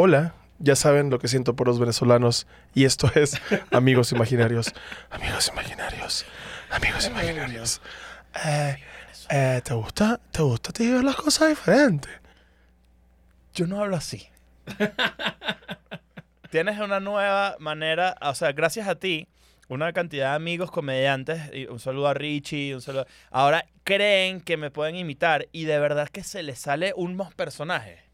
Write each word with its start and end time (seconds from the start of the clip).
Hola, 0.00 0.32
ya 0.60 0.76
saben 0.76 1.10
lo 1.10 1.18
que 1.18 1.26
siento 1.26 1.56
por 1.56 1.66
los 1.66 1.80
venezolanos 1.80 2.46
y 2.72 2.84
esto 2.84 3.10
es 3.16 3.36
Amigos 3.72 4.12
Imaginarios. 4.12 4.72
Amigos 5.10 5.48
Imaginarios. 5.48 6.24
Amigos 6.70 7.08
Imaginarios. 7.08 7.80
Eh, 8.46 8.76
eh, 9.28 9.60
¿Te 9.64 9.74
gusta? 9.74 10.20
¿Te 10.30 10.42
gusta 10.42 10.70
te 10.70 10.88
ver 10.88 11.02
las 11.02 11.16
cosas 11.16 11.48
diferentes? 11.48 12.12
Yo 13.52 13.66
no 13.66 13.82
hablo 13.82 13.96
así. 13.96 14.28
Tienes 16.52 16.78
una 16.78 17.00
nueva 17.00 17.56
manera, 17.58 18.16
o 18.22 18.36
sea, 18.36 18.52
gracias 18.52 18.86
a 18.86 18.94
ti, 18.94 19.26
una 19.66 19.92
cantidad 19.92 20.30
de 20.30 20.36
amigos 20.36 20.70
comediantes, 20.70 21.42
y 21.52 21.66
un 21.66 21.80
saludo 21.80 22.06
a 22.06 22.14
Richie, 22.14 22.72
un 22.72 22.82
saludo. 22.82 23.08
Ahora 23.32 23.66
creen 23.82 24.42
que 24.42 24.58
me 24.58 24.70
pueden 24.70 24.94
imitar 24.94 25.48
y 25.50 25.64
de 25.64 25.80
verdad 25.80 26.08
que 26.08 26.22
se 26.22 26.44
les 26.44 26.60
sale 26.60 26.92
unos 26.94 27.34
personajes. 27.34 28.07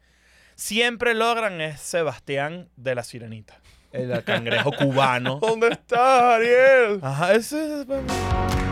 Siempre 0.55 1.13
logran 1.13 1.59
es 1.59 1.81
Sebastián 1.81 2.69
de 2.77 2.95
la 2.95 3.03
Sirenita, 3.03 3.59
el 3.91 4.23
cangrejo 4.23 4.71
cubano. 4.71 5.39
¿Dónde 5.41 5.67
estás, 5.67 6.23
Ariel? 6.23 6.99
Ajá, 7.01 7.33
ese 7.33 7.81
es. 7.81 8.64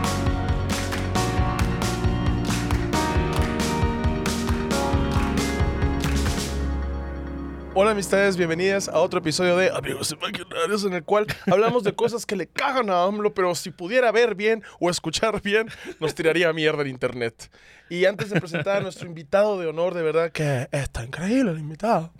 Hola 7.76 7.90
amistades, 7.90 8.36
bienvenidas 8.36 8.88
a 8.88 9.00
otro 9.00 9.18
episodio 9.18 9.56
de 9.56 9.68
Amigos 9.68 10.12
Imaginarios 10.12 10.84
en 10.84 10.92
el 10.92 11.02
cual 11.02 11.26
hablamos 11.50 11.82
de 11.82 11.92
cosas 11.92 12.24
que 12.24 12.36
le 12.36 12.46
cagan 12.46 12.88
a 12.88 13.02
AMLO, 13.02 13.34
pero 13.34 13.52
si 13.56 13.72
pudiera 13.72 14.12
ver 14.12 14.36
bien 14.36 14.62
o 14.78 14.90
escuchar 14.90 15.42
bien, 15.42 15.68
nos 15.98 16.14
tiraría 16.14 16.52
mierda 16.52 16.82
en 16.82 16.88
internet. 16.88 17.50
Y 17.90 18.04
antes 18.04 18.30
de 18.30 18.38
presentar 18.38 18.76
a 18.76 18.80
nuestro 18.80 19.08
invitado 19.08 19.58
de 19.58 19.66
honor, 19.66 19.92
de 19.94 20.02
verdad 20.02 20.30
que 20.30 20.68
está 20.70 21.04
increíble 21.04 21.50
el 21.50 21.58
invitado. 21.58 22.12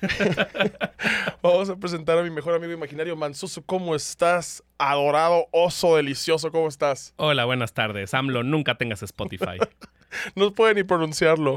Vamos 1.42 1.70
a 1.70 1.76
presentar 1.76 2.18
a 2.18 2.22
mi 2.22 2.28
mejor 2.28 2.54
amigo 2.54 2.74
imaginario, 2.74 3.16
Mansuso. 3.16 3.62
¿Cómo 3.62 3.94
estás? 3.94 4.62
Adorado, 4.76 5.46
oso, 5.50 5.96
delicioso, 5.96 6.52
¿cómo 6.52 6.68
estás? 6.68 7.14
Hola, 7.16 7.46
buenas 7.46 7.72
tardes. 7.72 8.12
AMLO, 8.12 8.42
nunca 8.42 8.76
tengas 8.76 9.02
Spotify. 9.02 9.56
No 10.34 10.52
puede 10.52 10.74
ni 10.74 10.82
pronunciarlo. 10.82 11.56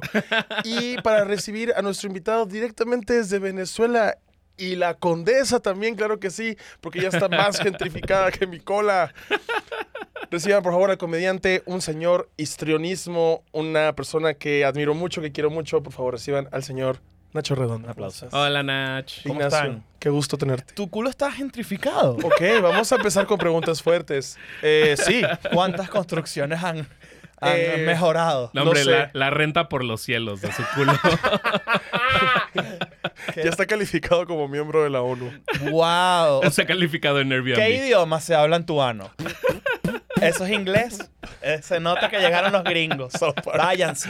Y 0.64 0.98
para 1.02 1.23
recibir 1.23 1.73
a 1.76 1.82
nuestro 1.82 2.08
invitado 2.08 2.46
directamente 2.46 3.14
desde 3.14 3.40
Venezuela 3.40 4.18
y 4.58 4.76
la 4.76 4.94
condesa 4.94 5.60
también, 5.60 5.95
claro 5.95 6.20
que 6.20 6.30
sí, 6.30 6.58
porque 6.80 7.02
ya 7.02 7.10
está 7.10 7.28
más 7.28 7.60
gentrificada 7.60 8.32
que 8.32 8.45
mi 8.48 8.60
cola. 8.60 9.14
Reciban 10.30 10.64
por 10.64 10.73
favor 10.73 10.92
al 10.92 10.98
comediante, 10.98 11.64
un 11.66 11.82
señor 11.82 12.30
histrionismo, 12.38 13.44
una 13.52 13.94
persona 13.95 14.34
que 14.34 14.66
admiro 14.66 14.94
mucho, 14.95 15.22
que 15.22 15.32
quiero 15.32 15.50
mucho. 15.50 15.84
Por 15.84 15.94
favor, 15.94 16.14
reciban 16.14 16.48
al 16.52 16.64
señor 16.64 17.00
Nacho 17.34 17.56
Redondo. 17.56 17.90
Aplausos. 17.90 18.32
Hola, 18.34 18.62
Nach. 18.62 19.12
¿Cómo 19.23 19.36
Ignacio, 19.36 19.58
están? 19.58 19.84
qué 20.00 20.10
gusto 20.10 20.38
tenerte. 20.38 20.73
Tu 20.76 20.88
culo 20.90 21.10
está 21.10 21.32
gentrificado. 21.32 22.14
Ok, 22.23 22.42
vamos 22.62 22.92
a 22.92 22.95
empezar 22.95 23.26
con 23.26 23.40
preguntas 23.40 23.82
fuertes. 23.82 24.38
Eh, 24.62 24.95
sí, 25.04 25.23
¿Cuántas 25.52 25.90
construcciones 25.90 26.64
han, 26.64 26.88
han 27.44 27.55
Eh, 27.55 27.83
mejorado? 27.86 28.49
No, 28.53 28.61
No 28.63 28.69
hombre, 28.69 28.83
sé. 28.83 28.91
la, 28.91 29.09
la 29.13 29.30
renta 29.30 29.69
por 29.69 29.83
los 29.83 30.02
cielos 30.02 30.41
de 30.41 30.52
su 30.52 30.63
culo. 30.75 30.94
ya 33.36 33.44
está 33.49 33.66
calificado 33.66 34.25
como 34.27 34.47
miembro 34.47 34.83
de 34.83 34.89
la 34.89 35.02
ONU. 35.02 35.31
¡Wow! 35.71 36.44
Está 36.44 36.66
calificado 36.66 37.19
en 37.19 37.30
¿Qué 37.30 37.36
Airbnb. 37.36 37.86
idioma 37.86 38.19
se 38.21 38.36
habla 38.36 38.55
en 38.58 38.66
tu 38.66 38.81
ano? 38.81 39.11
¿Eso 40.21 40.45
es 40.45 40.52
inglés? 40.52 41.09
Eh, 41.41 41.59
se 41.61 41.80
nota 41.80 42.09
que 42.09 42.19
llegaron 42.19 42.52
los 42.53 42.64
gringos. 42.64 43.14
Váyanse. 43.58 44.09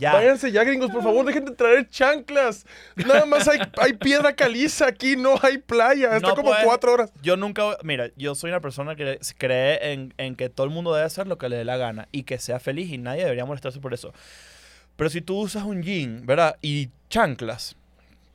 Ya. 0.00 0.14
Váyanse 0.14 0.50
ya, 0.50 0.64
gringos, 0.64 0.90
por 0.90 1.02
favor, 1.02 1.24
dejen 1.26 1.44
de 1.44 1.50
traer 1.52 1.88
chanclas. 1.90 2.64
Nada 2.96 3.26
más 3.26 3.46
hay, 3.48 3.60
hay 3.78 3.92
piedra 3.92 4.34
caliza 4.34 4.86
aquí, 4.86 5.14
no 5.14 5.34
hay 5.42 5.58
playa. 5.58 6.16
Está 6.16 6.28
No 6.30 6.34
como 6.36 6.50
pueden- 6.50 6.64
cuatro 6.64 6.92
horas. 6.94 7.12
Yo 7.22 7.36
nunca, 7.36 7.76
mira, 7.82 8.08
yo 8.16 8.34
soy 8.34 8.50
una 8.50 8.60
persona 8.60 8.96
que 8.96 9.18
cree 9.36 9.92
en, 9.92 10.14
en 10.16 10.36
que 10.36 10.48
todo 10.48 10.64
el 10.66 10.72
mundo 10.72 10.94
debe 10.94 11.06
hacer 11.06 11.26
lo 11.26 11.36
que 11.38 11.48
le 11.50 11.56
dé 11.56 11.64
la 11.64 11.76
gana 11.76 12.08
y 12.12 12.22
que 12.22 12.38
sea 12.38 12.58
feliz 12.60 12.90
y 12.90 12.96
nadie 12.98 13.22
debería 13.24 13.44
molestarse 13.44 13.78
por 13.78 13.92
eso. 13.94 14.12
Pero 14.96 15.10
si 15.10 15.20
tú 15.20 15.38
usas 15.38 15.64
un 15.64 15.82
jean, 15.82 16.24
¿verdad? 16.24 16.56
Y 16.62 16.88
chanclas, 17.10 17.76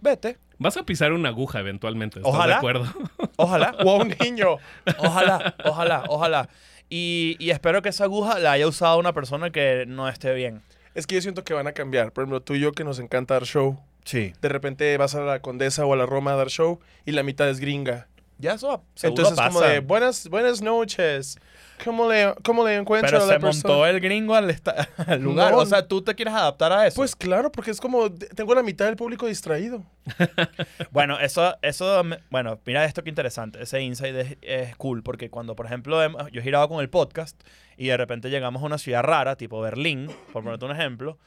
vete. 0.02 0.38
Vas 0.58 0.78
a 0.78 0.84
pisar 0.84 1.12
una 1.14 1.30
aguja 1.30 1.60
eventualmente. 1.60 2.20
¿Estás 2.20 2.34
Ojalá. 2.34 2.48
de 2.54 2.58
acuerdo? 2.58 2.86
Ojalá, 3.38 3.76
O 3.84 3.90
a 3.92 4.04
un 4.04 4.16
niño. 4.22 4.58
ojalá, 5.00 5.56
ojalá, 5.66 6.04
ojalá. 6.10 6.50
Y, 6.90 7.36
y 7.40 7.50
espero 7.50 7.82
que 7.82 7.90
esa 7.90 8.04
aguja 8.04 8.38
la 8.40 8.52
haya 8.52 8.68
usado 8.68 9.00
una 9.00 9.12
persona 9.14 9.50
que 9.50 9.86
no 9.88 10.08
esté 10.08 10.34
bien. 10.34 10.62
Es 10.96 11.06
que 11.06 11.16
yo 11.16 11.22
siento 11.22 11.44
que 11.44 11.54
van 11.54 11.68
a 11.68 11.74
cambiar. 11.74 12.12
Por 12.12 12.24
ejemplo, 12.24 12.42
tú 12.42 12.56
y 12.56 12.60
yo 12.62 12.72
que 12.72 12.84
nos 12.84 13.00
encanta 13.00 13.36
dar 13.36 13.44
show. 13.44 13.80
Sí. 14.06 14.34
De 14.42 14.50
repente 14.50 14.96
vas 14.98 15.14
a 15.16 15.22
la 15.22 15.40
Condesa 15.42 15.86
o 15.86 15.94
a 15.94 15.98
la 15.98 16.06
Roma 16.06 16.34
a 16.34 16.36
dar 16.36 16.48
show 16.50 16.80
y 17.06 17.12
la 17.12 17.22
mitad 17.24 17.50
es 17.50 17.60
gringa. 17.60 18.08
Ya 18.38 18.54
eso 18.54 18.84
Entonces 19.02 19.36
pasa. 19.36 19.48
como 19.48 19.62
de 19.62 19.80
buenas, 19.80 20.28
buenas 20.30 20.62
noches. 20.62 21.38
¿Cómo 21.84 22.10
le, 22.10 22.34
cómo 22.44 22.66
le 22.66 22.76
encuentro 22.76 23.10
Pero 23.10 23.24
a 23.24 23.28
la 23.28 23.34
se 23.34 23.40
persona? 23.40 23.74
montó 23.74 23.86
el 23.88 24.00
gringo 24.02 24.36
al, 24.36 24.50
al 25.08 25.22
lugar. 25.22 25.52
No. 25.54 25.60
O 25.60 25.66
sea, 25.66 25.88
tú 25.88 26.02
te 26.02 26.16
quieres 26.16 26.34
adaptar 26.34 26.72
a 26.74 26.86
eso. 26.88 26.96
Pues 26.98 27.16
claro, 27.16 27.52
porque 27.52 27.72
es 27.72 27.80
como 27.80 28.12
tengo 28.12 28.54
la 28.54 28.64
mitad 28.64 28.86
del 28.86 28.96
público 28.96 29.26
distraído. 29.28 29.84
Bueno, 30.92 31.20
eso, 31.20 31.56
eso, 31.62 32.04
bueno, 32.30 32.60
mira 32.66 32.86
esto 32.86 33.04
que 33.04 33.10
interesante. 33.10 33.62
Ese 33.62 33.82
insight 33.82 34.16
es, 34.16 34.38
es 34.42 34.76
cool 34.78 35.04
porque 35.04 35.30
cuando, 35.30 35.56
por 35.56 35.66
ejemplo, 35.66 36.00
yo 36.30 36.40
he 36.40 36.44
girado 36.44 36.70
con 36.70 36.80
el 36.80 36.90
podcast 36.90 37.42
y 37.78 37.88
de 37.88 37.98
repente 37.98 38.30
llegamos 38.30 38.62
a 38.64 38.66
una 38.66 38.78
ciudad 38.78 39.04
rara, 39.04 39.36
tipo 39.36 39.60
Berlín, 39.62 40.10
por 40.34 40.44
ponerte 40.44 40.66
un 40.66 40.72
ejemplo, 40.72 41.18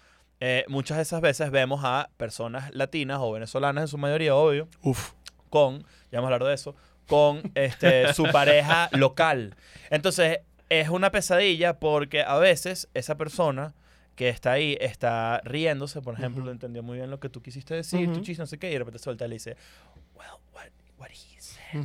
eh, 0.41 0.64
muchas 0.69 0.97
de 0.98 1.03
esas 1.03 1.20
veces 1.20 1.50
vemos 1.50 1.81
a 1.84 2.10
personas 2.16 2.72
latinas 2.75 3.19
o 3.20 3.32
venezolanas 3.32 3.82
en 3.82 3.88
su 3.88 3.98
mayoría, 3.98 4.34
obvio, 4.34 4.69
Uf. 4.82 5.12
con, 5.50 5.81
ya 6.12 6.20
vamos 6.20 6.31
a 6.31 6.34
hablar 6.34 6.48
de 6.48 6.54
eso, 6.54 6.76
con 7.06 7.42
este, 7.54 8.12
su 8.14 8.25
pareja 8.31 8.88
local. 8.92 9.56
Entonces, 9.91 10.38
es 10.69 10.88
una 10.91 11.10
pesadilla 11.10 11.78
porque 11.78 12.22
a 12.22 12.36
veces 12.38 12.88
esa 12.94 13.16
persona 13.16 13.75
que 14.15 14.28
está 14.28 14.53
ahí 14.53 14.76
está 14.80 15.41
riéndose, 15.44 16.03
por 16.03 16.15
ejemplo, 16.15 16.42
Ujú. 16.42 16.50
entendió 16.50 16.82
muy 16.82 16.98
bien 16.98 17.10
lo 17.10 17.19
que 17.20 17.28
tú 17.28 17.41
quisiste 17.41 17.75
decir, 17.75 18.12
tu 18.12 18.20
chiste, 18.20 18.42
no 18.42 18.47
sé 18.47 18.59
qué, 18.59 18.69
y 18.69 18.72
de 18.72 18.78
repente 18.80 18.98
suelta 18.98 19.25
y 19.25 19.28
le 19.28 19.34
dice, 19.36 19.56
well, 20.15 20.38
what, 20.53 20.66
what 20.98 21.09
he 21.10 21.41
said 21.41 21.80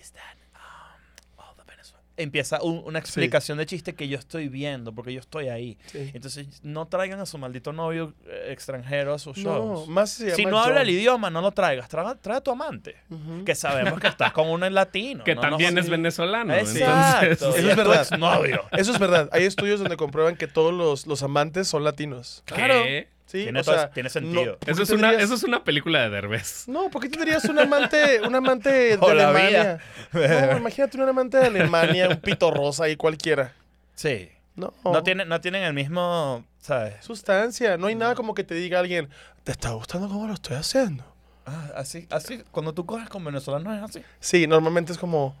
is 0.00 0.12
that, 0.12 0.36
um, 0.54 1.00
well, 1.38 1.54
the 1.56 1.62
Venezuela-" 1.64 2.02
Empieza 2.22 2.62
un- 2.62 2.82
una 2.84 2.98
explicación 2.98 3.58
de 3.58 3.66
chiste 3.66 3.94
que 3.94 4.08
yo 4.08 4.18
estoy 4.18 4.48
viendo, 4.48 4.92
porque 4.94 5.12
yo 5.12 5.20
estoy 5.20 5.48
ahí. 5.48 5.78
Sí. 5.86 6.10
Entonces, 6.14 6.60
no 6.62 6.86
traigan 6.86 7.20
a 7.20 7.26
su 7.26 7.38
maldito 7.38 7.72
novio 7.72 8.14
eh, 8.26 8.48
extranjero 8.50 9.14
a 9.14 9.18
sus 9.18 9.38
No, 9.38 9.42
shows. 9.54 9.88
más 9.88 10.10
si 10.10 10.44
no 10.46 10.58
habla 10.60 10.82
el 10.82 10.90
idioma, 10.90 11.30
no 11.30 11.40
lo 11.40 11.50
traigas. 11.52 11.88
Trae, 11.88 12.14
trae 12.20 12.36
a 12.38 12.40
tu 12.40 12.50
amante. 12.50 12.96
Que 13.44 13.54
sabemos 13.54 13.98
que 14.00 14.08
estás 14.08 14.32
con 14.32 14.48
un 14.48 14.60
latino. 14.74 15.24
que 15.24 15.34
no 15.34 15.40
también 15.40 15.74
nos- 15.74 15.84
es 15.84 15.90
venezolano. 15.90 16.54
Exacto. 16.54 17.26
Entonces, 17.26 17.60
Eso 17.62 17.70
es 17.70 17.76
verdad. 17.76 18.00
exnovio. 18.02 18.64
Eso 18.72 18.92
es 18.92 18.98
verdad. 18.98 19.28
Hay 19.32 19.44
estudios 19.44 19.80
donde 19.80 19.96
comprueban 19.96 20.36
que 20.36 20.46
todos 20.46 20.72
los, 20.74 21.06
los 21.06 21.22
amantes 21.22 21.68
son 21.68 21.84
latinos. 21.84 22.42
¿qué? 22.46 23.08
Sí, 23.30 23.44
Tiene 23.44 23.60
o 23.60 23.62
todo- 23.62 23.76
sea, 23.76 23.90
tiene 23.90 24.08
sentido. 24.10 24.44
no- 24.52 24.58
¿por 24.58 24.70
Eso 24.70 24.82
es, 24.82 24.90
una, 24.90 25.12
eso 25.12 25.34
es 25.34 25.44
una 25.44 25.62
película 25.62 26.00
de 26.02 26.10
Derbez. 26.10 26.64
No, 26.68 26.90
¿por 26.90 27.00
qué 27.02 27.08
tendrías 27.08 27.44
un 27.44 27.60
amante, 27.60 28.20
un 28.26 28.34
amante 28.34 28.96
de 28.96 29.06
Alemania? 29.08 29.78
No, 30.12 30.56
imagínate 30.56 31.00
un 31.00 31.08
amante 31.08 31.36
de 31.38 31.46
Alemania, 31.46 32.08
un 32.08 32.16
pito 32.16 32.50
rosa 32.50 32.88
y 32.88 32.96
cualquiera. 32.96 33.52
Sí. 33.94 34.30
No, 34.56 34.74
No, 34.84 35.02
tienen, 35.04 35.28
no 35.28 35.40
tienen 35.40 35.62
el 35.62 35.72
mismo, 35.74 36.44
¿sabes? 36.58 36.96
sustancia. 37.04 37.76
No 37.76 37.86
hay 37.86 37.94
nada 37.94 38.16
como 38.16 38.34
que 38.34 38.42
te 38.42 38.54
diga 38.56 38.80
alguien, 38.80 39.08
¿te 39.44 39.52
está 39.52 39.70
gustando 39.70 40.08
cómo 40.08 40.26
lo 40.26 40.34
estoy 40.34 40.56
haciendo? 40.56 41.04
Ah, 41.46 41.70
así, 41.76 42.08
así, 42.10 42.42
cuando 42.50 42.74
tú 42.74 42.84
coges 42.84 43.08
con 43.08 43.24
venezolanos 43.24 43.76
es 43.76 43.82
así. 43.84 44.02
Sí, 44.18 44.46
normalmente 44.48 44.90
es 44.92 44.98
como, 44.98 45.36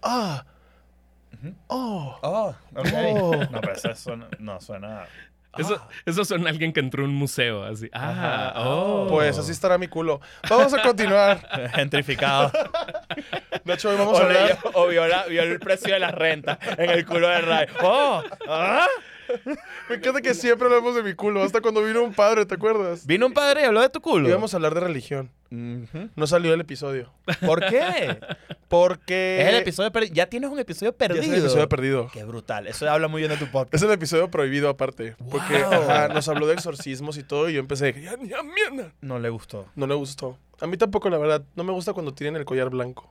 ah, 0.00 0.44
Ujú. 1.34 1.54
oh. 1.66 2.18
Oh, 2.22 2.54
ok. 2.76 2.88
Oh. 2.94 3.36
No, 3.50 3.60
pero 3.60 3.72
eso 3.74 3.94
suena, 3.96 4.28
no 4.38 4.60
suena. 4.60 5.04
Eso, 5.58 5.80
Ah. 5.80 5.88
eso 6.04 6.24
son 6.24 6.46
alguien 6.46 6.72
que 6.72 6.80
entró 6.80 7.02
a 7.02 7.06
un 7.06 7.14
museo, 7.14 7.64
así. 7.64 7.88
Ah, 7.92 8.50
Ajá. 8.52 8.68
oh. 8.68 9.06
Pues 9.08 9.38
así 9.38 9.52
estará 9.52 9.78
mi 9.78 9.88
culo. 9.88 10.20
Vamos 10.48 10.72
a 10.74 10.82
continuar. 10.82 11.40
Gentrificado. 11.74 12.50
Nacho, 13.64 13.90
hoy 13.90 13.96
vamos 13.96 14.18
a 14.18 14.22
o, 14.22 14.26
hablar. 14.26 14.42
leyó- 14.48 14.70
o 14.74 14.86
vio, 14.88 15.06
la- 15.06 15.24
vio 15.26 15.42
el 15.42 15.58
precio 15.58 15.92
de 15.94 16.00
la 16.00 16.10
renta 16.10 16.58
en 16.76 16.90
el 16.90 17.04
culo 17.06 17.28
de 17.28 17.40
Ray. 17.40 17.66
¡Oh! 17.82 18.22
¿Ah? 18.48 18.86
Me 19.88 19.96
encanta 19.96 20.20
que 20.20 20.34
siempre 20.34 20.66
hablamos 20.66 20.94
de 20.94 21.02
mi 21.02 21.14
culo. 21.14 21.42
Hasta 21.42 21.60
cuando 21.60 21.82
vino 21.82 22.02
un 22.02 22.14
padre, 22.14 22.46
¿te 22.46 22.54
acuerdas? 22.54 23.06
Vino 23.06 23.26
un 23.26 23.32
padre 23.32 23.62
y 23.62 23.64
habló 23.64 23.80
de 23.80 23.88
tu 23.88 24.00
culo. 24.00 24.28
Íbamos 24.28 24.52
a 24.54 24.56
hablar 24.56 24.74
de 24.74 24.80
religión. 24.80 25.30
No 25.50 26.26
salió 26.26 26.52
el 26.52 26.60
episodio. 26.60 27.12
¿Por 27.46 27.60
qué? 27.66 28.18
Porque. 28.68 29.40
es 29.42 29.48
el 29.48 29.54
episodio 29.56 29.92
perdido. 29.92 30.14
Ya 30.14 30.26
tienes 30.26 30.50
un 30.50 30.58
episodio 30.58 30.92
Ya 30.92 30.98
perdido. 30.98 31.22
es 31.22 31.28
el 31.28 31.38
episodio 31.40 31.68
perdido. 31.68 32.10
Qué 32.12 32.24
brutal. 32.24 32.66
Eso 32.66 32.90
habla 32.90 33.08
muy 33.08 33.20
bien 33.22 33.30
de 33.30 33.36
tu 33.38 33.46
podcast. 33.50 33.74
Es 33.74 33.82
el 33.82 33.90
episodio 33.92 34.30
prohibido 34.30 34.68
aparte. 34.68 35.14
Porque 35.30 35.62
Wow. 35.62 35.72
ajá, 35.74 36.08
nos 36.08 36.28
habló 36.28 36.46
de 36.46 36.54
exorcismos 36.54 37.16
y 37.16 37.22
todo. 37.22 37.48
Y 37.48 37.54
yo 37.54 37.60
empecé, 37.60 37.92
ya, 38.00 38.16
ya, 38.22 38.42
mierda. 38.42 38.92
No 39.00 39.18
le 39.18 39.28
gustó. 39.30 39.66
No 39.76 39.86
le 39.86 39.94
gustó. 39.94 40.36
A 40.60 40.66
mí 40.66 40.76
tampoco, 40.76 41.08
la 41.10 41.18
verdad. 41.18 41.42
No 41.54 41.62
me 41.64 41.72
gusta 41.72 41.92
cuando 41.92 42.12
tienen 42.12 42.36
el 42.36 42.44
collar 42.44 42.68
blanco. 42.70 43.08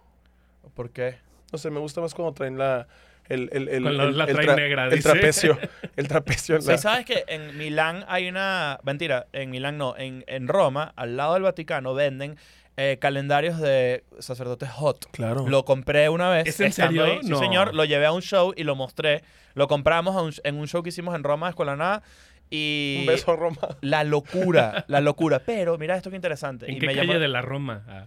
¿Por 0.73 0.89
qué? 0.89 1.17
No 1.53 1.57
sé, 1.57 1.69
me 1.71 1.79
gusta 1.79 2.01
más 2.01 2.13
cuando 2.13 2.33
traen 2.33 2.57
la, 2.57 2.87
el, 3.29 3.49
el, 3.53 3.67
el, 3.69 3.83
Con 3.83 3.97
la- 3.97 4.03
el- 4.05 4.17
la 4.17 4.23
el 4.25 4.37
tra- 4.37 4.55
negra, 4.55 4.89
dice. 4.89 5.01
trapecio. 5.09 5.57
El 5.95 6.07
trapecio 6.09 6.59
Sí, 6.61 6.67
la- 6.67 6.77
¿Sabes 6.77 7.05
que 7.05 7.23
en 7.27 7.57
Milán 7.57 8.03
hay 8.07 8.27
una... 8.27 8.79
Mentira, 8.83 9.27
en 9.33 9.49
Milán 9.49 9.77
no. 9.77 9.95
En, 9.97 10.23
en 10.27 10.47
Roma, 10.47 10.93
al 10.95 11.15
lado 11.17 11.35
del 11.35 11.43
Vaticano, 11.43 11.93
venden 11.93 12.37
eh, 12.77 12.97
calendarios 12.99 13.59
de 13.59 14.03
sacerdotes 14.19 14.69
hot. 14.69 15.05
Claro. 15.11 15.47
Lo 15.47 15.63
compré 15.63 16.09
una 16.09 16.29
vez. 16.29 16.45
¿Es 16.47 16.59
en 16.59 16.73
serio? 16.73 17.05
ahí. 17.05 17.19
Sí, 17.23 17.29
No. 17.29 17.39
señor. 17.39 17.73
Lo 17.73 17.85
llevé 17.85 18.05
a 18.05 18.11
un 18.11 18.21
show 18.21 18.53
y 18.55 18.63
lo 18.65 18.75
mostré. 18.75 19.23
Lo 19.53 19.67
compramos 19.69 20.15
a 20.17 20.21
un- 20.21 20.33
en 20.43 20.55
un 20.59 20.67
show 20.67 20.83
que 20.83 20.89
hicimos 20.89 21.15
en 21.15 21.23
Roma, 21.23 21.47
Escuela 21.49 21.75
Nada. 21.77 22.03
Y 22.49 22.97
Un 23.01 23.05
beso 23.07 23.31
a 23.31 23.35
Roma. 23.35 23.57
la 23.81 24.03
locura, 24.03 24.85
la 24.87 25.01
locura. 25.01 25.39
Pero 25.39 25.77
mira 25.77 25.97
esto 25.97 26.09
que 26.09 26.15
interesante. 26.15 26.67
¿En 26.67 26.75
y 26.77 26.79
qué 26.79 26.87
me 26.87 26.95
calle 26.95 27.07
llamó- 27.07 27.19
de 27.19 27.27
la 27.27 27.41
Roma? 27.41 27.83
Ah. 27.87 28.05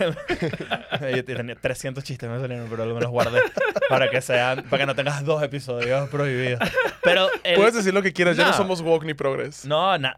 Yo 1.14 1.24
tenía 1.24 1.54
300 1.54 2.02
chistes, 2.04 2.28
me 2.28 2.40
salieron, 2.40 2.68
pero 2.68 2.84
me 2.86 3.00
los 3.00 3.10
guardé 3.10 3.40
para 3.88 4.08
que 4.10 4.20
sean, 4.20 4.64
para 4.64 4.82
que 4.82 4.86
no 4.86 4.94
tengas 4.94 5.24
dos 5.24 5.42
episodios 5.42 6.08
prohibidos. 6.08 6.60
Pero 7.02 7.28
el- 7.44 7.56
Puedes 7.56 7.74
decir 7.74 7.92
lo 7.94 8.02
que 8.02 8.12
quieras, 8.12 8.36
ya 8.36 8.46
no 8.48 8.52
somos 8.52 8.80
woke 8.80 9.04
ni 9.04 9.14
progress. 9.14 9.64
no, 9.64 9.96
na- 9.98 10.16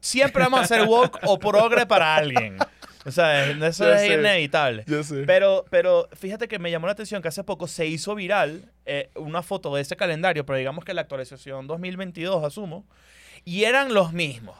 siempre 0.00 0.42
vamos 0.42 0.60
a 0.60 0.62
hacer 0.64 0.82
woke 0.84 1.18
o 1.24 1.38
progre 1.38 1.86
para 1.86 2.16
alguien. 2.16 2.56
O 3.04 3.10
sea, 3.10 3.50
eso 3.50 3.84
Ya 3.88 3.94
es 3.94 4.00
sé. 4.08 4.14
inevitable. 4.14 4.84
Ya 4.86 5.02
sé. 5.02 5.24
Pero, 5.26 5.64
pero 5.70 6.08
fíjate 6.12 6.46
que 6.48 6.58
me 6.58 6.70
llamó 6.70 6.86
la 6.86 6.92
atención 6.92 7.20
que 7.22 7.28
hace 7.28 7.42
poco 7.44 7.66
se 7.66 7.86
hizo 7.86 8.14
viral 8.14 8.70
eh, 8.86 9.10
una 9.16 9.42
foto 9.42 9.74
de 9.74 9.82
ese 9.82 9.96
calendario, 9.96 10.46
pero 10.46 10.56
digamos 10.58 10.84
que 10.84 10.94
la 10.94 11.00
actualización 11.02 11.66
2022, 11.66 12.44
asumo, 12.44 12.86
y 13.44 13.64
eran 13.64 13.92
los 13.94 14.12
mismos. 14.12 14.56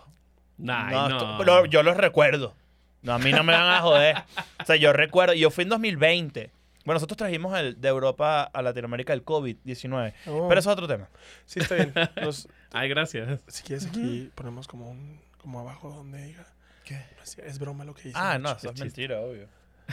Ay, 0.59 0.95
No, 0.95 1.09
no. 1.09 1.17
esto- 1.17 1.35
pero 1.39 1.65
yo 1.67 1.83
los 1.83 1.97
recuerdo. 1.97 2.55
No, 3.03 3.15
a 3.15 3.19
mí 3.19 3.33
no 3.33 3.43
me 3.43 3.53
van 3.53 3.69
a 3.75 3.81
joder. 3.81 4.17
O 4.61 4.65
sea, 4.65 4.77
yo 4.77 4.93
recuerdo, 4.93 5.35
yo 5.35 5.51
fui 5.51 5.63
en 5.63 5.71
2020. 5.71 6.51
Bueno, 6.85 6.97
nosotros 6.97 7.17
trajimos 7.17 7.57
el, 7.59 7.81
de 7.81 7.89
Europa 7.89 8.43
a 8.43 8.63
Latinoamérica 8.63 9.13
el 9.13 9.25
COVID-19. 9.25 10.15
Oh. 10.27 10.49
Pero 10.49 10.61
eso 10.61 10.71
es 10.71 10.73
otro 10.73 10.89
tema. 10.89 11.09
Sí, 11.47 11.61
está 11.61 11.77
bien. 11.77 11.93
Nos- 12.21 12.49
Ay, 12.73 12.89
gracias. 12.89 13.41
si 13.49 13.63
quieres 13.63 13.87
aquí 13.87 14.31
ponemos 14.35 14.67
como 14.67 14.91
un 14.91 15.21
como 15.39 15.61
abajo 15.61 15.91
donde 15.91 16.23
diga. 16.25 16.47
¿Qué? 16.85 17.05
Es, 17.45 17.59
broma 17.59 17.85
lo 17.85 17.95
que 17.95 18.05
dice. 18.05 18.19
Ah, 18.19 18.39
no, 18.39 18.53
eso 18.53 18.71
es 18.71 18.81
mentira, 18.81 19.21
obvio. 19.21 19.49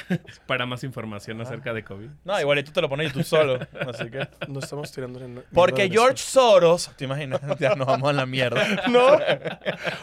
Para 0.48 0.66
más 0.66 0.84
información 0.84 1.42
acerca 1.42 1.74
de 1.74 1.84
COVID. 1.84 2.10
No, 2.24 2.40
igualito 2.40 2.72
te 2.72 2.82
lo 2.82 2.90
pones 2.90 3.12
tú 3.12 3.24
solo. 3.24 3.60
Así 3.88 4.10
que. 4.10 4.28
No 4.48 4.60
estamos 4.60 4.92
tirando 4.92 5.20
en 5.24 5.44
Porque 5.54 5.90
George 5.90 6.18
Soros, 6.18 6.92
¿te 6.96 7.06
imaginas? 7.06 7.42
Ya 7.60 7.76
nos 7.76 7.88
vamos 7.88 8.10
a 8.10 8.14
la 8.14 8.26
mierda. 8.26 8.66
No. 8.90 9.20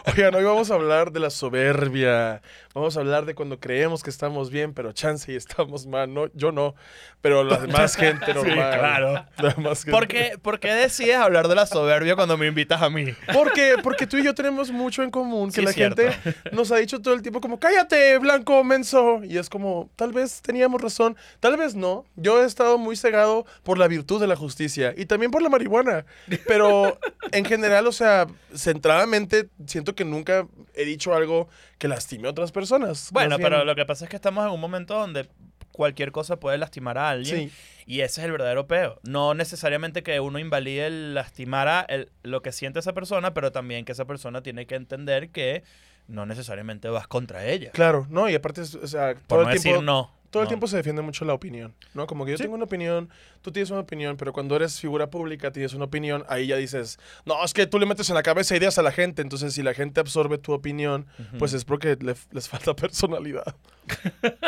Oigan, 0.07 0.35
hoy 0.35 0.45
vamos 0.45 0.71
a 0.71 0.75
hablar 0.75 1.13
de 1.13 1.21
la 1.21 1.31
soberbia. 1.31 2.43
Vamos 2.77 2.95
a 2.99 3.01
hablar 3.01 3.25
de 3.25 3.35
cuando 3.35 3.59
creemos 3.59 4.03
que 4.03 4.11
estamos 4.11 4.51
bien, 4.51 4.75
pero 4.75 4.93
chance 4.93 5.33
y 5.33 5.35
estamos 5.35 5.87
mal. 5.87 6.13
No, 6.13 6.27
yo 6.35 6.53
no, 6.53 6.75
pero 7.23 7.43
la 7.43 7.57
demás 7.57 7.97
gente 7.97 8.35
normal. 8.35 8.79
claro. 8.79 9.25
La 9.39 9.55
demás 9.55 9.83
gente. 9.83 9.93
¿Por 9.93 10.07
qué, 10.07 10.33
por 10.43 10.61
qué 10.61 10.75
decides 10.75 11.17
hablar 11.17 11.49
de 11.49 11.55
la 11.55 11.65
soberbia 11.65 12.17
cuando 12.17 12.37
me 12.37 12.47
invitas 12.47 12.83
a 12.83 12.91
mí? 12.91 13.15
Porque, 13.33 13.77
porque 13.83 14.07
tú 14.07 14.19
y 14.19 14.25
yo 14.25 14.35
tenemos 14.35 14.71
mucho 14.71 15.03
en 15.03 15.11
común. 15.11 15.49
Que 15.49 15.61
Sí, 15.61 15.63
la 15.63 15.73
cierto. 15.73 16.03
gente 16.03 16.35
nos 16.53 16.71
ha 16.71 16.77
dicho 16.77 17.01
todo 17.01 17.15
el 17.15 17.23
tiempo 17.23 17.41
como, 17.41 17.59
cállate, 17.59 18.19
blanco, 18.19 18.63
menso. 18.63 19.25
Y 19.25 19.39
es 19.39 19.49
como, 19.49 19.89
tal 19.97 20.13
vez 20.13 20.43
teníamos 20.43 20.83
razón, 20.83 21.17
tal 21.41 21.57
vez 21.57 21.75
no. 21.75 22.05
Yo 22.17 22.43
he 22.43 22.45
estado 22.45 22.77
muy 22.77 22.95
cegado 22.95 23.47
por 23.63 23.79
la 23.79 23.89
virtud 23.89 24.21
de 24.21 24.27
la 24.27 24.37
justicia 24.37 24.93
y 24.95 25.07
también 25.07 25.31
por 25.31 25.41
la 25.41 25.49
marihuana. 25.49 26.05
Pero 26.47 26.99
en 27.33 27.47
general, 27.47 27.87
o 27.87 27.93
sea, 27.93 28.27
centradamente, 28.55 29.49
siento 29.67 29.95
que 29.95 30.05
nunca 30.05 30.47
he 30.75 30.85
dicho 30.85 31.15
algo 31.15 31.49
que 31.79 31.89
lastime 31.89 32.29
a 32.29 32.31
otras 32.31 32.53
personas. 32.53 33.11
Bueno, 33.13 33.37
pero 33.39 33.65
lo 33.65 33.75
que 33.75 33.85
pasa 33.85 34.05
es 34.05 34.11
que 34.11 34.17
estamos 34.17 34.45
en 34.47 34.53
un 34.53 34.61
momento 34.61 34.95
donde 34.99 35.29
cualquier 35.73 36.11
cosa 36.11 36.41
puede 36.41 36.57
lastimar 36.57 36.97
a 36.97 37.11
alguien. 37.11 37.51
Sí. 37.51 37.55
Y 37.87 38.01
ese 38.01 38.21
es 38.23 38.25
el 38.25 38.33
verdadero 38.33 38.67
peo. 38.67 38.99
No 39.03 39.35
necesariamente 39.35 40.03
que 40.03 40.19
uno 40.21 40.39
invalide 40.39 40.87
el 40.87 41.15
lastimar 41.15 41.69
a 41.69 41.81
el- 41.83 42.11
lo 42.23 42.41
que 42.43 42.51
siente 42.53 42.79
esa 42.79 42.95
persona, 42.95 43.35
pero 43.35 43.53
también 43.53 43.85
que 43.85 43.93
esa 43.93 44.07
persona 44.07 44.43
tiene 44.43 44.67
que 44.67 44.75
entender 44.75 45.31
que 45.31 45.65
no 46.09 46.25
necesariamente 46.25 46.89
vas 46.89 47.07
contra 47.09 47.45
ella. 47.47 47.73
Claro, 47.73 48.07
no, 48.09 48.29
y 48.31 48.35
aparte, 48.35 48.63
o 48.63 48.65
sea, 48.87 49.15
Por 49.15 49.23
todo 49.27 49.43
no 49.45 49.51
el 49.51 49.61
tiempo... 49.61 49.69
decir 49.81 49.85
no. 49.85 50.16
Todo 50.37 50.43
el 50.43 50.49
tiempo 50.49 50.67
se 50.67 50.77
defiende 50.77 51.03
mucho 51.03 51.25
la 51.25 51.35
opinión, 51.35 51.75
¿no? 51.95 52.07
Como 52.07 52.25
que 52.25 52.33
yo 52.33 52.37
Sí. 52.37 52.43
tengo 52.45 52.55
una 52.55 52.65
opinión, 52.65 53.09
tú 53.43 53.51
tienes 53.53 53.71
una 53.71 53.81
opinión, 53.81 54.17
pero 54.17 54.33
cuando 54.33 54.55
eres 54.57 54.81
figura 54.81 55.09
pública 55.11 55.51
tienes 55.51 55.75
una 55.75 55.85
opinión, 55.87 56.25
ahí 56.29 56.47
ya 56.47 56.57
dices, 56.57 56.99
no, 57.25 57.43
es 57.45 57.53
que 57.55 57.67
tú 57.67 57.79
le 57.79 57.87
metes 57.87 58.09
en 58.11 58.15
la 58.15 58.23
cabeza 58.23 58.57
ideas 58.57 58.79
a 58.79 58.83
la 58.83 58.93
gente, 58.93 59.23
entonces 59.23 59.55
si 59.55 59.63
la 59.63 59.75
gente 59.75 60.01
absorbe 60.01 60.39
tu 60.39 60.53
opinión, 60.53 61.07
pues 61.39 61.53
es 61.53 61.65
porque 61.65 61.97
le- 62.01 62.15
les 62.33 62.49
falta 62.49 62.75
personalidad, 62.77 63.57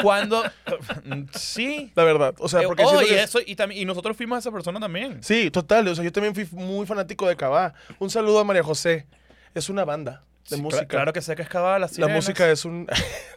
Cuando. 0.03 0.43
sí. 1.35 1.93
la 1.95 2.05
verdad. 2.05 2.35
O 2.39 2.49
sea, 2.49 2.63
Eh, 2.63 2.67
porque 2.67 2.83
oh, 2.85 3.03
y, 3.03 3.07
que- 3.07 3.23
eso, 3.23 3.39
y, 3.45 3.57
también, 3.57 3.83
y 3.83 3.85
nosotros 3.85 4.17
fuimos 4.17 4.39
esa 4.39 4.51
persona 4.53 4.81
también. 4.81 5.23
Sí, 5.23 5.51
total, 5.51 5.89
o 5.89 5.95
sea, 5.95 6.05
yo 6.05 6.13
también 6.13 6.35
fui 6.35 6.47
muy 6.53 6.87
fanático 6.87 7.27
de 7.29 7.37
Cabá. 7.37 7.75
Un 7.99 8.11
saludo 8.11 8.39
a 8.41 8.45
María 8.45 8.63
José. 8.63 9.07
Es 9.55 9.69
una 9.69 9.85
banda 9.85 10.25
de 10.49 10.57
Sí, 10.57 10.63
música. 10.63 10.83
cla- 10.85 10.89
Claro 10.89 11.13
que 11.13 11.21
sé 11.23 11.37
que 11.37 11.43
es 11.43 11.49
Cabá, 11.49 11.79
las 11.79 11.91
la 11.93 11.95
sirenas. 11.95 12.17
música 12.17 12.51
es 12.51 12.65
un... 12.65 12.87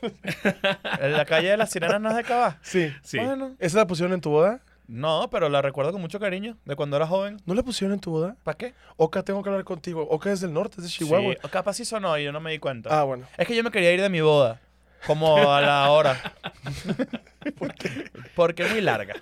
En 1.01 1.13
la 1.13 1.25
calle 1.25 1.49
de 1.49 1.57
las 1.57 1.69
sirenas 1.71 1.99
no 2.01 2.09
es 2.09 2.15
de 2.15 2.23
Cabá. 2.23 2.57
sí. 2.61 2.91
Sí. 3.03 3.17
Bueno. 3.19 3.55
¿Esa 3.59 3.77
la 3.79 3.87
pusieron 3.87 4.13
en 4.13 4.21
tu 4.21 4.29
boda? 4.29 4.61
No, 4.87 5.29
pero 5.31 5.47
la 5.47 5.61
recuerdo 5.61 5.93
con 5.93 6.01
mucho 6.01 6.19
cariño 6.19 6.57
de 6.65 6.75
cuando 6.75 6.97
era 6.97 7.07
joven. 7.07 7.37
¿No 7.45 7.53
la 7.53 7.63
pusieron 7.63 7.93
en 7.93 8.01
tu 8.01 8.11
boda? 8.11 8.35
¿Para 8.43 8.57
qué? 8.57 8.73
Oka, 8.97 9.23
tengo 9.23 9.41
que 9.41 9.49
hablar 9.49 9.63
contigo. 9.63 10.05
Oka 10.09 10.31
es 10.31 10.41
del 10.41 10.51
norte, 10.51 10.75
es 10.79 10.83
de 10.83 10.89
Chihuahua. 10.89 11.33
Sí, 11.41 11.47
capaz 11.49 11.75
sí 11.75 11.85
sonó 11.85 12.17
y 12.17 12.25
yo 12.25 12.31
no 12.33 12.41
me 12.41 12.51
di 12.51 12.59
cuenta. 12.59 12.89
Ah, 12.99 13.03
bueno. 13.03 13.25
Es 13.37 13.47
que 13.47 13.55
yo 13.55 13.63
me 13.63 13.71
quería 13.71 13.93
ir 13.93 14.01
de 14.01 14.09
mi 14.09 14.19
boda. 14.19 14.59
Como 15.07 15.49
a 15.51 15.61
la 15.61 15.89
hora. 15.91 16.21
¿Por 17.57 17.73
qué? 17.73 18.11
Porque 18.35 18.63
es 18.63 18.71
muy 18.71 18.81
larga. 18.81 19.15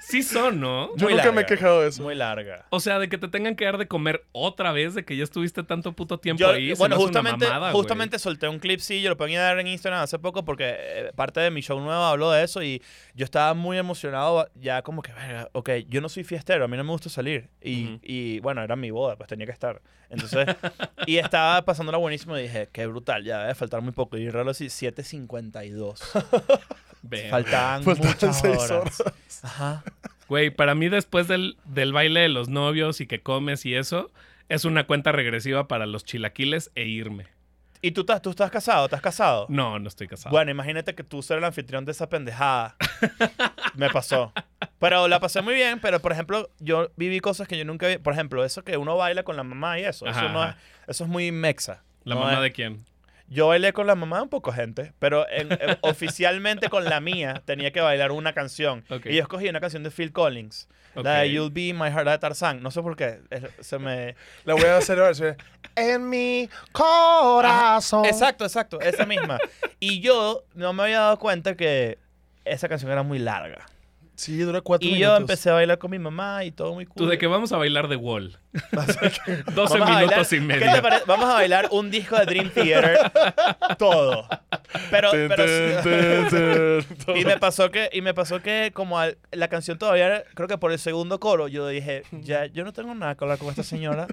Sí 0.00 0.22
son, 0.24 0.60
¿no? 0.60 0.88
Yo 0.96 1.06
Muy 1.06 1.14
nunca 1.14 1.30
me 1.30 1.42
he 1.42 1.46
quejado 1.46 1.82
de 1.82 1.88
eso. 1.88 2.02
Muy 2.02 2.16
larga. 2.16 2.66
O 2.70 2.80
sea, 2.80 2.98
de 2.98 3.08
que 3.08 3.16
te 3.16 3.28
tengan 3.28 3.54
que 3.54 3.64
dar 3.64 3.78
de 3.78 3.86
comer 3.86 4.24
otra 4.32 4.72
vez, 4.72 4.94
de 4.94 5.04
que 5.04 5.16
ya 5.16 5.22
estuviste 5.22 5.62
tanto 5.62 5.92
puto 5.92 6.18
tiempo 6.18 6.40
Yo, 6.40 6.50
ahí. 6.50 6.72
bueno, 6.74 6.96
justamente, 6.96 7.46
mamada, 7.46 7.72
justamente 7.72 8.18
solté 8.18 8.48
un 8.48 8.58
clip, 8.58 8.80
sí, 8.80 9.02
yo 9.02 9.10
lo 9.10 9.16
ponía 9.16 9.38
a 9.40 9.42
dar 9.44 9.60
en 9.60 9.68
Instagram 9.68 10.02
hace 10.02 10.18
poco 10.18 10.44
porque 10.44 10.74
eh, 10.76 11.12
parte 11.14 11.38
de 11.40 11.50
mi 11.52 11.60
show 11.60 11.78
nuevo 11.78 12.02
habló 12.02 12.30
de 12.32 12.42
eso 12.42 12.60
y 12.62 12.82
yo 13.14 13.24
estaba 13.24 13.54
muy 13.54 13.78
emocionado, 13.78 14.48
ya 14.56 14.82
como 14.82 15.00
que, 15.02 15.12
verga, 15.12 15.48
ok, 15.52 15.70
yo 15.88 16.00
no 16.00 16.08
soy 16.08 16.24
fiestero, 16.24 16.64
a 16.64 16.68
mí 16.68 16.76
no 16.76 16.82
me 16.82 16.90
gusta 16.90 17.08
salir. 17.08 17.48
Y, 17.62 17.84
Ujú. 17.84 18.00
y, 18.02 18.40
bueno, 18.40 18.62
era 18.62 18.74
mi 18.74 18.90
boda, 18.90 19.14
pues 19.16 19.28
tenía 19.28 19.46
que 19.46 19.52
estar. 19.52 19.80
Entonces, 20.08 20.44
y 21.06 21.18
estaba 21.18 21.64
pasándola 21.64 21.98
buenísimo 21.98 22.36
y 22.36 22.42
dije, 22.42 22.68
qué 22.72 22.86
brutal, 22.86 23.22
ya 23.22 23.42
debe 23.42 23.54
faltar 23.54 23.80
muy 23.80 23.92
poco. 23.92 24.16
Y 24.16 24.28
reloj 24.28 24.50
así, 24.50 24.66
7.52. 24.66 26.00
Verga. 27.02 27.30
Faltaban 27.30 27.84
muchas 27.84 28.40
seis 28.40 28.58
horas. 28.58 29.00
horas. 29.00 29.14
Ajá. 29.42 29.84
Güey, 30.28 30.50
para 30.50 30.74
mí 30.74 30.88
después 30.88 31.26
del, 31.28 31.56
del 31.64 31.92
baile 31.92 32.20
de 32.20 32.28
los 32.28 32.48
novios 32.48 33.00
y 33.00 33.06
que 33.06 33.20
comes 33.20 33.66
y 33.66 33.74
eso, 33.74 34.10
es 34.48 34.64
una 34.64 34.84
cuenta 34.86 35.10
regresiva 35.12 35.66
para 35.66 35.86
los 35.86 36.04
chilaquiles 36.04 36.70
e 36.74 36.84
irme. 36.84 37.26
¿Y 37.82 37.92
tú, 37.92 38.02
estás- 38.02 38.20
tú 38.20 38.30
estás 38.30 38.50
casado? 38.50 38.84
¿Estás 38.84 39.00
casado? 39.00 39.46
No, 39.48 39.78
no 39.78 39.88
estoy 39.88 40.06
casado. 40.06 40.30
Bueno, 40.32 40.50
imagínate 40.50 40.94
que 40.94 41.02
tú 41.02 41.22
ser 41.22 41.38
el 41.38 41.44
anfitrión 41.44 41.84
de 41.86 41.92
esa 41.92 42.08
pendejada. 42.10 42.76
Me 43.74 43.88
pasó. 43.88 44.32
Pero 44.78 45.08
la 45.08 45.18
pasé 45.18 45.40
muy 45.42 45.54
bien, 45.54 45.78
pero 45.80 46.00
por 46.00 46.12
ejemplo, 46.12 46.50
yo 46.58 46.90
viví 46.96 47.20
cosas 47.20 47.48
que 47.48 47.56
yo 47.56 47.64
nunca 47.64 47.88
vi. 47.88 47.96
Por 47.98 48.12
ejemplo, 48.12 48.44
eso 48.44 48.62
que 48.64 48.76
uno 48.76 48.96
baila 48.96 49.22
con 49.22 49.36
la 49.36 49.44
mamá 49.44 49.78
y 49.78 49.84
eso. 49.84 50.06
Ajá, 50.06 50.20
eso, 50.26 50.28
no 50.32 50.42
es, 50.44 50.50
ajá. 50.50 50.58
eso 50.88 51.04
es 51.04 51.10
muy 51.10 51.32
mexa. 51.32 51.82
¿La 52.04 52.14
No 52.14 52.20
mamá 52.20 52.34
es- 52.34 52.40
de 52.42 52.52
quién? 52.52 52.84
Yo 53.30 53.46
bailé 53.48 53.72
con 53.72 53.86
la 53.86 53.94
mamá 53.94 54.16
de 54.16 54.22
un 54.24 54.28
poco 54.28 54.52
gente, 54.52 54.92
pero 54.98 55.24
en- 55.30 55.52
en- 55.52 55.78
oficialmente 55.82 56.68
con 56.68 56.84
la 56.84 57.00
mía 57.00 57.40
tenía 57.46 57.70
que 57.72 57.80
bailar 57.80 58.10
una 58.12 58.32
canción. 58.34 58.84
Y 59.04 59.14
yo 59.14 59.22
escogí 59.22 59.48
una 59.48 59.60
canción 59.60 59.82
de 59.84 59.90
Phil 59.90 60.12
Collins. 60.12 60.68
Ok. 60.96 61.04
La 61.04 61.18
de 61.20 61.30
You'll 61.32 61.52
Be 61.52 61.72
My 61.72 61.88
Heart 61.90 62.08
de 62.08 62.18
Tarzán. 62.18 62.60
No 62.62 62.70
sé 62.72 62.82
por 62.82 62.96
qué. 62.96 63.20
es- 63.30 63.44
Se 63.64 63.78
me... 63.78 64.16
La 64.44 64.54
voy 64.54 64.64
a 64.64 64.76
hacer 64.76 64.98
ahora. 64.98 65.36
En 65.76 66.08
mi 66.10 66.48
corazón. 66.72 68.04
Exacto, 68.04 68.44
exacto. 68.44 68.80
Esa 68.80 69.06
misma. 69.06 69.38
Y 69.78 70.00
yo 70.00 70.44
no 70.54 70.72
me 70.72 70.82
había 70.82 71.00
dado 71.00 71.18
cuenta 71.18 71.54
que 71.56 71.98
esa 72.44 72.68
canción 72.68 72.90
era 72.90 73.02
muy 73.02 73.18
larga. 73.18 73.66
Sí, 74.16 74.36
dura 74.38 74.60
cuatro 74.60 74.86
Y 74.86 74.92
minutos. 74.92 75.12
yo 75.12 75.16
empecé 75.16 75.48
a 75.48 75.54
bailar 75.54 75.78
con 75.78 75.90
mi 75.92 75.98
mamá 75.98 76.44
y 76.44 76.50
todo 76.50 76.74
muy 76.74 76.84
cool. 76.84 76.96
Tú 76.96 77.06
de 77.06 77.16
que 77.16 77.26
vamos 77.26 77.52
a 77.52 77.56
bailar 77.56 77.88
de 77.88 77.96
Wall. 77.96 78.36
12 78.72 79.44
Vamos 79.54 79.72
a 79.72 79.78
minutos 80.00 80.10
bailar- 80.10 80.26
y 80.26 80.28
¿qué 80.28 80.40
medio. 80.40 80.72
te 80.72 80.82
parece? 80.82 81.04
Vamos 81.06 81.28
a 81.30 81.34
bailar 81.34 81.68
un 81.70 81.90
disco 81.90 82.16
de 82.18 82.26
Dream 82.26 82.50
Theater. 82.50 82.98
todo. 83.78 84.26
Pero, 84.90 85.10
Ten, 85.12 85.28
pero 85.28 85.44
ten, 85.82 86.84
ten. 87.06 87.16
y 87.16 87.24
me 87.24 87.38
pasó 87.38 87.70
que 87.70 87.90
y 87.92 88.02
me 88.02 88.14
pasó 88.14 88.40
que 88.42 88.70
como 88.74 88.98
al- 88.98 89.18
la 89.32 89.48
canción 89.48 89.78
todavía 89.78 90.24
creo 90.34 90.48
que 90.48 90.58
por 90.58 90.72
el 90.72 90.78
segundo 90.78 91.18
coro 91.20 91.48
yo 91.48 91.66
dije 91.68 92.02
ya 92.12 92.46
yo 92.46 92.64
no 92.64 92.72
tengo 92.72 92.94
nada 92.94 93.14
que 93.14 93.24
hablar 93.24 93.38
con 93.38 93.48
esta 93.48 93.62
señora 93.62 94.06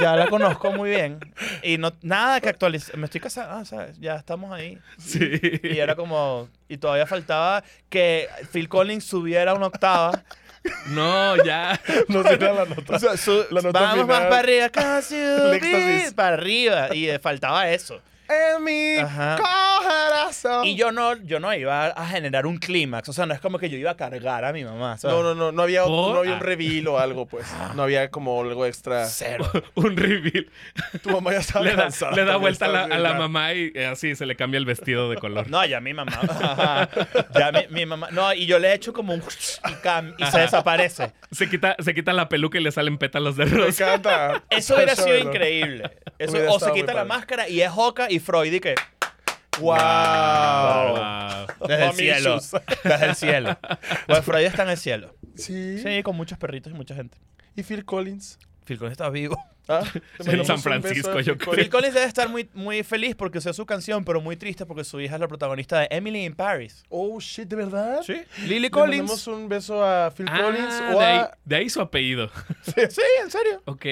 ya 0.00 0.14
la 0.16 0.26
conozco 0.28 0.72
muy 0.72 0.90
bien 0.90 1.18
y 1.62 1.78
no 1.78 1.92
nada 2.02 2.40
que 2.40 2.48
actualizar 2.48 2.96
me 2.96 3.06
estoy 3.06 3.20
casando 3.20 3.54
ah, 3.56 3.64
¿sabes? 3.64 3.98
ya 3.98 4.16
estamos 4.16 4.52
ahí 4.52 4.78
Sí. 4.98 5.20
y 5.62 5.78
era 5.78 5.94
como 5.96 6.48
y 6.68 6.76
todavía 6.78 7.06
faltaba 7.06 7.62
que 7.88 8.28
Phil 8.52 8.68
Collins 8.68 9.04
subiera 9.04 9.54
una 9.54 9.66
octava 9.66 10.22
No, 10.86 11.36
ya. 11.44 11.80
No 12.08 12.22
sé 12.22 12.38
la 12.52 12.64
nota. 12.64 12.96
O 12.96 12.98
sea, 12.98 13.16
su- 13.16 13.44
La 13.50 13.60
nota 13.60 13.80
vamos 13.80 14.06
más 14.06 14.16
final. 14.16 14.28
para 14.30 14.38
arriba 14.40 14.68
casi 14.70 15.16
para 16.14 16.34
arriba 16.34 16.94
y 16.94 17.08
eh, 17.08 17.18
faltaba 17.18 17.68
eso 17.70 18.00
En 18.28 18.62
mi 18.64 18.96
Ajá. 18.98 19.38
Y 20.64 20.74
yo 20.76 20.92
no, 20.92 21.16
yo 21.24 21.40
no 21.40 21.52
iba 21.54 21.86
a 21.86 22.06
generar 22.08 22.46
un 22.46 22.58
clímax. 22.58 23.08
O 23.08 23.12
sea, 23.12 23.24
no 23.26 23.32
es 23.34 23.40
como 23.40 23.58
que 23.58 23.70
yo 23.70 23.78
iba 23.78 23.90
a 23.92 23.96
cargar 23.96 24.44
a 24.44 24.52
mi 24.52 24.64
mamá. 24.64 24.98
¿sabes? 24.98 25.16
No, 25.16 25.22
no, 25.22 25.34
no, 25.34 25.52
no 25.52 25.62
había, 25.62 25.80
no 25.86 26.16
había 26.18 26.32
un 26.32 26.38
Ah. 26.38 26.42
reveal 26.42 26.86
o 26.88 26.98
algo, 26.98 27.26
pues. 27.26 27.46
No 27.74 27.82
había 27.84 28.10
como 28.10 28.40
algo 28.42 28.66
extra. 28.66 29.06
Cero. 29.06 29.50
Un 29.74 29.96
reveal. 29.96 30.46
Tu 31.02 31.10
mamá 31.10 31.32
ya 31.32 31.38
estaba 31.38 31.64
Le 31.64 31.74
da, 31.74 31.82
cansada. 31.84 32.12
le 32.12 32.24
da 32.24 32.36
vuelta 32.36 32.66
a 32.66 32.68
la, 32.68 32.82
a 32.84 32.98
la 32.98 33.14
mamá 33.14 33.54
y 33.54 33.72
eh, 33.74 33.86
así 33.86 34.14
se 34.14 34.26
le 34.26 34.36
cambia 34.36 34.58
el 34.58 34.66
vestido 34.66 35.08
de 35.10 35.16
color. 35.16 35.48
No, 35.48 35.64
ya 35.64 35.80
mi 35.80 35.94
mamá. 35.94 36.12
Ajá. 36.28 36.88
Ya 37.34 37.52
mi, 37.52 37.60
mi 37.70 37.86
mamá. 37.86 38.08
No, 38.10 38.32
y 38.34 38.46
yo 38.46 38.58
le 38.58 38.72
echo 38.74 38.92
como 38.92 39.14
un 39.14 39.20
y, 39.20 39.72
cam- 39.82 40.14
y 40.18 40.26
se 40.26 40.40
desaparece. 40.40 41.12
Se 41.30 41.48
quita, 41.48 41.76
se 41.78 41.94
quita 41.94 42.12
la 42.12 42.28
peluca 42.28 42.58
y 42.58 42.62
le 42.62 42.72
salen 42.72 42.98
pétalos 42.98 43.36
de 43.36 43.46
Me 43.46 43.56
rosa. 43.56 43.84
encanta. 43.94 44.42
Eso 44.50 44.74
hubiera 44.74 44.94
sido 44.94 45.16
increíble. 45.18 45.90
Eso, 46.18 46.36
o 46.50 46.60
se 46.60 46.72
quita 46.72 46.92
la 46.92 47.00
padre. 47.00 47.08
máscara 47.08 47.48
y 47.48 47.62
es 47.62 47.70
Hoka 47.74 48.10
y 48.10 48.17
Freud 48.20 48.52
y 48.52 48.60
que 48.60 48.74
¡Wow! 49.60 49.74
Wow. 49.76 51.46
desde 51.68 51.86
el 51.86 51.92
cielo. 51.94 52.38
Desde 52.84 53.06
el 53.06 53.14
cielo. 53.14 53.58
Pues 54.06 54.24
Freud 54.24 54.44
está 54.44 54.62
en 54.62 54.70
el 54.70 54.76
cielo. 54.76 55.14
Sí. 55.36 55.78
Sí, 55.82 56.02
con 56.02 56.16
muchos 56.16 56.38
perritos 56.38 56.72
y 56.72 56.76
mucha 56.76 56.94
gente. 56.94 57.18
¿Y 57.56 57.62
Phil 57.62 57.84
Collins? 57.84 58.38
Phil 58.64 58.78
Collins 58.78 58.92
está 58.92 59.08
vivo. 59.10 59.36
Ah, 59.68 59.82
En 60.24 60.44
San 60.44 60.60
Francisco, 60.60 61.20
yo 61.20 61.34
Phil 61.34 61.38
creo. 61.38 61.54
Phil 61.54 61.68
Collins 61.70 61.94
debe 61.94 62.06
estar 62.06 62.28
muy, 62.28 62.48
muy 62.54 62.82
feliz 62.84 63.14
porque 63.16 63.38
usó 63.38 63.52
su 63.52 63.66
canción, 63.66 64.04
pero 64.04 64.20
muy 64.20 64.36
triste 64.36 64.64
porque 64.64 64.84
su 64.84 65.00
hija 65.00 65.14
es 65.16 65.20
la 65.20 65.28
protagonista 65.28 65.80
de 65.80 65.88
Emily 65.90 66.24
in 66.24 66.34
Paris. 66.34 66.84
Oh, 66.88 67.18
shit, 67.20 67.48
¿de 67.48 67.56
verdad? 67.56 68.00
Sí. 68.02 68.14
Lily 68.42 68.60
Le 68.60 68.70
Collins. 68.70 68.98
mandamos 69.02 69.26
un 69.26 69.48
beso 69.48 69.84
a 69.84 70.10
Phil 70.10 70.26
Collins 70.30 70.74
Ah, 70.80 70.92
o 70.94 70.98
de, 70.98 71.04
ahí, 71.04 71.18
a... 71.18 71.38
de 71.44 71.56
ahí 71.56 71.68
su 71.68 71.80
apellido. 71.80 72.30
Sí, 72.62 72.72
sí, 72.90 73.02
en 73.22 73.30
serio. 73.30 73.62
Ok. 73.66 73.84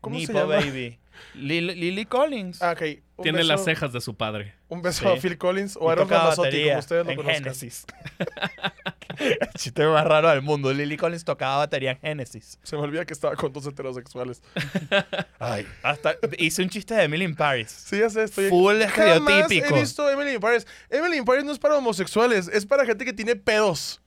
¿Cómo 0.00 0.16
se 0.16 0.26
Nipo 0.26 0.32
llama? 0.40 0.56
Baby. 0.56 0.98
Lily, 1.34 1.74
Lily 1.74 2.04
Collins. 2.06 2.60
Ah, 2.60 2.72
ok. 2.72 2.82
Un 3.16 3.22
Tiene 3.22 3.38
beso- 3.42 3.46
las 3.48 3.64
cejas 3.64 3.92
de 3.92 4.00
su 4.00 4.16
padre. 4.16 4.54
Un 4.68 4.82
beso 4.82 5.02
Sí. 5.04 5.06
a 5.18 5.20
Phil 5.20 5.38
Collins 5.38 5.76
o 5.80 5.88
a 5.88 5.92
Aaron 5.92 6.08
Ramazzotti, 6.08 6.40
batería 6.48 6.72
como 6.72 6.78
ustedes 6.80 7.04
lo 7.04 7.10
en 7.12 7.16
conozcan. 7.16 7.42
Genesis. 7.44 7.84
El 9.18 9.48
chiste 9.56 9.86
más 9.86 10.04
raro 10.04 10.28
del 10.30 10.42
mundo. 10.42 10.72
Lily 10.72 10.96
Collins 10.96 11.24
tocaba 11.24 11.58
batería 11.58 11.92
en 11.92 11.98
Genesis. 12.00 12.58
Se 12.64 12.76
me 12.76 12.82
olvida 12.82 13.04
que 13.04 13.12
estaba 13.12 13.36
con 13.36 13.52
dos 13.52 13.64
heterosexuales. 13.66 14.42
Ay. 15.38 15.66
Hasta 15.84 16.16
hice 16.38 16.62
un 16.62 16.68
chiste 16.70 16.94
de 16.94 17.04
Emily 17.04 17.24
in 17.24 17.36
Paris. 17.36 17.70
Sí, 17.70 18.00
ya 18.00 18.10
sé, 18.10 18.24
estoy... 18.24 18.48
Full 18.48 18.80
Jamás 18.80 18.88
estereotípico. 18.88 19.76
he 19.76 19.80
visto 19.80 20.10
Emily 20.10 20.32
in 20.34 20.40
Paris. 20.40 20.66
Emily 20.90 21.18
in 21.18 21.24
Paris 21.24 21.44
no 21.44 21.52
es 21.52 21.58
para 21.60 21.76
homosexuales, 21.76 22.48
es 22.48 22.66
para 22.66 22.84
gente 22.84 23.04
que 23.04 23.12
tiene 23.12 23.36
pedos. 23.36 24.00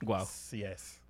Wow. 0.00 0.26
Sí 0.30 0.62
es. 0.64 1.00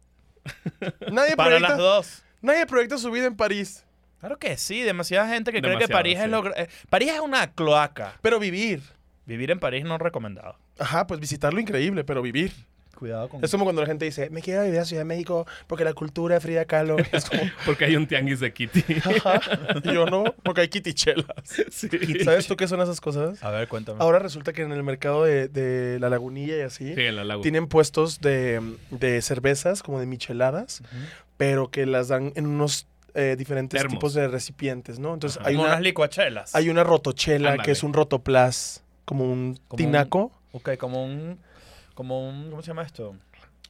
Nadie 1.13 1.37
Para 1.37 1.51
proyecta, 1.51 1.69
las 1.69 1.79
dos. 1.79 2.23
nadie 2.43 2.67
proyecta 2.67 2.99
su 2.99 3.11
vida 3.13 3.27
en 3.27 3.37
París. 3.37 3.84
Claro 4.25 4.39
que 4.39 4.57
sí, 4.57 4.81
demasiada 4.83 5.29
gente 5.29 5.53
que 5.53 5.61
cree 5.61 5.73
que 5.75 5.87
Demasiado, 5.87 5.99
París 5.99 6.17
es 6.19 6.25
sí. 6.25 6.31
lo... 6.31 6.43
gra- 6.43 6.55
eh, 6.57 6.69
París 6.89 7.11
es 7.13 7.21
una 7.21 7.53
cloaca. 7.53 8.15
Pero 8.23 8.39
vivir. 8.41 8.81
Vivir 9.27 9.51
en 9.51 9.59
París 9.61 9.85
no 9.85 9.99
recomendado. 9.99 10.57
Ajá, 10.79 11.07
pues 11.07 11.21
visitarlo 11.21 11.61
increíble, 11.61 12.05
pero 12.05 12.23
vivir. 12.23 12.53
Cuidado 12.95 13.29
con 13.29 13.45
Es 13.45 13.51
como 13.51 13.65
cuando 13.65 13.83
la 13.83 13.87
gente 13.89 14.05
dice, 14.05 14.31
me 14.31 14.41
quiero 14.41 14.63
vivir 14.63 14.79
a 14.79 14.85
Ciudad 14.85 15.01
de 15.03 15.05
México 15.05 15.47
porque 15.67 15.83
la 15.85 15.93
cultura 15.95 16.37
de 16.37 16.41
Frida 16.41 16.65
Kahlo 16.65 16.97
es 17.13 17.25
como, 17.29 17.43
Porque 17.67 17.85
hay 17.87 17.97
un 17.97 18.07
tianguis 18.07 18.39
de 18.41 18.53
Kitty. 18.53 18.83
ajá. 19.05 19.41
Y 19.83 19.93
yo 19.93 20.07
no, 20.07 20.25
porque 20.43 20.63
hay 20.63 20.69
kitichelas. 20.69 21.27
Sí. 21.71 21.89
¿Sabes 22.25 22.47
tú 22.47 22.57
qué 22.57 22.67
son 22.69 22.81
esas 22.81 23.01
cosas? 23.01 23.43
A 23.43 23.51
ver, 23.51 23.67
cuéntame. 23.69 23.99
Ahora 24.01 24.21
resulta 24.21 24.53
que 24.55 24.63
en 24.63 24.73
el 24.73 24.83
mercado 24.85 25.25
de, 25.25 25.49
de 25.49 25.99
la 25.99 26.09
lagunilla 26.09 26.57
y 26.57 26.61
así, 26.61 26.95
Sí, 26.95 27.01
en 27.03 27.17
la 27.17 27.25
laguna. 27.25 27.43
tienen 27.43 27.67
puestos 27.67 28.21
de, 28.21 28.63
de 28.91 29.21
cervezas, 29.23 29.83
como 29.83 29.99
de 30.01 30.07
micheladas, 30.07 30.83
pero 31.37 31.71
que 31.71 31.85
las 31.87 32.09
dan 32.09 32.33
en 32.37 32.47
unos 32.47 32.87
eh, 33.15 33.37
diferentes 33.39 33.79
Termos. 33.81 33.95
tipos 33.99 34.15
de 34.15 34.29
recipientes, 34.29 34.99
¿no? 34.99 35.15
Entonces 35.15 35.39
Ajá. 35.41 35.49
hay 35.49 35.55
Como 35.55 35.65
una, 35.65 35.75
unas 35.75 35.83
licuachelas. 35.85 36.55
hay 36.55 36.69
una 36.69 36.85
rotochela, 36.85 37.51
Ándale. 37.53 37.65
que 37.67 37.71
es 37.73 37.83
un 37.83 37.93
rotoplas, 37.93 38.83
como 39.05 39.25
un 39.25 39.59
Como 39.69 39.77
tinaco. 39.77 40.33
Ok, 40.53 40.77
como 40.79 41.05
un... 41.05 41.39
Como 41.95 42.29
un... 42.29 42.51
¿Cómo 42.51 42.63
se 42.63 42.69
llama 42.69 42.83
esto? 42.83 43.17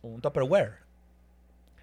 Un 0.02 0.20
Tupperware. 0.20 0.72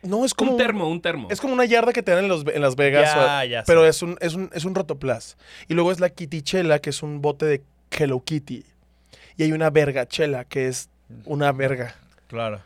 No, 0.04 0.26
es 0.26 0.34
como 0.34 0.52
un 0.54 0.58
termo, 0.58 0.90
un 0.90 1.00
termo. 1.02 1.28
Es 1.30 1.40
como 1.40 1.54
una 1.54 1.66
yarda 1.66 1.94
que 1.94 2.02
te 2.02 2.12
dan 2.12 2.24
en, 2.24 2.28
los, 2.30 2.44
en 2.48 2.62
Las 2.62 2.76
Vegas. 2.76 3.14
Ya, 3.14 3.42
o- 3.42 3.46
ya 3.46 3.64
pero 3.68 3.84
sé. 3.84 3.90
es 3.90 4.02
un, 4.02 4.18
es, 4.20 4.34
un, 4.34 4.50
es 4.54 4.66
un 4.66 4.74
rotoplas. 4.74 5.38
Y 5.68 5.76
luego 5.76 5.92
es 5.92 6.00
la 6.00 6.10
kitichela, 6.10 6.80
que 6.80 6.90
es 6.90 7.04
un 7.04 7.22
bote 7.22 7.46
de 7.46 7.62
Hello 7.92 8.24
Kitty. 8.24 8.66
Y 9.38 9.44
hay 9.44 9.52
una 9.52 9.70
vergachela, 9.70 10.46
que 10.46 10.68
es 10.68 10.90
una 11.26 11.52
verga. 11.52 11.94
Claro. 12.28 12.62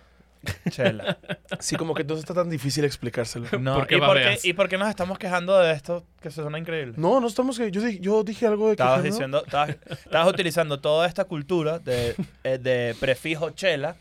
Chela. 0.69 1.17
Sí, 1.59 1.75
como 1.75 1.93
que 1.93 2.03
no 2.03 2.15
está 2.15 2.33
tan 2.33 2.49
difícil 2.49 2.83
explicárselo. 2.85 3.47
No, 3.59 3.75
¿Por 3.75 3.87
qué 3.87 3.95
¿y, 3.97 3.99
por 3.99 4.17
qué? 4.17 4.39
¿Y 4.43 4.53
por 4.53 4.67
qué 4.69 4.77
nos 4.77 4.89
estamos 4.89 5.17
quejando 5.17 5.57
de 5.59 5.71
esto 5.73 6.03
que 6.21 6.29
se 6.31 6.41
suena 6.41 6.57
increíble? 6.59 6.93
No, 6.97 7.19
no 7.21 7.27
estamos 7.27 7.57
que. 7.57 7.71
Yo, 7.71 7.81
di- 7.81 7.99
yo 7.99 8.23
dije 8.23 8.47
algo 8.47 8.69
de 8.69 8.75
que. 8.75 8.83
Estabas 8.83 9.03
diciendo, 9.03 9.43
estabas, 9.45 9.77
estabas 9.89 10.27
utilizando 10.27 10.79
toda 10.79 11.07
esta 11.07 11.25
cultura 11.25 11.79
de, 11.79 12.15
eh, 12.43 12.57
de 12.57 12.95
prefijo 12.99 13.49
chela 13.51 13.95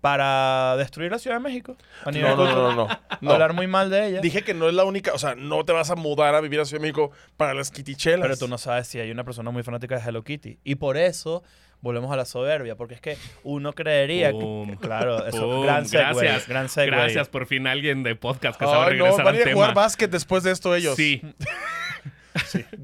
para 0.00 0.76
destruir 0.78 1.10
la 1.12 1.18
Ciudad 1.18 1.36
de 1.36 1.42
México. 1.42 1.76
A 2.04 2.10
nivel 2.10 2.30
No, 2.30 2.36
no, 2.36 2.42
cultural. 2.44 2.76
no, 2.76 2.86
no. 2.86 2.88
no. 2.88 3.00
No. 3.20 3.32
Hablar 3.32 3.52
muy 3.52 3.66
mal 3.66 3.90
de 3.90 4.06
ella. 4.06 4.20
Dije 4.22 4.42
que 4.42 4.54
no 4.54 4.66
es 4.66 4.74
la 4.74 4.84
única. 4.84 5.12
O 5.12 5.18
sea, 5.18 5.34
no 5.34 5.62
te 5.66 5.72
vas 5.74 5.90
a 5.90 5.94
mudar 5.96 6.34
a 6.34 6.40
vivir 6.40 6.58
a 6.60 6.64
Ciudad 6.64 6.80
de 6.80 6.88
México 6.88 7.10
para 7.36 7.52
las 7.52 7.70
kitichelas. 7.70 8.22
Pero 8.22 8.36
tú 8.38 8.48
no 8.48 8.56
sabes 8.56 8.86
si 8.88 8.98
hay 8.98 9.10
una 9.10 9.24
persona 9.24 9.50
muy 9.50 9.62
fanática 9.62 9.96
de 9.98 10.08
Hello 10.08 10.24
Kitty. 10.24 10.58
Y 10.64 10.76
por 10.76 10.96
eso 10.96 11.42
volvemos 11.82 12.12
a 12.12 12.16
la 12.16 12.24
soberbia, 12.24 12.76
porque 12.76 12.94
es 12.94 13.00
que 13.00 13.16
uno 13.42 13.72
creería 13.72 14.30
Boom. 14.32 14.70
que... 14.70 14.76
Claro, 14.76 15.26
eso, 15.26 15.46
Boom. 15.46 15.64
gran 15.64 15.86
segue, 15.86 16.02
Gracias. 16.04 16.48
gran 16.48 16.68
segue. 16.68 16.86
Gracias, 16.90 17.28
por 17.28 17.46
fin 17.46 17.66
alguien 17.66 18.02
de 18.02 18.14
podcast 18.16 18.58
que 18.58 18.66
sabe 18.66 18.92
Ay, 18.92 18.98
no, 18.98 19.04
regresar 19.04 19.24
van 19.24 19.34
a 19.34 19.38
ir 19.38 19.42
al 19.44 19.48
a 19.48 19.52
jugar 19.54 19.70
tema. 19.70 19.80
básquet 19.82 20.10
después 20.10 20.42
de 20.42 20.50
esto 20.52 20.74
ellos. 20.74 20.96
Sí. 20.96 21.22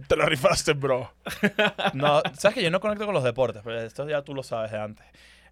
Te 0.09 0.17
la 0.17 0.26
rifaste, 0.26 0.73
bro. 0.73 1.12
No, 1.95 2.23
sabes 2.37 2.55
que 2.57 2.62
yo 2.62 2.71
no 2.71 2.81
conecto 2.81 3.05
con 3.07 3.15
los 3.15 3.25
deportes, 3.25 3.62
pero 3.65 3.81
esto 3.81 4.09
ya 4.09 4.23
tú 4.23 4.35
lo 4.35 4.43
sabes 4.43 4.71
de 4.73 4.79
antes. 4.79 5.07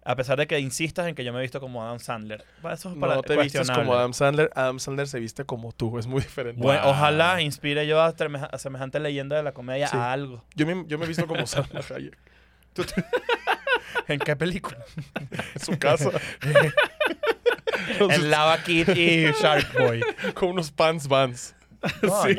A 0.07 0.15
pesar 0.15 0.37
de 0.37 0.45
que 0.45 0.59
insistas 0.59 1.07
en 1.07 1.15
que 1.15 1.23
yo 1.23 1.33
me 1.33 1.39
he 1.39 1.41
visto 1.41 1.59
como 1.59 1.83
Adam 1.83 1.97
Sandler. 1.99 2.43
Eso 2.71 2.91
es 2.91 2.97
para 2.97 3.15
No 3.15 3.23
te 3.23 3.35
vistes 3.37 3.71
como 3.71 3.95
Adam 3.95 4.13
Sandler. 4.13 4.51
Adam 4.53 4.77
Sandler 4.79 5.07
se 5.07 5.19
viste 5.19 5.45
como 5.45 5.71
tú. 5.71 5.97
Es 5.97 6.05
muy 6.05 6.21
diferente. 6.21 6.61
Bueno, 6.61 6.81
Wow. 6.83 6.91
Ojalá 6.91 7.41
inspire 7.41 7.87
yo 7.87 7.99
a, 7.99 8.13
a 8.51 8.57
semejante 8.59 8.99
leyenda 8.99 9.35
de 9.35 9.41
la 9.41 9.53
comedia 9.53 9.87
Sí. 9.87 9.97
a 9.97 10.11
algo. 10.11 10.43
Yo 10.53 10.67
me, 10.67 10.83
yo 10.87 10.99
me 10.99 11.05
he 11.05 11.07
visto 11.07 11.25
como 11.25 11.47
Salma 11.47 11.79
Hayek. 11.89 12.15
¿En 14.07 14.19
qué 14.19 14.35
película? 14.35 14.77
En 15.55 15.61
su 15.61 15.77
casa. 15.77 16.11
En 17.99 18.31
Lava 18.31 18.63
Kid 18.63 18.89
y 18.95 19.31
Shark 19.41 19.77
Boy. 19.77 20.01
con 20.33 20.49
unos 20.49 20.71
pants 20.71 21.07
vans. 21.07 21.55
No, 22.01 22.23
sí. 22.23 22.35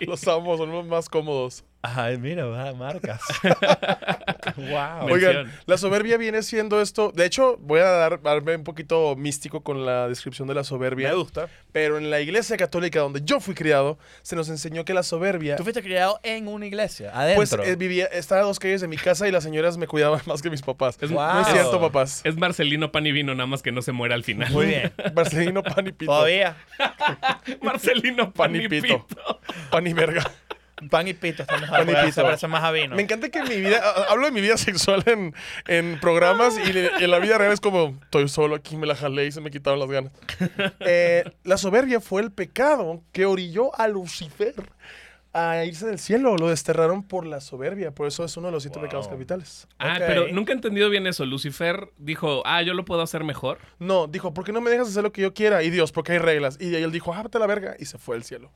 Los 0.00 0.28
amo, 0.28 0.56
son 0.56 0.70
los 0.70 0.86
más 0.86 1.08
cómodos. 1.08 1.64
Ay, 1.80 2.18
mira, 2.18 2.44
va, 2.46 2.72
marcas. 2.74 3.20
wow. 4.56 5.06
Mención. 5.06 5.10
Oigan, 5.12 5.52
la 5.66 5.78
soberbia 5.78 6.16
viene 6.16 6.42
siendo 6.42 6.80
esto. 6.80 7.12
De 7.14 7.24
hecho, 7.24 7.56
voy 7.60 7.78
a 7.80 7.84
dar, 7.84 8.20
darme 8.20 8.56
un 8.56 8.64
poquito 8.64 9.14
místico 9.16 9.62
con 9.62 9.86
la 9.86 10.08
descripción 10.08 10.48
de 10.48 10.54
la 10.54 10.64
soberbia. 10.64 11.10
Me 11.10 11.14
gusta. 11.14 11.48
Pero 11.70 11.96
en 11.98 12.10
la 12.10 12.20
iglesia 12.20 12.56
católica 12.56 12.98
donde 13.00 13.20
yo 13.24 13.38
fui 13.38 13.54
criado, 13.54 13.96
se 14.22 14.34
nos 14.34 14.48
enseñó 14.48 14.84
que 14.84 14.92
la 14.92 15.04
soberbia. 15.04 15.54
Tú 15.54 15.62
fuiste 15.62 15.82
criado 15.82 16.18
en 16.24 16.48
una 16.48 16.66
iglesia, 16.66 17.12
Pues 17.36 17.52
adentro. 17.52 17.62
eh, 17.72 17.76
vivía, 17.76 18.06
estaba 18.06 18.40
a 18.40 18.44
dos 18.44 18.58
calles 18.58 18.80
de 18.80 18.88
mi 18.88 18.96
casa 18.96 19.28
y 19.28 19.30
las 19.30 19.44
señoras 19.44 19.76
me 19.78 19.86
cuidaban 19.86 20.20
más 20.26 20.42
que 20.42 20.50
mis 20.50 20.62
papás. 20.62 20.98
Es- 21.00 21.10
Wow. 21.10 21.32
No 21.34 21.40
es 21.42 21.46
cierto, 21.48 21.80
papás. 21.80 22.22
Es 22.24 22.36
Marcelino 22.36 22.90
Pan 22.90 23.06
y 23.06 23.12
Vino, 23.12 23.34
nada 23.34 23.46
más 23.46 23.62
que 23.62 23.70
no 23.72 23.82
se 23.82 23.92
muera 23.92 24.14
al 24.16 24.24
final. 24.24 24.50
Muy 24.52 24.66
bien. 24.66 24.92
Marcelino, 25.14 25.62
pan 25.62 25.86
y 25.86 25.92
pito. 25.92 26.10
Todavía. 26.10 26.56
Marcelino 27.62 28.32
Pan, 28.32 28.52
Pan 28.52 28.56
y 28.56 28.64
y 28.64 28.68
pito. 28.68 29.06
Pito. 29.06 29.40
Pan 29.70 29.86
y 29.86 29.92
verga. 29.92 30.28
Pan 30.90 31.08
y 31.08 31.14
pito 31.14 31.42
está 31.42 31.58
mejor. 31.58 31.78
Pan 31.78 31.88
y 31.88 31.94
pito. 31.94 32.12
Se 32.12 32.22
parece 32.22 32.48
más 32.48 32.62
a 32.64 32.70
vino. 32.72 32.94
Me 32.96 33.02
encanta 33.02 33.28
que 33.28 33.38
en 33.38 33.48
mi 33.48 33.56
vida, 33.56 33.80
hablo 34.08 34.26
de 34.26 34.32
mi 34.32 34.40
vida 34.40 34.56
sexual 34.56 35.02
en, 35.06 35.34
en 35.66 35.98
programas 36.00 36.54
y 36.58 37.02
en 37.04 37.10
la 37.10 37.18
vida 37.18 37.38
real 37.38 37.52
es 37.52 37.60
como, 37.60 37.98
estoy 38.02 38.28
solo 38.28 38.54
aquí, 38.54 38.76
me 38.76 38.86
la 38.86 38.94
jalé 38.94 39.26
y 39.26 39.32
se 39.32 39.40
me 39.40 39.50
quitaron 39.50 39.78
las 39.80 39.88
ganas. 39.90 40.12
Eh, 40.80 41.24
la 41.44 41.56
soberbia 41.58 42.00
fue 42.00 42.22
el 42.22 42.30
pecado 42.30 43.02
que 43.12 43.26
orilló 43.26 43.74
a 43.78 43.88
Lucifer 43.88 44.54
a 45.32 45.64
irse 45.64 45.86
del 45.86 45.98
cielo. 45.98 46.36
Lo 46.36 46.48
desterraron 46.48 47.02
por 47.02 47.26
la 47.26 47.40
soberbia. 47.40 47.90
Por 47.94 48.06
eso 48.08 48.24
es 48.24 48.36
uno 48.36 48.48
de 48.48 48.52
los 48.52 48.62
siete 48.62 48.78
Wow. 48.78 48.86
pecados 48.88 49.08
capitales. 49.08 49.68
Ah, 49.78 49.96
pero 49.98 50.28
nunca 50.28 50.52
he 50.52 50.54
entendido 50.54 50.88
bien 50.90 51.06
eso. 51.06 51.24
Lucifer 51.26 51.90
dijo, 51.98 52.42
ah, 52.46 52.62
yo 52.62 52.74
lo 52.74 52.84
puedo 52.84 53.02
hacer 53.02 53.24
mejor. 53.24 53.58
No, 53.78 54.06
dijo, 54.06 54.32
¿por 54.34 54.44
qué 54.44 54.52
no 54.52 54.60
me 54.60 54.70
dejas 54.70 54.88
hacer 54.88 55.02
lo 55.02 55.12
que 55.12 55.22
yo 55.22 55.34
quiera? 55.34 55.62
Y 55.62 55.70
Dios, 55.70 55.92
porque 55.92 56.12
hay 56.12 56.18
reglas. 56.18 56.56
Y 56.60 56.74
él 56.74 56.90
dijo, 56.92 57.12
ah, 57.12 57.22
vete 57.22 57.36
a 57.36 57.40
la 57.40 57.46
verga. 57.46 57.76
Y 57.78 57.84
se 57.84 57.98
fue 57.98 58.16
al 58.16 58.24
cielo. 58.24 58.50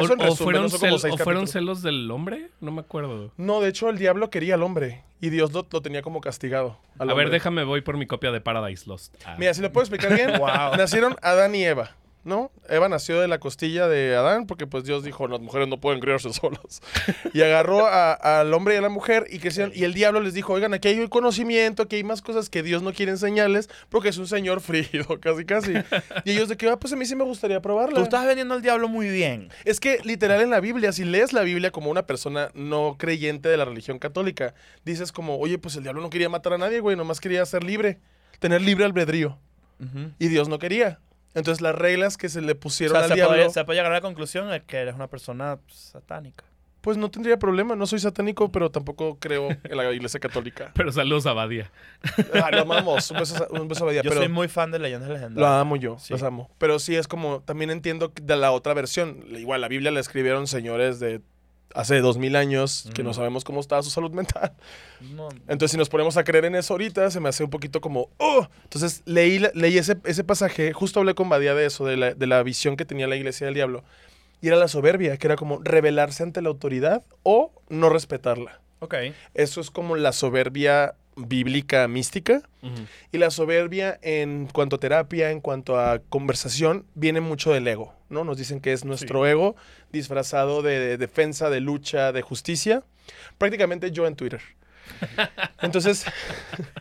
O, 0.00 0.36
fueron, 0.36 0.62
no 0.64 0.68
cel- 0.68 1.42
o 1.42 1.46
celos 1.46 1.82
del 1.82 2.10
hombre, 2.10 2.48
no 2.60 2.70
me 2.72 2.80
acuerdo. 2.80 3.32
No, 3.36 3.60
de 3.60 3.68
hecho, 3.68 3.88
el 3.90 3.98
diablo 3.98 4.30
quería 4.30 4.54
al 4.54 4.62
hombre. 4.62 5.02
Y 5.20 5.30
Dios 5.30 5.52
lo, 5.52 5.66
lo 5.70 5.82
tenía 5.82 6.02
como 6.02 6.20
castigado. 6.20 6.78
A 6.98 7.04
ver, 7.14 7.30
déjame, 7.30 7.64
voy 7.64 7.80
por 7.80 7.96
mi 7.96 8.06
copia 8.06 8.30
de 8.30 8.40
Paradise 8.40 8.84
Lost. 8.86 9.14
Ah. 9.26 9.34
Mira, 9.38 9.52
si 9.54 9.60
lo 9.62 9.72
puedo 9.72 9.82
explicar 9.84 10.14
bien, 10.14 10.32
Wow. 10.38 10.76
nacieron 10.76 11.16
Adán 11.22 11.54
y 11.54 11.64
Eva. 11.64 11.96
¿No? 12.24 12.50
Eva 12.68 12.88
nació 12.90 13.20
de 13.20 13.28
la 13.28 13.38
costilla 13.38 13.88
de 13.88 14.14
Adán 14.14 14.46
porque 14.46 14.66
pues 14.66 14.84
Dios 14.84 15.02
dijo, 15.02 15.26
las 15.28 15.40
mujeres 15.40 15.66
no 15.68 15.78
pueden 15.80 16.00
criarse 16.00 16.30
solas. 16.32 16.82
Y 17.32 17.40
agarró 17.42 17.86
a- 17.86 18.12
al 18.40 18.52
hombre 18.52 18.74
y 18.74 18.76
a 18.76 18.80
la 18.82 18.88
mujer 18.90 19.26
y 19.30 19.38
crecieron. 19.38 19.72
Y 19.74 19.84
el 19.84 19.94
diablo 19.94 20.20
les 20.20 20.34
dijo, 20.34 20.52
oigan, 20.52 20.74
aquí 20.74 20.88
hay 20.88 21.08
conocimiento, 21.08 21.84
aquí 21.84 21.96
hay 21.96 22.04
más 22.04 22.20
cosas 22.20 22.50
que 22.50 22.62
Dios 22.62 22.82
no 22.82 22.92
quiere 22.92 23.12
enseñarles 23.12 23.70
porque 23.88 24.10
es 24.10 24.18
un 24.18 24.26
señor 24.26 24.60
frío, 24.60 25.04
casi 25.20 25.44
casi. 25.46 25.72
Y 26.24 26.32
ellos 26.32 26.48
de 26.48 26.56
que, 26.56 26.68
ah, 26.68 26.78
pues 26.78 26.92
a 26.92 26.96
mí 26.96 27.06
sí 27.06 27.16
me 27.16 27.24
gustaría 27.24 27.62
probarla. 27.62 27.96
Tú 27.96 28.02
estás 28.02 28.26
vendiendo 28.26 28.54
al 28.54 28.62
diablo 28.62 28.88
muy 28.88 29.08
bien. 29.08 29.48
Es 29.64 29.80
que 29.80 29.98
literal 30.04 30.42
en 30.42 30.50
la 30.50 30.60
Biblia, 30.60 30.92
si 30.92 31.04
lees 31.04 31.32
la 31.32 31.42
Biblia 31.42 31.70
como 31.70 31.90
una 31.90 32.04
persona 32.06 32.50
no 32.54 32.96
creyente 32.98 33.48
de 33.48 33.56
la 33.56 33.64
religión 33.64 33.98
católica, 33.98 34.54
dices 34.84 35.12
como, 35.12 35.38
oye, 35.38 35.56
pues 35.58 35.76
el 35.76 35.82
diablo 35.84 36.02
no 36.02 36.10
quería 36.10 36.28
matar 36.28 36.52
a 36.52 36.58
nadie, 36.58 36.80
güey, 36.80 36.96
nomás 36.96 37.20
quería 37.20 37.46
ser 37.46 37.64
libre, 37.64 37.98
tener 38.38 38.60
libre 38.60 38.84
albedrío. 38.84 39.38
Y 40.18 40.26
Dios 40.28 40.48
no 40.48 40.58
quería. 40.58 40.98
Entonces 41.34 41.60
las 41.60 41.74
reglas 41.74 42.16
que 42.16 42.28
se 42.28 42.40
le 42.40 42.52
O 42.52 42.58
pusieron 42.60 42.94
sea, 42.96 43.02
al 43.04 43.08
se 43.10 43.14
diablo, 43.14 43.36
puede, 43.36 43.50
se 43.50 43.64
puede 43.64 43.78
llegar 43.78 43.92
a 43.92 43.96
la 43.96 44.00
conclusión 44.00 44.50
de 44.50 44.62
que 44.62 44.78
eres 44.78 44.94
una 44.94 45.08
persona 45.08 45.58
satánica. 45.68 46.44
pues 46.80 46.96
no 46.96 47.10
tendría 47.10 47.38
problema. 47.38 47.76
No 47.76 47.86
soy 47.86 47.98
satánico, 47.98 48.50
pero 48.50 48.70
tampoco 48.70 49.18
creo 49.20 49.48
en 49.50 49.76
la 49.76 49.92
iglesia 49.92 50.18
católica. 50.20 50.70
Pero 50.74 50.90
saludos 50.90 51.26
a 51.26 51.32
Badía. 51.34 51.70
Ah, 52.32 52.50
lo 52.50 52.62
amamos. 52.62 53.10
Un 53.10 53.18
beso, 53.18 53.46
un 53.50 53.68
beso 53.68 53.84
a 53.84 53.86
Badía, 53.88 54.02
Yo 54.02 54.10
pero 54.10 54.22
soy 54.22 54.30
muy 54.30 54.48
fan 54.48 54.70
de 54.70 54.78
leyendas 54.78 55.08
lo 55.08 55.14
legendarias. 55.14 55.52
amo 55.52 55.76
yo, 55.76 55.98
Sí. 55.98 56.12
los 56.14 56.22
amo. 56.22 56.48
Pero 56.58 56.78
sí 56.78 56.96
es 56.96 57.06
como, 57.08 57.40
también 57.42 57.70
entiendo 57.70 58.14
que 58.14 58.22
de 58.22 58.36
la 58.36 58.52
otra 58.52 58.72
versión. 58.74 59.22
Igual 59.28 59.60
la 59.60 59.68
Biblia 59.68 59.90
la 59.90 60.00
escribieron 60.00 60.46
señores 60.46 60.98
de 61.00 61.20
hace 61.74 62.00
dos 62.00 62.18
mil 62.18 62.36
años 62.36 62.88
que 62.94 63.02
no 63.02 63.14
sabemos 63.14 63.44
cómo 63.44 63.60
estaba 63.60 63.82
su 63.82 63.90
salud 63.90 64.10
mental. 64.12 64.52
No, 65.14 65.28
Entonces, 65.46 65.72
si 65.72 65.76
nos 65.76 65.88
ponemos 65.88 66.16
a 66.16 66.24
creer 66.24 66.46
en 66.46 66.54
eso 66.54 66.74
ahorita, 66.74 67.10
se 67.10 67.20
me 67.20 67.28
hace 67.28 67.44
un 67.44 67.50
poquito 67.50 67.80
como, 67.80 68.08
¡oh! 68.18 68.46
Entonces, 68.64 69.02
leí, 69.04 69.40
leí 69.54 69.78
ese, 69.78 69.96
ese 70.04 70.24
pasaje, 70.24 70.72
justo 70.72 71.00
hablé 71.00 71.14
con 71.14 71.28
Badía 71.28 71.54
de 71.54 71.66
eso, 71.66 71.84
de 71.84 71.96
la, 71.96 72.14
de 72.14 72.26
la 72.26 72.42
visión 72.42 72.76
que 72.76 72.84
tenía 72.84 73.06
la 73.06 73.16
iglesia 73.16 73.46
del 73.46 73.54
diablo. 73.54 73.84
Y 74.40 74.48
era 74.48 74.56
la 74.56 74.68
soberbia, 74.68 75.16
que 75.16 75.26
era 75.26 75.36
como 75.36 75.60
rebelarse 75.62 76.22
ante 76.22 76.42
la 76.42 76.48
autoridad 76.48 77.02
o 77.22 77.52
no 77.68 77.88
respetarla. 77.88 78.60
ok. 78.80 78.94
Eso 79.34 79.60
es 79.60 79.70
como 79.70 79.96
la 79.96 80.12
soberbia 80.12 80.94
bíblica 81.26 81.86
mística. 81.88 82.42
Y 83.12 83.18
la 83.18 83.30
soberbia 83.30 83.98
en 84.02 84.46
cuanto 84.52 84.76
a 84.76 84.78
terapia, 84.80 85.30
en 85.30 85.40
cuanto 85.40 85.78
a 85.78 86.00
conversación, 86.08 86.84
viene 86.94 87.20
mucho 87.20 87.52
del 87.52 87.66
ego, 87.68 87.94
¿no? 88.08 88.24
Nos 88.24 88.36
dicen 88.38 88.60
que 88.60 88.72
es 88.72 88.84
nuestro 88.84 89.26
ego 89.26 89.54
disfrazado 89.92 90.62
de, 90.62 90.78
de 90.78 90.96
defensa, 90.98 91.50
de 91.50 91.60
lucha, 91.60 92.12
de 92.12 92.22
justicia. 92.22 92.82
Prácticamente 93.38 93.90
yo 93.92 94.06
en 94.06 94.16
Twitter. 94.16 94.40
Entonces, 95.62 96.04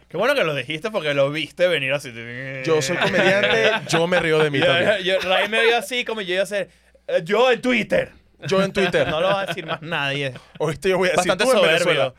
Qué 0.09 0.17
bueno 0.17 0.33
que 0.35 0.43
lo 0.43 0.55
dijiste 0.55 0.89
porque 0.91 1.13
lo 1.13 1.29
viste 1.31 1.67
venir 1.67 1.93
así. 1.93 2.11
yo 2.65 2.81
soy 2.81 2.97
comediante, 2.97 3.71
yo 3.89 4.07
me 4.07 4.19
río 4.19 4.39
de 4.39 4.49
mí 4.49 4.59
también. 4.61 4.97
Yo, 5.03 5.19
yo, 5.19 5.19
Ray 5.29 5.49
me 5.49 5.61
vio 5.65 5.77
así 5.77 6.05
como 6.05 6.21
yo 6.21 6.33
iba 6.33 6.41
a 6.41 6.43
hacer. 6.43 6.69
eh, 7.07 7.21
Yo 7.23 7.51
en 7.51 7.61
Twitter. 7.61 8.11
Yo 8.47 8.61
en 8.63 8.71
Twitter. 8.71 9.07
No 9.09 9.19
lo 9.19 9.27
va 9.27 9.41
a 9.41 9.45
decir 9.47 9.65
más 9.65 9.81
nadie. 9.81 10.33
Ahorita 10.59 10.89
yo 10.89 10.97
voy 10.97 11.09
a 11.09 11.11
decir 11.13 11.29
Bastante 11.31 11.43
tú 11.43 11.51
en 11.51 11.57
soberbio. 11.57 11.85
Venezuela. 11.85 12.13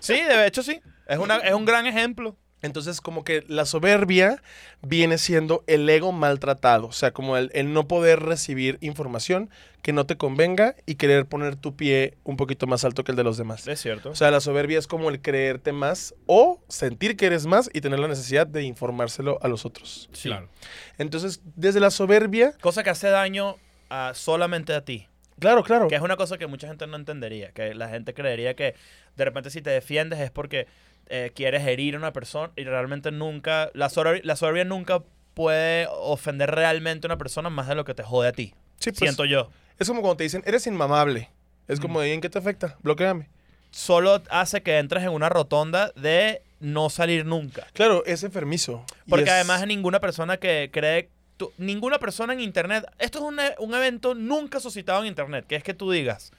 Sí, 0.00 0.14
de 0.14 0.46
hecho 0.46 0.62
sí. 0.62 0.80
Es, 1.06 1.18
una, 1.18 1.36
es 1.38 1.52
un 1.52 1.64
gran 1.64 1.86
ejemplo. 1.86 2.36
Entonces, 2.62 3.02
como 3.02 3.24
que 3.24 3.44
la 3.46 3.66
soberbia 3.66 4.42
viene 4.80 5.18
siendo 5.18 5.64
el 5.66 5.86
ego 5.90 6.12
maltratado. 6.12 6.86
O 6.86 6.92
sea, 6.92 7.10
como 7.12 7.36
el, 7.36 7.50
el 7.52 7.74
no 7.74 7.86
poder 7.86 8.20
recibir 8.20 8.78
información 8.80 9.50
que 9.82 9.92
no 9.92 10.06
te 10.06 10.16
convenga 10.16 10.74
y 10.86 10.94
querer 10.94 11.26
poner 11.26 11.56
tu 11.56 11.76
pie 11.76 12.16
un 12.24 12.38
poquito 12.38 12.66
más 12.66 12.82
alto 12.86 13.04
que 13.04 13.12
el 13.12 13.16
de 13.16 13.24
los 13.24 13.36
demás. 13.36 13.68
Es 13.68 13.82
cierto. 13.82 14.12
O 14.12 14.14
sea, 14.14 14.30
la 14.30 14.40
soberbia 14.40 14.78
es 14.78 14.86
como 14.86 15.10
el 15.10 15.20
creerte 15.20 15.72
más 15.72 16.14
o 16.24 16.62
sentir 16.70 17.18
que 17.18 17.26
eres 17.26 17.44
más 17.44 17.68
y 17.74 17.82
tener 17.82 17.98
la 17.98 18.08
necesidad 18.08 18.46
de 18.46 18.62
informárselo 18.62 19.38
a 19.42 19.48
los 19.48 19.66
otros. 19.66 20.08
Sí. 20.14 20.28
Claro. 20.30 20.48
Entonces, 20.96 21.42
desde 21.56 21.80
la 21.80 21.90
soberbia, 21.90 22.54
Cosa 22.62 22.82
que 22.82 22.88
hace 22.88 23.08
daño 23.08 23.56
a- 23.90 24.12
solamente 24.14 24.72
a 24.72 24.82
ti. 24.86 25.06
Claro, 25.38 25.62
claro. 25.62 25.88
Que 25.88 25.94
es 25.96 26.00
una 26.02 26.16
cosa 26.16 26.38
que 26.38 26.46
mucha 26.46 26.66
gente 26.68 26.86
no 26.86 26.96
entendería. 26.96 27.52
Que 27.52 27.74
la 27.74 27.88
gente 27.88 28.14
creería 28.14 28.54
que 28.54 28.74
de 29.16 29.24
repente 29.24 29.50
si 29.50 29.62
te 29.62 29.70
defiendes 29.70 30.20
es 30.20 30.30
porque 30.30 30.66
eh, 31.06 31.32
quieres 31.34 31.66
herir 31.66 31.94
a 31.96 31.98
una 31.98 32.12
persona 32.12 32.52
y 32.56 32.64
realmente 32.64 33.10
nunca. 33.10 33.70
La 33.74 33.88
soberbia, 33.90 34.22
la 34.24 34.36
soberbia 34.36 34.64
nunca 34.64 35.02
puede 35.34 35.86
ofender 35.90 36.50
realmente 36.50 37.06
a 37.06 37.08
una 37.08 37.18
persona 37.18 37.50
más 37.50 37.68
de 37.68 37.74
lo 37.74 37.84
que 37.84 37.94
te 37.94 38.02
jode 38.02 38.28
a 38.28 38.32
ti. 38.32 38.54
Sí, 38.78 38.90
pues, 38.90 38.98
Siento 38.98 39.24
yo. 39.24 39.50
Es 39.78 39.88
como 39.88 40.00
cuando 40.00 40.16
te 40.18 40.24
dicen, 40.24 40.42
eres 40.46 40.66
inmamable. 40.66 41.30
Es 41.66 41.80
como, 41.80 42.04
¿y 42.04 42.10
en 42.10 42.20
qué 42.20 42.28
te 42.28 42.38
afecta? 42.38 42.76
Bloqueame. 42.82 43.28
Solo 43.70 44.22
hace 44.30 44.62
que 44.62 44.78
entres 44.78 45.02
en 45.02 45.08
una 45.08 45.28
rotonda 45.28 45.90
de 45.96 46.42
no 46.60 46.90
salir 46.90 47.26
nunca. 47.26 47.66
Claro, 47.72 48.04
es 48.06 48.22
enfermizo. 48.22 48.84
Porque 49.08 49.24
es- 49.24 49.30
además 49.30 49.66
ninguna 49.66 49.98
persona 50.00 50.36
que 50.36 50.70
cree... 50.72 51.10
tú- 51.36 51.52
ninguna 51.58 51.98
persona 51.98 52.32
en 52.32 52.40
internet... 52.40 52.84
Esto 52.98 53.18
es 53.18 53.24
un, 53.24 53.40
e- 53.40 53.54
un 53.58 53.74
evento 53.74 54.14
nunca 54.14 54.60
suscitado 54.60 55.00
en 55.00 55.06
internet, 55.08 55.46
que 55.46 55.56
es 55.56 55.62
que 55.62 55.74
tú 55.74 55.90
digas, 55.90 56.32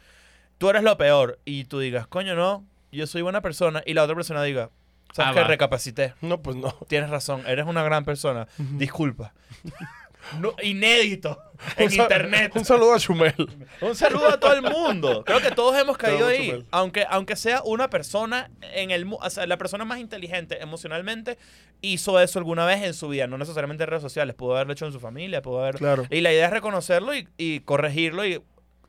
tú 0.58 0.70
eres 0.70 0.84
lo 0.84 0.98
peor, 0.98 1.40
y 1.46 1.66
tú 1.66 1.80
digas, 1.80 2.08
coño, 2.08 2.36
no, 2.36 2.66
yo 2.92 3.08
soy 3.08 3.22
buena 3.22 3.42
persona, 3.42 3.84
y 3.86 3.94
la 3.94 4.04
otra 4.04 4.16
persona 4.16 4.42
diga, 4.44 4.70
sabes 5.14 5.32
Ah, 5.32 5.34
que 5.34 5.42
va. 5.42 5.48
recapacité, 5.48 6.14
No, 6.22 6.42
pues 6.42 6.56
no. 6.56 6.72
tienes 6.88 7.10
razón, 7.10 7.44
eres 7.48 7.66
una 7.66 7.84
gran 7.84 8.06
persona, 8.06 8.48
disculpa. 8.58 9.34
No, 10.40 10.54
inédito 10.62 11.38
en 11.78 11.88
Un 11.88 11.94
internet. 11.94 12.52
Un 12.56 12.66
saludo 12.66 12.94
a 12.94 13.00
Chumel. 13.00 13.34
Un 13.82 13.96
saludo 13.96 14.30
a 14.30 14.40
todo 14.40 14.54
el 14.54 14.62
mundo. 14.62 15.24
Creo 15.26 15.42
que 15.42 15.52
todos 15.52 15.78
hemos 15.80 15.98
caído 16.00 16.28
ahí. 16.28 16.66
Aunque, 16.72 17.06
aunque 17.10 17.36
sea 17.36 17.62
una 17.64 17.90
persona 17.90 18.50
en 18.74 18.92
el 18.92 19.06
o 19.10 19.30
sea, 19.30 19.46
la 19.46 19.58
persona 19.58 19.86
más 19.86 20.00
inteligente 20.00 20.62
emocionalmente 20.62 21.38
hizo 21.82 22.20
eso 22.20 22.40
alguna 22.40 22.66
vez 22.66 22.84
en 22.84 22.94
su 22.94 23.10
vida, 23.10 23.28
no 23.28 23.38
necesariamente 23.38 23.84
en 23.84 23.90
redes 23.90 24.04
sociales, 24.04 24.36
pudo 24.36 24.56
haberlo 24.56 24.74
hecho 24.74 24.86
en 24.86 24.92
su 24.92 25.00
familia, 25.00 25.42
pudo 25.42 25.62
haber 25.62 25.76
Claro. 25.76 26.06
Y 26.10 26.22
la 26.22 26.32
idea 26.32 26.46
es 26.46 26.52
reconocerlo 26.52 27.16
y, 27.16 27.28
y 27.38 27.60
corregirlo 27.62 28.26
y 28.26 28.42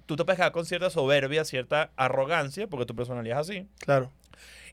tú 0.07 0.17
te 0.17 0.25
puedes 0.25 0.39
quedar 0.39 0.53
con 0.53 0.65
cierta 0.65 0.89
soberbia, 0.89 1.45
cierta 1.45 1.91
arrogancia, 1.97 2.67
porque 2.67 2.87
tu 2.87 2.95
personalidad 2.95 3.41
es 3.41 3.51
así. 3.51 3.69
Claro. 3.79 4.11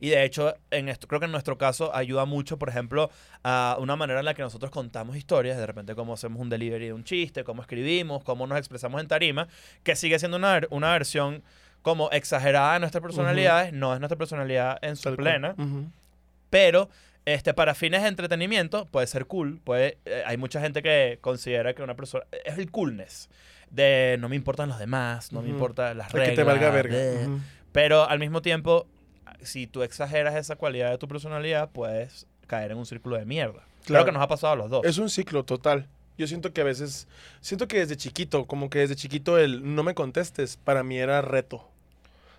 Y 0.04 0.10
de 0.10 0.26
hecho, 0.26 0.54
en 0.70 0.90
esto, 0.90 1.08
creo 1.08 1.22
que 1.22 1.28
en 1.28 1.32
nuestro 1.32 1.58
caso 1.58 1.96
ayuda 1.96 2.26
mucho, 2.26 2.60
por 2.60 2.68
ejemplo, 2.68 3.10
a 3.42 3.78
una 3.80 3.96
manera 3.96 4.20
en 4.20 4.26
la 4.26 4.34
que 4.34 4.42
nosotros 4.42 4.70
contamos 4.70 5.16
historias, 5.16 5.56
de 5.58 5.66
repente 5.66 5.96
cómo 5.96 6.14
hacemos 6.16 6.42
un 6.42 6.50
delivery 6.50 6.88
de 6.88 6.92
un 6.94 7.06
chiste, 7.06 7.46
cómo 7.46 7.62
escribimos, 7.62 8.22
cómo 8.26 8.46
nos 8.46 8.58
expresamos 8.58 9.00
en 9.00 9.08
tarima, 9.08 9.48
que 9.84 9.96
sigue 9.96 10.20
siendo 10.20 10.36
una, 10.36 10.60
una 10.72 10.92
versión 10.92 11.42
como 11.84 12.12
exagerada 12.12 12.74
de 12.74 12.80
nuestras 12.82 13.02
personalidades, 13.02 13.72
no 13.72 13.94
es 13.94 14.02
nuestra 14.02 14.18
personalidad 14.18 14.78
en 14.82 14.98
su 14.98 15.04
Tal 15.04 15.16
plena, 15.16 15.56
Ujú. 15.58 15.86
pero 16.50 16.90
este, 17.24 17.54
para 17.54 17.74
fines 17.74 18.02
de 18.02 18.10
entretenimiento 18.10 18.86
puede 18.88 19.08
ser 19.08 19.26
cool. 19.26 19.62
Puede, 19.64 20.00
eh, 20.04 20.24
hay 20.26 20.36
mucha 20.36 20.60
gente 20.60 20.84
que 20.84 21.18
considera 21.22 21.74
que 21.76 21.82
una 21.82 21.96
persona... 21.96 22.26
Es 22.44 22.58
el 22.58 22.70
coolness. 22.72 23.30
De 23.72 24.18
no 24.20 24.28
me 24.28 24.36
importan 24.36 24.68
los 24.68 24.80
demás, 24.80 25.32
no 25.32 25.40
me 25.42 25.48
Ujú. 25.48 25.54
importan 25.56 25.98
las 25.98 26.12
reglas. 26.12 26.30
que 26.32 26.36
te 26.36 26.44
valga 26.44 26.72
verga. 26.72 26.94
de-. 26.94 27.30
Pero 27.72 28.06
al 28.08 28.20
mismo 28.20 28.42
tiempo, 28.42 28.86
si 29.46 29.68
tú 29.68 29.84
exageras 29.84 30.36
esa 30.36 30.56
cualidad 30.56 30.92
de 30.92 30.98
tu 30.98 31.08
personalidad, 31.08 31.70
puedes 31.72 32.28
caer 32.48 32.72
en 32.72 32.78
un 32.78 32.86
círculo 32.86 33.18
de 33.18 33.26
mierda. 33.26 33.60
Claro 33.62 33.86
Claro. 33.86 34.06
que 34.06 34.12
nos 34.14 34.22
ha 34.24 34.28
pasado 34.28 34.54
a 34.54 34.56
los 34.56 34.70
dos. 34.70 34.86
Es 34.86 34.98
un 34.98 35.10
ciclo 35.10 35.44
total. 35.44 35.88
Yo 36.18 36.28
siento 36.28 36.54
que 36.54 36.62
a 36.62 36.64
veces, 36.64 37.08
siento 37.42 37.68
que 37.68 37.80
desde 37.80 37.98
chiquito, 37.98 38.46
como 38.46 38.70
que 38.70 38.80
desde 38.80 38.96
chiquito 38.96 39.38
el 39.40 39.76
no 39.76 39.84
me 39.84 39.94
contestes, 39.96 40.58
para 40.58 40.84
mí 40.84 40.98
era 40.98 41.22
reto. 41.22 41.68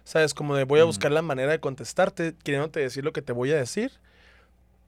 ¿Sabes? 0.04 0.32
Como 0.34 0.54
de 0.54 0.64
voy 0.64 0.80
a 0.80 0.84
Mm. 0.84 0.86
buscar 0.86 1.12
la 1.12 1.22
manera 1.22 1.50
de 1.52 1.60
contestarte, 1.60 2.34
queriéndote 2.44 2.80
decir 2.80 3.04
lo 3.04 3.12
que 3.12 3.22
te 3.22 3.32
voy 3.32 3.50
a 3.52 3.56
decir, 3.56 3.90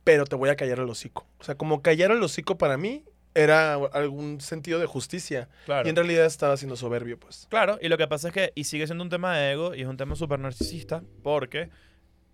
pero 0.04 0.24
te 0.24 0.36
voy 0.36 0.50
a 0.50 0.56
callar 0.56 0.78
el 0.78 0.88
hocico. 0.88 1.26
O 1.40 1.44
sea, 1.44 1.56
como 1.56 1.82
callar 1.82 2.10
el 2.12 2.22
hocico 2.22 2.58
para 2.58 2.76
mí 2.76 3.02
era 3.34 3.74
algún 3.74 4.40
sentido 4.40 4.78
de 4.78 4.86
justicia. 4.86 5.48
claro. 5.66 5.86
Y 5.86 5.90
en 5.90 5.96
realidad 5.96 6.24
estaba 6.26 6.56
siendo 6.56 6.76
soberbio, 6.76 7.18
pues. 7.18 7.46
Claro, 7.50 7.78
y 7.82 7.88
lo 7.88 7.98
que 7.98 8.06
pasa 8.06 8.28
es 8.28 8.34
que, 8.34 8.52
y 8.54 8.64
sigue 8.64 8.86
siendo 8.86 9.02
un 9.04 9.10
tema 9.10 9.36
de 9.36 9.52
ego, 9.52 9.74
y 9.74 9.82
es 9.82 9.88
un 9.88 9.96
tema 9.96 10.14
súper 10.16 10.38
narcisista, 10.38 11.02
porque 11.22 11.68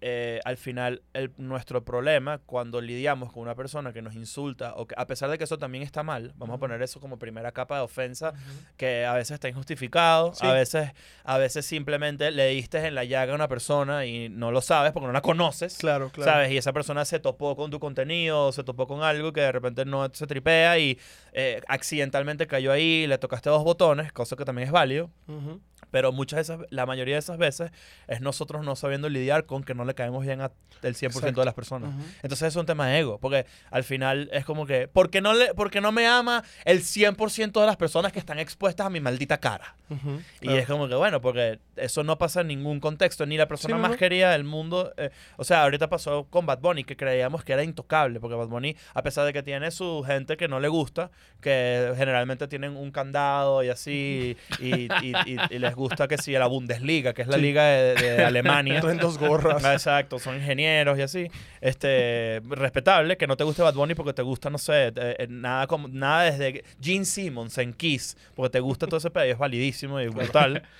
eh, 0.04 0.40
al 0.44 0.56
final 0.56 1.00
el- 1.14 1.30
nuestro 1.38 1.84
problema 1.84 2.38
cuando 2.44 2.80
lidiamos 2.80 3.32
con 3.32 3.42
una 3.42 3.54
persona 3.54 3.92
que 3.92 4.02
nos 4.02 4.14
insulta, 4.14 4.74
o 4.74 4.86
que 4.86 4.94
a 4.98 5.06
pesar 5.06 5.30
de 5.30 5.38
que 5.38 5.44
eso 5.44 5.58
también 5.58 5.84
está 5.84 6.02
mal, 6.02 6.32
vamos 6.36 6.56
a 6.56 6.58
poner 6.58 6.82
eso 6.82 7.00
como 7.00 7.18
primera 7.18 7.52
capa 7.52 7.76
de 7.76 7.82
ofensa, 7.82 8.34
que 8.76 9.04
a 9.06 9.14
veces 9.14 9.30
está 9.34 9.48
injustificado, 9.48 10.34
Sí. 10.34 10.44
a, 10.46 10.52
veces, 10.52 10.90
a 11.24 11.38
veces 11.38 11.64
simplemente 11.64 12.30
le 12.32 12.48
diste 12.48 12.84
en 12.86 12.94
la 12.96 13.04
llaga 13.04 13.32
a 13.32 13.34
una 13.36 13.48
persona 13.48 14.04
y 14.04 14.28
no 14.28 14.50
lo 14.50 14.60
sabes 14.60 14.92
porque 14.92 15.06
no 15.06 15.12
la 15.12 15.22
conoces. 15.22 15.78
Claro, 15.78 16.10
claro. 16.10 16.30
¿Sabes? 16.30 16.50
Y 16.50 16.56
esa 16.56 16.72
persona 16.72 17.04
se 17.04 17.20
topó 17.20 17.54
con 17.56 17.70
tu 17.70 17.78
contenido, 17.80 18.50
se 18.52 18.64
topó 18.64 18.86
con 18.86 19.02
algo 19.02 19.32
que 19.32 19.40
de 19.42 19.52
repente 19.52 19.84
no 19.84 20.08
se 20.12 20.26
tripea 20.26 20.78
y 20.78 20.98
eh, 21.32 21.62
accidentalmente 21.68 22.46
cayó 22.46 22.72
ahí, 22.72 23.06
le 23.06 23.18
tocaste 23.18 23.48
dos 23.50 23.62
botones, 23.64 24.12
cosa 24.12 24.34
que 24.36 24.44
también 24.44 24.66
es 24.66 24.72
válido. 24.72 25.10
Ujú. 25.28 25.60
Pero 25.92 26.10
muchas 26.10 26.38
de 26.38 26.54
esas, 26.54 26.66
la 26.70 26.86
mayoría 26.86 27.14
de 27.14 27.20
esas 27.20 27.38
veces 27.38 27.70
es 28.08 28.20
nosotros 28.20 28.64
no 28.64 28.74
sabiendo 28.74 29.08
lidiar 29.08 29.46
con 29.46 29.62
que 29.62 29.74
no 29.74 29.84
le 29.84 29.94
caemos 29.94 30.24
bien 30.24 30.40
a 30.40 30.50
el 30.82 30.96
100% 30.96 31.00
de 31.00 31.06
Exacto. 31.18 31.44
las 31.44 31.54
personas. 31.54 31.94
Entonces 32.22 32.48
es 32.48 32.56
un 32.56 32.66
tema 32.66 32.88
de 32.88 32.98
ego, 32.98 33.18
porque 33.18 33.46
al 33.70 33.84
final 33.84 34.28
es 34.32 34.44
como 34.44 34.66
que, 34.66 34.88
¿por 34.88 35.10
qué 35.10 35.20
no, 35.20 35.34
le, 35.34 35.54
por 35.54 35.70
qué 35.70 35.80
no 35.80 35.92
me 35.92 36.08
ama 36.08 36.42
el 36.64 36.80
100% 36.80 37.60
de 37.60 37.66
las 37.66 37.76
personas 37.76 38.10
que 38.12 38.18
están 38.18 38.40
expuestas 38.40 38.86
a 38.86 38.90
mi 38.90 38.98
maldita 38.98 39.38
cara? 39.38 39.76
Y 40.40 40.50
es 40.52 40.66
como 40.66 40.88
que, 40.88 40.94
bueno, 40.94 41.20
porque 41.20 41.60
eso 41.76 42.04
no 42.04 42.18
pasa 42.18 42.42
en 42.42 42.48
ningún 42.48 42.80
contexto, 42.80 43.24
ni 43.26 43.36
la 43.36 43.48
persona 43.48 43.76
Sí, 43.76 43.80
más 43.82 43.90
no. 43.92 43.96
querida 43.96 44.32
del 44.32 44.44
mundo. 44.44 44.92
eh, 44.96 45.10
o 45.36 45.44
sea, 45.44 45.62
ahorita 45.62 45.88
pasó 45.88 46.24
con 46.30 46.44
Bad 46.46 46.58
Bunny, 46.60 46.84
que 46.84 46.96
creíamos 46.96 47.44
que 47.44 47.52
era 47.52 47.62
intocable, 47.64 48.20
porque 48.20 48.36
Bad 48.36 48.48
Bunny, 48.48 48.76
a 48.94 49.02
pesar 49.02 49.24
de 49.26 49.32
que 49.32 49.42
tiene 49.42 49.70
su 49.70 50.02
gente 50.06 50.36
que 50.36 50.48
no 50.48 50.60
le 50.60 50.68
gusta, 50.68 51.10
que 51.40 51.92
generalmente 51.96 52.46
tienen 52.48 52.76
un 52.76 52.90
candado 52.90 53.62
y 53.64 53.68
así, 53.68 54.36
y, 54.60 54.66
y- 54.84 55.12
y- 55.26 55.36
y 55.50 55.58
les 55.58 55.74
gusta 55.74 56.08
que 56.08 56.18
sí, 56.18 56.32
la 56.32 56.46
Bundesliga, 56.46 57.12
que 57.14 57.22
es 57.22 57.28
la 57.28 57.36
Sí. 57.36 57.42
liga 57.42 57.64
de, 57.64 57.94
de 57.94 58.24
Alemania. 58.24 58.80
Traen 58.80 58.98
dos 58.98 59.18
gorras. 59.18 59.64
Exacto, 59.64 60.18
son 60.18 60.36
ingenieros 60.36 60.98
y 60.98 61.02
así. 61.02 61.28
Este, 61.60 62.40
respetable, 62.48 63.16
que 63.16 63.26
no 63.26 63.36
te 63.36 63.44
guste 63.44 63.62
Bad 63.62 63.74
Bunny 63.74 63.94
porque 63.94 64.12
te 64.12 64.22
gusta, 64.22 64.50
no 64.50 64.58
sé, 64.58 64.88
eh, 64.88 64.92
eh, 64.96 65.26
nada 65.28 65.66
como 65.66 65.88
nada 65.88 66.24
desde 66.30 66.64
Gene 66.80 67.04
Simmons 67.04 67.56
en 67.58 67.72
Kiss, 67.72 68.16
porque 68.34 68.50
te 68.50 68.60
gusta 68.60 68.86
todo 68.86 68.98
ese 68.98 69.10
pedo 69.10 69.24
es 69.24 69.38
validísimo 69.38 70.00
y 70.00 70.08
brutal. 70.08 70.62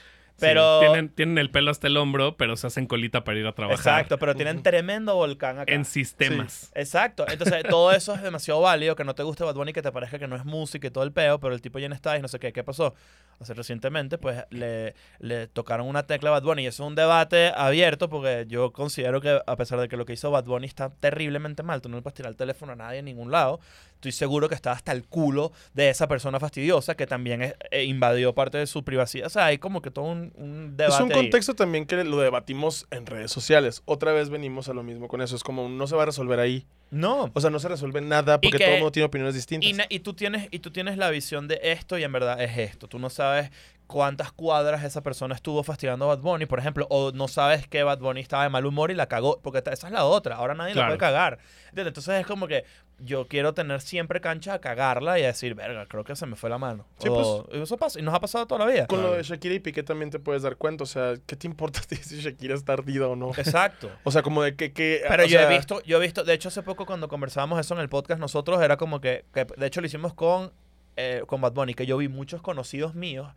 Sí, 0.42 0.48
Pero 0.48 0.81
tienen, 0.81 1.09
tienen 1.09 1.38
el 1.38 1.50
pelo 1.50 1.70
hasta 1.70 1.87
el 1.87 1.96
hombro, 1.96 2.37
pero 2.37 2.57
se 2.57 2.66
hacen 2.66 2.87
colita 2.87 3.22
para 3.22 3.38
ir 3.38 3.46
a 3.46 3.52
trabajar. 3.52 3.78
Exacto, 3.78 4.18
pero 4.18 4.35
tienen 4.35 4.61
tremendo 4.64 5.14
volcán 5.14 5.61
acá. 5.61 5.72
En 5.72 5.85
sistemas. 5.85 6.72
Exacto. 6.74 7.24
Entonces, 7.28 7.62
todo 7.70 7.92
eso 7.92 8.12
es 8.14 8.22
demasiado 8.22 8.61
válido. 8.61 8.96
Que 8.96 9.05
no 9.05 9.14
te 9.14 9.22
guste 9.22 9.44
Bad 9.44 9.55
Bunny, 9.55 9.72
que 9.72 9.83
te 9.83 9.92
parezca 9.92 10.18
que 10.18 10.26
no 10.26 10.35
es 10.35 10.44
música 10.44 10.88
y 10.88 10.90
todo 10.90 11.05
el 11.05 11.12
peo, 11.12 11.38
pero 11.38 11.55
el 11.55 11.62
tipo 11.62 11.78
ya 11.78 11.88
no 11.88 11.94
está 11.94 12.18
y 12.18 12.22
no 12.22 12.26
sé 12.26 12.40
qué. 12.40 12.52
¿Qué 12.52 12.64
pasó? 12.64 12.94
Hace 13.38 13.55
recientemente, 13.55 14.18
pues, 14.18 14.44
le, 14.50 14.94
le 15.20 15.46
tocaron 15.46 15.87
una 15.87 16.02
tecla 16.05 16.31
a 16.31 16.33
Bad 16.33 16.42
Bunny. 16.42 16.64
Y 16.64 16.66
eso 16.66 16.83
es 16.83 16.88
un 16.88 16.96
debate 16.96 17.52
abierto 17.55 18.09
porque 18.09 18.44
yo 18.48 18.72
considero 18.72 19.20
que, 19.20 19.40
a 19.46 19.57
pesar 19.57 19.78
de 19.78 19.88
que 19.88 19.96
lo 19.96 20.05
que 20.05 20.14
hizo 20.14 20.31
Bad 20.33 20.44
Bunny 20.44 20.66
está 20.66 20.90
terriblemente 20.90 21.62
mal, 21.62 21.81
tú 21.81 21.88
no 21.88 21.96
le 21.96 22.02
puedes 22.02 22.16
tirar 22.16 22.31
el 22.31 22.37
teléfono 22.37 22.72
a 22.72 22.76
nadie 22.76 22.98
en 22.98 23.05
ningún 23.05 23.31
lado. 23.31 23.61
Estoy 24.02 24.10
seguro 24.10 24.48
que 24.48 24.56
está 24.56 24.72
hasta 24.72 24.90
el 24.90 25.04
culo 25.04 25.52
de 25.74 25.88
esa 25.88 26.08
persona 26.08 26.40
fastidiosa 26.40 26.96
que 26.96 27.06
también 27.06 27.40
es- 27.40 27.54
eh, 27.70 27.84
invadió 27.84 28.34
parte 28.34 28.58
de 28.58 28.66
su 28.66 28.82
privacidad. 28.82 29.28
O 29.28 29.30
sea, 29.30 29.46
hay 29.46 29.58
como 29.58 29.80
que 29.80 29.92
todo 29.92 30.06
un, 30.06 30.32
un 30.34 30.76
debate. 30.76 30.96
Es 30.96 31.00
un 31.02 31.12
ahí. 31.12 31.18
contexto 31.18 31.54
también 31.54 31.86
que 31.86 32.02
lo 32.02 32.18
debatimos 32.18 32.88
en 32.90 33.06
redes 33.06 33.30
sociales. 33.30 33.80
Otra 33.84 34.10
vez 34.10 34.28
venimos 34.28 34.68
a 34.68 34.74
lo 34.74 34.82
mismo 34.82 35.06
con 35.06 35.22
eso. 35.22 35.36
Es 35.36 35.44
como 35.44 35.68
no 35.68 35.86
se 35.86 35.94
va 35.94 36.02
a 36.02 36.06
resolver 36.06 36.40
ahí. 36.40 36.66
No. 36.90 37.30
O 37.32 37.40
sea, 37.40 37.50
no 37.50 37.60
se 37.60 37.68
resuelve 37.68 38.00
nada 38.00 38.40
porque 38.40 38.58
que- 38.58 38.64
todo 38.64 38.74
el 38.74 38.80
mundo 38.80 38.90
tiene 38.92 39.06
opiniones 39.06 39.36
distintas. 39.36 39.70
Y, 39.88 40.00
tú 40.00 40.14
tienes, 40.14 40.48
y 40.50 40.58
tú 40.58 40.72
tienes 40.72 40.98
la 40.98 41.08
visión 41.10 41.46
de 41.46 41.60
esto 41.62 41.96
y 41.96 42.02
en 42.02 42.10
verdad 42.10 42.42
es 42.42 42.58
esto. 42.58 42.88
Tú 42.88 42.98
no 42.98 43.08
sabes 43.08 43.52
cuántas 43.86 44.32
cuadras 44.32 44.82
esa 44.84 45.02
persona 45.02 45.34
estuvo 45.34 45.62
fastidiando 45.62 46.06
a 46.06 46.16
Bad 46.16 46.22
Bunny, 46.22 46.46
por 46.46 46.58
ejemplo, 46.58 46.86
o 46.90 47.12
no 47.12 47.28
sabes 47.28 47.68
que 47.68 47.82
Bad 47.82 47.98
Bunny 47.98 48.20
estaba 48.20 48.42
de 48.42 48.48
mal 48.48 48.64
humor 48.66 48.90
y 48.90 48.94
la 48.94 49.06
cagó, 49.06 49.38
porque 49.42 49.58
esa 49.70 49.86
es 49.86 49.92
la 49.92 50.04
otra. 50.06 50.36
Ahora 50.36 50.54
nadie 50.54 50.74
la 50.74 50.86
puede 50.86 50.98
cagar. 50.98 51.38
Entonces 51.74 52.20
es 52.20 52.26
como 52.26 52.46
que 52.48 52.64
yo 53.04 53.26
quiero 53.28 53.54
tener 53.54 53.80
siempre 53.80 54.20
cancha 54.20 54.54
a 54.54 54.58
cagarla 54.60 55.18
y 55.18 55.24
a 55.24 55.28
decir, 55.28 55.54
verga, 55.54 55.86
creo 55.86 56.04
que 56.04 56.14
se 56.16 56.26
me 56.26 56.36
fue 56.36 56.50
la 56.50 56.58
mano. 56.58 56.86
Sí, 56.98 57.08
O- 57.10 57.48
y 57.52 57.60
eso 57.60 57.76
pasa, 57.76 57.98
y 57.98 58.02
nos 58.02 58.14
ha 58.14 58.20
pasado 58.20 58.46
toda 58.46 58.64
la 58.66 58.72
vida. 58.72 58.86
Con 58.86 59.02
lo 59.02 59.12
de 59.12 59.22
Shakira 59.22 59.54
y 59.54 59.60
Piqué 59.60 59.82
también 59.82 60.10
te 60.10 60.18
puedes 60.18 60.42
dar 60.42 60.56
cuenta. 60.56 60.84
O 60.84 60.86
sea, 60.86 61.14
¿qué 61.26 61.36
te 61.36 61.46
importa 61.46 61.80
si 62.02 62.20
Shakira 62.20 62.54
está 62.54 62.74
ardida 62.74 63.08
o 63.08 63.16
no? 63.16 63.30
Exacto. 63.36 63.90
O 64.04 64.10
sea, 64.10 64.22
como 64.22 64.42
de 64.42 64.54
que... 64.56 64.72
que 64.72 65.02
Pero 65.08 65.24
yo 65.24 65.38
sea, 65.38 65.50
he 65.50 65.56
visto, 65.56 65.82
yo 65.82 65.98
he 65.98 66.00
visto, 66.00 66.24
de 66.24 66.34
hecho 66.34 66.48
hace 66.48 66.62
poco 66.62 66.86
cuando 66.86 67.08
conversábamos 67.08 67.58
eso 67.60 67.74
en 67.74 67.80
el 67.80 67.88
podcast 67.88 68.20
nosotros 68.20 68.62
era 68.62 68.76
como 68.76 69.00
que, 69.00 69.24
que 69.32 69.44
de 69.44 69.66
hecho 69.66 69.80
lo 69.80 69.86
hicimos 69.86 70.14
con, 70.14 70.52
eh, 70.96 71.22
con 71.26 71.40
Bad 71.40 71.52
Bunny, 71.52 71.74
que 71.74 71.86
yo 71.86 71.96
vi 71.96 72.08
muchos 72.08 72.42
conocidos 72.42 72.94
míos 72.94 73.28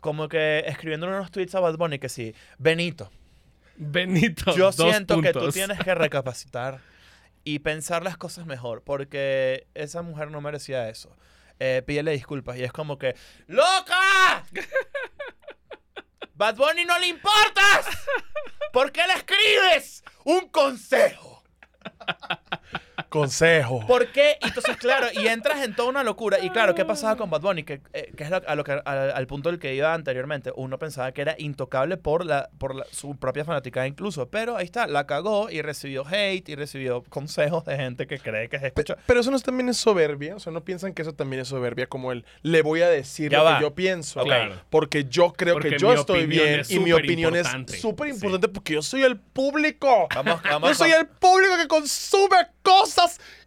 como 0.00 0.28
que 0.28 0.60
escribiendo 0.66 1.06
unos 1.08 1.30
tweets 1.30 1.54
a 1.54 1.60
Bad 1.60 1.76
Bunny 1.76 1.98
que 1.98 2.08
sí, 2.08 2.34
Benito, 2.58 3.10
Benito. 3.76 4.54
yo 4.54 4.66
dos 4.66 4.76
siento 4.76 5.20
que 5.20 5.32
tú 5.32 5.50
tienes 5.50 5.78
que 5.80 5.94
recapacitar 5.94 6.78
y 7.44 7.60
pensar 7.60 8.02
las 8.02 8.16
cosas 8.16 8.46
mejor, 8.46 8.82
porque 8.82 9.66
esa 9.74 10.02
mujer 10.02 10.30
no 10.30 10.40
merecía 10.40 10.88
eso. 10.88 11.16
Eh, 11.60 11.82
pídele 11.86 12.12
disculpas 12.12 12.56
y 12.56 12.64
es 12.64 12.72
como 12.72 12.98
que, 12.98 13.16
¡Loca! 13.46 14.44
Bad 16.34 16.54
Bunny 16.56 16.84
no 16.84 16.98
le 17.00 17.08
importas. 17.08 17.86
¿Por 18.72 18.92
qué 18.92 19.02
le 19.06 19.14
escribes? 19.14 20.04
Un 20.24 20.48
consejo. 20.50 21.42
Consejo. 23.08 23.84
¿Por 23.86 24.12
qué? 24.12 24.36
Entonces, 24.42 24.76
claro, 24.76 25.06
y 25.14 25.26
entras 25.28 25.64
en 25.64 25.74
toda 25.74 25.88
una 25.88 26.02
locura. 26.04 26.38
Y 26.40 26.50
claro, 26.50 26.74
¿qué 26.74 26.84
pasaba 26.84 27.16
con 27.16 27.30
Bad 27.30 27.40
Bunny? 27.40 27.62
Que, 27.64 27.80
eh, 27.92 28.12
que 28.16 28.24
es 28.24 28.30
lo- 28.30 28.42
a 28.46 28.54
lo 28.54 28.64
que, 28.64 28.72
al, 28.72 29.10
al 29.12 29.26
punto 29.26 29.48
del 29.50 29.58
que 29.58 29.74
iba 29.74 29.94
anteriormente. 29.94 30.52
Uno 30.56 30.78
pensaba 30.78 31.12
que 31.12 31.22
era 31.22 31.34
intocable 31.38 31.96
por, 31.96 32.26
la, 32.26 32.50
por 32.58 32.74
la- 32.74 32.84
su 32.90 33.16
propia 33.16 33.44
fanaticada 33.44 33.86
incluso. 33.86 34.28
Pero 34.28 34.56
ahí 34.56 34.64
está, 34.66 34.86
la 34.86 35.06
cagó 35.06 35.50
y 35.50 35.62
recibió 35.62 36.04
hate 36.06 36.48
y 36.48 36.54
recibió 36.54 37.02
consejos 37.08 37.64
de 37.64 37.76
gente 37.76 38.06
que 38.06 38.18
cree 38.18 38.48
que 38.48 38.58
Pe- 38.58 38.66
escucha. 38.68 38.96
Pero 39.06 39.20
eso 39.20 39.30
no 39.30 39.38
también 39.40 39.68
es 39.68 39.76
soberbia. 39.78 40.36
O 40.36 40.40
sea, 40.40 40.52
no 40.52 40.62
piensan 40.64 40.92
que 40.92 41.02
eso 41.02 41.14
también 41.14 41.40
es 41.42 41.48
soberbia. 41.48 41.86
Como 41.86 42.12
el 42.12 42.24
le 42.42 42.62
voy 42.62 42.82
a 42.82 42.88
decir 42.88 43.30
Ya 43.30 43.38
lo 43.38 43.44
va. 43.44 43.56
que 43.58 43.62
yo 43.62 43.74
pienso. 43.74 44.22
Claro. 44.24 44.54
Porque 44.70 45.04
yo 45.04 45.32
creo 45.32 45.54
Porque 45.54 45.70
que 45.70 45.78
yo 45.78 45.92
estoy 45.94 46.26
bien 46.26 46.60
es 46.60 46.70
y 46.70 46.78
mi 46.78 46.92
opinión 46.92 47.34
es 47.36 47.46
súper 47.80 48.08
importante 48.08 48.48
porque 48.48 48.74
yo 48.74 48.82
soy 48.82 49.02
el 49.02 49.16
público. 49.18 50.08
Vamos, 50.14 50.42
Yo 50.42 50.50
vamos. 50.50 50.76
soy 50.76 50.90
el 50.90 51.06
público 51.06 51.54
que 51.60 51.68
consume 51.68 52.36
cosas 52.62 52.97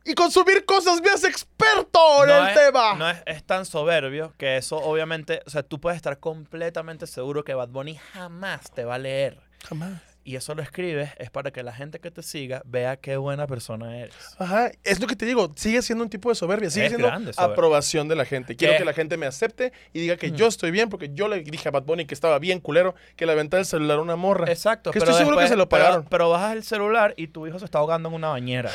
y 0.05 0.13
consumir 0.13 0.65
cosas 0.65 1.01
me 1.01 1.09
hace 1.09 1.27
experto 1.27 2.23
en 2.23 2.29
no 2.29 2.37
el 2.39 2.47
es, 2.49 2.53
tema. 2.55 2.93
no 2.95 3.09
es, 3.09 3.17
es 3.25 3.43
tan 3.43 3.65
soberbio 3.65 4.33
que 4.37 4.57
eso 4.57 4.77
obviamente, 4.77 5.41
o 5.45 5.49
sea, 5.49 5.63
tú 5.63 5.79
puedes 5.79 5.97
estar 5.97 6.19
completamente 6.19 7.07
seguro 7.07 7.43
que 7.43 7.53
Bad 7.53 7.69
Bunny 7.69 7.95
jamás 8.13 8.71
te 8.71 8.85
va 8.85 8.95
a 8.95 8.99
leer. 8.99 9.39
Jamás. 9.67 10.01
Y 10.23 10.35
eso 10.35 10.53
lo 10.53 10.61
escribes 10.61 11.09
es 11.17 11.31
para 11.31 11.49
que 11.51 11.63
la 11.63 11.73
gente 11.73 11.99
que 11.99 12.11
te 12.11 12.21
siga 12.21 12.61
vea 12.65 12.97
qué 12.97 13.17
buena 13.17 13.47
persona 13.47 13.97
eres. 13.97 14.13
Ajá, 14.37 14.71
es 14.83 14.99
lo 14.99 15.07
que 15.07 15.15
te 15.15 15.25
digo, 15.25 15.51
sigue 15.55 15.81
siendo 15.81 16.03
un 16.03 16.09
tipo 16.11 16.29
de 16.29 16.35
soberbia, 16.35 16.69
sigue 16.69 16.85
Es 16.85 16.91
siendo 16.95 17.09
aprobación 17.37 18.07
de 18.07 18.15
la 18.15 18.25
gente. 18.25 18.55
Quiero 18.55 18.73
¿Qué? 18.73 18.79
que 18.79 18.85
la 18.85 18.93
gente 18.93 19.17
me 19.17 19.25
acepte 19.25 19.73
y 19.93 19.99
diga 20.01 20.17
que 20.17 20.31
Mm. 20.31 20.35
yo 20.35 20.47
estoy 20.47 20.71
bien 20.71 20.89
porque 20.89 21.09
yo 21.13 21.27
le 21.27 21.41
dije 21.41 21.67
a 21.67 21.71
Bad 21.71 21.83
Bunny 21.83 22.05
que 22.05 22.13
estaba 22.13 22.37
bien 22.39 22.59
culero, 22.59 22.93
que 23.15 23.25
le 23.25 23.31
aventaba 23.31 23.59
el 23.59 23.65
celular 23.65 23.97
a 23.97 24.01
una 24.01 24.15
morra. 24.15 24.49
Exacto. 24.51 24.91
Que 24.91 24.99
pero 24.99 25.11
estoy 25.11 25.25
seguro 25.25 25.41
que 25.41 25.47
se 25.47 25.55
lo 25.55 25.67
pagaron. 25.67 26.05
Pero, 26.09 26.29
bajas 26.29 26.53
el 26.55 26.63
celular 26.63 27.13
y 27.17 27.27
tu 27.27 27.47
hijo 27.47 27.57
se 27.59 27.65
está 27.65 27.79
ahogando 27.79 28.09
en 28.09 28.15
una 28.15 28.29
bañera. 28.29 28.69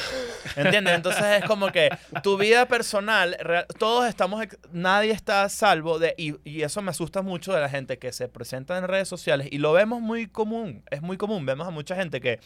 ¿Entiendes? 0.57 0.95
Entonces 0.95 1.23
es 1.43 1.45
como 1.45 1.71
que 1.73 1.91
tu 2.23 2.37
vida 2.39 2.67
personal, 2.67 3.37
real- 3.41 3.67
todos 3.79 4.07
estamos, 4.09 4.45
nadie 4.73 5.13
está 5.13 5.45
a 5.45 5.49
salvo 5.49 5.99
de, 5.99 6.15
y, 6.19 6.35
y 6.49 6.63
eso 6.63 6.83
me 6.83 6.91
asusta 6.91 7.23
mucho 7.23 7.53
de 7.53 7.61
la 7.61 7.69
gente 7.69 7.99
que 7.99 8.13
se 8.13 8.29
presenta 8.29 8.77
en 8.79 8.87
redes 8.89 9.09
sociales 9.09 9.49
y 9.51 9.59
lo 9.59 9.73
vemos 9.73 10.01
muy 10.01 10.27
común, 10.27 10.83
es 10.91 11.03
muy 11.03 11.17
común, 11.17 11.36
vemos 11.45 11.67
a 11.67 11.71
mucha 11.71 11.97
gente 11.97 12.21
que 12.21 12.41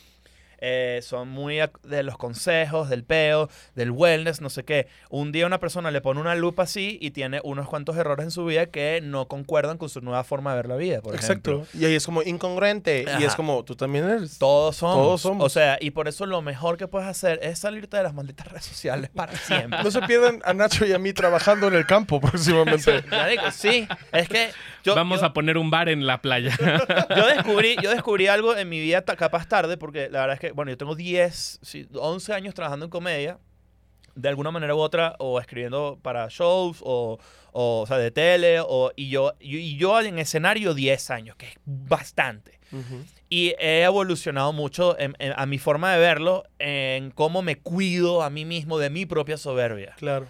eh, 0.61 1.01
son 1.03 1.29
muy 1.29 1.59
de 1.85 2.03
los 2.03 2.19
consejos, 2.19 2.91
del 2.91 3.03
peo, 3.03 3.49
del 3.75 3.91
wellness, 3.91 4.41
no 4.41 4.51
sé 4.51 4.65
qué. 4.65 4.89
Un 5.09 5.33
día 5.33 5.47
una 5.47 5.59
persona 5.59 5.91
le 5.91 6.01
pone 6.03 6.21
una 6.21 6.35
lupa 6.35 6.65
así 6.65 6.99
y 7.01 7.13
tiene 7.13 7.41
unos 7.45 7.67
cuantos 7.67 7.97
errores 7.97 8.25
en 8.25 8.31
su 8.31 8.45
vida 8.45 8.67
que 8.67 9.01
no 9.03 9.27
concuerdan 9.27 9.79
con 9.79 9.89
su 9.89 10.03
nueva 10.03 10.23
forma 10.23 10.51
de 10.51 10.57
ver 10.57 10.69
la 10.69 10.77
vida, 10.77 11.01
por 11.01 11.15
ejemplo. 11.15 11.61
Exacto. 11.61 11.79
Y 11.79 11.87
ahí 11.87 11.95
es 11.95 12.05
como 12.05 12.23
incongruente. 12.23 13.05
Y 13.19 13.23
es 13.23 13.29
Ajá. 13.29 13.37
como, 13.37 13.65
tú 13.65 13.75
también 13.75 14.05
eres. 14.05 14.39
Todos 14.39 14.77
somos. 14.77 14.97
Todos 14.97 15.21
somos. 15.23 15.47
O 15.47 15.49
sea, 15.49 15.79
y 15.81 15.93
por 15.93 16.09
eso 16.09 16.27
lo 16.27 16.43
mejor 16.43 16.77
que 16.77 16.87
puedes 16.87 17.09
hacer 17.09 17.41
es 17.43 17.59
salirte 17.59 17.97
de 17.97 18.03
las 18.03 18.13
malditas 18.13 18.47
redes 18.49 18.67
sociales 18.67 19.09
para 19.15 19.35
siempre. 19.37 19.83
No 19.83 19.91
se 19.91 20.03
pierdan 20.03 20.43
a 20.45 20.53
Nacho 20.53 20.85
y 20.85 20.93
a 20.93 20.99
mí 20.99 21.15
trabajando 21.15 21.69
en 21.69 21.75
el 21.75 21.87
campo 21.87 22.21
próximamente. 22.21 23.03
Sí, 23.53 23.89
es 24.13 24.29
que 24.29 24.51
yo, 24.85 24.95
Vamos 24.95 25.21
yo, 25.21 25.27
a 25.27 25.33
poner 25.33 25.59
un 25.59 25.71
bar 25.71 25.89
en 25.89 26.07
la 26.07 26.21
playa. 26.23 26.57
yo 27.17 27.27
descubrí, 27.27 27.77
yo 27.83 27.91
descubrí 27.95 28.27
algo 28.27 28.57
en 28.57 28.69
mi 28.69 28.81
vida 28.81 29.03
capaz 29.05 29.47
tarde, 29.49 29.77
porque 29.77 30.09
la 30.11 30.21
verdad 30.21 30.35
es 30.35 30.41
que, 30.41 30.53
bueno, 30.53 30.71
yo 30.71 30.77
tengo 30.79 30.95
10, 30.95 31.61
sí, 31.63 31.87
11 31.95 32.33
años 32.33 32.55
trabajando 32.55 32.85
en 32.87 32.91
comedia, 32.91 33.39
de 34.15 34.29
alguna 34.29 34.51
manera 34.51 34.75
u 34.75 34.79
otra, 34.79 35.15
o 35.19 35.39
escribiendo 35.41 35.99
para 36.03 36.27
shows, 36.29 36.79
o, 36.83 37.19
o, 37.53 37.81
o 37.83 37.87
sea, 37.87 37.97
de 37.99 38.11
tele, 38.11 38.59
o, 38.61 38.91
y, 38.97 39.09
yo, 39.09 39.35
y, 39.41 39.57
y 39.59 39.77
yo 39.77 40.01
en 40.01 40.19
escenario 40.19 40.75
10 40.75 41.11
años, 41.11 41.37
que 41.37 41.47
es 41.47 41.55
bastante. 41.65 42.59
Y 43.29 43.55
he 43.59 43.83
evolucionado 43.83 44.53
mucho 44.53 44.99
en- 44.99 45.15
en- 45.19 45.33
a 45.37 45.47
mi 45.47 45.59
forma 45.59 45.93
de 45.93 45.99
verlo, 46.01 46.45
en 46.59 47.11
cómo 47.13 47.43
me 47.43 47.57
cuido 47.57 48.23
a 48.23 48.31
mí 48.31 48.45
mismo 48.45 48.79
de 48.79 48.91
mi 48.91 49.07
propia 49.07 49.37
soberbia. 49.37 49.95
Claro. 49.99 50.27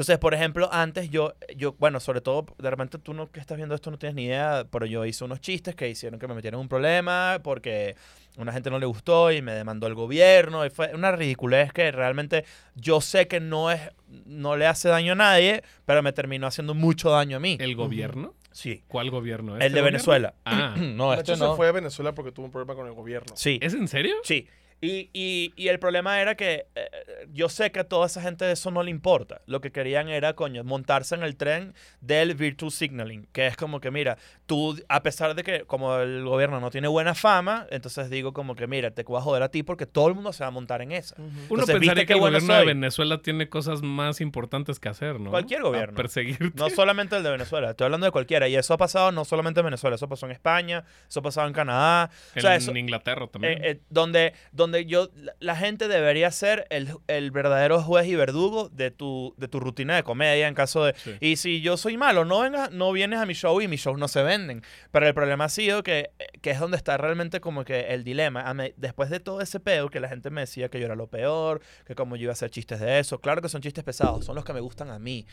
Entonces, 0.00 0.16
por 0.16 0.32
ejemplo, 0.32 0.70
antes 0.72 1.10
yo, 1.10 1.34
yo, 1.54 1.74
bueno, 1.78 2.00
sobre 2.00 2.22
todo, 2.22 2.46
de 2.56 2.70
repente 2.70 2.96
tú 2.96 3.12
no, 3.12 3.30
que 3.30 3.38
estás 3.38 3.58
viendo 3.58 3.74
esto 3.74 3.90
no 3.90 3.98
tienes 3.98 4.16
ni 4.16 4.24
idea, 4.24 4.64
pero 4.70 4.86
yo 4.86 5.04
hice 5.04 5.24
unos 5.24 5.42
chistes 5.42 5.74
que 5.74 5.90
hicieron 5.90 6.18
que 6.18 6.26
me 6.26 6.32
metieran 6.32 6.56
en 6.58 6.62
un 6.62 6.68
problema 6.70 7.38
porque 7.44 7.96
una 8.38 8.50
gente 8.50 8.70
no 8.70 8.78
le 8.78 8.86
gustó 8.86 9.30
y 9.30 9.42
me 9.42 9.52
demandó 9.52 9.86
el 9.88 9.94
gobierno 9.94 10.64
y 10.64 10.70
fue 10.70 10.90
una 10.94 11.12
ridiculez 11.12 11.74
que 11.74 11.92
realmente 11.92 12.46
yo 12.74 13.02
sé 13.02 13.28
que 13.28 13.40
no 13.40 13.70
es, 13.70 13.78
no 14.24 14.56
le 14.56 14.66
hace 14.66 14.88
daño 14.88 15.12
a 15.12 15.16
nadie, 15.16 15.62
pero 15.84 16.02
me 16.02 16.14
terminó 16.14 16.46
haciendo 16.46 16.72
mucho 16.72 17.10
daño 17.10 17.36
a 17.36 17.40
mí. 17.40 17.58
¿El 17.60 17.76
gobierno? 17.76 18.32
Sí. 18.52 18.82
¿Cuál 18.88 19.10
gobierno? 19.10 19.56
El 19.56 19.60
¿Este 19.60 19.74
de 19.74 19.80
gobierno? 19.80 19.84
Venezuela. 19.84 20.34
Ah, 20.46 20.76
no, 20.78 21.12
este 21.12 21.36
se 21.36 21.44
no. 21.44 21.56
fue 21.56 21.68
a 21.68 21.72
Venezuela 21.72 22.14
porque 22.14 22.32
tuvo 22.32 22.46
un 22.46 22.52
problema 22.52 22.74
con 22.74 22.86
el 22.86 22.94
gobierno. 22.94 23.36
Sí. 23.36 23.58
¿es 23.60 23.74
en 23.74 23.86
serio? 23.86 24.14
Sí. 24.22 24.48
Y, 24.82 25.10
y- 25.12 25.52
y 25.56 25.68
el 25.68 25.78
problema 25.78 26.20
era 26.22 26.34
que 26.36 26.66
eh, 26.74 26.90
yo 27.32 27.48
sé 27.50 27.70
que 27.70 27.80
a 27.80 27.84
toda 27.84 28.06
esa 28.06 28.22
gente 28.22 28.50
eso 28.50 28.70
no 28.70 28.82
le 28.82 28.90
importa. 28.90 29.42
Lo 29.46 29.60
que 29.60 29.72
querían 29.72 30.08
era, 30.08 30.32
coño, 30.34 30.64
montarse 30.64 31.14
en 31.14 31.22
el 31.22 31.36
tren 31.36 31.74
del 32.00 32.34
virtual 32.34 32.70
signaling, 32.70 33.26
que 33.32 33.46
es 33.46 33.56
como 33.56 33.80
que, 33.80 33.90
mira, 33.90 34.16
tú, 34.46 34.80
a 34.88 35.02
pesar 35.02 35.34
de 35.34 35.42
que 35.42 35.64
como 35.64 35.96
el 35.98 36.24
gobierno 36.24 36.60
no 36.60 36.70
tiene 36.70 36.88
buena 36.88 37.14
fama, 37.14 37.66
entonces 37.70 38.08
digo 38.08 38.32
como 38.32 38.54
que, 38.54 38.66
mira, 38.66 38.90
te 38.90 39.02
voy 39.02 39.18
a 39.18 39.20
joder 39.20 39.42
a 39.42 39.50
ti 39.50 39.62
porque 39.62 39.84
todo 39.84 40.08
el 40.08 40.14
mundo 40.14 40.32
se 40.32 40.44
va 40.44 40.48
a 40.48 40.50
montar 40.50 40.80
en 40.80 40.92
esa. 40.92 41.14
Uno 41.18 41.28
Entonces, 41.28 41.66
¿viste 41.78 41.78
pensaría 41.78 42.06
que 42.06 42.12
el 42.14 42.20
bueno 42.20 42.38
gobierno 42.38 42.54
de 42.54 42.60
soy? 42.60 42.66
Venezuela 42.66 43.18
tiene 43.22 43.48
cosas 43.50 43.82
más 43.82 44.20
importantes 44.22 44.80
que 44.80 44.88
hacer, 44.88 45.20
¿no? 45.20 45.30
Cualquier 45.30 45.60
A 45.60 45.64
gobierno. 45.64 45.94
perseguirte. 45.96 46.52
No 46.54 46.70
solamente 46.70 47.16
el 47.16 47.22
de 47.22 47.30
Venezuela, 47.30 47.70
estoy 47.70 47.84
hablando 47.84 48.06
de 48.06 48.12
cualquiera. 48.12 48.48
Y 48.48 48.56
eso 48.56 48.72
ha 48.72 48.78
pasado 48.78 49.12
no 49.12 49.26
solamente 49.26 49.60
en 49.60 49.66
Venezuela, 49.66 49.96
eso 49.96 50.08
pasó 50.08 50.24
en 50.26 50.32
España, 50.32 50.84
eso 51.06 51.20
ha 51.20 51.22
pasado 51.22 51.46
en 51.46 51.52
Canadá. 51.52 52.10
O 52.10 52.36
en 52.36 52.42
sea, 52.42 52.56
eso, 52.56 52.74
Inglaterra 52.74 53.26
también. 53.26 53.62
eh, 53.62 53.70
eh, 53.72 53.80
donde, 53.90 54.32
donde 54.52 54.69
yo, 54.78 55.10
la, 55.38 55.56
gente 55.56 55.88
debería 55.88 56.30
ser 56.30 56.66
el, 56.70 56.88
el 57.08 57.30
verdadero 57.30 57.82
juez 57.82 58.06
y 58.06 58.14
verdugo 58.16 58.68
de 58.68 58.90
tu, 58.90 59.34
de 59.36 59.48
tu 59.48 59.60
rutina 59.60 59.96
de 59.96 60.02
comedia 60.02 60.48
en 60.48 60.54
caso 60.54 60.84
de... 60.84 60.94
Sí. 60.96 61.16
Y 61.20 61.36
si 61.36 61.60
yo 61.60 61.76
soy 61.76 61.96
malo, 61.96 62.24
no, 62.24 62.40
vengas, 62.40 62.70
no 62.70 62.92
vienes 62.92 63.18
a 63.18 63.26
mi 63.26 63.34
show 63.34 63.60
y 63.60 63.68
mis 63.68 63.80
shows 63.80 63.98
no 63.98 64.08
se 64.08 64.22
venden. 64.22 64.62
Pero 64.90 65.06
el 65.06 65.14
problema 65.14 65.44
ha 65.44 65.48
sido 65.48 65.82
que, 65.82 66.10
que 66.42 66.50
es 66.50 66.58
donde 66.58 66.76
está 66.76 66.96
realmente 66.96 67.40
como 67.40 67.64
que 67.64 67.80
el 67.88 68.04
dilema. 68.04 68.54
Después 68.76 69.10
de 69.10 69.20
todo 69.20 69.40
ese 69.40 69.60
pedo, 69.60 69.90
que 69.90 70.00
la 70.00 70.08
gente 70.08 70.30
me 70.30 70.42
decía 70.42 70.68
que 70.68 70.78
yo 70.78 70.86
era 70.86 70.96
lo 70.96 71.06
peor, 71.06 71.60
que 71.86 71.94
como 71.94 72.16
yo 72.16 72.24
iba 72.24 72.32
a 72.32 72.34
hacer 72.34 72.50
chistes 72.50 72.80
de 72.80 72.98
eso. 72.98 73.20
Claro 73.20 73.42
que 73.42 73.48
son 73.48 73.60
chistes 73.60 73.84
pesados, 73.84 74.24
son 74.24 74.34
los 74.34 74.44
que 74.44 74.52
me 74.52 74.60
gustan 74.60 74.90
a 74.90 74.98
mí. 74.98 75.26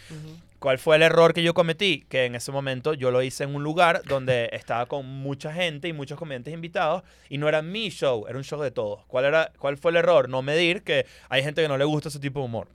¿Cuál 0.59 0.77
fue 0.79 0.95
el 0.95 1.03
error 1.03 1.33
que 1.33 1.43
yo 1.43 1.53
cometí? 1.53 2.05
Que 2.09 2.25
en 2.25 2.35
ese 2.35 2.51
momento 2.51 2.93
yo 2.93 3.11
lo 3.11 3.21
hice 3.21 3.43
en 3.43 3.55
un 3.55 3.63
lugar 3.63 4.01
donde 4.07 4.49
estaba 4.53 4.85
con 4.85 5.05
mucha 5.05 5.53
gente 5.53 5.87
y 5.87 5.93
muchos 5.93 6.17
comediantes 6.17 6.53
invitados 6.53 7.03
y 7.29 7.37
no 7.37 7.47
era 7.47 7.61
mi 7.61 7.89
show, 7.89 8.25
era 8.27 8.37
un 8.37 8.43
show 8.43 8.61
de 8.61 8.71
todos. 8.71 9.05
¿Cuál, 9.07 9.25
era, 9.27 9.51
¿Cuál 9.59 9.77
fue 9.77 9.91
el 9.91 9.97
error? 9.97 10.29
No 10.29 10.41
medir 10.41 10.83
que 10.83 11.05
hay 11.29 11.43
gente 11.43 11.61
que 11.61 11.67
no 11.67 11.77
le 11.77 11.85
gusta 11.85 12.09
ese 12.09 12.19
tipo 12.19 12.39
de 12.39 12.45
humor. 12.45 12.69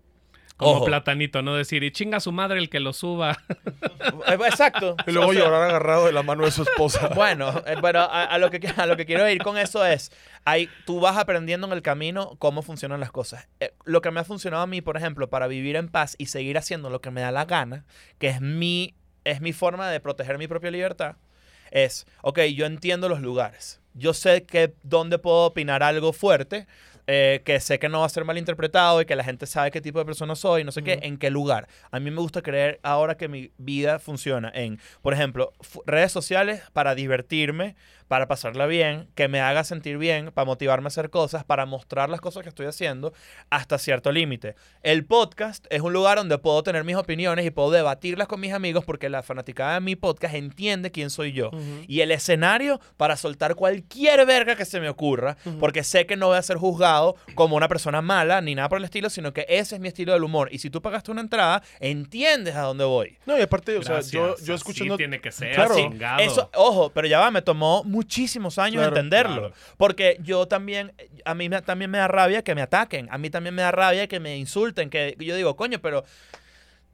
Como 0.57 0.77
Ojo. 0.77 0.85
platanito, 0.85 1.43
¿no? 1.43 1.57
Decir, 1.57 1.83
y 1.83 1.91
chinga 1.91 2.19
a 2.19 2.21
su 2.21 2.31
madre 2.31 2.59
el 2.59 2.69
que 2.69 2.79
lo 2.79 2.93
suba. 2.93 3.37
Eh, 3.51 4.35
Exacto. 4.47 4.97
Y 5.07 5.13
luego 5.13 5.31
O 5.31 5.33
sea, 5.33 5.45
llorar 5.45 5.63
agarrado 5.63 6.07
de 6.07 6.13
la 6.13 6.23
mano 6.23 6.45
de 6.45 6.51
su 6.51 6.63
esposa. 6.63 7.09
Bueno, 7.15 7.63
eh, 7.67 7.77
pero 7.83 8.01
a, 8.01 8.25
a 8.25 8.39
lo 8.39 8.51
que, 8.51 8.61
a 8.77 8.87
lo 8.87 8.97
que 8.97 9.05
quiero 9.07 9.29
ir 9.29 9.43
con 9.43 9.59
eso 9.59 9.85
es, 9.85 10.13
hay, 10.45 10.69
tú 10.87 11.01
vas 11.01 11.17
aprendiendo 11.17 11.67
en 11.67 11.73
el 11.73 11.83
camino 11.83 12.37
cómo 12.39 12.63
funcionan 12.63 13.01
las 13.01 13.11
cosas. 13.11 13.49
Eh, 13.61 13.73
lo 13.85 14.03
que 14.03 14.11
me 14.11 14.21
ha 14.21 14.25
funcionado 14.25 14.63
a 14.63 14.67
mí, 14.67 14.83
por 14.83 14.97
ejemplo, 14.97 15.29
para 15.31 15.49
vivir 15.49 15.75
en 15.75 15.89
paz 15.89 16.15
y 16.19 16.27
seguir 16.27 16.59
haciendo 16.59 16.91
lo 16.91 17.01
que 17.01 17.11
me 17.11 17.23
da 17.23 17.33
la 17.33 17.45
gana, 17.47 17.85
que 18.19 18.29
es 18.29 18.41
mi, 18.41 18.95
es 19.25 19.41
mi 19.41 19.53
forma 19.53 19.89
de 19.91 19.99
proteger 20.01 20.39
mi 20.39 20.47
propia 20.47 20.71
libertad, 20.71 21.17
es, 21.73 22.07
ok, 22.23 22.41
yo 22.55 22.67
entiendo 22.67 23.09
los 23.09 23.21
lugares. 23.21 23.81
Yo 23.95 24.15
sé 24.15 24.45
que 24.45 24.75
dónde 24.83 25.19
puedo 25.19 25.47
opinar 25.47 25.83
algo 25.83 26.13
fuerte, 26.13 26.67
eh, 27.09 27.43
que 27.45 27.59
sé 27.59 27.81
que 27.81 27.89
no 27.89 28.01
va 28.01 28.07
a 28.07 28.09
ser 28.09 28.25
malinterpretado 28.25 29.01
y 29.01 29.07
que 29.07 29.17
la 29.17 29.25
gente 29.25 29.47
sabe 29.47 29.73
qué 29.73 29.81
tipo 29.81 29.99
de 29.99 30.05
persona 30.05 30.37
soy, 30.37 30.63
no 30.63 30.71
sé 30.71 30.83
qué, 30.85 31.01
en 31.03 31.19
qué 31.19 31.31
lugar. 31.31 31.67
A 31.91 31.99
mí 31.99 32.11
me 32.11 32.21
gusta 32.21 32.43
creer 32.43 32.79
ahora 32.85 33.17
que 33.17 33.27
mi 33.27 33.51
vida 33.59 33.99
funciona 33.99 34.53
en, 34.55 34.79
por 35.03 35.13
ejemplo, 35.13 35.53
redes 35.85 36.13
sociales 36.13 36.63
para 36.73 36.95
divertirme, 36.95 37.75
para 38.13 38.29
pasarla 38.29 38.67
bien, 38.67 39.09
que 39.15 39.27
me 39.27 39.41
haga 39.41 39.65
sentir 39.65 39.97
bien, 39.97 40.33
para 40.33 40.45
motivarme 40.45 40.85
a 40.85 40.89
hacer 40.89 41.09
cosas, 41.09 41.45
para 41.45 41.65
mostrar 41.65 42.11
las 42.11 42.21
cosas 42.21 42.43
que 42.43 42.51
estoy 42.51 42.67
haciendo 42.67 43.15
hasta 43.49 43.79
cierto 43.79 44.13
límite. 44.13 44.55
El 44.83 45.07
podcast 45.07 45.65
es 45.71 45.81
un 45.81 45.95
lugar 45.95 46.19
donde 46.19 46.37
puedo 46.37 46.63
tener 46.63 46.85
mis 46.85 46.97
opiniones 46.97 47.47
y 47.47 47.51
puedo 47.51 47.71
debatirlas 47.71 48.29
con 48.29 48.39
mis 48.39 48.53
amigos 48.53 48.85
porque 48.85 49.09
la 49.09 49.23
fanaticada 49.23 49.73
de 49.77 49.81
mi 49.81 49.97
podcast 49.97 50.35
entiende 50.35 50.91
quién 50.91 51.09
soy 51.09 51.33
yo. 51.33 51.53
Y 51.89 52.01
el 52.03 52.11
escenario 52.11 52.81
para 52.99 53.17
soltar 53.17 53.55
cualquier 53.55 54.27
verga 54.27 54.57
que 54.57 54.67
se 54.67 54.79
me 54.79 54.91
ocurra, 54.91 55.39
porque 55.59 55.83
sé 55.83 56.05
que 56.05 56.17
no 56.19 56.27
voy 56.27 56.37
a 56.37 56.43
ser 56.43 56.59
juzgado 56.59 57.17
como 57.35 57.57
una 57.57 57.67
persona 57.69 58.03
mala 58.03 58.43
ni 58.43 58.55
nada 58.55 58.69
por 58.69 58.77
el 58.77 58.85
estilo, 58.85 59.09
sino 59.09 59.33
que 59.33 59.47
ese 59.49 59.77
es 59.77 59.81
mi 59.81 59.89
estilo 59.89 60.13
del 60.13 60.23
humor. 60.25 60.51
Y 60.53 60.59
si 60.59 60.69
tú 60.69 60.83
pagaste 60.83 61.11
una 61.11 61.23
entrada, 61.23 61.63
entiendes 61.81 62.57
a 62.57 62.61
dónde 62.61 62.85
voy. 62.85 63.17
No, 63.25 63.39
y 63.39 63.41
aparte, 63.41 63.75
o 63.79 63.83
sea, 63.83 64.03
yo, 64.03 64.27
Gracias, 64.27 64.47
yo 64.47 64.55
escuchando. 64.55 64.99
tiene 64.99 65.19
que 65.23 65.33
ser, 65.33 65.55
Claro. 65.55 65.75
chingado. 65.77 66.19
Eso, 66.21 66.51
ojo, 66.55 66.91
pero 66.91 67.09
ya 67.09 67.19
va, 67.19 67.31
me 67.31 67.41
tomó 67.41 67.83
muchísimos 68.03 68.59
años 68.59 68.81
Claro, 68.83 68.97
entenderlo. 68.97 69.39
claro. 69.41 69.55
Porque 69.77 70.17
yo 70.23 70.47
también, 70.47 70.93
a 71.25 71.35
mí 71.35 71.49
me- 71.49 71.63
también 71.63 71.91
me 71.91 71.99
da 71.99 72.09
rabia 72.09 72.43
que 72.43 72.55
me 72.55 72.63
ataquen. 72.63 73.09
A 73.11 73.19
mí 73.19 73.31
también 73.31 73.55
me 73.55 73.63
da 73.63 73.71
rabia 73.71 74.07
que 74.09 74.19
me 74.21 74.37
insulten. 74.37 74.91
Que 74.91 75.17
yo 75.19 75.37
digo, 75.37 75.55
coño, 75.57 75.81
pero 75.81 76.05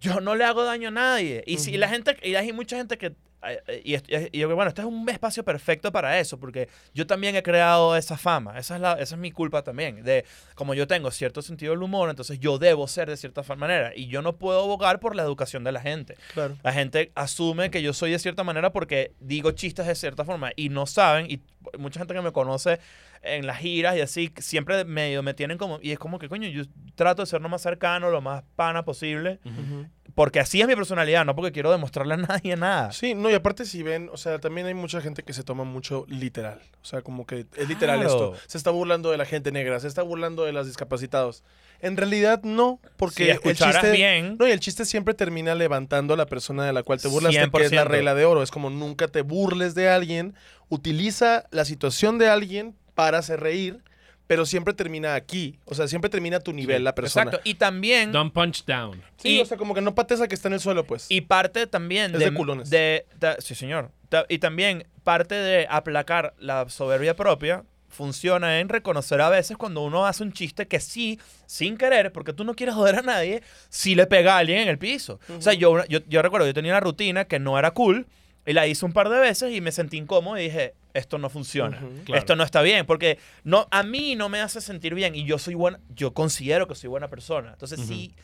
yo 0.00 0.20
no 0.20 0.34
le 0.36 0.44
hago 0.44 0.64
daño 0.64 0.88
a 0.88 0.90
nadie. 0.92 1.42
Y 1.46 1.58
si 1.58 1.76
la 1.76 1.88
gente, 1.88 2.16
y 2.22 2.34
hay 2.34 2.52
mucha 2.52 2.76
gente 2.76 2.98
que. 2.98 3.12
Eh, 3.44 3.82
Y, 3.84 4.38
yo, 4.38 4.54
bueno, 4.54 4.68
este 4.68 4.82
es 4.82 4.86
un 4.86 5.08
espacio 5.08 5.44
perfecto 5.44 5.92
para 5.92 6.18
eso, 6.18 6.38
porque 6.38 6.68
yo 6.94 7.06
también 7.06 7.36
he 7.36 7.42
creado 7.42 7.96
esa 7.96 8.16
fama. 8.16 8.58
Esa 8.58 8.76
es, 8.76 8.80
la, 8.80 8.92
esa 8.94 9.14
es 9.14 9.20
mi 9.20 9.30
culpa 9.30 9.62
también. 9.62 10.02
De 10.02 10.24
como 10.54 10.74
yo 10.74 10.86
tengo 10.86 11.10
cierto 11.10 11.42
sentido 11.42 11.72
del 11.72 11.82
humor, 11.82 12.10
entonces 12.10 12.38
yo 12.38 12.58
debo 12.58 12.88
ser 12.88 13.08
de 13.08 13.16
cierta 13.16 13.42
manera. 13.54 13.92
Y 13.94 14.08
yo 14.08 14.22
no 14.22 14.36
puedo 14.36 14.62
abogar 14.62 15.00
por 15.00 15.14
la 15.14 15.22
educación 15.22 15.64
de 15.64 15.72
la 15.72 15.80
gente. 15.80 16.16
Claro. 16.34 16.56
La 16.62 16.72
gente 16.72 17.12
asume 17.14 17.70
que 17.70 17.82
yo 17.82 17.92
soy 17.92 18.10
de 18.10 18.18
cierta 18.18 18.44
manera 18.44 18.72
porque 18.72 19.12
digo 19.20 19.52
chistes 19.52 19.86
de 19.86 19.94
cierta 19.94 20.24
forma 20.24 20.50
y 20.56 20.68
no 20.68 20.86
saben, 20.86 21.30
y 21.30 21.40
mucha 21.78 22.00
gente 22.00 22.14
que 22.14 22.22
me 22.22 22.32
conoce 22.32 22.78
en 23.22 23.46
las 23.46 23.58
giras 23.58 23.96
y 23.96 24.00
así, 24.00 24.32
siempre 24.38 24.84
medio 24.84 25.22
me 25.22 25.34
tienen 25.34 25.58
como, 25.58 25.78
y 25.82 25.92
es 25.92 25.98
como 25.98 26.18
que 26.18 26.28
coño, 26.28 26.48
yo 26.48 26.62
trato 26.94 27.22
de 27.22 27.26
ser 27.26 27.40
lo 27.40 27.48
más 27.48 27.62
cercano, 27.62 28.10
lo 28.10 28.20
más 28.20 28.44
pana 28.56 28.84
posible, 28.84 29.40
Ujú. 29.44 29.86
porque 30.14 30.40
así 30.40 30.60
es 30.60 30.66
mi 30.66 30.74
personalidad, 30.74 31.24
no 31.24 31.34
porque 31.34 31.52
quiero 31.52 31.70
demostrarle 31.70 32.14
a 32.14 32.16
nadie 32.16 32.56
nada. 32.56 32.92
Sí, 32.92 33.14
no, 33.14 33.30
y 33.30 33.34
aparte 33.34 33.64
si 33.64 33.82
ven, 33.82 34.08
o 34.12 34.16
sea, 34.16 34.38
también 34.38 34.66
hay 34.66 34.74
mucha 34.74 35.00
gente 35.00 35.22
que 35.22 35.32
se 35.32 35.42
toma 35.44 35.64
mucho 35.64 36.04
literal. 36.08 36.60
O 36.82 36.84
sea, 36.84 37.02
como 37.02 37.26
que 37.26 37.46
es 37.56 37.68
literal 37.68 38.00
Claro. 38.00 38.34
esto. 38.34 38.34
Se 38.46 38.56
está 38.58 38.70
burlando 38.70 39.10
de 39.10 39.16
la 39.18 39.24
gente 39.26 39.52
negra, 39.52 39.78
se 39.80 39.88
está 39.88 40.02
burlando 40.02 40.44
de 40.44 40.52
los 40.52 40.66
discapacitados. 40.66 41.42
En 41.80 41.96
realidad 41.96 42.42
no, 42.42 42.80
porque 42.96 43.24
si 43.40 43.48
el 43.48 43.56
chiste... 43.56 43.92
bien, 43.92 44.36
No, 44.38 44.48
y 44.48 44.50
el 44.50 44.58
chiste 44.60 44.84
siempre 44.84 45.14
termina 45.14 45.54
levantando 45.54 46.14
a 46.14 46.16
la 46.16 46.26
persona 46.26 46.64
de 46.64 46.72
la 46.72 46.82
cual 46.82 47.00
te 47.00 47.06
burlas, 47.08 47.30
que 47.32 47.40
es 47.40 47.72
la 47.72 47.84
100%. 47.84 47.86
regla 47.86 48.14
de 48.14 48.24
oro. 48.24 48.42
Es 48.42 48.50
como 48.50 48.70
nunca 48.70 49.06
te 49.08 49.22
burles 49.22 49.74
de 49.76 49.88
alguien, 49.88 50.34
utiliza 50.68 51.44
la 51.50 51.64
situación 51.64 52.18
de 52.18 52.28
alguien 52.28 52.74
para 52.98 53.18
hacer 53.18 53.38
reír, 53.38 53.78
pero 54.26 54.44
siempre 54.44 54.74
termina 54.74 55.14
aquí. 55.14 55.56
O 55.66 55.74
sea, 55.76 55.86
siempre 55.86 56.10
termina 56.10 56.38
a 56.38 56.40
tu 56.40 56.52
nivel 56.52 56.82
la 56.82 56.96
persona. 56.96 57.26
exacto, 57.26 57.48
y 57.48 57.54
también... 57.54 58.10
Don't 58.10 58.32
punch 58.34 58.64
down. 58.64 59.00
Sí, 59.18 59.36
Y- 59.36 59.40
o 59.40 59.44
sea, 59.46 59.56
como 59.56 59.72
que 59.72 59.80
no 59.80 59.94
pates 59.94 60.20
a 60.20 60.26
que 60.26 60.34
está 60.34 60.48
en 60.48 60.54
el 60.54 60.60
suelo, 60.60 60.82
pues. 60.84 61.06
Y 61.08 61.20
parte 61.20 61.68
también 61.68 62.12
Es 62.12 62.18
de 62.18 62.34
culones. 62.34 62.70
de- 62.70 63.06
de- 63.20 63.36
sí, 63.38 63.54
señor. 63.54 63.92
Y 64.28 64.38
también 64.38 64.84
parte 65.04 65.36
de 65.36 65.68
aplacar 65.70 66.34
la 66.40 66.68
soberbia 66.68 67.14
propia 67.14 67.62
funciona 67.86 68.58
en 68.58 68.68
reconocer 68.68 69.20
a 69.20 69.28
veces 69.28 69.56
cuando 69.56 69.82
uno 69.82 70.04
hace 70.06 70.24
un 70.24 70.32
chiste 70.32 70.66
que 70.66 70.80
sí, 70.80 71.20
sin 71.46 71.76
querer, 71.78 72.10
porque 72.12 72.32
tú 72.32 72.42
no 72.42 72.54
quieres 72.54 72.74
joder 72.74 72.96
a 72.96 73.02
nadie, 73.02 73.44
sí 73.68 73.94
le 73.94 74.06
pega 74.08 74.34
a 74.34 74.38
alguien 74.38 74.58
en 74.58 74.68
el 74.68 74.78
piso. 74.78 75.20
O 75.38 75.40
sea, 75.40 75.52
yo, 75.52 75.84
yo, 75.86 76.00
yo 76.08 76.20
recuerdo, 76.20 76.48
yo 76.48 76.52
tenía 76.52 76.72
una 76.72 76.80
rutina 76.80 77.26
que 77.26 77.38
no 77.38 77.56
era 77.60 77.70
cool 77.70 78.06
y 78.44 78.54
la 78.54 78.66
hice 78.66 78.84
un 78.84 78.92
par 78.92 79.08
de 79.08 79.20
veces 79.20 79.54
y 79.54 79.60
me 79.60 79.70
sentí 79.70 79.96
incómodo 79.98 80.36
y 80.36 80.42
dije, 80.42 80.74
esto 80.94 81.18
no 81.18 81.28
funciona. 81.30 81.78
Claro. 82.04 82.18
Esto 82.18 82.36
no 82.36 82.44
está 82.44 82.62
bien, 82.62 82.86
porque 82.86 83.18
no, 83.44 83.66
a 83.70 83.82
mí 83.82 84.16
no 84.16 84.28
me 84.28 84.40
hace 84.40 84.60
sentir 84.60 84.94
bien 84.94 85.14
y 85.14 85.24
yo 85.24 85.38
soy 85.38 85.54
buena, 85.54 85.80
yo 85.94 86.12
considero 86.14 86.66
que 86.68 86.74
soy 86.74 86.88
buena 86.88 87.08
persona. 87.08 87.50
Entonces 87.52 87.80
sí, 87.80 88.14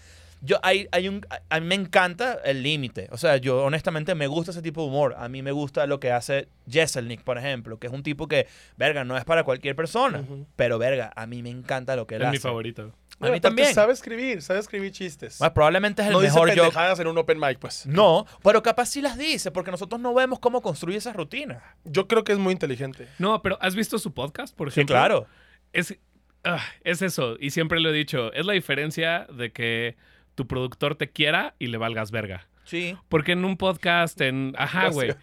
yo 0.40 0.58
hay, 0.62 0.88
hay 0.92 1.08
un, 1.08 1.26
a- 1.48 1.60
mí 1.60 1.66
me 1.66 1.74
encanta 1.74 2.38
el 2.44 2.62
límite. 2.62 3.08
O 3.12 3.16
sea, 3.16 3.38
yo 3.38 3.64
honestamente 3.64 4.14
me 4.14 4.26
gusta 4.26 4.50
ese 4.50 4.60
tipo 4.60 4.82
de 4.82 4.88
humor. 4.88 5.14
A 5.18 5.28
mí 5.28 5.40
me 5.42 5.52
gusta 5.52 5.86
lo 5.86 6.00
que 6.00 6.12
hace 6.12 6.48
Jesselnik, 6.68 7.22
por 7.22 7.38
ejemplo, 7.38 7.78
que 7.78 7.86
es 7.86 7.92
un 7.92 8.02
tipo 8.02 8.28
que, 8.28 8.46
verga, 8.76 9.04
no 9.04 9.16
es 9.16 9.24
para 9.24 9.44
cualquier 9.44 9.74
persona, 9.74 10.22
pero 10.56 10.78
verga, 10.78 11.12
a 11.16 11.26
mí 11.26 11.42
me 11.42 11.50
encanta 11.50 11.96
lo 11.96 12.06
que 12.06 12.16
él 12.16 12.22
Es 12.22 12.28
hace. 12.28 12.36
mi 12.36 12.40
favorito. 12.40 12.92
A 13.24 13.28
No, 13.28 13.32
mí 13.34 13.40
también. 13.40 13.74
Sabe 13.74 13.92
escribir, 13.92 14.42
sabe 14.42 14.60
escribir 14.60 14.92
chistes. 14.92 15.38
Bueno, 15.38 15.54
probablemente 15.54 16.02
es 16.02 16.08
el 16.08 16.12
no 16.14 16.20
dice 16.20 16.34
mejor 16.34 16.54
yo. 16.54 16.70
en 17.00 17.06
un 17.06 17.18
open 17.18 17.38
mic, 17.40 17.58
pues. 17.58 17.86
No, 17.86 18.26
pero 18.42 18.62
capaz 18.62 18.86
sí 18.86 19.00
las 19.00 19.16
dice, 19.18 19.50
porque 19.50 19.70
nosotros 19.70 20.00
no 20.00 20.14
vemos 20.14 20.38
cómo 20.38 20.62
construye 20.62 20.98
esas 20.98 21.16
rutinas. 21.16 21.62
Yo 21.84 22.06
creo 22.08 22.24
que 22.24 22.32
es 22.32 22.38
muy 22.38 22.52
inteligente. 22.52 23.08
No, 23.18 23.42
pero 23.42 23.58
¿has 23.60 23.74
visto 23.74 23.98
su 23.98 24.12
podcast, 24.14 24.54
por 24.56 24.70
Sí, 24.70 24.80
ejemplo? 24.80 24.94
claro. 24.94 25.26
Es, 25.72 25.96
ah, 26.44 26.62
es 26.84 27.02
eso, 27.02 27.36
y 27.40 27.50
siempre 27.50 27.80
lo 27.80 27.90
he 27.90 27.92
dicho, 27.92 28.32
es 28.32 28.46
la 28.46 28.52
diferencia 28.52 29.26
de 29.32 29.52
que 29.52 29.96
tu 30.34 30.46
productor 30.46 30.94
te 30.96 31.10
quiera 31.10 31.54
y 31.58 31.66
le 31.68 31.78
valgas 31.78 32.10
verga. 32.10 32.46
Sí. 32.64 32.96
Porque 33.08 33.32
en 33.32 33.44
un 33.44 33.56
podcast, 33.56 34.20
en... 34.20 34.54
Ajá, 34.58 34.88
güey. 34.88 35.14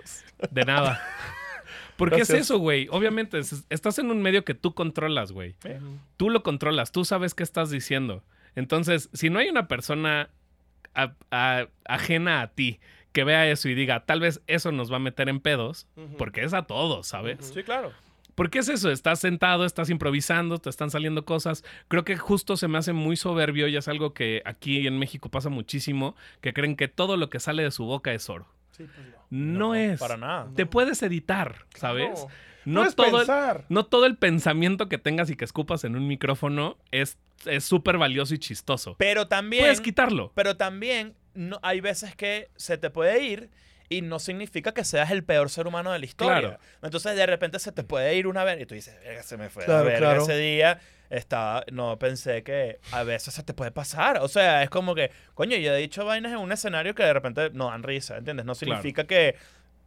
De 0.51 0.63
nada. 0.63 1.01
Porque 2.01 2.21
es 2.21 2.27
Gracias. 2.27 2.47
eso, 2.47 2.57
güey. 2.57 2.87
Obviamente, 2.91 3.37
es- 3.39 3.63
estás 3.69 3.99
en 3.99 4.09
un 4.11 4.21
medio 4.21 4.43
que 4.43 4.53
tú 4.55 4.73
controlas, 4.73 5.31
güey. 5.31 5.55
Tú 6.17 6.29
lo 6.29 6.41
controlas, 6.43 6.91
tú 6.91 7.05
sabes 7.05 7.33
qué 7.35 7.43
estás 7.43 7.69
diciendo. 7.69 8.23
Entonces, 8.55 9.09
si 9.13 9.29
no 9.29 9.39
hay 9.39 9.49
una 9.49 9.67
persona 9.67 10.29
a- 10.95 11.13
a- 11.29 11.67
ajena 11.85 12.41
a 12.41 12.47
ti 12.47 12.79
que 13.13 13.23
vea 13.23 13.49
eso 13.49 13.69
y 13.69 13.75
diga, 13.75 14.05
tal 14.05 14.19
vez 14.19 14.41
eso 14.47 14.71
nos 14.71 14.91
va 14.91 14.95
a 14.95 14.99
meter 14.99 15.29
en 15.29 15.39
pedos, 15.39 15.87
porque 16.17 16.43
es 16.43 16.53
a 16.53 16.63
todos, 16.63 17.07
¿sabes? 17.07 17.51
Sí, 17.53 17.61
claro. 17.63 17.91
Porque 18.35 18.59
es 18.59 18.69
eso, 18.69 18.89
estás 18.89 19.19
sentado, 19.19 19.65
estás 19.65 19.89
improvisando, 19.89 20.57
te 20.57 20.69
están 20.69 20.89
saliendo 20.89 21.25
cosas. 21.25 21.63
Creo 21.89 22.05
que 22.05 22.15
justo 22.17 22.55
se 22.57 22.67
me 22.69 22.77
hace 22.77 22.93
muy 22.93 23.17
soberbio 23.17 23.67
y 23.67 23.75
es 23.75 23.87
algo 23.89 24.13
que 24.13 24.41
aquí 24.45 24.87
en 24.87 24.97
México 24.97 25.29
pasa 25.29 25.49
muchísimo, 25.49 26.15
que 26.39 26.53
creen 26.53 26.75
que 26.77 26.87
todo 26.87 27.17
lo 27.17 27.29
que 27.29 27.39
sale 27.39 27.63
de 27.63 27.71
su 27.71 27.85
boca 27.85 28.13
es 28.13 28.29
oro. 28.29 28.47
Sí, 28.71 28.85
pues 28.93 29.07
no. 29.07 29.17
No, 29.29 29.75
es. 29.75 29.99
Para 29.99 30.17
nada. 30.17 30.49
Te 30.55 30.65
puedes 30.65 31.01
editar, 31.03 31.65
¿sabes? 31.75 32.09
No. 32.19 32.27
No 32.63 32.81
Puedes 32.81 32.95
todo, 32.95 33.07
el, 33.07 33.25
pensar. 33.25 33.65
no 33.69 33.85
todo 33.87 34.05
el 34.05 34.17
pensamiento 34.17 34.87
que 34.87 34.99
tengas 34.99 35.31
y 35.31 35.35
que 35.35 35.45
escupas 35.45 35.83
en 35.83 35.95
un 35.95 36.07
micrófono 36.07 36.77
es 36.91 37.17
es 37.47 37.63
súper 37.65 37.97
valioso 37.97 38.35
y 38.35 38.37
chistoso. 38.39 38.95
Pero 38.99 39.27
también. 39.27 39.63
Puedes 39.63 39.81
quitarlo. 39.81 40.31
Pero 40.35 40.57
también 40.57 41.15
no, 41.33 41.59
hay 41.63 41.81
veces 41.81 42.15
que 42.15 42.49
se 42.55 42.77
te 42.77 42.91
puede 42.91 43.23
ir 43.23 43.49
y 43.89 44.01
no 44.01 44.19
significa 44.19 44.73
que 44.73 44.83
seas 44.85 45.11
el 45.11 45.23
peor 45.23 45.49
ser 45.49 45.67
humano 45.67 45.91
de 45.91 45.99
la 45.99 46.05
historia. 46.05 46.39
Claro. 46.39 46.59
Entonces 46.83 47.15
de 47.15 47.25
repente 47.25 47.59
se 47.59 47.71
te 47.71 47.83
puede 47.83 48.15
ir 48.15 48.27
una 48.27 48.43
vez 48.43 48.61
y 48.61 48.65
tú 48.65 48.75
dices, 48.75 48.95
verga, 49.03 49.23
se 49.23 49.37
me 49.37 49.49
fue 49.49 49.65
Claro, 49.65 49.79
la 49.79 49.85
verga 49.85 49.99
claro. 50.09 50.21
ese 50.23 50.37
día. 50.37 50.79
Estaba, 51.11 51.63
no 51.71 51.99
pensé 51.99 52.41
que 52.41 52.79
a 52.91 53.03
veces 53.03 53.33
se 53.33 53.43
te 53.43 53.53
puede 53.53 53.71
pasar. 53.71 54.19
O 54.21 54.27
sea, 54.29 54.63
es 54.63 54.69
como 54.69 54.95
que, 54.95 55.11
coño, 55.33 55.57
yo 55.57 55.73
he 55.75 55.77
dicho 55.77 56.05
vainas 56.05 56.31
en 56.31 56.37
un 56.39 56.51
escenario 56.51 56.95
que 56.95 57.03
de 57.03 57.13
repente 57.13 57.49
no 57.51 57.69
dan 57.69 57.83
risa, 57.83 58.17
¿entiendes? 58.17 58.45
No 58.45 58.53
Claro. 58.55 58.75
significa 58.77 59.03
que... 59.05 59.35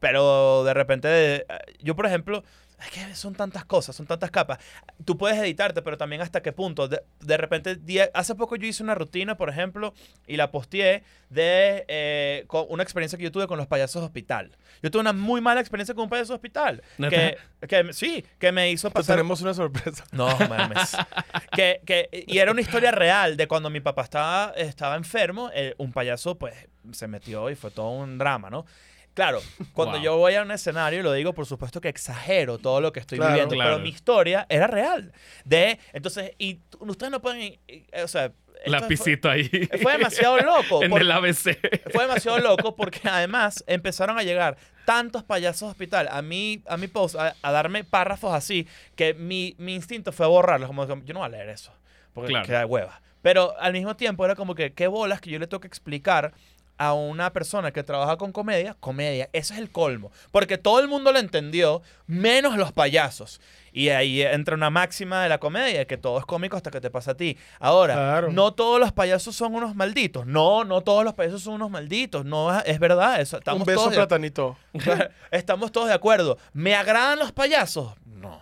Pero 0.01 0.65
de 0.65 0.75
repente, 0.75 1.09
eh, 1.37 1.47
yo 1.81 1.97
por 1.97 2.05
ejemplo, 2.05 2.45
es 2.85 2.90
que 2.90 3.14
son 3.14 3.35
tantas 3.35 3.64
cosas, 3.64 3.97
son 3.97 4.07
tantas 4.07 4.31
capas. 4.31 4.59
Tú 5.05 5.16
puedes 5.16 5.38
editarte, 5.38 5.83
pero 5.83 5.97
también 5.97 6.23
hasta 6.23 6.42
qué 6.42 6.53
punto. 6.53 6.88
De, 6.88 7.03
de 7.20 7.37
repente, 7.37 7.79
hace 8.14 8.35
poco 8.35 8.57
yo 8.57 8.66
hice 8.66 8.83
una 8.83 8.94
rutina, 8.94 9.37
por 9.37 9.49
ejemplo, 9.49 9.94
y 10.27 10.37
la 10.37 10.51
posteé 10.51 11.03
de 11.31 11.85
eh, 11.88 12.44
con 12.47 12.66
una 12.68 12.83
experiencia 12.83 13.16
que 13.18 13.25
yo 13.25 13.33
tuve 13.33 13.47
con 13.47 13.59
los 13.59 13.66
payasos 13.66 14.03
de 14.03 14.07
hospital. 14.07 14.57
Yo 14.83 14.90
tuve 14.90 15.01
una 15.01 15.12
muy 15.12 15.40
mala 15.40 15.61
experiencia 15.61 15.94
con 15.94 16.05
un 16.05 16.11
payaso 16.11 16.33
de 16.33 16.37
hospital. 16.37 16.83
Que, 16.99 17.37
que 17.66 17.92
sí, 17.92 18.25
que 18.38 18.53
me 18.53 18.70
hizo 18.70 18.90
pasar... 18.90 19.16
tenemos 19.16 19.40
una 19.40 19.55
sorpresa. 19.55 20.05
No, 20.12 20.29
mames. 20.49 20.97
que, 21.53 21.81
que, 21.85 22.25
y 22.27 22.38
era 22.38 22.53
una 22.53 22.61
historia 22.61 22.90
real 22.92 23.37
de 23.37 23.49
cuando 23.49 23.68
mi 23.68 23.81
papá 23.81 24.03
estaba, 24.03 24.53
estaba 24.57 24.97
enfermo, 24.97 25.51
eh, 25.53 25.75
un 25.79 25.92
payaso 25.92 26.37
pues 26.37 26.55
se 26.92 27.09
metió 27.09 27.51
y 27.51 27.57
fue 27.57 27.70
todo 27.70 27.90
un 27.90 28.18
drama, 28.18 28.51
¿no? 28.51 28.64
Claro, 29.14 29.40
cuando 29.72 29.94
Wow. 29.96 30.05
yo 30.05 30.16
voy 30.16 30.35
a 30.35 30.42
un 30.42 30.50
escenario, 30.50 31.03
lo 31.03 31.12
digo 31.12 31.33
por 31.35 31.46
supuesto 31.46 31.81
que 31.81 31.88
exagero 31.88 32.59
todo 32.59 32.81
lo 32.81 32.92
que 32.92 32.98
estoy 33.00 33.18
Claro. 33.18 33.33
viviendo, 33.33 33.55
Claro. 33.55 33.70
pero 33.77 33.83
mi 33.83 33.88
historia 33.90 34.44
era 34.48 34.66
real. 34.66 35.12
De, 35.44 35.79
entonces, 35.92 36.33
y 36.38 36.61
ustedes 36.81 37.11
no 37.12 37.20
pueden, 37.22 37.59
o 38.03 38.09
sea... 38.09 38.33
Lapicito 38.66 39.29
ahí. 39.29 39.48
Fue, 39.83 39.92
demasiado 39.92 40.38
loco. 40.38 40.83
en 40.83 40.90
por- 40.90 41.00
el 41.03 41.11
ABC. 41.11 41.59
fue 41.92 42.07
demasiado 42.07 42.38
loco 42.38 42.74
porque 42.74 43.00
además 43.05 43.62
empezaron 43.66 44.18
a 44.18 44.22
llegar 44.22 44.57
tantos 44.87 45.22
payasos 45.22 45.68
de 45.68 45.70
hospital 45.72 46.09
a 46.11 46.22
mi, 46.22 46.62
a 46.66 46.77
mi 46.79 46.88
post, 46.88 47.14
a, 47.16 47.35
a 47.42 47.53
darme 47.53 47.85
párrafos 47.85 48.33
así, 48.33 48.66
que 48.96 49.12
mi, 49.12 49.55
mi 49.59 49.74
instinto 49.74 50.12
fue 50.12 50.27
borrarlos. 50.27 50.66
Como 50.68 50.87
yo 50.87 51.12
no 51.12 51.20
voy 51.20 51.27
a 51.27 51.29
leer 51.31 51.50
eso, 51.50 51.72
porque 52.14 52.31
Claro. 52.31 52.46
queda 52.46 52.64
hueva. 52.66 53.03
Pero 53.20 53.55
al 53.61 53.72
mismo 53.74 53.96
tiempo 53.96 54.24
era 54.24 54.35
como 54.35 54.55
que, 54.55 54.72
qué 54.72 54.87
bolas 54.87 55.20
que 55.20 55.29
yo 55.31 55.38
le 55.38 55.46
tengo 55.46 55.61
que 55.61 55.68
explicar 55.68 56.33
a 56.77 56.93
una 56.93 57.33
persona 57.33 57.71
que 57.73 57.83
trabaja 57.83 58.17
con 58.17 58.33
comedia, 58.33 58.77
comedia, 58.81 59.29
ese 59.33 59.55
es 59.55 59.61
el 59.61 59.71
colmo. 59.71 60.11
Porque 60.31 60.59
todo 60.59 60.81
el 60.81 60.89
mundo 60.89 61.13
lo 61.13 61.19
entendió, 61.19 61.83
menos 62.07 62.57
los 62.57 62.73
payasos. 62.73 63.41
Y 63.73 63.89
ahí 63.89 64.23
entra 64.23 64.55
una 64.55 64.71
máxima 64.71 65.23
de 65.23 65.29
la 65.29 65.39
comedia, 65.39 65.85
que 65.87 65.97
todo 65.97 66.19
es 66.19 66.25
cómico 66.25 66.57
hasta 66.57 66.71
que 66.71 66.81
te 66.81 66.91
pasa 66.91 67.13
a 67.13 67.17
ti. 67.17 67.37
Ahora, 67.59 67.95
Claro. 67.95 68.33
no 68.33 68.53
todos 68.55 68.79
los 68.79 68.93
payasos 68.93 69.35
son 69.35 69.55
unos 69.55 69.75
malditos. 69.75 70.27
No, 70.27 70.65
no 70.65 70.81
todos 70.81 71.05
los 71.05 71.15
payasos 71.15 71.43
son 71.43 71.55
unos 71.55 71.71
malditos. 71.71 72.25
No, 72.25 72.57
es 72.61 72.79
verdad. 72.79 73.21
Eso, 73.21 73.39
estamos, 73.39 73.61
Un 73.63 73.67
beso 73.67 73.81
todos 73.81 73.91
de, 73.91 73.97
platanito. 73.97 74.57
estamos 75.31 75.73
todos 75.73 75.89
de 75.89 75.95
acuerdo. 75.95 76.39
¿Me 76.53 76.75
agradan 76.75 77.19
los 77.19 77.33
payasos? 77.33 77.95
No. 78.05 78.41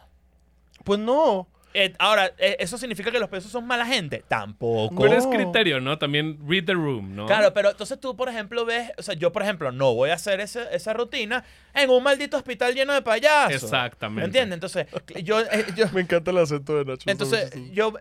Pues 0.85 0.99
no. 0.99 1.49
Eh, 1.75 1.95
ahora, 1.99 2.33
eh, 2.39 2.57
¿eso 2.61 2.77
significa 2.77 3.11
que 3.11 3.19
los 3.19 3.29
payasos 3.29 3.51
son 3.51 3.67
mala 3.67 3.87
gente? 3.87 4.23
Tampoco. 4.29 4.95
Pero 5.03 5.15
es 5.15 5.27
criterio, 5.27 5.81
¿no? 5.81 5.99
También 5.99 6.39
read 6.47 6.65
the 6.65 6.75
room, 6.75 7.15
¿no? 7.17 7.27
Claro, 7.27 7.53
pero 7.55 7.71
entonces 7.71 7.99
tú, 7.99 8.15
por 8.17 8.29
ejemplo, 8.29 8.65
ves, 8.67 8.91
o 8.99 9.03
sea, 9.03 9.15
yo, 9.15 9.33
por 9.33 9.43
ejemplo, 9.43 9.73
no 9.73 9.95
voy 9.95 10.11
a 10.11 10.15
hacer 10.15 10.41
ese- 10.41 10.67
esa 10.73 10.93
rutina 10.93 11.45
en 11.75 11.89
un 11.91 12.03
maldito 12.03 12.37
hospital 12.37 12.75
lleno 12.75 12.93
de 12.93 13.01
payasos. 13.03 13.63
Exactamente. 13.63 14.27
¿Entiendes? 14.27 14.55
Entonces, 14.57 14.87
yo, 15.25 15.41
eh, 15.41 15.67
yo- 15.75 15.87
Me 15.93 16.03
encanta 16.03 16.31
el 16.31 16.39
acento 16.39 16.77
de 16.77 16.85
Nacho. 16.85 17.11
entonces, 17.11 17.51
yo, 17.73 17.95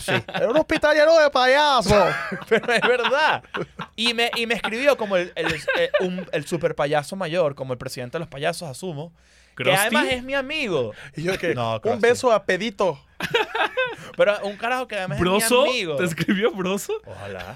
sí, 0.00 0.12
Era 0.34 0.48
un 0.50 0.56
hospital 0.56 0.96
lleno 0.96 1.18
de 1.18 1.30
payasos. 1.30 2.14
pero 2.48 2.72
es 2.72 2.80
verdad. 2.82 3.42
Y 3.96 4.14
me, 4.14 4.30
y 4.36 4.46
me 4.46 4.54
escribió 4.54 4.96
como 4.96 5.16
el, 5.16 5.32
el, 5.34 5.46
eh, 5.78 5.90
un- 6.00 6.24
el 6.32 6.46
super 6.46 6.74
payaso 6.74 7.16
mayor, 7.16 7.54
como 7.56 7.72
el 7.72 7.78
presidente 7.78 8.16
de 8.16 8.20
los 8.20 8.28
payasos, 8.28 8.68
asumo, 8.68 9.12
que 9.56 9.64
¿Krusty? 9.64 9.76
además 9.80 10.06
es 10.10 10.22
mi 10.22 10.34
amigo. 10.34 10.92
y 11.16 11.24
yo 11.24 11.36
que, 11.36 11.52
No, 11.54 11.80
un 11.82 12.00
beso 12.00 12.30
a 12.32 12.44
pedito. 12.44 13.00
Pero 14.16 14.38
un 14.44 14.56
carajo 14.56 14.88
que 14.88 14.96
además 14.96 15.18
¿Broso? 15.20 15.64
es 15.66 15.70
mi 15.72 15.76
amigo. 15.78 15.96
¿Te 15.96 16.04
escribió 16.04 16.52
Broso? 16.52 16.94
Ojalá. 17.04 17.54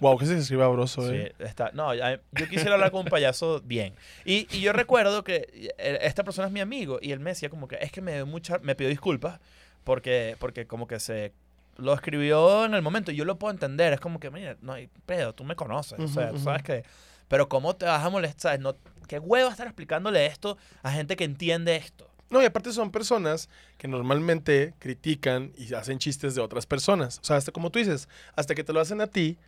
Wow, 0.00 0.18
que 0.18 0.26
se 0.26 0.36
escribe 0.36 0.66
broso, 0.66 1.08
Sí, 1.08 1.14
eh. 1.14 1.34
está, 1.38 1.70
no, 1.72 1.94
yo 1.94 2.48
quisiera 2.50 2.74
hablar 2.74 2.90
con 2.90 3.00
un 3.00 3.06
payaso 3.06 3.60
bien. 3.64 3.94
Y, 4.24 4.46
y 4.50 4.60
yo 4.60 4.72
recuerdo 4.72 5.24
que 5.24 5.72
eh, 5.78 5.98
esta 6.02 6.24
persona 6.24 6.48
es 6.48 6.52
mi 6.52 6.60
amigo 6.60 6.98
y 7.00 7.12
él 7.12 7.20
me 7.20 7.30
decía 7.30 7.48
como 7.48 7.68
que 7.68 7.76
es 7.80 7.90
que 7.92 8.00
me 8.00 8.14
dio 8.14 8.26
mucha, 8.26 8.58
me 8.58 8.74
pidió 8.74 8.90
disculpas 8.90 9.40
porque, 9.84 10.36
porque 10.40 10.66
como 10.66 10.86
que 10.86 11.00
se 11.00 11.32
lo 11.76 11.94
escribió 11.94 12.64
en 12.64 12.74
el 12.74 12.82
momento 12.82 13.12
y 13.12 13.16
yo 13.16 13.24
lo 13.24 13.38
puedo 13.38 13.52
entender. 13.52 13.92
Es 13.92 14.00
como 14.00 14.20
que, 14.20 14.30
mira, 14.30 14.56
no 14.60 14.72
hay 14.72 14.88
pedo, 15.06 15.32
tú 15.32 15.44
me 15.44 15.56
conoces, 15.56 15.98
o 15.98 16.08
sea, 16.08 16.30
tú 16.30 16.36
ujú. 16.36 16.44
sabes 16.44 16.62
que... 16.62 16.84
Pero 17.28 17.48
¿cómo 17.48 17.74
te 17.74 17.86
vas 17.86 18.04
a 18.04 18.10
molestar? 18.10 18.60
No, 18.60 18.76
¿Qué 19.08 19.18
huevo 19.18 19.48
estar 19.48 19.66
explicándole 19.66 20.26
esto 20.26 20.58
a 20.82 20.90
gente 20.90 21.16
que 21.16 21.24
entiende 21.24 21.76
esto? 21.76 22.08
No, 22.34 22.42
y 22.42 22.44
aparte 22.46 22.72
son 22.72 22.90
personas 22.90 23.48
que 23.78 23.88
normalmente 23.88 24.74
critican 24.78 25.52
y 25.56 25.72
hacen 25.72 25.98
chistes 25.98 26.34
de 26.34 26.40
otras 26.42 26.66
personas. 26.66 27.18
O 27.22 27.24
sea, 27.24 27.36
hasta 27.36 27.52
como 27.52 27.70
tú 27.70 27.78
dices, 27.78 28.08
hasta 28.36 28.54
que 28.54 28.62
te 28.64 28.72
lo 28.72 28.80
hacen 28.80 29.00
a 29.00 29.06
ti, 29.06 29.38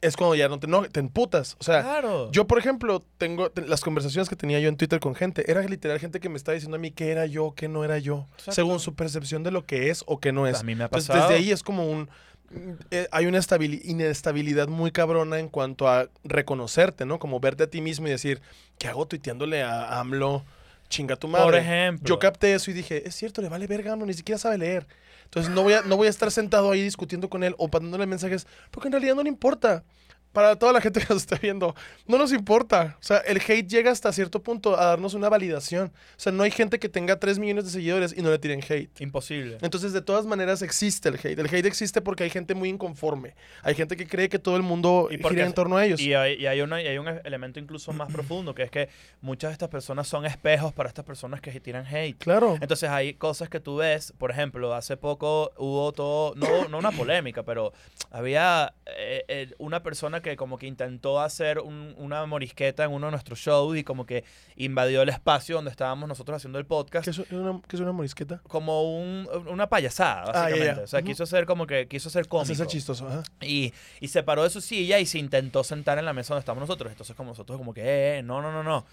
es 0.00 0.16
cuando 0.16 0.34
ya 0.34 0.48
no 0.48 0.58
te, 0.58 0.66
no, 0.66 0.82
te 0.88 0.98
emputas. 0.98 1.56
O 1.60 1.62
sea, 1.62 1.82
Claro. 1.82 2.32
yo, 2.32 2.46
por 2.46 2.58
ejemplo, 2.58 3.04
tengo 3.18 3.50
te- 3.50 3.66
las 3.66 3.82
conversaciones 3.82 4.28
que 4.30 4.36
tenía 4.36 4.58
yo 4.58 4.70
en 4.70 4.76
Twitter 4.78 4.98
con 4.98 5.14
gente. 5.14 5.50
Era 5.50 5.60
literal 5.62 5.98
gente 6.00 6.18
que 6.20 6.30
me 6.30 6.38
estaba 6.38 6.54
diciendo 6.54 6.76
a 6.76 6.80
mí 6.80 6.90
qué 6.90 7.10
era 7.12 7.26
yo, 7.26 7.52
qué 7.54 7.68
no 7.68 7.84
era 7.84 7.98
yo. 7.98 8.26
Exacto. 8.32 8.52
Según 8.52 8.80
su 8.80 8.94
percepción 8.94 9.42
de 9.42 9.50
lo 9.50 9.66
que 9.66 9.90
es 9.90 10.02
o 10.06 10.18
que 10.18 10.32
no 10.32 10.46
es. 10.46 10.60
a 10.60 10.62
mí 10.62 10.74
me 10.74 10.84
ha 10.84 10.86
Entonces, 10.86 11.08
pasado. 11.08 11.28
desde 11.28 11.42
ahí 11.44 11.50
es 11.52 11.62
como 11.62 11.84
un... 11.90 12.08
eh, 12.90 13.06
hay 13.12 13.26
una 13.26 13.36
estabili- 13.38 13.82
inestabilidad 13.84 14.68
muy 14.68 14.90
cabrona 14.90 15.38
en 15.38 15.48
cuanto 15.50 15.86
a 15.86 16.08
reconocerte, 16.24 17.04
¿no? 17.04 17.18
Como 17.18 17.38
verte 17.38 17.64
a 17.64 17.66
ti 17.68 17.82
mismo 17.82 18.06
y 18.06 18.10
decir, 18.10 18.40
¿qué 18.78 18.88
hago 18.88 19.06
tuiteándole 19.06 19.62
a 19.62 20.00
AMLO? 20.00 20.44
Chinga 20.90 21.16
tu 21.16 21.28
madre. 21.28 21.44
Por 21.44 21.54
ejemplo. 21.54 22.06
Yo 22.06 22.18
capté 22.18 22.52
eso 22.52 22.70
y 22.70 22.74
dije, 22.74 23.08
es 23.08 23.14
cierto, 23.14 23.40
le 23.40 23.48
vale 23.48 23.66
verga, 23.66 23.92
AMLO, 23.92 24.04
ni 24.04 24.12
siquiera 24.12 24.38
sabe 24.38 24.58
leer. 24.58 24.86
Entonces 25.24 25.50
no 25.52 25.62
voy 25.62 25.74
a, 25.74 25.82
no 25.82 25.96
voy 25.96 26.08
a 26.08 26.10
estar 26.10 26.30
sentado 26.30 26.72
ahí 26.72 26.82
discutiendo 26.82 27.30
con 27.30 27.44
él 27.44 27.54
o 27.56 27.68
mandándole 27.68 28.04
mensajes, 28.04 28.46
porque 28.72 28.88
en 28.88 28.92
realidad 28.92 29.14
no 29.14 29.22
le 29.22 29.28
importa. 29.28 29.84
Para 30.32 30.56
toda 30.56 30.72
la 30.72 30.80
gente 30.80 31.00
que 31.00 31.06
nos 31.08 31.18
está 31.22 31.36
viendo, 31.36 31.74
no 32.06 32.16
nos 32.18 32.32
importa. 32.32 32.96
O 33.00 33.02
sea, 33.02 33.18
el 33.18 33.38
hate 33.38 33.66
llega 33.68 33.90
hasta 33.90 34.12
cierto 34.12 34.42
punto 34.42 34.78
a 34.78 34.84
darnos 34.86 35.14
una 35.14 35.28
validación. 35.28 35.88
O 35.88 36.20
sea, 36.20 36.30
no 36.32 36.42
hay 36.44 36.50
gente 36.50 36.78
que 36.78 36.88
tenga 36.88 37.18
3 37.18 37.38
millones 37.38 37.64
de 37.64 37.70
seguidores 37.70 38.14
y 38.16 38.22
no 38.22 38.30
le 38.30 38.38
tiren 38.38 38.60
hate. 38.68 39.00
Imposible. 39.00 39.58
Entonces, 39.60 39.92
de 39.92 40.02
todas 40.02 40.26
maneras, 40.26 40.62
existe 40.62 41.08
el 41.08 41.16
hate. 41.16 41.38
El 41.38 41.46
hate 41.46 41.66
existe 41.66 42.00
porque 42.00 42.24
hay 42.24 42.30
gente 42.30 42.54
muy 42.54 42.68
inconforme. 42.68 43.34
Hay 43.62 43.74
gente 43.74 43.96
que 43.96 44.06
cree 44.06 44.28
que 44.28 44.38
todo 44.38 44.56
el 44.56 44.62
mundo 44.62 45.08
Y 45.10 45.16
gira 45.16 45.44
en 45.46 45.52
torno 45.52 45.76
a 45.76 45.84
ellos. 45.84 46.00
Y 46.00 46.14
hay, 46.14 46.34
y 46.34 46.46
hay 46.46 46.60
una- 46.60 46.80
y 46.82 46.86
hay 46.86 46.98
un 46.98 47.08
elemento 47.24 47.58
incluso 47.58 47.92
más 47.92 48.12
profundo, 48.12 48.54
que 48.54 48.62
es 48.62 48.70
que 48.70 48.88
muchas 49.20 49.50
de 49.50 49.52
estas 49.54 49.68
personas 49.68 50.06
son 50.06 50.24
espejos 50.26 50.72
para 50.72 50.88
estas 50.88 51.04
personas 51.04 51.40
que 51.40 51.58
tiran 51.60 51.84
hate. 51.86 52.16
Claro. 52.18 52.56
Entonces 52.60 52.88
hay 52.88 53.14
cosas 53.14 53.48
que 53.48 53.60
tú 53.60 53.76
ves, 53.76 54.12
por 54.16 54.30
ejemplo, 54.30 54.72
hace 54.74 54.96
poco 54.96 55.50
hubo 55.58 55.92
todo, 55.92 56.34
no, 56.36 56.68
no 56.68 56.78
una 56.78 56.90
polémica, 56.92 57.42
pero 57.42 57.72
había 58.10 58.74
eh, 58.86 59.24
eh, 59.28 59.50
una 59.58 59.82
persona 59.82 60.19
que 60.22 60.36
como 60.36 60.58
que 60.58 60.66
intentó 60.66 61.20
hacer 61.20 61.58
un- 61.58 61.94
una 61.98 62.24
morisqueta 62.26 62.84
en 62.84 62.92
uno 62.92 63.06
de 63.06 63.10
nuestros 63.12 63.38
shows 63.38 63.76
y 63.76 63.84
como 63.84 64.06
que 64.06 64.24
invadió 64.56 65.02
el 65.02 65.08
espacio 65.08 65.56
donde 65.56 65.70
estábamos 65.70 66.08
nosotros 66.08 66.36
haciendo 66.36 66.58
el 66.58 66.66
podcast. 66.66 67.04
¿Qué 67.04 67.10
es 67.10 67.18
una, 67.30 67.60
qué 67.66 67.76
es 67.76 67.80
una 67.82 67.92
morisqueta? 67.92 68.40
Como 68.48 68.98
un- 69.00 69.28
una 69.48 69.68
payasada, 69.68 70.22
Ah, 70.34 70.42
básicamente. 70.48 70.82
O 70.82 70.86
sea, 70.86 71.02
quiso 71.02 71.26
ser 71.26 71.46
como 71.46 71.66
que, 71.66 71.88
quiso 71.88 72.10
ser 72.10 72.26
cómico. 72.28 72.52
Hacerse 72.52 72.66
chistoso. 72.66 73.06
Ajá. 73.08 73.22
Y, 73.40 73.72
y 74.00 74.08
se 74.08 74.22
paró 74.22 74.42
de 74.42 74.50
su 74.50 74.60
silla 74.60 74.98
y 74.98 75.06
se 75.06 75.18
intentó 75.18 75.64
sentar 75.64 75.98
en 75.98 76.04
la 76.04 76.12
mesa 76.12 76.34
donde 76.34 76.40
estamos 76.40 76.60
nosotros. 76.60 76.90
Entonces, 76.92 77.14
como 77.16 77.30
nosotros, 77.30 77.58
como 77.58 77.72
que, 77.74 77.80
eh, 77.82 78.18
eh, 78.18 78.22
no, 78.22 78.40
no, 78.42 78.50
no, 78.52 78.62
no. 78.62 78.84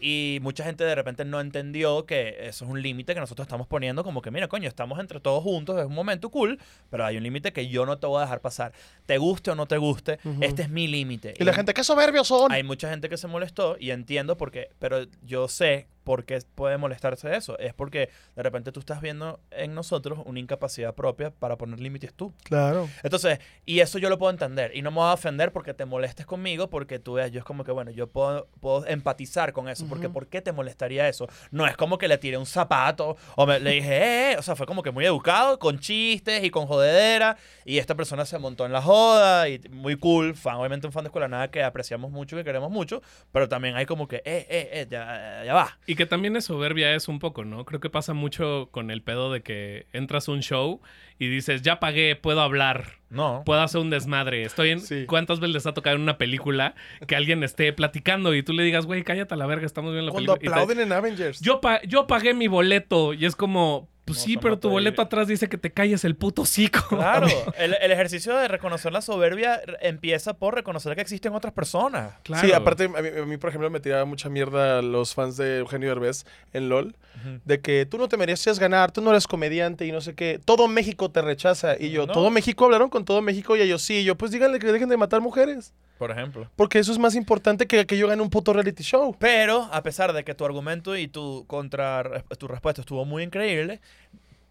Y 0.00 0.38
mucha 0.42 0.64
gente 0.64 0.84
de 0.84 0.94
repente 0.94 1.24
no 1.24 1.40
entendió 1.40 2.04
que 2.06 2.36
eso 2.48 2.64
es 2.64 2.70
un 2.70 2.82
límite 2.82 3.14
que 3.14 3.20
nosotros 3.20 3.46
estamos 3.46 3.66
poniendo, 3.66 4.04
como 4.04 4.20
que, 4.22 4.30
mira, 4.30 4.48
coño, 4.48 4.68
estamos 4.68 4.98
entre 5.00 5.20
todos 5.20 5.42
juntos, 5.42 5.78
es 5.78 5.86
un 5.86 5.94
momento 5.94 6.30
cool, 6.30 6.58
pero 6.90 7.04
hay 7.06 7.16
un 7.16 7.22
límite 7.22 7.52
que 7.52 7.68
yo 7.68 7.86
no 7.86 7.98
te 7.98 8.06
voy 8.06 8.18
a 8.18 8.22
dejar 8.22 8.40
pasar. 8.40 8.72
Te 9.06 9.18
guste 9.18 9.50
o 9.50 9.54
no 9.54 9.66
te 9.66 9.78
guste, 9.78 10.18
Ujú. 10.24 10.42
este 10.42 10.62
es 10.62 10.68
mi 10.68 10.86
límite. 10.86 11.34
Y 11.38 11.44
la 11.44 11.52
gente, 11.54 11.72
qué 11.74 11.82
soberbios 11.84 12.28
son. 12.28 12.52
Hay 12.52 12.62
mucha 12.62 12.90
gente 12.90 13.08
que 13.08 13.16
se 13.16 13.26
molestó 13.26 13.76
y 13.80 13.90
entiendo 13.90 14.36
por 14.36 14.50
qué, 14.50 14.70
pero 14.78 15.06
yo 15.22 15.48
sé 15.48 15.86
por 16.06 16.24
qué 16.24 16.38
puede 16.54 16.78
molestarse 16.78 17.36
eso. 17.36 17.58
Es 17.58 17.74
porque 17.74 18.10
de 18.36 18.42
repente 18.44 18.70
tú 18.70 18.78
estás 18.78 19.00
viendo 19.00 19.40
en 19.50 19.74
nosotros 19.74 20.20
una 20.24 20.38
incapacidad 20.38 20.94
propia 20.94 21.32
para 21.32 21.58
poner 21.58 21.80
límites 21.80 22.14
tú. 22.14 22.32
Claro. 22.44 22.88
Entonces, 23.02 23.40
y 23.64 23.80
eso 23.80 23.98
yo 23.98 24.08
lo 24.08 24.16
puedo 24.16 24.30
entender. 24.30 24.70
Y 24.76 24.82
no 24.82 24.92
me 24.92 24.98
voy 24.98 25.08
a 25.08 25.14
ofender 25.14 25.50
porque 25.50 25.74
te 25.74 25.84
molestes 25.84 26.24
conmigo, 26.24 26.70
porque 26.70 27.00
tú 27.00 27.14
veas, 27.14 27.32
yo 27.32 27.40
es 27.40 27.44
como 27.44 27.64
que, 27.64 27.72
bueno, 27.72 27.90
yo 27.90 28.06
puedo, 28.06 28.46
puedo 28.60 28.86
empatizar 28.86 29.52
con 29.52 29.68
eso. 29.68 29.86
Porque. 29.88 30.06
¿por 30.06 30.28
qué 30.28 30.40
te 30.40 30.52
molestaría 30.52 31.08
eso? 31.08 31.26
No 31.50 31.66
es 31.66 31.76
como 31.76 31.98
que 31.98 32.06
le 32.06 32.16
tiré 32.16 32.38
un 32.38 32.46
zapato 32.46 33.16
o 33.34 33.44
me, 33.44 33.58
le 33.58 33.72
dije, 33.72 33.96
eh, 33.96 34.32
eh. 34.32 34.36
O 34.38 34.42
sea, 34.42 34.54
fue 34.54 34.64
como 34.64 34.84
que 34.84 34.92
muy 34.92 35.04
educado, 35.04 35.58
con 35.58 35.80
chistes 35.80 36.44
y 36.44 36.50
con 36.50 36.66
jodedera. 36.66 37.36
Y 37.64 37.78
esta 37.78 37.96
persona 37.96 38.24
se 38.24 38.38
montó 38.38 38.64
en 38.64 38.70
la 38.72 38.80
joda 38.80 39.48
y 39.48 39.58
muy 39.70 39.96
cool. 39.96 40.36
Fan, 40.36 40.54
obviamente 40.54 40.86
un 40.86 40.92
fan 40.92 41.02
de 41.02 41.08
Escuela 41.08 41.26
Nada 41.26 41.50
que 41.50 41.64
apreciamos 41.64 42.12
mucho, 42.12 42.36
que 42.36 42.44
queremos 42.44 42.70
mucho. 42.70 43.02
Pero 43.32 43.48
también 43.48 43.74
hay 43.74 43.86
como 43.86 44.06
que, 44.06 44.18
eh, 44.18 44.46
eh, 44.48 44.68
eh, 44.72 44.86
ya, 44.88 45.42
ya 45.44 45.52
va. 45.52 45.76
¿Y 45.84 45.95
y 45.96 45.98
que 45.98 46.06
también 46.06 46.36
es 46.36 46.44
soberbia 46.44 46.94
es 46.94 47.08
un 47.08 47.18
poco, 47.18 47.44
¿no? 47.46 47.64
Creo 47.64 47.80
que 47.80 47.88
pasa 47.88 48.12
mucho 48.12 48.68
con 48.70 48.90
el 48.90 49.00
pedo 49.02 49.32
de 49.32 49.40
que 49.42 49.86
entras 49.94 50.28
a 50.28 50.32
un 50.32 50.40
show 50.42 50.80
y 51.18 51.28
dices, 51.28 51.62
ya 51.62 51.80
pagué, 51.80 52.14
puedo 52.16 52.42
hablar, 52.42 52.98
No. 53.08 53.42
puedo 53.46 53.62
hacer 53.62 53.80
un 53.80 53.88
desmadre. 53.88 54.42
Estoy 54.42 54.70
en... 54.70 54.80
Sí. 54.80 55.06
¿Cuántas 55.06 55.40
veces 55.40 55.54
les 55.54 55.66
ha 55.66 55.72
tocado 55.72 55.96
en 55.96 56.02
una 56.02 56.18
película 56.18 56.74
que 57.06 57.16
alguien 57.16 57.42
esté 57.42 57.72
platicando 57.72 58.34
y 58.34 58.42
tú 58.42 58.52
le 58.52 58.62
digas, 58.62 58.84
güey, 58.84 59.02
cállate 59.02 59.32
a 59.32 59.36
la 59.38 59.46
verga, 59.46 59.64
estamos 59.64 59.92
viendo 59.92 60.06
la 60.08 60.12
Cuando 60.12 60.34
película? 60.34 60.56
Te- 60.56 60.62
aplauden 60.62 60.86
en 60.86 60.92
Avengers. 60.92 61.40
yo, 61.40 61.60
pa- 61.62 61.80
yo 61.84 62.06
pagué 62.06 62.34
mi 62.34 62.48
boleto 62.48 63.14
y 63.14 63.24
es 63.24 63.34
como, 63.34 63.88
pues 64.06 64.18
No, 64.20 64.24
sí, 64.24 64.36
pero 64.38 64.58
tu 64.58 64.70
boleto 64.70 65.02
atrás 65.02 65.28
dice 65.28 65.48
que 65.48 65.58
te 65.58 65.70
calles 65.72 66.04
el 66.04 66.16
puto 66.16 66.46
cico. 66.46 66.78
Claro, 66.88 67.26
el, 67.58 67.74
el 67.80 67.90
ejercicio 67.90 68.34
de 68.36 68.48
reconocer 68.48 68.92
la 68.92 69.02
soberbia 69.02 69.60
empieza 69.82 70.34
por 70.34 70.54
reconocer 70.54 70.94
que 70.94 71.02
existen 71.02 71.34
otras 71.34 71.52
personas. 71.52 72.14
Claro. 72.22 72.46
Sí, 72.46 72.52
aparte, 72.54 72.84
a 72.84 72.88
mí, 72.88 73.08
a 73.20 73.26
mí, 73.26 73.36
por 73.36 73.50
ejemplo, 73.50 73.68
me 73.68 73.80
tiraba 73.80 74.04
mucha 74.06 74.28
mierda 74.28 74.80
los 74.80 75.12
fans 75.14 75.36
de 75.36 75.58
Eugenio 75.58 75.88
Derbez 75.90 76.24
en 76.52 76.68
LOL, 76.70 76.96
de 77.44 77.60
que 77.60 77.84
tú 77.84 77.98
no 77.98 78.08
te 78.08 78.16
merecías 78.16 78.58
ganar, 78.58 78.92
tú 78.92 79.00
no 79.02 79.10
eres 79.10 79.26
comediante 79.26 79.84
y 79.86 79.92
no 79.92 80.00
sé 80.00 80.14
qué. 80.14 80.40
Todo 80.44 80.68
México 80.68 81.10
te 81.10 81.20
rechaza. 81.20 81.74
Y 81.78 81.90
yo, 81.90 82.06
No. 82.06 82.12
¿todo 82.12 82.30
México 82.30 82.64
hablaron 82.64 82.88
con 82.88 83.04
todo 83.04 83.20
México? 83.22 83.56
Y 83.56 83.60
ellos, 83.62 83.82
sí. 83.82 83.96
Y 83.98 84.04
yo, 84.04 84.14
pues 84.16 84.30
díganle 84.30 84.58
que 84.60 84.70
dejen 84.70 84.88
de 84.88 84.96
matar 84.96 85.20
mujeres. 85.20 85.74
Por 85.98 86.10
ejemplo. 86.10 86.50
Porque 86.56 86.78
eso 86.78 86.92
es 86.92 86.98
más 86.98 87.14
importante 87.14 87.66
que 87.66 87.86
que 87.86 87.96
yo 87.96 88.08
gane 88.08 88.22
un 88.22 88.30
puto 88.30 88.52
reality 88.52 88.82
show. 88.82 89.16
Pero, 89.18 89.68
a 89.72 89.82
pesar 89.82 90.12
de 90.12 90.24
que 90.24 90.34
tu 90.34 90.44
argumento 90.44 90.96
y 90.96 91.08
tu 91.08 91.44
contra 91.46 92.22
tu 92.38 92.48
respuesta 92.48 92.82
estuvo 92.82 93.04
muy 93.04 93.22
increíble, 93.22 93.80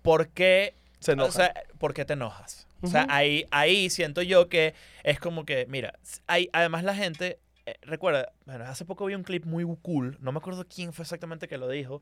¿por 0.02 0.30
qué, 0.30 0.76
Se 1.00 1.12
enoja. 1.14 1.30
o 1.30 1.32
sea, 1.32 1.54
¿por 1.78 1.94
qué 1.94 2.06
te 2.06 2.14
enojas? 2.14 2.68
O 2.82 2.88
sea, 2.88 3.08
ahí, 3.10 3.46
ahí 3.52 3.90
siento 3.90 4.22
yo 4.22 4.48
que 4.48 4.76
es 5.04 5.20
como 5.20 5.46
que, 5.46 5.66
mira, 5.68 5.98
hay, 6.28 6.50
además 6.54 6.84
la 6.84 6.94
gente, 6.94 7.40
eh, 7.66 7.76
recuerda, 7.82 8.32
bueno, 8.46 8.66
hace 8.66 8.86
poco 8.86 9.06
vi 9.06 9.16
un 9.16 9.24
clip 9.24 9.46
muy 9.46 9.66
cool, 9.82 10.18
no 10.22 10.32
me 10.32 10.38
acuerdo 10.38 10.66
quién 10.68 10.94
fue 10.94 11.04
exactamente 11.04 11.48
que 11.48 11.58
lo 11.58 11.68
dijo, 11.68 12.02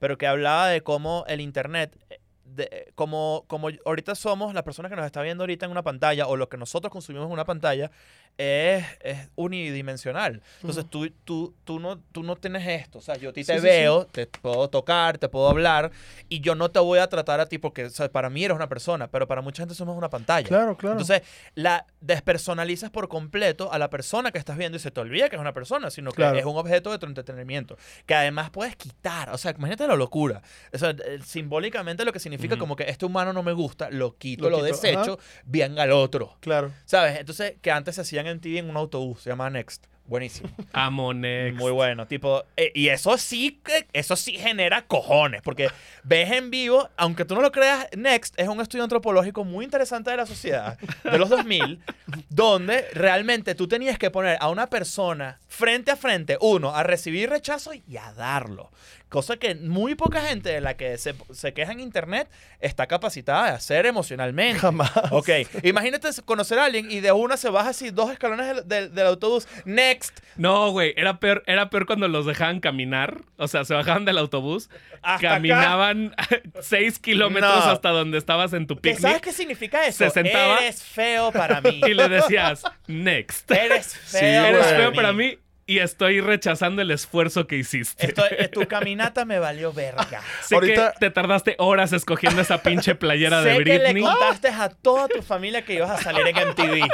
pero 0.00 0.18
que 0.18 0.26
hablaba 0.26 0.68
de 0.68 0.80
cómo 0.80 1.24
el 1.28 1.40
internet, 1.40 1.96
eh, 2.10 2.18
de- 2.44 2.92
como, 2.94 3.44
como 3.46 3.68
ahorita 3.86 4.14
somos 4.14 4.54
las 4.54 4.62
personas 4.62 4.90
que 4.90 4.96
nos 4.96 5.06
está 5.06 5.22
viendo 5.22 5.42
ahorita 5.44 5.64
en 5.66 5.72
una 5.72 5.82
pantalla 5.82 6.26
o 6.26 6.36
lo 6.36 6.48
que 6.48 6.56
nosotros 6.56 6.92
consumimos 6.92 7.26
en 7.26 7.32
una 7.32 7.44
pantalla 7.44 7.90
es, 8.36 8.84
es 9.00 9.28
unidimensional. 9.36 10.42
Entonces 10.60 10.84
tú, 10.90 11.08
tú, 11.24 11.54
tú, 11.64 11.78
no, 11.80 11.98
tú 12.12 12.22
no 12.22 12.36
tienes 12.36 12.66
esto. 12.66 12.98
O 12.98 13.00
sea, 13.00 13.16
yo 13.16 13.30
a 13.30 13.32
ti 13.32 13.42
Sí, 13.44 13.48
te 13.48 13.54
sí, 13.54 13.60
sí. 13.60 13.64
veo, 13.66 14.06
te 14.06 14.26
puedo 14.26 14.68
tocar, 14.68 15.18
te 15.18 15.28
puedo 15.28 15.48
hablar 15.48 15.90
y 16.28 16.40
yo 16.40 16.54
no 16.54 16.70
te 16.70 16.80
voy 16.80 16.98
a 16.98 17.06
tratar 17.08 17.40
a 17.40 17.46
ti 17.46 17.58
porque 17.58 17.84
o 17.86 17.90
sea, 17.90 18.10
para 18.10 18.28
mí 18.30 18.44
eres 18.44 18.56
una 18.56 18.68
persona, 18.68 19.08
pero 19.08 19.26
para 19.28 19.40
mucha 19.40 19.62
gente 19.62 19.74
somos 19.74 19.96
una 19.96 20.10
pantalla. 20.10 20.46
Claro, 20.48 20.76
claro. 20.76 20.98
Entonces, 21.00 21.22
la 21.54 21.86
despersonalizas 22.00 22.90
por 22.90 23.08
completo 23.08 23.72
a 23.72 23.78
la 23.78 23.88
persona 23.90 24.32
que 24.32 24.38
estás 24.38 24.56
viendo 24.58 24.76
y 24.76 24.80
se 24.80 24.90
te 24.90 25.00
olvida 25.00 25.28
que 25.28 25.36
es 25.36 25.40
una 25.40 25.54
persona, 25.54 25.90
sino 25.90 26.10
que 26.10 26.16
Claro. 26.16 26.38
es 26.38 26.44
un 26.44 26.56
objeto 26.56 26.90
de 26.90 26.98
tu 26.98 27.06
entretenimiento. 27.06 27.76
Que 28.06 28.14
además 28.14 28.50
puedes 28.50 28.76
quitar. 28.76 29.30
O 29.30 29.38
sea, 29.38 29.52
imagínate 29.56 29.86
la 29.86 29.96
locura. 29.96 30.42
O 30.72 30.78
sea, 30.78 30.90
eh, 30.90 31.18
simbólicamente 31.24 32.04
lo 32.04 32.12
que 32.12 32.18
significa 32.18 32.33
Ujú. 32.36 32.58
como 32.58 32.76
que 32.76 32.84
este 32.84 33.04
humano 33.06 33.32
no 33.32 33.42
me 33.42 33.52
gusta, 33.52 33.90
lo 33.90 34.16
quito, 34.16 34.44
Lo 34.44 34.50
lo, 34.50 34.56
quito, 34.58 34.66
desecho, 34.68 35.18
bien 35.44 35.78
al 35.78 35.92
otro. 35.92 36.36
claro. 36.40 36.70
¿Sabes? 36.84 37.18
Entonces, 37.18 37.54
que 37.60 37.70
antes 37.70 37.94
se 37.96 38.00
hacían 38.02 38.26
en 38.26 38.40
TV 38.40 38.58
en 38.58 38.70
un 38.70 38.76
autobús, 38.76 39.22
se 39.22 39.30
llamaba 39.30 39.50
Next. 39.50 39.86
Buenísimo. 40.06 40.50
Amo 40.74 41.14
Next. 41.14 41.58
Muy 41.58 41.72
bueno, 41.72 42.06
tipo, 42.06 42.44
eh, 42.58 42.70
y 42.74 42.88
eso 42.88 43.16
sí, 43.16 43.62
eso 43.94 44.16
sí 44.16 44.32
genera 44.32 44.86
cojones, 44.86 45.40
porque 45.40 45.68
ves 46.02 46.30
en 46.30 46.50
vivo, 46.50 46.90
aunque 46.98 47.24
tú 47.24 47.34
no 47.34 47.40
lo 47.40 47.50
creas, 47.50 47.88
Next 47.96 48.38
es 48.38 48.46
un 48.48 48.60
estudio 48.60 48.84
antropológico 48.84 49.44
muy 49.44 49.64
interesante 49.64 50.10
de 50.10 50.18
la 50.18 50.26
sociedad 50.26 50.78
de 51.04 51.18
los 51.18 51.30
2000, 51.30 51.80
donde 52.28 52.86
realmente 52.92 53.54
tú 53.54 53.66
tenías 53.66 53.98
que 53.98 54.10
poner 54.10 54.36
a 54.40 54.50
una 54.50 54.68
persona 54.68 55.40
frente 55.48 55.90
a 55.90 55.96
frente, 55.96 56.36
uno, 56.40 56.74
a 56.74 56.82
recibir 56.82 57.30
rechazo 57.30 57.72
y 57.72 57.96
a 57.96 58.12
darlo. 58.12 58.70
Cosa 59.14 59.36
que 59.36 59.54
muy 59.54 59.94
poca 59.94 60.20
gente 60.22 60.48
de 60.48 60.60
la 60.60 60.76
que 60.76 60.98
se, 60.98 61.14
se 61.32 61.54
queja 61.54 61.70
en 61.70 61.78
internet 61.78 62.28
está 62.58 62.88
capacitada 62.88 63.44
de 63.44 63.50
hacer 63.52 63.86
emocionalmente. 63.86 64.58
Jamás. 64.58 64.90
Ok, 65.12 65.28
imagínate 65.62 66.08
conocer 66.24 66.58
a 66.58 66.64
alguien 66.64 66.90
y 66.90 66.98
de 66.98 67.12
una 67.12 67.36
se 67.36 67.48
baja 67.48 67.68
así 67.68 67.90
dos 67.90 68.10
escalones 68.10 68.48
del, 68.48 68.66
del- 68.68 68.92
del 68.92 69.06
autobús. 69.06 69.46
Next. 69.64 70.18
No, 70.34 70.72
güey, 70.72 70.94
era 70.96 71.20
peor, 71.20 71.44
era 71.46 71.70
peor 71.70 71.86
cuando 71.86 72.08
los 72.08 72.26
dejaban 72.26 72.58
caminar. 72.58 73.20
O 73.36 73.46
sea, 73.46 73.64
se 73.64 73.72
bajaban 73.74 74.04
del 74.04 74.18
autobús, 74.18 74.68
Hasta 74.94 75.14
acá. 75.14 75.28
caminaban 75.36 76.12
seis 76.60 76.98
kilómetros 76.98 77.64
No. 77.66 77.70
hasta 77.70 77.90
donde 77.90 78.18
estabas 78.18 78.52
en 78.52 78.66
tu 78.66 78.76
¿Qué- 78.80 78.96
¿Sabes 78.96 79.18
picnic 79.18 79.22
qué 79.22 79.32
significa 79.32 79.86
eso? 79.86 79.98
Se 79.98 80.10
sentaba- 80.10 80.58
Eres 80.58 80.82
feo 80.82 81.30
para 81.30 81.60
mí. 81.60 81.80
y 81.86 81.94
le 81.94 82.08
decías, 82.08 82.64
next. 82.88 83.48
Eres 83.52 83.94
feo. 84.06 84.20
Sí, 84.20 84.26
Eres 84.48 84.66
feo 84.66 84.92
para 84.92 85.12
mí 85.12 85.38
y 85.66 85.78
estoy 85.78 86.20
rechazando 86.20 86.82
el 86.82 86.90
esfuerzo 86.90 87.46
que 87.46 87.56
hiciste. 87.56 88.12
Eh, 88.38 88.48
tu 88.48 88.66
caminata 88.68 89.24
me 89.24 89.38
valió 89.38 89.72
verga. 89.72 90.20
sé 90.42 90.54
ahorita- 90.56 90.92
que 90.92 90.98
te 91.00 91.10
tardaste 91.10 91.56
horas 91.58 91.92
escogiendo 91.92 92.42
esa 92.42 92.62
pinche 92.62 92.94
playera 92.94 93.42
sé 93.42 93.48
de 93.50 93.58
que 93.58 93.78
le 93.78 93.78
Britney. 93.92 94.02
contaste 94.02 94.48
a 94.48 94.68
toda 94.68 95.08
tu 95.08 95.22
familia 95.22 95.64
que 95.64 95.74
ibas 95.74 95.90
a 95.90 96.02
salir 96.02 96.26
en 96.26 96.36
MTV. 96.48 96.86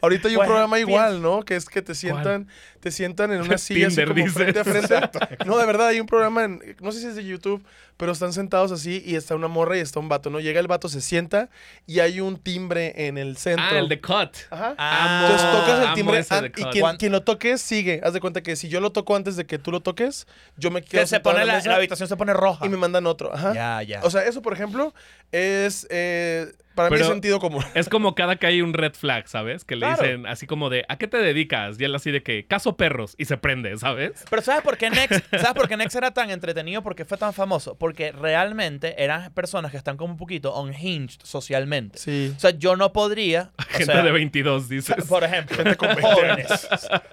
Ahorita 0.00 0.28
hay 0.28 0.34
un 0.34 0.38
Pues, 0.38 0.46
programa 0.48 0.78
igual, 0.78 1.20
¿no? 1.22 1.42
Que 1.42 1.56
es 1.56 1.66
que 1.66 1.82
te 1.82 1.94
sientan, 1.94 2.48
te 2.80 2.90
sientan 2.90 3.32
en 3.32 3.40
una 3.42 3.58
silla 3.58 3.88
así 3.88 3.96
Tinder, 3.96 4.08
como 4.08 4.24
dices. 4.24 4.32
frente 4.34 4.60
a 4.60 4.64
frente. 4.64 5.00
No, 5.46 5.58
de 5.58 5.66
verdad, 5.66 5.88
hay 5.88 6.00
un 6.00 6.06
programa, 6.06 6.44
en, 6.44 6.76
no 6.80 6.92
sé 6.92 7.00
si 7.00 7.06
es 7.06 7.16
de 7.16 7.24
YouTube, 7.24 7.64
pero 7.96 8.12
están 8.12 8.32
sentados 8.32 8.72
así 8.72 9.02
y 9.04 9.16
está 9.16 9.34
una 9.34 9.48
morra 9.48 9.76
y 9.76 9.80
está 9.80 10.00
un 10.00 10.08
vato, 10.08 10.30
¿no? 10.30 10.40
Llega 10.40 10.58
el 10.60 10.66
vato, 10.66 10.88
se 10.88 11.00
sienta 11.00 11.50
y 11.86 12.00
hay 12.00 12.20
un 12.20 12.36
timbre 12.38 13.06
en 13.06 13.18
el 13.18 13.36
centro. 13.36 13.64
Ah, 13.70 13.78
el 13.78 13.88
de 13.88 14.00
Cut. 14.00 14.36
Ajá. 14.50 14.74
Ah, 14.78 15.20
Entonces 15.24 15.50
tocas 15.52 15.88
el 15.88 15.94
timbre 15.94 16.24
an- 16.28 16.46
y 16.46 16.64
quien, 16.72 16.96
quien 16.96 17.12
lo 17.12 17.22
toques 17.22 17.60
sigue. 17.60 18.00
Haz 18.12 18.14
de 18.14 18.20
cuenta 18.20 18.42
que 18.42 18.56
si 18.56 18.68
yo 18.68 18.80
lo 18.80 18.92
toco 18.92 19.16
antes 19.16 19.36
de 19.36 19.46
que 19.46 19.58
tú 19.58 19.70
lo 19.72 19.80
toques, 19.80 20.26
yo 20.58 20.70
me 20.70 20.82
quedo 20.82 21.00
Que 21.00 21.06
se 21.06 21.18
pone 21.20 21.40
en 21.40 21.46
la, 21.46 21.60
la 21.60 21.76
habitación 21.76 22.06
se 22.10 22.16
pone 22.16 22.34
roja. 22.34 22.66
y 22.66 22.68
me 22.68 22.76
mandan 22.76 23.06
otro. 23.06 23.32
Ajá. 23.34 23.54
Ya, 23.54 23.82
ya. 23.82 24.00
O 24.04 24.10
sea, 24.10 24.26
eso, 24.26 24.42
por 24.42 24.52
ejemplo, 24.52 24.92
es 25.32 25.86
eh, 25.88 26.52
para 26.74 26.88
mí 26.90 26.94
Pero- 26.96 27.04
es 27.06 27.10
sentido 27.10 27.38
común. 27.40 27.64
Es 27.74 27.88
como 27.88 28.14
cada 28.14 28.36
que 28.36 28.46
hay 28.46 28.62
un 28.62 28.72
red 28.74 28.92
flag, 28.94 29.28
¿sabes? 29.28 29.64
Que 29.64 29.76
le 29.76 29.80
Claro. 29.86 30.02
dicen 30.02 30.26
así 30.26 30.46
como 30.46 30.70
de, 30.70 30.84
¿a 30.88 30.96
qué 30.98 31.08
te 31.08 31.18
dedicas? 31.18 31.80
Y 31.80 31.84
él 31.84 31.94
así 31.94 32.10
de 32.10 32.22
que, 32.22 32.46
caso 32.46 32.76
perros. 32.76 33.14
Y 33.18 33.24
se 33.26 33.36
prende, 33.36 33.76
¿sabes? 33.78 34.24
Pero 34.30 34.42
¿sabes 34.42 34.62
por 34.62 34.76
qué 34.76 34.90
Next? 34.90 35.24
¿Sabes 35.30 35.52
por 35.54 35.68
qué 35.68 35.76
Next 35.76 35.96
era 35.96 36.12
tan 36.12 36.30
entretenido? 36.30 36.82
Porque 36.82 37.04
fue 37.04 37.18
tan 37.18 37.32
famoso. 37.32 37.76
Porque 37.76 38.12
realmente 38.12 39.02
eran 39.02 39.32
personas 39.32 39.70
que 39.70 39.76
están 39.76 39.96
como 39.96 40.12
un 40.12 40.18
poquito 40.18 40.58
unhinged 40.60 41.20
socialmente. 41.22 41.98
Sí. 41.98 42.32
O 42.36 42.40
sea, 42.40 42.50
yo 42.50 42.76
no 42.76 42.92
podría. 42.92 43.50
o 43.58 43.62
Gente 43.68 43.86
sea, 43.92 44.02
de 44.02 44.12
22, 44.12 44.68
dices. 44.68 45.04
Por 45.08 45.24
ejemplo, 45.24 45.56
jóvenes. 46.00 46.68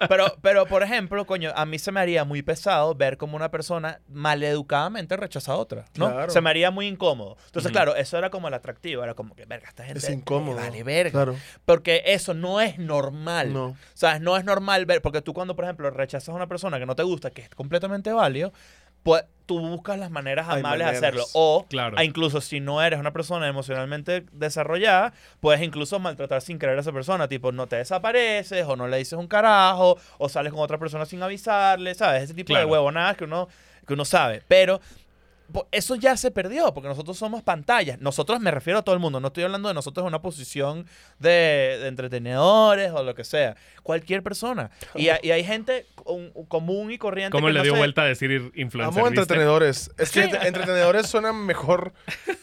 Pero, 0.08 0.36
pero, 0.42 0.66
por 0.66 0.82
ejemplo, 0.82 1.26
coño, 1.26 1.52
a 1.54 1.66
mí 1.66 1.78
se 1.78 1.92
me 1.92 2.00
haría 2.00 2.24
muy 2.24 2.42
pesado 2.42 2.94
ver 2.94 3.16
como 3.16 3.36
una 3.36 3.50
persona 3.50 4.00
maleducadamente 4.08 5.16
rechaza 5.16 5.52
a 5.52 5.56
otra, 5.56 5.84
¿no? 5.96 6.10
Claro. 6.10 6.30
Se 6.30 6.40
me 6.40 6.50
haría 6.50 6.70
muy 6.70 6.86
incómodo. 6.86 7.36
Entonces, 7.46 7.70
Ujú. 7.70 7.72
claro, 7.72 7.96
eso 7.96 8.18
era 8.18 8.30
como 8.30 8.48
el 8.48 8.54
atractivo. 8.54 9.02
Era 9.04 9.14
como 9.14 9.34
que, 9.34 9.46
verga, 9.50 9.68
esta 9.68 9.84
gente 9.84 9.98
Es 9.98 10.08
incómodo. 10.08 10.56
me 10.56 10.62
vale 10.62 10.82
verga. 10.82 11.10
Claro. 11.10 11.36
Porque 11.66 12.02
eso 12.06 12.32
no 12.32 12.62
es 12.62 12.78
normal. 12.78 13.52
No. 13.52 13.66
O 13.66 13.76
sea, 13.92 14.18
no 14.18 14.38
es 14.38 14.44
normal 14.46 14.86
ver, 14.86 15.02
porque 15.02 15.20
tú 15.20 15.34
cuando, 15.34 15.54
por 15.54 15.66
ejemplo, 15.66 15.90
rechazas 15.90 16.30
a 16.30 16.32
una 16.32 16.46
persona 16.46 16.78
que 16.78 16.86
no 16.86 16.96
te 16.96 17.02
gusta, 17.02 17.30
que 17.30 17.42
es 17.42 17.50
completamente 17.50 18.10
válido, 18.12 18.52
pues 19.02 19.24
tú 19.46 19.58
buscas 19.60 19.98
las 19.98 20.10
maneras 20.10 20.46
Hay 20.48 20.60
amables 20.60 20.86
de 20.90 20.96
hacerlo. 20.96 21.24
O, 21.32 21.66
Claro. 21.68 21.98
a 21.98 22.04
incluso 22.04 22.40
si 22.40 22.60
no 22.60 22.82
eres 22.82 23.00
una 23.00 23.12
persona 23.12 23.48
emocionalmente 23.48 24.24
desarrollada, 24.32 25.12
puedes 25.40 25.62
incluso 25.62 25.98
maltratar 25.98 26.42
sin 26.42 26.58
querer 26.58 26.76
a 26.78 26.80
esa 26.82 26.92
persona. 26.92 27.26
Tipo, 27.26 27.50
no 27.50 27.66
te 27.66 27.76
desapareces, 27.76 28.64
o 28.66 28.76
no 28.76 28.88
le 28.88 28.98
dices 28.98 29.14
un 29.18 29.26
carajo, 29.26 29.98
o 30.18 30.28
sales 30.28 30.52
con 30.52 30.60
otra 30.62 30.78
persona 30.78 31.06
sin 31.06 31.22
avisarle, 31.22 31.94
¿sabes? 31.94 32.24
Ese 32.24 32.34
tipo 32.34 32.48
Claro. 32.48 32.66
de 32.66 32.72
huevonadas 32.72 33.16
que 33.16 33.24
uno, 33.24 33.48
que 33.86 33.94
uno 33.94 34.04
sabe. 34.04 34.42
Pero 34.46 34.80
eso 35.72 35.94
ya 35.96 36.16
se 36.16 36.30
perdió, 36.30 36.72
porque 36.74 36.88
nosotros 36.88 37.16
somos 37.18 37.42
pantallas. 37.42 38.00
Nosotros 38.00 38.40
me 38.40 38.50
refiero 38.50 38.78
a 38.80 38.82
todo 38.82 38.94
el 38.94 39.00
mundo. 39.00 39.20
No 39.20 39.28
estoy 39.28 39.44
hablando 39.44 39.68
de 39.68 39.74
nosotros 39.74 40.04
en 40.04 40.08
una 40.08 40.22
posición 40.22 40.86
de, 41.18 41.78
de 41.80 41.88
entretenedores 41.88 42.92
o 42.92 43.02
lo 43.02 43.14
que 43.14 43.24
sea. 43.24 43.56
Cualquier 43.82 44.22
persona. 44.22 44.70
Y, 44.94 45.08
hay- 45.08 45.20
y 45.22 45.30
hay 45.30 45.44
gente 45.44 45.86
un- 46.04 46.30
común 46.48 46.90
y 46.92 46.98
corriente. 46.98 47.32
¿Cómo 47.32 47.46
que 47.48 47.52
le 47.52 47.58
no 47.60 47.62
dio 47.64 47.72
se- 47.72 47.78
vuelta 47.78 48.02
a 48.02 48.04
decir 48.06 48.52
influencer? 48.54 48.98
Amo 48.98 49.08
entretenedores. 49.08 49.90
Es 49.98 50.10
que 50.10 50.22
entre- 50.22 50.46
entretenedores 50.48 51.06
suenan 51.06 51.36
mejor 51.46 51.92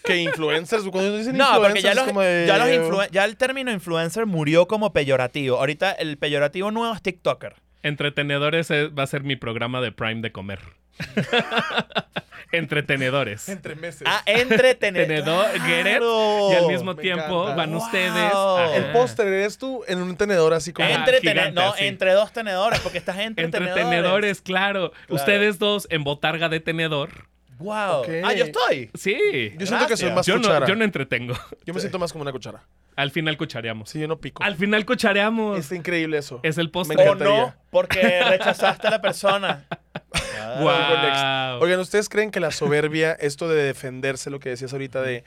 que 0.04 0.18
influencers. 0.18 0.84
Cuando 0.90 1.18
dicen 1.18 1.38
No, 1.38 1.62
porque 1.62 1.82
ya, 1.82 1.94
los, 1.94 2.06
como 2.06 2.22
de- 2.22 2.46
ya, 2.48 2.58
los 2.58 3.12
ya 3.12 3.26
el 3.26 3.38
término 3.38 3.72
influencer 3.72 4.26
murió 4.26 4.68
como 4.68 4.94
peyorativo. 4.94 5.58
Ahorita 5.58 5.92
el 5.92 6.18
peyorativo 6.18 6.72
nuevo 6.72 6.94
es 6.94 7.02
TikToker. 7.02 7.56
Entretenedores 7.84 8.70
es- 8.72 8.90
va 8.98 9.04
a 9.04 9.08
ser 9.08 9.24
mi 9.24 9.36
programa 9.36 9.82
de 9.82 9.92
Prime 9.92 10.22
de 10.22 10.32
comer. 10.32 10.60
Entretenedores. 12.52 13.50
Entre 13.50 13.76
meses. 13.76 14.04
Ah, 14.06 14.24
entretenedor. 14.26 15.48
Claro. 15.52 16.50
Y 16.52 16.56
al 16.56 16.68
mismo 16.68 16.94
me 16.94 17.02
tiempo 17.02 17.44
encanta. 17.44 17.56
van 17.56 17.74
Wow. 17.74 17.84
ustedes. 17.84 18.32
El 18.76 18.84
el 18.86 18.92
póster 18.94 19.28
eres 19.28 19.58
tú 19.58 19.84
en 19.88 20.02
un 20.02 20.16
tenedor 20.16 20.54
así 20.54 20.72
como... 20.72 20.88
Gigante, 20.88 21.52
no, 21.52 21.74
así. 21.74 21.86
entre 21.86 22.14
dos 22.14 22.32
tenedores, 22.32 22.80
porque 22.80 22.98
estás 22.98 23.20
entre, 23.20 23.46
Entretenedores, 23.46 24.42
claro. 24.42 24.94
Ustedes 25.10 25.60
dos 25.60 25.88
en 25.90 26.04
botarga 26.04 26.48
de 26.48 26.60
tenedor. 26.60 27.28
Wow. 27.60 28.04
Ah, 28.24 28.34
yo 28.34 28.46
estoy. 28.46 28.92
Sí. 28.94 29.54
Yo 29.58 29.66
siento 29.66 29.88
que 29.88 29.98
soy 29.98 30.12
más 30.12 30.26
Yo 30.26 30.36
no, 30.36 30.42
cuchara. 30.44 30.68
yo 30.68 30.76
no 30.76 30.84
entretengo. 30.84 31.34
Yo 31.66 31.74
me 31.74 31.80
siento 31.80 31.98
más 32.00 32.12
como 32.14 32.22
una 32.22 32.32
cuchara. 32.32 32.64
Al 32.96 33.12
final 33.12 33.36
cuchareamos. 33.36 33.90
Sí, 33.90 34.00
yo 34.00 34.08
no 34.08 34.20
pico. 34.20 34.44
Al 34.44 34.56
final 34.56 34.86
cuchareamos. 34.86 35.60
Está 35.60 35.76
increíble 35.76 36.18
eso. 36.20 36.40
Es 36.44 36.58
el 36.58 36.70
postre. 36.70 37.10
O 37.10 37.16
no, 37.16 37.54
porque 37.72 38.24
rechazaste 38.24 38.88
a 38.88 38.92
la 38.92 39.02
persona. 39.02 39.66
Guau. 40.60 41.62
Oigan, 41.62 41.80
¿ustedes 41.80 42.10
creen 42.10 42.32
que 42.32 42.40
la 42.40 42.52
soberbia, 42.52 43.14
esto 43.20 43.48
de 43.48 43.64
defenderse, 43.64 44.30
lo 44.30 44.40
que 44.40 44.50
decías 44.50 44.74
ahorita 44.74 45.02
de 45.02 45.24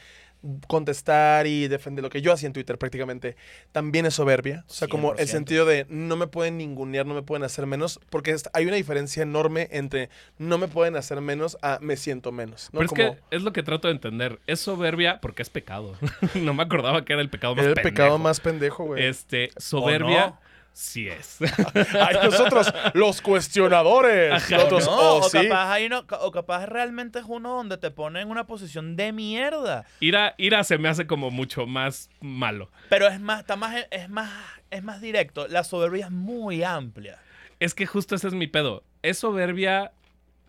contestar 0.67 1.47
y 1.47 1.69
defender 1.69 2.03
lo 2.03 2.09
que 2.09 2.23
yo 2.23 2.33
hacía 2.33 2.47
en 2.47 2.53
Twitter 2.53 2.79
prácticamente, 2.79 3.37
también 3.73 4.07
es 4.07 4.15
soberbia? 4.15 4.65
O 4.69 4.73
sea, 4.73 4.89
como 4.89 5.13
el 5.13 5.27
100%. 5.27 5.27
sentido 5.27 5.67
de 5.67 5.87
no 5.89 6.17
me 6.17 6.27
pueden 6.27 6.57
ningunear, 6.59 7.07
no 7.07 7.15
me 7.15 7.23
pueden 7.23 7.45
hacer 7.45 7.67
menos, 7.67 8.01
porque 8.11 8.35
hay 8.53 8.67
una 8.67 8.77
diferencia 8.77 9.23
enorme 9.23 9.69
entre 9.71 10.09
no 10.39 10.59
me 10.59 10.69
pueden 10.69 10.97
hacer 10.97 11.21
menos 11.21 11.59
a 11.63 11.79
me 11.81 11.97
siento 11.97 12.33
menos. 12.33 12.71
¿no? 12.73 12.79
Pero 12.79 12.85
es 12.85 12.89
Como 12.91 13.17
que 13.17 13.37
es 13.37 13.43
lo 13.43 13.53
que 13.53 13.63
trato 13.63 13.89
de 13.89 13.95
entender. 13.95 14.39
Es 14.47 14.61
soberbia 14.61 15.21
porque 15.21 15.43
es 15.43 15.51
pecado. 15.51 15.97
no 16.35 16.55
me 16.55 16.63
acordaba 16.63 17.05
que 17.05 17.13
era 17.13 17.23
el 17.23 17.31
pecado 17.31 17.55
más 17.55 17.65
era 17.65 17.71
el 17.71 17.75
pendejo. 17.75 17.95
pecado 17.95 18.19
más 18.19 18.41
pendejo, 18.41 18.85
güey. 18.85 19.05
Este, 19.05 19.51
soberbia 19.59 20.27
no? 20.29 20.50
Sí 20.73 21.09
es. 21.09 21.39
Ay, 22.01 22.17
nosotros, 22.25 22.73
los 22.95 23.21
cuestionadores. 23.21 24.33
Ajá. 24.33 24.57
Nosotros, 24.57 24.87
No, 24.87 24.93
oh, 24.93 25.19
o, 25.19 25.23
sí. 25.29 25.39
capaz 25.49 25.73
hay 25.73 25.87
uno- 25.87 26.05
o 26.21 26.31
capaz 26.31 26.67
realmente 26.67 27.19
es 27.19 27.25
uno 27.29 27.55
donde 27.57 27.77
te 27.79 27.91
pone 27.91 28.21
en 28.21 28.29
una 28.31 28.47
posición 28.47 28.97
de 28.97 29.13
mierda. 29.13 29.85
Ira, 30.01 30.35
ira 30.39 30.65
se 30.65 30.79
me 30.79 30.89
hace 30.89 31.07
como 31.07 31.31
mucho 31.31 31.67
más 31.67 32.09
malo. 32.21 32.71
Pero 32.89 33.07
es 33.09 33.21
más, 33.21 33.41
está 33.41 33.57
más, 33.57 33.77
es 33.91 34.09
más, 34.09 34.31
es 34.71 34.83
más 34.83 35.01
directo. 35.01 35.47
La 35.49 35.65
soberbia 35.65 36.07
es 36.07 36.11
muy 36.11 36.63
amplia. 36.63 37.19
Es 37.59 37.75
que 37.75 37.87
justo 37.87 38.15
ese 38.15 38.29
es 38.29 38.35
mi 38.35 38.47
pedo. 38.47 38.83
Es 39.03 39.19
soberbia 39.19 39.93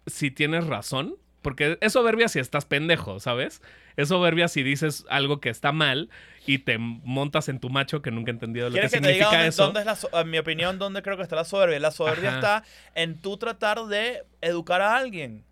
si 0.08 0.32
tienes 0.32 0.66
razón. 0.68 1.16
Porque 1.42 1.78
es 1.82 1.94
soberbia 1.94 2.28
si 2.28 2.40
estás 2.40 2.66
pendejo, 2.66 3.20
¿sabes? 3.20 3.62
Es 3.98 4.10
soberbia 4.10 4.48
si 4.48 4.62
dices 4.64 5.06
algo 5.10 5.40
que 5.40 5.50
está 5.50 5.72
mal 5.72 6.10
y 6.46 6.60
te 6.60 6.78
montas 6.78 7.50
en 7.50 7.60
tu 7.60 7.70
macho 7.70 8.02
que 8.02 8.12
nunca 8.12 8.30
he 8.32 8.34
entendido 8.34 8.68
lo 8.70 8.74
que 8.74 8.80
¿Quieres 8.82 8.92
que, 8.92 9.02
te 9.02 9.08
diga 9.14 9.26
significa 9.32 9.38
dónde, 9.38 9.50
eso. 9.50 9.64
dónde 9.66 9.80
es 9.80 9.86
la, 9.86 9.96
so- 9.96 10.10
en 10.22 10.30
mi 10.30 10.38
opinión, 10.38 10.78
dónde 10.78 11.02
creo 11.02 11.18
que 11.18 11.24
está 11.24 11.36
la 11.36 11.44
soberbia? 11.46 11.80
La 11.80 11.92
soberbia 11.92 12.30
Ajá. 12.30 12.38
está 12.38 12.64
en 12.96 13.20
tú 13.20 13.38
tratar 13.38 13.86
de 13.88 14.24
educar 14.42 14.82
a 14.82 14.96
alguien. 14.98 15.44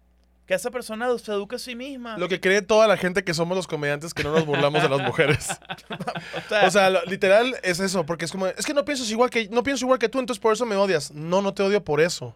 Que 0.45 0.55
esa 0.55 0.71
persona 0.71 1.07
se 1.19 1.31
eduque 1.31 1.57
a 1.57 1.59
sí 1.59 1.75
misma. 1.75 2.17
Lo 2.17 2.27
que 2.27 2.39
cree 2.39 2.63
toda 2.63 2.87
la 2.87 2.97
gente 2.97 3.23
que 3.23 3.35
somos 3.35 3.55
los 3.55 3.67
comediantes 3.67 4.15
que 4.15 4.23
no 4.23 4.31
nos 4.31 4.47
burlamos 4.47 4.81
de 4.81 4.89
las 4.89 4.99
mujeres. 5.01 5.49
o 5.89 6.49
sea, 6.49 6.65
O 6.67 6.71
sea, 6.71 6.89
lo- 6.89 7.03
literal 7.05 7.55
es 7.61 7.79
eso, 7.79 8.03
porque 8.05 8.25
es 8.25 8.31
como, 8.31 8.47
es 8.47 8.65
que 8.65 8.73
no 8.73 8.83
piensas 8.85 9.09
igual 9.11 9.29
que 9.29 9.47
no 9.49 9.61
pienso 9.63 9.85
igual 9.85 9.99
que 9.99 10.09
tú, 10.09 10.19
entonces 10.19 10.41
por 10.41 10.53
eso 10.53 10.65
me 10.65 10.75
odias. 10.75 11.11
No, 11.11 11.41
no 11.43 11.53
te 11.53 11.61
odio 11.61 11.83
por 11.83 12.01
eso. 12.01 12.35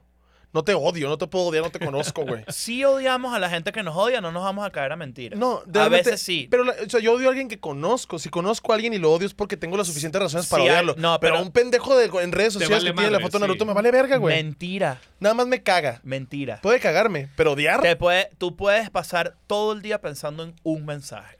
No 0.54 0.64
te 0.64 0.74
odio, 0.76 1.10
no 1.10 1.18
te 1.18 1.26
puedo 1.28 1.46
odiar, 1.46 1.64
no 1.64 1.72
te 1.72 1.80
conozco, 1.80 2.24
güey. 2.26 2.44
si 2.50 2.84
odiamos 2.86 3.34
a 3.34 3.40
la 3.40 3.50
gente 3.50 3.72
que 3.72 3.82
nos 3.82 3.96
odia, 3.98 4.22
no 4.22 4.32
nos 4.32 4.44
vamos 4.44 4.66
a 4.66 4.70
caer 4.70 4.92
a 4.92 4.96
mentiras. 4.96 5.40
No, 5.40 5.58
a 5.58 5.64
realmente- 5.66 6.12
veces 6.12 6.22
sí. 6.22 6.48
Pero, 6.52 6.64
la- 6.64 6.76
o 6.86 6.90
sea, 6.90 7.00
yo 7.00 7.14
odio 7.14 7.28
a 7.28 7.30
alguien 7.32 7.48
que 7.50 7.60
conozco. 7.60 8.20
Si 8.20 8.30
conozco 8.30 8.72
a 8.72 8.76
alguien 8.76 8.94
y 8.94 9.00
lo 9.00 9.12
odio 9.12 9.26
es 9.26 9.34
porque 9.34 9.58
tengo 9.58 9.78
las 9.78 9.88
suficientes 9.88 10.22
razones 10.22 10.48
para 10.48 10.62
Sí, 10.64 10.68
hay- 10.70 10.74
odiarlo. 10.76 10.96
no, 10.98 11.20
pero, 11.20 11.34
pero- 11.36 11.44
un 11.46 11.52
pendejo 11.52 11.98
de, 11.98 12.06
en 12.22 12.32
redes 12.32 12.54
sociales 12.54 12.78
vale 12.84 12.92
que 12.92 12.94
tiene 12.98 13.12
la 13.12 13.20
foto 13.20 13.38
de 13.40 13.42
Naruto 13.42 13.64
sí. 13.64 13.68
me 13.68 13.74
vale 13.74 13.92
verga, 13.92 14.18
güey. 14.18 14.36
Mentira, 14.44 15.02
Nada 15.20 15.34
más 15.34 15.48
me 15.48 15.64
caga. 15.64 16.00
mentira. 16.04 16.60
Puede 16.62 16.80
cagarme, 16.80 17.30
pero 17.36 17.54
odiar. 17.54 17.82
Te 17.82 17.96
puede, 17.96 18.30
tú 18.38 18.56
puedes 18.56 18.90
pasar 18.92 19.36
todo 19.48 19.74
el 19.74 19.82
día 19.82 20.00
pensando 20.02 20.44
en 20.44 20.54
un 20.64 20.86
mensaje. 20.86 21.38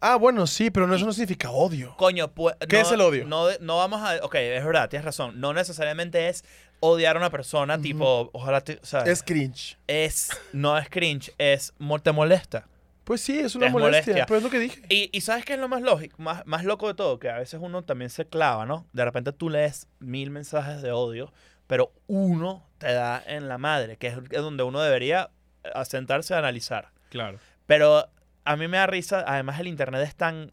Ah, 0.00 0.16
bueno, 0.16 0.46
sí, 0.46 0.70
pero 0.70 0.86
no, 0.86 0.94
eso 0.94 1.06
no 1.06 1.12
significa 1.14 1.50
odio. 1.50 1.94
Coño, 1.96 2.28
pues. 2.30 2.54
¿Qué 2.68 2.76
no- 2.76 2.82
es 2.82 2.92
el 2.92 3.00
odio? 3.00 3.26
No, 3.26 3.46
no 3.60 3.78
vamos 3.78 4.02
a. 4.02 4.16
Ok, 4.22 4.34
es 4.34 4.62
verdad, 4.64 4.90
tienes 4.90 5.04
razón. 5.06 5.40
No 5.40 5.54
necesariamente 5.54 6.28
es 6.28 6.44
odiar 6.86 7.16
a 7.16 7.18
una 7.18 7.30
persona, 7.30 7.78
tipo, 7.80 8.30
ojalá 8.32 8.60
te. 8.60 8.78
O 8.82 8.86
sea, 8.86 9.00
Es 9.02 9.22
cringe. 9.22 9.76
es- 9.86 10.30
No 10.52 10.76
es 10.78 10.88
cringe, 10.88 11.32
es. 11.38 11.72
mo- 11.78 11.98
Te 11.98 12.12
molesta. 12.12 12.66
Pues 13.04 13.20
sí, 13.20 13.38
es 13.38 13.54
una 13.54 13.66
Es 13.66 13.72
molestia, 13.72 14.12
molestia. 14.14 14.26
pero 14.26 14.38
es 14.38 14.42
lo 14.44 14.50
que 14.50 14.58
dije. 14.58 14.80
Y, 14.88 15.10
y 15.12 15.20
¿sabes 15.20 15.44
qué 15.44 15.54
es 15.54 15.58
lo 15.58 15.68
más 15.68 15.82
lógico? 15.82 16.16
Más, 16.22 16.46
más 16.46 16.64
loco 16.64 16.88
de 16.88 16.94
todo, 16.94 17.18
que 17.18 17.28
a 17.28 17.36
veces 17.38 17.60
uno 17.62 17.82
también 17.82 18.08
se 18.08 18.24
clava, 18.26 18.64
¿no? 18.64 18.86
De 18.94 19.04
repente 19.04 19.32
tú 19.32 19.50
lees 19.50 19.88
mil 19.98 20.30
mensajes 20.30 20.80
de 20.80 20.90
odio, 20.92 21.30
pero 21.66 21.92
uno 22.06 22.64
te 22.78 22.92
da 22.94 23.22
en 23.26 23.46
la 23.48 23.58
madre, 23.58 23.98
que 23.98 24.06
es, 24.06 24.14
es 24.30 24.40
donde 24.40 24.62
uno 24.62 24.80
debería 24.80 25.30
eh, 25.64 25.84
sentarse 25.84 26.32
a 26.34 26.38
analizar. 26.38 26.92
Claro. 27.10 27.38
Pero 27.66 28.08
a 28.46 28.56
mí 28.56 28.68
me 28.68 28.78
da 28.78 28.86
risa, 28.86 29.22
además 29.26 29.60
el 29.60 29.68
internet 29.68 30.00
es 30.08 30.14
tan 30.14 30.52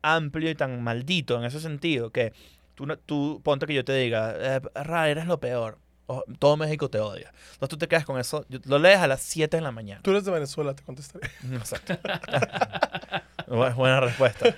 amplio 0.00 0.48
y 0.50 0.54
tan 0.54 0.82
maldito 0.82 1.36
en 1.38 1.44
ese 1.44 1.60
sentido 1.60 2.10
que 2.10 2.32
tú, 2.74 2.86
tú 3.06 3.40
ponte 3.44 3.66
que 3.66 3.74
yo 3.74 3.84
te 3.84 3.92
diga, 3.94 4.34
eh, 4.36 4.60
Ra, 4.74 5.08
eres 5.08 5.26
lo 5.26 5.40
peor. 5.40 5.78
O, 6.06 6.22
todo 6.38 6.58
México 6.58 6.90
te 6.90 6.98
odia. 7.00 7.32
Entonces 7.54 7.68
tú 7.70 7.78
te 7.78 7.88
quedas 7.88 8.04
con 8.04 8.20
eso, 8.20 8.44
yo- 8.50 8.58
lo 8.66 8.78
lees 8.78 8.98
a 8.98 9.06
las 9.06 9.22
7 9.22 9.56
de 9.56 9.62
la 9.62 9.72
mañana. 9.72 10.02
Tú 10.02 10.10
eres 10.10 10.24
de 10.26 10.32
Venezuela, 10.32 10.74
te 10.74 10.82
contestaré. 10.82 11.30
Exacto. 11.52 11.94
Bu- 13.48 13.74
Buena 13.74 14.00
respuesta. 14.00 14.54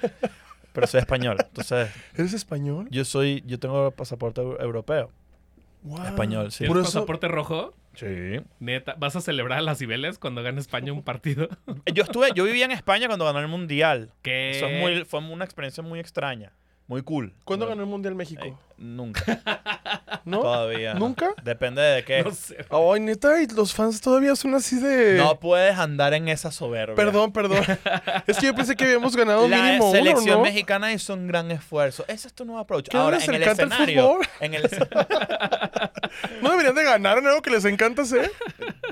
Pero 0.72 0.86
soy 0.86 1.00
español, 1.00 1.38
entonces 1.40 1.88
¿Eres 2.14 2.34
español? 2.34 2.86
yo 2.90 3.04
soy, 3.04 3.42
yo 3.46 3.58
tengo 3.58 3.90
pasaporte 3.92 4.42
eu- 4.42 4.60
europeo. 4.60 5.10
Wow. 5.82 6.04
Español, 6.04 6.52
sí. 6.52 6.64
¿Tienes 6.64 6.84
pasaporte 6.84 7.28
rojo? 7.28 7.72
Sí. 7.94 8.40
Neta, 8.58 8.94
¿vas 8.98 9.16
a 9.16 9.20
celebrar 9.22 9.60
a 9.60 9.62
las 9.62 9.78
Cibeles 9.78 10.18
cuando 10.18 10.42
gane 10.42 10.60
España 10.60 10.92
un 10.92 11.02
partido? 11.02 11.48
Yo 11.94 12.02
estuve, 12.02 12.28
yo 12.34 12.44
vivía 12.44 12.64
en 12.66 12.72
España 12.72 13.06
cuando 13.06 13.24
ganó 13.24 13.38
el 13.38 13.48
mundial. 13.48 14.10
¿Qué? 14.22 14.50
Eso 14.50 14.66
es 14.66 14.80
muy, 14.80 15.04
fue 15.04 15.20
una 15.20 15.44
experiencia 15.44 15.82
muy 15.82 15.98
extraña, 16.00 16.52
muy 16.88 17.02
cool. 17.02 17.34
¿Cuándo 17.44 17.66
ganó 17.66 17.82
el 17.82 17.88
Mundial 17.88 18.14
México? 18.14 18.44
Eh, 18.44 18.54
nunca. 18.78 19.22
¿No? 20.24 20.40
Todavía. 20.40 20.94
¿Nunca? 20.94 21.34
Depende 21.42 21.82
de 21.82 22.04
qué. 22.04 22.22
No 22.22 22.32
sé. 22.32 22.64
Ay, 22.70 23.00
neta, 23.00 23.40
y 23.42 23.46
los 23.46 23.74
fans 23.74 24.00
todavía 24.00 24.34
son 24.36 24.54
así 24.54 24.76
de... 24.78 25.18
No 25.18 25.38
puedes 25.40 25.76
andar 25.78 26.14
en 26.14 26.28
esa 26.28 26.50
soberbia. 26.50 26.94
Perdón, 26.96 27.32
perdón. 27.32 27.64
es 28.26 28.38
que 28.38 28.46
yo 28.46 28.54
pensé 28.54 28.74
que 28.76 28.84
habíamos 28.84 29.16
ganado 29.16 29.48
La 29.48 29.62
mínimo 29.62 29.90
selección 29.92 30.24
uno, 30.24 30.36
¿no? 30.36 30.42
mexicana 30.42 30.92
hizo 30.92 31.14
un 31.14 31.26
gran 31.26 31.50
esfuerzo. 31.50 32.04
Ese 32.08 32.28
es 32.28 32.34
tu 32.34 32.44
nuevo 32.44 32.60
approach. 32.60 32.88
¿Qué 32.88 32.96
no 32.96 33.04
Ahora, 33.04 33.18
les 33.18 33.28
en 33.28 33.34
el 33.34 33.42
encanta 33.42 33.62
el 33.62 33.68
escenario. 33.72 34.02
fútbol? 34.08 34.26
En 34.40 34.54
el 34.54 34.62
¿No 36.42 36.50
deberían 36.50 36.74
de 36.74 36.84
ganar 36.84 37.18
en 37.18 37.26
algo 37.26 37.42
que 37.42 37.50
les 37.50 37.64
encanta 37.64 38.02
hacer? 38.02 38.30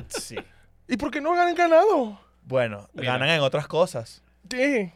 Sí. 0.09 0.37
¿Y 0.89 0.97
por 0.97 1.11
qué 1.11 1.21
no 1.21 1.33
han 1.41 1.55
ganado? 1.55 2.21
Bueno, 2.43 2.89
Mira. 2.93 3.13
ganan 3.13 3.29
en 3.31 3.41
otras 3.41 3.67
cosas. 3.67 4.23
¿Qué? 4.49 4.93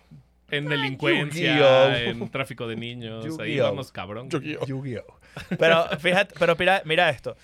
En 0.51 0.65
delincuencia, 0.67 1.53
Yu-Gi-Oh. 1.57 2.11
en 2.25 2.29
tráfico 2.31 2.67
de 2.67 2.77
niños. 2.77 3.25
Ahí 3.39 3.51
Yu-Gi-Oh. 3.57 3.65
vamos, 3.65 3.93
cabrón. 3.93 4.29
Yu-Gi-Oh. 4.31 5.19
Pero 5.59 5.89
fíjate, 5.99 6.35
pero 6.39 6.57
mira, 6.57 6.83
mira 6.85 7.11
esto. 7.11 7.37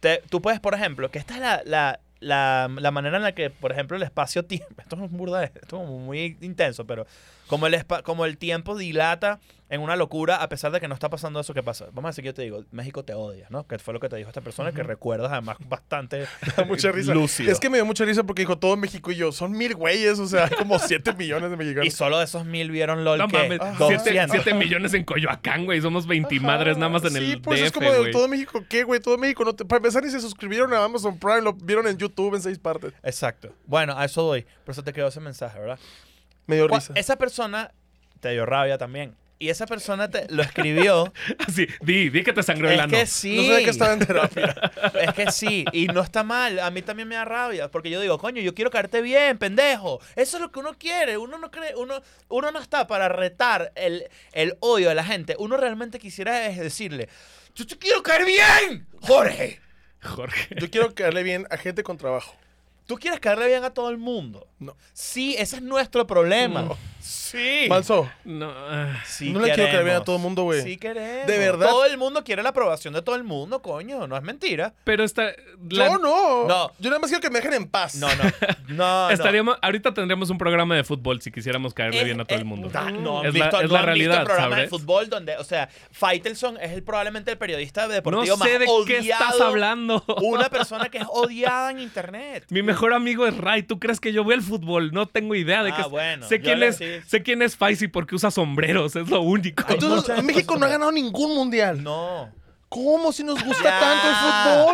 Te- 0.00 0.22
tú 0.28 0.40
puedes, 0.42 0.60
por 0.60 0.74
ejemplo, 0.74 1.10
que 1.10 1.18
esta 1.18 1.34
es 1.34 1.40
la, 1.40 1.62
la, 1.64 2.00
la, 2.20 2.68
la 2.78 2.90
manera 2.90 3.16
en 3.16 3.22
la 3.22 3.32
que, 3.32 3.50
por 3.50 3.72
ejemplo, 3.72 3.96
el 3.96 4.02
espacio-tiempo. 4.02 4.74
Esto 4.82 4.96
es 4.96 5.02
un 5.02 5.16
burda, 5.16 5.44
esto 5.44 5.82
es 5.82 5.88
muy 5.88 6.36
intenso, 6.40 6.84
pero 6.86 7.06
como 7.52 7.66
el, 7.66 7.74
espa- 7.74 8.02
como 8.02 8.24
el 8.24 8.38
tiempo 8.38 8.78
dilata 8.78 9.38
en 9.68 9.80
una 9.82 9.94
locura 9.96 10.36
a 10.36 10.48
pesar 10.48 10.72
de 10.72 10.80
que 10.80 10.88
no 10.88 10.94
está 10.94 11.08
pasando 11.10 11.38
eso 11.40 11.52
que 11.54 11.62
pasa. 11.62 11.86
Vamos 11.92 12.04
a 12.04 12.08
decir 12.10 12.22
que 12.22 12.28
yo 12.28 12.34
te 12.34 12.42
digo, 12.42 12.64
México 12.70 13.04
te 13.04 13.12
odia, 13.14 13.46
¿no? 13.50 13.66
Que 13.66 13.78
fue 13.78 13.92
lo 13.94 14.00
que 14.00 14.08
te 14.08 14.16
dijo 14.16 14.28
esta 14.28 14.40
persona 14.40 14.72
que 14.72 14.82
recuerdas 14.82 15.30
además 15.32 15.56
bastante 15.68 16.26
mucha 16.66 16.92
risa. 16.92 17.12
lúcido. 17.14 17.50
Es 17.52 17.58
que 17.60 17.68
me 17.70 17.76
dio 17.76 17.84
mucha 17.86 18.04
risa 18.06 18.22
porque 18.24 18.40
dijo 18.42 18.56
todo 18.58 18.76
México 18.76 19.10
y 19.12 19.16
yo, 19.16 19.32
son 19.32 19.52
mil 19.52 19.74
güeyes, 19.74 20.18
o 20.18 20.26
sea, 20.26 20.44
hay 20.44 20.56
como 20.56 20.78
siete 20.78 21.12
millones 21.18 21.50
de 21.50 21.54
Y 21.56 21.58
mexicanos. 21.58 21.94
solo 21.94 22.18
de 22.18 22.24
esos 22.24 22.44
mil 22.46 22.70
vieron 22.70 23.04
LOL 23.04 23.18
No 23.18 23.28
que 23.28 23.36
mames, 23.38 23.60
Ajá. 23.60 23.74
7 23.86 24.26
200. 24.26 24.54
millones 24.54 24.94
en 24.94 25.04
Coyoacán, 25.04 25.64
güey. 25.66 25.80
Somos 25.82 26.06
20 26.06 26.40
madres 26.40 26.76
nada 26.78 26.90
más 26.90 27.04
en 27.04 27.10
sí, 27.12 27.32
el 27.32 27.40
pues 27.42 27.60
DF, 27.60 27.66
es 27.66 27.72
como 27.72 27.90
de 27.92 28.10
todo 28.10 28.28
México, 28.28 28.64
¿qué, 28.68 28.84
güey? 28.84 29.00
Todo 29.00 29.18
México, 29.18 29.44
no 29.44 29.54
te... 29.54 29.64
para 29.66 29.76
empezar, 29.78 30.02
ni 30.02 30.10
se 30.10 30.20
suscribieron 30.20 30.72
a 30.74 30.84
Amazon 30.84 31.18
Prime, 31.18 31.42
lo 31.42 31.52
vieron 31.52 31.86
en 31.86 31.96
YouTube 31.98 32.34
en 32.34 32.40
seis 32.42 32.58
partes. 32.58 32.92
Exacto. 33.02 33.54
Bueno, 33.66 33.96
a 33.98 34.04
eso 34.06 34.22
voy. 34.24 34.46
Por 34.64 34.72
eso 34.72 34.82
te 34.82 34.92
quedó 34.94 35.08
ese 35.08 35.20
mensaje, 35.20 35.58
¿verdad? 35.58 35.78
Me 36.46 36.56
dio 36.56 36.68
risa. 36.68 36.92
Esa 36.96 37.16
persona 37.16 37.72
te 38.20 38.30
dio 38.30 38.46
rabia 38.46 38.78
también. 38.78 39.14
Y 39.38 39.48
esa 39.50 39.66
persona 39.66 40.08
te 40.08 40.28
lo 40.28 40.42
escribió. 40.42 41.12
Sí, 41.52 41.66
di, 41.80 42.10
di 42.10 42.22
que 42.22 42.32
te 42.32 42.44
sangró 42.44 42.68
el 42.68 42.74
es 42.74 42.80
ano. 42.80 42.96
que 42.96 43.06
sí. 43.06 43.36
No 43.36 43.42
sabía 43.42 43.64
que 43.64 43.70
estaba 43.70 43.92
en 43.92 43.98
terapia. 43.98 44.54
Es 45.00 45.14
que 45.14 45.32
sí. 45.32 45.64
Y 45.72 45.88
no 45.88 46.00
está 46.00 46.22
mal. 46.22 46.60
A 46.60 46.70
mí 46.70 46.80
también 46.80 47.08
me 47.08 47.16
da 47.16 47.24
rabia. 47.24 47.68
Porque 47.68 47.90
yo 47.90 48.00
digo, 48.00 48.18
coño, 48.18 48.40
yo 48.40 48.54
quiero 48.54 48.70
caerte 48.70 49.02
bien, 49.02 49.38
pendejo. 49.38 50.00
Eso 50.14 50.36
es 50.36 50.40
lo 50.40 50.52
que 50.52 50.60
uno 50.60 50.74
quiere. 50.78 51.18
Uno 51.18 51.38
no 51.38 51.50
cree, 51.50 51.74
uno, 51.74 52.00
uno 52.28 52.52
no 52.52 52.60
está 52.60 52.86
para 52.86 53.08
retar 53.08 53.72
el, 53.74 54.04
el 54.32 54.56
odio 54.60 54.90
de 54.90 54.94
la 54.94 55.04
gente. 55.04 55.34
Uno 55.40 55.56
realmente 55.56 55.98
quisiera 55.98 56.46
es 56.46 56.58
decirle, 56.58 57.08
yo 57.56 57.66
te 57.66 57.76
quiero 57.76 58.00
caer 58.04 58.24
bien, 58.24 58.86
Jorge. 59.00 59.60
Jorge. 60.02 60.54
Yo 60.60 60.70
quiero 60.70 60.94
caerle 60.94 61.24
bien 61.24 61.48
a 61.50 61.56
gente 61.56 61.82
con 61.82 61.98
trabajo. 61.98 62.36
Tú 62.92 62.98
quieres 62.98 63.20
caerle 63.20 63.46
bien 63.46 63.64
a 63.64 63.70
todo 63.70 63.88
el 63.88 63.96
mundo. 63.96 64.46
No. 64.58 64.76
Sí, 64.92 65.34
ese 65.38 65.56
es 65.56 65.62
nuestro 65.62 66.06
problema. 66.06 66.60
No. 66.62 66.76
Sí. 67.00 67.64
Manso, 67.68 68.08
No, 68.24 68.52
ah, 68.54 69.02
Sí 69.04 69.30
No 69.30 69.40
le 69.40 69.52
quiero 69.54 69.64
caer 69.72 69.82
bien 69.82 69.96
a 69.96 70.04
todo 70.04 70.16
el 70.16 70.22
mundo, 70.22 70.42
güey. 70.44 70.62
Sí 70.62 70.76
queremos. 70.76 71.26
De 71.26 71.38
verdad. 71.38 71.68
Todo 71.68 71.84
el 71.86 71.96
mundo 71.98 72.22
quiere 72.22 72.42
la 72.44 72.50
aprobación 72.50 72.92
de 72.94 73.00
todo 73.02 73.16
el 73.16 73.24
mundo, 73.24 73.60
coño. 73.62 74.06
No 74.06 74.16
es 74.16 74.22
mentira. 74.22 74.74
pero 74.84 75.02
está. 75.04 75.32
la- 75.70 75.86
yo 75.88 75.98
no. 75.98 76.46
No. 76.46 76.70
Yo 76.78 76.90
nada 76.90 77.00
más 77.00 77.08
quiero 77.10 77.22
que 77.22 77.30
me 77.30 77.38
dejen 77.40 77.54
en 77.54 77.66
paz. 77.68 77.94
No, 77.96 78.08
no. 78.14 78.22
No, 78.68 79.06
no. 79.08 79.10
Estaríamos, 79.10 79.56
ahorita 79.62 79.92
tendríamos 79.94 80.28
un 80.30 80.38
programa 80.38 80.76
de 80.76 80.84
fútbol 80.84 81.20
si 81.22 81.32
quisiéramos 81.32 81.72
caerle 81.74 81.98
Es- 82.00 82.04
bien 82.04 82.20
a 82.20 82.24
todo 82.26 82.36
es- 82.36 82.40
el 82.42 82.46
mundo. 82.46 82.68
da- 82.68 82.90
no 82.90 83.24
Es 83.24 83.34
la- 83.34 83.44
visto, 83.46 83.60
es 83.62 83.68
no 83.68 83.72
la 83.74 83.80
han 83.80 83.94
visto 83.94 84.10
realidad, 84.10 84.24
programas 84.24 84.58
de 84.60 84.68
fútbol 84.68 85.08
donde, 85.08 85.36
o 85.38 85.44
sea, 85.44 85.68
Faitelson 85.92 86.58
es 86.60 86.72
el, 86.72 86.82
probablemente 86.82 87.30
el 87.30 87.38
periodista 87.38 87.82
No 87.86 87.92
deportivo 87.94 88.36
más 88.36 88.48
sé 88.48 88.58
de 88.58 88.66
odiado. 88.66 88.84
qué 88.84 88.98
estás 88.98 89.40
hablando. 89.40 90.04
Una 90.22 90.48
persona 90.50 90.88
que 90.90 90.98
es 90.98 91.06
odiada 91.08 91.70
en 91.70 91.80
internet. 91.80 92.44
Mi 92.50 92.62
mejor 92.62 92.81
amigo 92.92 93.26
es 93.26 93.36
Ray. 93.36 93.62
¿Tú 93.62 93.78
crees 93.78 94.00
que 94.00 94.12
yo 94.12 94.24
veo 94.24 94.36
el 94.36 94.42
fútbol? 94.42 94.90
No 94.92 95.06
tengo 95.06 95.34
idea 95.34 95.62
de 95.62 95.70
Ah, 95.70 95.82
qué. 95.84 95.88
bueno, 95.88 96.26
sé 96.26 96.40
quién 96.40 96.62
es. 96.62 96.76
sí. 96.76 96.86
Sé 97.06 97.22
quién 97.22 97.42
es 97.42 97.56
Faisy 97.56 97.86
porque 97.88 98.14
usa 98.16 98.30
sombreros. 98.30 98.96
Es 98.96 99.08
lo 99.08 99.20
único. 99.22 99.62
Entonces, 99.68 100.08
muchas 100.08 100.24
México 100.24 100.56
no 100.56 100.66
ha 100.66 100.68
ganado 100.70 100.90
ningún 100.90 101.34
mundial. 101.34 101.82
No. 101.82 102.30
¿Cómo? 102.72 103.12
Si 103.12 103.22
nos 103.22 103.44
gusta 103.44 103.64
Ya. 103.64 103.80
tanto 103.80 104.08
el 104.08 104.14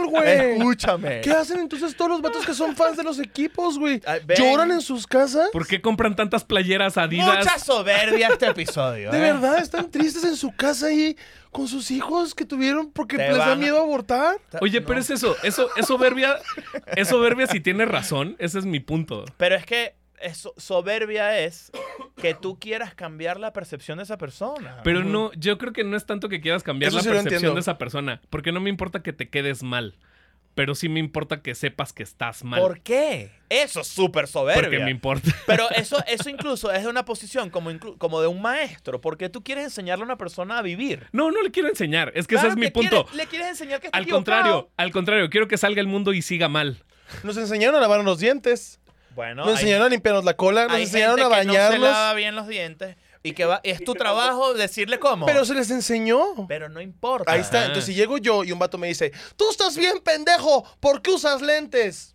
fútbol, 0.01 0.11
güey. 0.11 0.53
Escúchame. 0.53 1.21
¿Qué 1.21 1.33
hacen 1.33 1.59
entonces 1.59 1.97
todos 1.97 2.09
los 2.13 2.23
vatos 2.23 2.47
que 2.47 2.55
son 2.55 2.77
fans 2.77 2.97
de 2.97 3.03
los 3.03 3.19
equipos, 3.19 3.77
güey? 3.77 4.01
Ay, 4.07 4.21
ven. 4.25 4.39
¿Lloran 4.39 4.71
en 4.71 4.81
sus 4.81 5.05
casas? 5.05 5.49
¿Por 5.53 5.67
qué 5.67 5.81
compran 5.81 6.15
tantas 6.15 6.45
playeras 6.45 6.97
Adidas? 6.97 7.39
Mucha 7.39 7.59
soberbia 7.59 8.29
este 8.29 8.47
episodio. 8.47 9.11
¿De 9.11 9.19
¿eh? 9.19 9.21
verdad 9.21 9.59
están 9.59 9.91
tristes 9.91 10.23
en 10.23 10.37
su 10.37 10.55
casa 10.55 10.87
ahí 10.87 11.17
con 11.51 11.67
sus 11.67 11.91
hijos 11.91 12.37
que 12.37 12.45
tuvieron 12.45 12.93
porque 12.93 13.17
Te 13.17 13.29
les 13.31 13.37
da 13.39 13.49
van 13.49 13.59
miedo 13.59 13.79
abortar? 13.81 14.37
Oye, 14.61 14.81
No. 14.81 14.87
pero 14.87 15.01
es 15.01 15.11
eso, 15.11 15.35
eso, 15.43 15.69
es 15.77 15.87
soberbia, 15.87 16.37
es 16.95 17.09
soberbia 17.09 17.49
si 17.49 17.59
tienes 17.59 17.89
razón, 17.89 18.37
ese 18.39 18.61
es 18.61 18.65
mi 18.65 18.79
punto. 18.79 19.25
Pero 19.39 19.57
es 19.57 19.67
que 19.67 19.98
eso- 20.21 20.55
soberbia 20.57 21.39
es 21.41 21.71
que 22.21 22.35
tú 22.35 22.59
quieras 22.59 22.95
cambiar 22.95 23.39
la 23.41 23.53
percepción 23.53 23.99
de 23.99 24.05
esa 24.05 24.19
persona. 24.19 24.81
Pero 24.85 25.05
no, 25.05 25.33
yo 25.35 25.59
creo 25.59 25.73
que 25.73 25.85
no 25.85 25.97
es 25.97 26.07
tanto 26.07 26.29
que 26.29 26.41
quieras 26.41 26.63
cambiar 26.63 26.89
Eso 26.89 26.97
la 26.99 27.03
sí 27.03 27.09
percepción 27.11 27.55
de 27.55 27.61
esa 27.61 27.79
persona, 27.79 28.21
porque 28.31 28.53
no 28.53 28.61
me 28.61 28.71
importa 28.71 29.03
que 29.03 29.13
te 29.13 29.29
quedes 29.29 29.63
mal, 29.63 29.97
pero 30.55 30.75
sí 30.75 30.89
me 30.89 30.99
importa 30.99 31.41
que 31.41 31.55
sepas 31.55 31.93
que 31.93 32.03
estás 32.03 32.43
mal. 32.43 32.61
¿Por 32.61 32.81
qué? 32.81 33.31
Eso 33.49 33.81
es 33.83 33.87
súper 33.87 34.27
soberbia. 34.27 34.63
Porque 34.63 34.79
me 34.81 34.91
importa. 34.91 35.31
Pero 35.47 35.71
eso, 35.71 35.97
eso 36.09 36.29
incluso 36.29 36.73
es 36.73 36.83
de 36.83 36.89
una 36.89 37.05
posición 37.05 37.49
como, 37.51 37.71
como 37.97 38.21
de 38.21 38.27
un 38.27 38.43
maestro, 38.43 39.01
porque 39.01 39.29
tú 39.29 39.43
quieres 39.45 39.65
enseñarle 39.65 40.03
a 40.03 40.07
una 40.07 40.19
persona 40.19 40.59
a 40.59 40.63
vivir. 40.63 41.07
No, 41.13 41.31
no 41.31 41.43
le 41.43 41.51
quiero 41.53 41.69
enseñar, 41.69 42.11
es 42.17 42.27
que 42.27 42.35
Claro 42.35 42.49
ese 42.49 42.55
es 42.55 42.59
mi 42.59 42.71
punto. 42.73 43.05
quiere- 43.07 43.17
le 43.17 43.27
quieres 43.29 43.49
enseñar 43.49 43.81
que 43.81 43.87
está 43.87 43.97
Al 43.97 44.03
equivocado. 44.05 44.25
contrario, 44.43 44.71
al 44.77 44.91
contrario, 44.91 45.31
quiero 45.31 45.47
que 45.49 45.57
salga 45.57 45.81
el 45.81 45.87
mundo 45.87 46.13
y 46.13 46.23
siga 46.23 46.49
mal. 46.49 46.83
Nos 47.23 47.37
enseñaron 47.37 47.77
a 47.77 47.81
lavarnos 47.81 48.05
los 48.05 48.19
dientes. 48.19 48.81
Bueno, 49.19 49.35
nos 49.45 49.49
hay- 49.49 49.53
enseñaron 49.55 49.87
a 49.87 49.91
limpiarnos 49.91 50.25
la 50.25 50.35
cola. 50.35 50.69
Nos 50.69 50.79
enseñaron 50.79 51.19
gente 51.19 51.35
a 51.35 51.41
que 51.41 51.47
no 51.47 51.53
se 51.53 51.59
bañarnos. 51.59 51.81
lava 51.91 52.15
bien 52.15 52.37
los 52.37 52.47
dientes 52.47 52.97
y 53.25 53.33
que 53.33 53.45
va, 53.47 53.61
es 53.65 53.83
tu 53.83 53.95
trabajo 53.95 54.55
decirle 54.55 55.01
cómo. 55.01 55.27
pero 55.27 55.45
se 55.45 55.55
les 55.55 55.69
enseñó. 55.73 56.47
Pero 56.47 56.69
no 56.69 56.81
importa. 56.81 57.33
Ahí 57.33 57.41
está. 57.41 57.63
Entonces, 57.63 57.87
si 57.87 57.95
llego 57.95 58.19
yo 58.19 58.45
y 58.45 58.53
un 58.53 58.61
vato 58.61 58.79
me 58.79 58.87
dice, 58.87 59.11
tú 59.37 59.45
estás 59.51 59.77
bien, 59.77 59.99
pendejo, 60.05 60.65
¿por 60.79 61.03
qué 61.03 61.11
usas 61.11 61.43
lentes? 61.43 62.15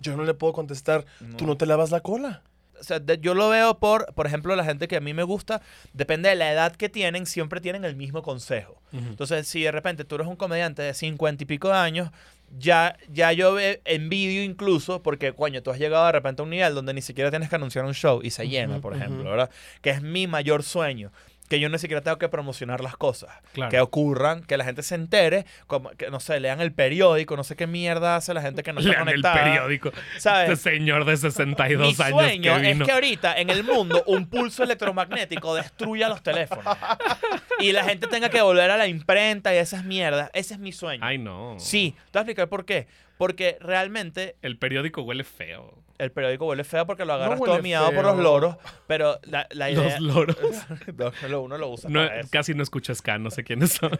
Yo 0.00 0.16
no 0.16 0.24
le 0.24 0.32
puedo 0.32 0.54
contestar, 0.54 1.04
tú 1.36 1.44
no 1.46 1.58
te 1.58 1.66
lavas 1.66 1.90
la 1.90 2.00
cola. 2.00 2.42
O 2.80 2.82
sea, 2.84 2.98
de- 2.98 3.18
yo 3.18 3.34
lo 3.34 3.50
veo 3.50 3.78
por, 3.78 4.14
por 4.14 4.26
ejemplo, 4.26 4.56
la 4.56 4.64
gente 4.64 4.88
que 4.88 4.96
a 4.96 5.00
mí 5.00 5.12
me 5.12 5.24
gusta, 5.24 5.60
depende 5.92 6.28
de 6.30 6.36
la 6.36 6.50
edad 6.50 6.74
que 6.76 6.88
tienen, 6.88 7.26
siempre 7.26 7.60
tienen 7.60 7.84
el 7.84 7.94
mismo 7.96 8.22
consejo. 8.22 8.80
Entonces, 8.92 9.46
si 9.48 9.62
de 9.64 9.70
repente 9.72 10.04
tú 10.04 10.14
eres 10.14 10.28
un 10.28 10.36
comediante 10.36 10.80
de 10.80 10.94
cincuenta 10.94 11.42
y 11.42 11.46
pico 11.46 11.68
de 11.68 11.74
años, 11.74 12.10
ya, 12.56 12.96
ya 13.08 13.32
yo 13.32 13.56
envidio 13.84 14.42
incluso, 14.42 15.02
porque, 15.02 15.32
coño, 15.32 15.62
tú 15.62 15.70
has 15.70 15.78
llegado 15.78 16.06
de 16.06 16.12
repente 16.12 16.42
a 16.42 16.44
un 16.44 16.50
nivel 16.50 16.74
donde 16.74 16.94
ni 16.94 17.02
siquiera 17.02 17.30
tienes 17.30 17.48
que 17.48 17.56
anunciar 17.56 17.84
un 17.84 17.94
show 17.94 18.20
y 18.22 18.30
se 18.30 18.48
llena, 18.48 18.80
por 18.80 18.94
ejemplo, 18.94 19.30
¿verdad? 19.30 19.50
Que 19.82 19.90
es 19.90 20.02
mi 20.02 20.26
mayor 20.26 20.62
sueño. 20.62 21.12
Que 21.48 21.60
yo 21.60 21.68
ni 21.68 21.78
siquiera 21.78 22.02
tengo 22.02 22.18
que 22.18 22.28
promocionar 22.28 22.80
las 22.82 22.96
cosas. 22.96 23.30
Claro. 23.52 23.70
Que 23.70 23.80
ocurran, 23.80 24.42
que 24.44 24.56
la 24.56 24.64
gente 24.64 24.82
se 24.82 24.94
entere, 24.94 25.46
como 25.66 25.90
que, 25.90 26.10
no 26.10 26.20
sé, 26.20 26.40
lean 26.40 26.60
el 26.60 26.72
periódico, 26.72 27.36
no 27.36 27.44
sé 27.44 27.56
qué 27.56 27.66
mierda 27.66 28.16
hace 28.16 28.34
la 28.34 28.42
gente 28.42 28.62
que 28.62 28.72
no 28.72 28.80
está 28.80 28.90
Lean 28.92 29.08
el 29.08 29.22
conectada. 29.22 29.44
periódico. 29.44 29.90
¿Sabes? 30.18 30.50
Este 30.50 30.70
señor 30.70 31.04
de 31.04 31.16
62 31.16 31.98
Mi 31.98 32.04
años 32.04 32.20
sueño 32.20 32.60
que 32.60 32.70
es 32.70 32.82
que 32.82 32.92
ahorita 32.92 33.38
en 33.38 33.50
el 33.50 33.64
mundo 33.64 34.02
un 34.06 34.28
pulso 34.28 34.62
electromagnético 34.62 35.54
destruya 35.54 36.08
los 36.08 36.22
teléfonos. 36.22 36.64
Y 37.60 37.72
la 37.72 37.82
gente 37.84 38.06
tenga 38.06 38.28
que 38.28 38.40
volver 38.40 38.70
a 38.70 38.76
la 38.76 38.86
imprenta 38.86 39.52
y 39.52 39.58
esas 39.58 39.84
mierdas. 39.84 40.30
Ese 40.32 40.54
es 40.54 40.60
mi 40.60 40.70
sueño. 40.70 41.04
Ay, 41.04 41.18
no. 41.18 41.56
Sí, 41.58 41.96
te 42.12 42.18
voy 42.18 42.20
a 42.20 42.22
explicar 42.22 42.48
por 42.48 42.64
qué. 42.64 42.86
Porque 43.16 43.58
realmente 43.60 44.36
El 44.42 44.58
periódico 44.58 45.02
huele 45.02 45.24
feo. 45.24 45.74
El 45.98 46.12
periódico 46.12 46.46
huele 46.46 46.64
feo 46.64 46.86
porque 46.86 47.04
lo 47.04 47.12
agarras 47.14 47.38
todo 47.40 47.60
miado 47.62 47.92
por 47.92 48.04
los 48.04 48.16
loros. 48.18 48.56
Pero 48.86 49.18
la, 49.24 49.46
la 49.50 49.70
idea. 49.72 49.98
Los 49.98 50.14
loros. 50.14 50.36
No, 50.96 51.12
lo- 51.28 51.42
uno 51.42 51.58
lo 51.58 51.68
usa 51.70 51.90
No, 51.90 52.00
para 52.06 52.20
eso. 52.20 52.28
casi 52.32 52.54
no 52.54 52.62
escuchas 52.62 53.00
acá, 53.00 53.18
no 53.18 53.30
sé 53.30 53.44
quiénes 53.44 53.72
son. 53.72 53.90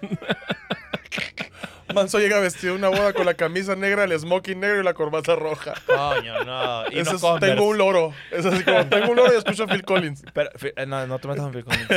Manso 1.94 2.18
llega 2.18 2.38
vestido 2.38 2.74
una 2.74 2.88
boda 2.90 3.14
con 3.14 3.24
la 3.24 3.32
camisa 3.32 3.74
negra, 3.74 4.04
el 4.04 4.18
smoking 4.18 4.60
negro 4.60 4.80
y 4.80 4.84
la 4.84 4.92
corbata 4.92 5.34
roja. 5.36 5.72
Coño, 5.86 6.44
no. 6.44 6.84
Y 6.90 6.98
Ese 6.98 7.10
no 7.12 7.16
es, 7.16 7.22
Converse. 7.22 7.54
tengo 7.56 7.68
un 7.68 7.78
loro. 7.78 8.12
Es 8.30 8.44
así 8.44 8.62
como, 8.62 8.86
tengo 8.88 9.10
un 9.12 9.16
loro 9.16 9.32
y 9.32 9.38
escucho 9.38 9.64
a 9.64 9.66
Phil 9.68 9.82
Collins. 9.84 10.22
Pero, 10.34 10.50
eh, 10.76 10.84
no, 10.86 11.06
no 11.06 11.18
te 11.18 11.28
metas 11.28 11.46
en 11.46 11.52
Phil 11.52 11.64
Collins. 11.64 11.88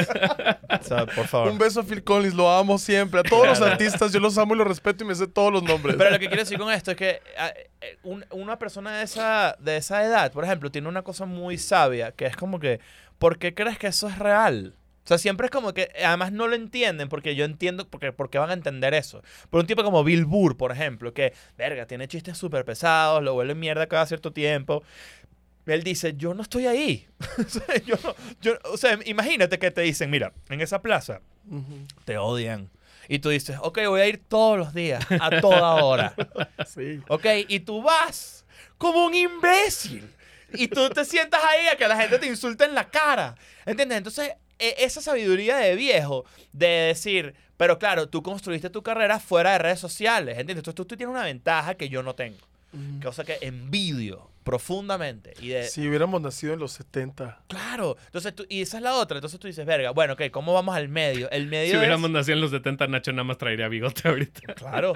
O 0.80 0.84
sea, 0.84 1.06
por 1.08 1.28
favor. 1.28 1.50
Un 1.52 1.58
beso 1.58 1.82
a 1.82 1.84
Phil 1.84 2.04
Collins, 2.06 2.34
lo 2.34 2.50
amo 2.50 2.78
siempre. 2.78 3.20
A 3.20 3.24
todos 3.24 3.46
los 3.48 3.62
artistas, 3.62 4.14
yo 4.14 4.22
los 4.22 4.38
amo 4.38 4.56
y 4.56 4.58
los 4.60 4.68
respeto 4.68 5.04
y 5.04 5.08
me 5.08 5.14
sé 5.16 5.28
todos 5.28 5.52
los 5.52 5.64
nombres. 5.64 5.98
Pero 5.98 6.10
lo 6.10 6.20
que 6.20 6.28
quiero 6.28 6.42
decir 6.42 6.58
con 6.58 6.72
esto 6.72 6.92
es 6.92 6.98
que 6.98 7.22
eh, 7.82 7.98
un- 8.04 8.26
una 8.32 8.58
persona 8.58 8.98
de 8.98 9.04
esa, 9.04 9.58
de 9.60 9.76
esa 9.76 10.06
edad, 10.06 10.32
por 10.32 10.46
ejemplo, 10.46 10.72
tiene 10.72 10.88
una 10.88 11.02
cosa 11.02 11.26
muy 11.26 11.58
sabia, 11.58 12.14
que 12.14 12.26
es 12.28 12.38
como 12.38 12.60
que, 12.62 12.80
¿por 13.20 13.38
qué 13.40 13.54
crees 13.54 13.78
que 13.78 13.88
eso 13.88 14.08
es 14.08 14.18
real? 14.18 14.76
O 15.04 15.08
sea, 15.08 15.18
siempre 15.18 15.46
es 15.46 15.52
como 15.52 15.74
que, 15.74 15.92
además 16.06 16.32
no 16.32 16.48
lo 16.48 16.56
entienden, 16.56 17.10
porque 17.10 17.36
yo 17.36 17.44
entiendo, 17.46 17.88
porque, 17.90 18.12
porque 18.14 18.38
van 18.38 18.52
a 18.52 18.54
entender 18.54 18.94
eso. 18.94 19.24
Por 19.50 19.62
un 19.62 19.68
tipo 19.68 19.84
como 19.84 20.04
Bill 20.04 20.26
Burr, 20.26 20.58
por 20.58 20.72
ejemplo, 20.72 21.14
que, 21.14 21.34
verga, 21.58 21.88
tiene 21.88 22.08
chistes 22.08 22.38
súper 22.38 22.66
pesados, 22.66 23.24
lo 23.24 23.34
vuelve 23.34 23.56
mierda 23.56 23.88
cada 23.88 24.06
cierto 24.06 24.32
tiempo. 24.32 24.84
Él 25.66 25.84
dice, 25.84 26.16
yo 26.18 26.34
no 26.34 26.42
estoy 26.44 26.68
ahí. 26.68 27.08
o, 27.40 27.44
sea, 27.50 27.76
yo 27.86 27.96
no- 28.04 28.16
yo- 28.42 28.58
o 28.72 28.78
sea, 28.78 29.00
imagínate 29.06 29.58
que 29.60 29.72
te 29.72 29.82
dicen, 29.82 30.10
mira, 30.10 30.34
en 30.50 30.62
esa 30.62 30.82
plaza 30.82 31.22
Ujú. 31.50 31.86
te 32.06 32.18
odian. 32.18 32.70
Y 33.08 33.20
tú 33.20 33.30
dices, 33.30 33.58
ok, 33.62 33.80
voy 33.88 34.02
a 34.02 34.08
ir 34.08 34.22
todos 34.28 34.58
los 34.58 34.74
días, 34.74 35.04
a 35.10 35.42
toda 35.42 35.84
hora. 35.84 36.14
Sí. 36.68 37.02
Ok, 37.10 37.26
y 37.48 37.60
tú 37.62 37.82
vas 37.82 38.46
como 38.78 39.06
un 39.06 39.14
imbécil. 39.16 40.10
Y 40.54 40.68
tú 40.68 40.90
te 40.90 41.06
sientas 41.06 41.42
ahí 41.44 41.68
a 41.68 41.76
que 41.78 41.88
la 41.88 41.98
gente 41.98 42.20
te 42.20 42.28
insulte 42.28 42.66
en 42.66 42.76
la 42.76 42.90
cara. 42.90 43.36
¿Entiendes? 43.66 43.98
Entonces, 43.98 44.34
esa 44.78 45.02
sabiduría 45.02 45.58
de 45.58 45.76
viejo, 45.76 46.26
de 46.54 46.68
decir, 46.68 47.34
pero 47.58 47.78
claro, 47.80 48.10
tú 48.10 48.24
construiste 48.24 48.70
tu 48.70 48.82
carrera 48.84 49.20
fuera 49.20 49.52
de 49.54 49.58
redes 49.60 49.80
sociales. 49.80 50.32
¿Entiendes? 50.38 50.58
Entonces 50.58 50.76
tú, 50.76 50.86
tú 50.86 50.98
tienes 50.98 51.14
una 51.14 51.24
ventaja 51.26 51.76
que 51.76 51.90
yo 51.90 52.04
no 52.04 52.16
tengo. 52.16 52.38
Cosa 53.04 53.24
que 53.26 53.38
envidio 53.42 54.30
profundamente. 54.44 55.34
Y 55.42 55.50
de, 55.50 55.64
Si 55.66 55.88
hubiéramos 55.88 56.22
nacido 56.22 56.54
en 56.54 56.60
los 56.60 56.72
70. 56.72 57.44
Claro. 57.48 57.98
Entonces 58.06 58.34
tú, 58.34 58.46
y 58.50 58.62
esa 58.62 58.78
es 58.78 58.84
la 58.84 58.96
otra. 58.96 59.18
Entonces 59.18 59.40
tú 59.40 59.48
dices, 59.48 59.66
verga, 59.66 59.92
bueno, 59.92 60.14
ok, 60.14 60.24
¿cómo 60.32 60.54
vamos 60.54 60.76
al 60.76 60.88
medio? 60.88 61.30
El 61.32 61.48
medio 61.48 61.72
Si 61.74 61.78
hubiéramos 61.78 62.10
es- 62.10 62.14
nacido 62.14 62.36
en 62.36 62.42
los 62.42 62.52
70, 62.52 62.88
Nacho 62.88 63.12
nada 63.12 63.24
más 63.26 63.38
traería 63.38 63.68
bigote 63.68 64.02
ahorita. 64.08 64.54
Claro. 64.56 64.94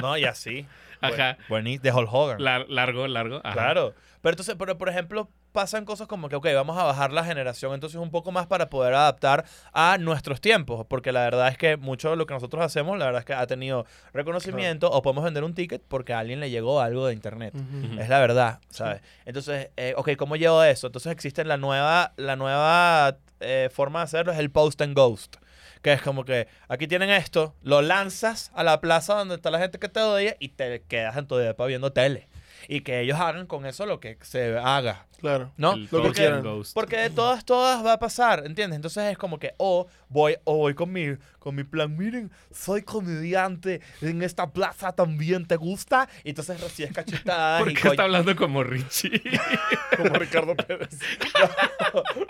No, 0.00 0.16
y 0.16 0.24
así. 0.24 0.66
Ajá. 1.00 1.36
Buenísimo. 1.48 1.82
De 1.82 1.92
Hulk 1.92 2.08
Hogan. 2.12 2.38
Lar- 2.38 2.66
largo, 2.68 3.06
largo. 3.08 3.40
ajá. 3.44 3.52
Claro. 3.52 3.94
Pero 4.22 4.32
entonces, 4.32 4.54
pero, 4.58 4.78
por 4.78 4.88
ejemplo, 4.88 5.28
pasan 5.56 5.86
cosas 5.86 6.06
como 6.06 6.28
que, 6.28 6.36
ok, 6.36 6.48
vamos 6.54 6.76
a 6.76 6.82
bajar 6.82 7.14
la 7.14 7.24
generación 7.24 7.72
entonces 7.72 7.98
un 7.98 8.10
poco 8.10 8.30
más 8.30 8.46
para 8.46 8.68
poder 8.68 8.92
adaptar 8.92 9.46
a 9.72 9.96
nuestros 9.96 10.42
tiempos. 10.42 10.84
Porque 10.86 11.12
la 11.12 11.20
verdad 11.20 11.48
es 11.48 11.56
que 11.56 11.78
mucho 11.78 12.10
de 12.10 12.16
lo 12.16 12.26
que 12.26 12.34
nosotros 12.34 12.62
hacemos, 12.62 12.98
la 12.98 13.06
verdad 13.06 13.20
es 13.20 13.24
que 13.24 13.32
ha 13.32 13.46
tenido 13.46 13.86
reconocimiento 14.12 14.90
o 14.90 15.00
podemos 15.00 15.24
vender 15.24 15.44
un 15.44 15.54
ticket 15.54 15.80
porque 15.88 16.12
a 16.12 16.18
alguien 16.18 16.40
le 16.40 16.50
llegó 16.50 16.82
algo 16.82 17.06
de 17.06 17.14
internet. 17.14 17.54
Es 17.98 18.10
la 18.10 18.20
verdad, 18.20 18.58
¿sabes? 18.68 19.00
Entonces, 19.24 19.70
eh, 19.78 19.94
ok, 19.96 20.10
¿cómo 20.18 20.36
llevo 20.36 20.62
eso? 20.62 20.88
Entonces 20.88 21.10
existe 21.10 21.42
la 21.42 21.56
nueva, 21.56 22.12
la 22.18 22.36
nueva 22.36 23.16
eh, 23.40 23.70
forma 23.72 24.00
de 24.00 24.04
hacerlo, 24.04 24.32
es 24.32 24.38
el 24.38 24.50
post 24.50 24.82
and 24.82 24.94
ghost. 24.94 25.36
Que 25.80 25.94
es 25.94 26.02
como 26.02 26.26
que 26.26 26.48
aquí 26.68 26.86
tienen 26.86 27.08
esto, 27.08 27.54
lo 27.62 27.80
lanzas 27.80 28.50
a 28.54 28.62
la 28.62 28.82
plaza 28.82 29.14
donde 29.14 29.36
está 29.36 29.50
la 29.50 29.58
gente 29.58 29.78
que 29.78 29.88
te 29.88 30.00
odia 30.00 30.36
y 30.38 30.50
te 30.50 30.82
quedas 30.82 31.16
en 31.16 31.26
tu 31.26 31.36
depa 31.36 31.64
viendo 31.64 31.94
tele. 31.94 32.28
Y 32.68 32.80
que 32.80 33.00
ellos 33.00 33.18
hagan 33.20 33.46
con 33.46 33.64
eso 33.66 33.86
lo 33.86 34.00
que 34.00 34.18
se 34.22 34.58
haga. 34.58 35.06
Claro. 35.20 35.52
¿No? 35.56 35.74
El 35.74 35.88
Lo 35.90 36.02
que 36.02 36.12
quieran. 36.12 36.34
and 36.38 36.44
ghost. 36.44 36.74
Porque 36.74 36.96
de 36.98 37.10
todas, 37.10 37.44
todas 37.44 37.84
va 37.84 37.94
a 37.94 37.98
pasar, 37.98 38.44
¿entiendes? 38.44 38.76
Entonces 38.76 39.04
es 39.12 39.16
como 39.16 39.38
que, 39.38 39.54
o 39.56 39.86
voy, 40.08 40.36
o 40.44 40.56
voy 40.58 40.74
con 40.74 40.92
mi, 40.92 41.16
con 41.38 41.54
mi 41.54 41.64
plan, 41.64 41.96
miren, 41.96 42.30
soy 42.52 42.82
comediante, 42.82 43.80
en 44.02 44.20
esta 44.22 44.50
plaza 44.52 44.92
también 44.92 45.46
te 45.46 45.56
gusta, 45.56 46.08
y 46.22 46.30
entonces 46.30 46.60
recibes 46.60 46.92
cachetadas 46.92 47.60
¿Por 47.62 47.70
y 47.70 47.74
qué 47.74 47.80
coño- 47.82 47.90
está 47.92 48.02
hablando 48.02 48.36
como 48.36 48.62
Richie? 48.62 49.22
Como 49.96 50.10
Ricardo 50.14 50.54
Pérez. 50.54 50.98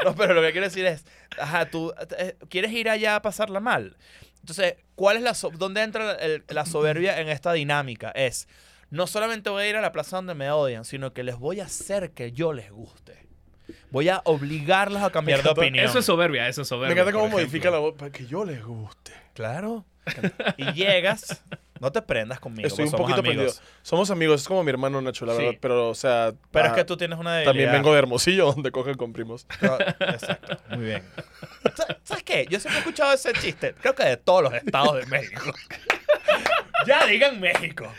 No, 0.05 0.15
pero 0.15 0.35
lo 0.35 0.43
que 0.43 0.53
quiero 0.53 0.67
decir 0.69 0.87
es, 0.87 1.05
ajá, 1.39 1.67
tú 1.71 1.93
eh, 2.19 2.37
quieres 2.49 2.71
ir 2.73 2.89
allá 2.89 3.17
a 3.17 3.23
pasarla 3.23 3.59
mal. 3.61 3.97
Entonces, 4.41 4.77
¿cuál 4.95 5.17
es 5.17 5.23
la 5.25 5.35
so- 5.35 5.51
dónde 5.51 5.83
entra 5.83 6.13
el- 6.15 6.45
la 6.49 6.65
soberbia 6.67 7.21
en 7.21 7.29
esta 7.29 7.53
dinámica? 7.53 8.11
Es 8.13 8.47
no 8.91 9.07
solamente 9.07 9.51
voy 9.51 9.65
a 9.65 9.69
ir 9.69 9.77
a 9.77 9.81
la 9.81 9.93
plaza 9.93 10.17
donde 10.17 10.35
me 10.35 10.51
odian, 10.51 10.85
sino 10.85 11.13
que 11.13 11.23
les 11.23 11.37
voy 11.39 11.61
a 11.61 11.65
hacer 11.65 12.11
que 12.13 12.33
yo 12.33 12.53
les 12.53 12.71
guste. 12.71 13.27
Voy 13.91 14.09
a 14.09 14.21
obligarlos 14.25 15.03
a 15.03 15.11
cambiar 15.11 15.43
de 15.43 15.49
opinión. 15.51 15.85
Eso 15.85 15.99
es 15.99 16.05
soberbia, 16.05 16.49
eso 16.49 16.63
es 16.63 16.69
soberbia. 16.69 16.95
Me 16.95 17.01
encanta 17.01 17.19
cómo 17.19 17.29
modifica 17.33 17.71
la 17.71 17.79
voz 17.79 17.95
para 17.97 18.11
que 18.13 18.27
yo 18.27 18.45
le 18.45 18.61
guste. 18.61 19.13
Claro. 19.35 19.85
Y 20.57 20.73
llegas, 20.73 21.43
no 21.81 21.91
te 21.91 22.01
prendas 22.01 22.39
conmigo. 22.39 22.69
Estoy 22.69 22.85
un 22.85 22.91
somos 22.93 23.03
poquito 23.11 23.21
amigos. 23.29 23.55
prendido. 23.57 23.81
Somos 23.83 24.11
amigos, 24.13 24.43
es 24.43 24.47
como 24.47 24.63
mi 24.63 24.71
hermano 24.71 25.01
Nacho, 25.03 25.27
la 25.27 25.33
Sí. 25.35 25.39
verdad. 25.43 25.59
Pero, 25.61 25.89
o 25.89 25.95
sea. 25.97 26.33
Pero 26.53 26.65
ah, 26.67 26.69
es 26.69 26.75
que 26.75 26.85
tú 26.85 26.97
tienes 26.97 27.19
una 27.19 27.33
debilidad. 27.35 27.51
También 27.51 27.73
vengo 27.73 27.93
de 27.93 27.99
Hermosillo, 27.99 28.47
donde 28.53 28.71
cogen 28.71 28.95
con 28.95 29.13
primos. 29.13 29.49
No, 29.61 29.77
Exacto, 29.81 30.59
muy 30.71 30.85
bien. 30.85 31.03
Sa- 31.75 31.99
¿Sabes 32.05 32.23
qué? 32.23 32.47
Yo 32.49 32.61
siempre 32.61 32.77
he 32.77 32.81
escuchado 32.83 33.13
ese 33.13 33.33
chiste, 33.33 33.75
creo 33.81 33.97
que 33.97 34.05
de 34.05 34.17
todos 34.17 34.45
los 34.45 34.55
estados 34.55 34.95
de 34.95 35.07
México. 35.07 35.53
ya 36.87 37.05
digan 37.07 37.41
México. 37.41 37.93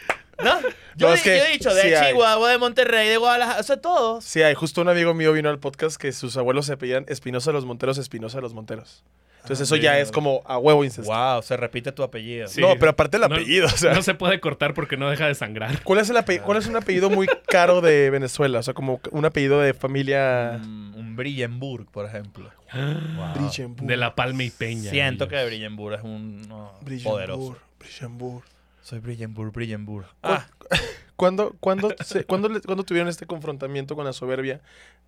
¿No? 0.44 0.60
Yo, 0.96 1.08
No, 1.08 1.14
di- 1.14 1.18
es 1.18 1.24
que 1.24 1.38
yo 1.38 1.44
he 1.46 1.52
dicho 1.52 1.74
de 1.74 1.82
sí 1.82 1.94
hay. 1.94 2.12
Chihuahua, 2.14 2.52
de 2.52 2.58
Monterrey, 2.58 3.08
de 3.10 3.18
Guadalajara, 3.18 3.60
o 3.60 3.64
sea, 3.64 3.78
todos. 3.78 4.24
Sí, 4.24 4.42
hay 4.44 4.54
justo 4.56 4.82
un 4.82 4.90
amigo 4.90 5.14
mío 5.14 5.34
vino 5.34 5.50
al 5.50 5.60
podcast 5.60 5.98
que 6.00 6.12
sus 6.12 6.38
abuelos 6.38 6.66
se 6.66 6.78
pedían 6.78 7.06
Espinosa 7.08 7.50
de 7.52 7.54
los 7.56 7.66
Monteros, 7.66 7.98
Espinosa 7.98 8.38
de 8.38 8.42
los 8.44 8.54
Monteros. 8.54 9.04
Entonces 9.44 9.66
eso 9.68 9.78
ya 9.78 9.98
es 10.00 10.12
como 10.12 10.42
a 10.46 10.58
huevo 10.58 10.84
incesto. 10.84 11.10
Wow, 11.10 11.42
se 11.42 11.56
repite 11.56 11.94
tu 11.94 12.04
apellido. 12.04 12.50
Sí. 12.50 12.60
No, 12.60 12.76
pero 12.78 12.92
aparte 12.92 13.16
el 13.16 13.22
No- 13.22 13.28
apellido, 13.28 13.68
o 13.68 13.70
sea. 13.70 13.94
No 13.94 14.02
se 14.04 14.14
puede 14.14 14.42
cortar 14.42 14.74
porque 14.74 14.98
no 14.98 15.10
deja 15.10 15.26
de 15.28 15.36
sangrar. 15.36 15.82
¿Cuál 15.84 16.00
es, 16.00 16.10
el 16.10 16.18
¿Cuál 16.42 16.58
es 16.58 16.68
un 16.68 16.76
apellido 16.76 17.10
muy 17.10 17.28
caro 17.48 17.80
de 17.80 18.10
Venezuela? 18.10 18.60
O 18.60 18.64
sea, 18.64 18.74
como 18.74 19.00
un 19.12 19.24
apellido 19.24 19.62
de 19.62 19.74
familia 19.74 20.60
Mm, 20.62 20.96
un 20.96 21.16
Brillenburg, 21.16 21.86
por 21.90 22.06
ejemplo. 22.06 22.52
Wow. 22.74 23.34
Brillenburg. 23.36 23.88
De 23.88 23.96
la 23.96 24.16
Palma 24.16 24.44
y 24.44 24.50
Peña. 24.50 24.92
Siento 24.92 25.24
ellos. 25.24 25.40
que 25.40 25.46
Brillenburg 25.46 25.96
es 25.96 26.04
un 26.04 26.42
no, 26.50 26.74
Brillenburg, 26.82 27.14
poderoso. 27.14 27.58
Brillenburg. 27.80 28.44
Soy 28.88 29.00
Brillenburg, 29.00 29.52
Brillenburg. 29.52 30.06
¿Cuál- 30.22 30.38
Ah, 30.38 30.48
¿Cuándo, 31.18 31.56
cuándo, 31.60 31.94
se- 32.06 32.24
cuándo 32.24 32.48
le- 32.48 32.62
cuándo 32.62 32.84
tuvieron 32.86 33.10
este 33.10 33.26
confrontamiento 33.26 33.96
con 33.98 34.06
la 34.06 34.14
soberbia 34.14 34.62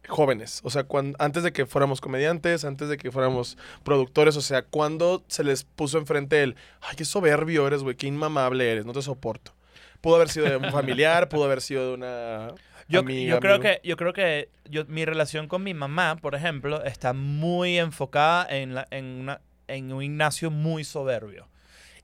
jóvenes? 0.10 0.60
O 0.66 0.70
sea, 0.70 0.86
antes 1.18 1.44
de 1.44 1.54
que 1.54 1.66
fuéramos 1.66 2.02
comediantes, 2.02 2.66
antes 2.66 2.90
de 2.90 2.98
que 2.98 3.10
fuéramos 3.10 3.58
productores, 3.84 4.36
o 4.36 4.42
sea, 4.42 4.64
¿cuándo 4.64 5.24
se 5.28 5.46
les 5.46 5.64
puso 5.64 5.98
enfrente 5.98 6.44
el, 6.44 6.56
ay, 6.82 6.98
qué 6.98 7.06
soberbio 7.06 7.66
eres, 7.68 7.82
güey, 7.84 7.96
qué 7.96 8.08
inmamable 8.08 8.70
eres, 8.70 8.86
no 8.86 8.92
te 8.92 9.02
soporto? 9.02 9.54
Pudo 10.02 10.16
haber 10.16 10.28
sido 10.30 10.48
de 10.50 10.58
un 10.58 10.72
familiar, 10.72 11.30
pudo 11.30 11.46
haber 11.46 11.62
sido 11.62 11.88
de 11.90 11.94
una 11.94 12.48
yo, 12.90 13.00
amiga, 13.00 13.36
yo 13.36 13.40
creo 13.40 13.56
amigo. 13.56 13.70
que 13.82 13.88
yo 13.88 13.96
creo 13.96 14.12
que 14.14 14.50
yo, 14.70 14.84
mi 14.88 15.06
relación 15.06 15.48
con 15.48 15.64
mi 15.64 15.74
mamá, 15.74 16.18
por 16.18 16.36
ejemplo, 16.36 16.84
está 16.84 17.14
muy 17.14 17.78
enfocada 17.78 18.46
en, 18.50 18.74
la- 18.76 18.88
en, 18.92 19.06
una- 19.06 19.40
en 19.70 19.94
un 19.94 20.04
Ignacio 20.04 20.52
muy 20.52 20.84
soberbio. 20.84 21.48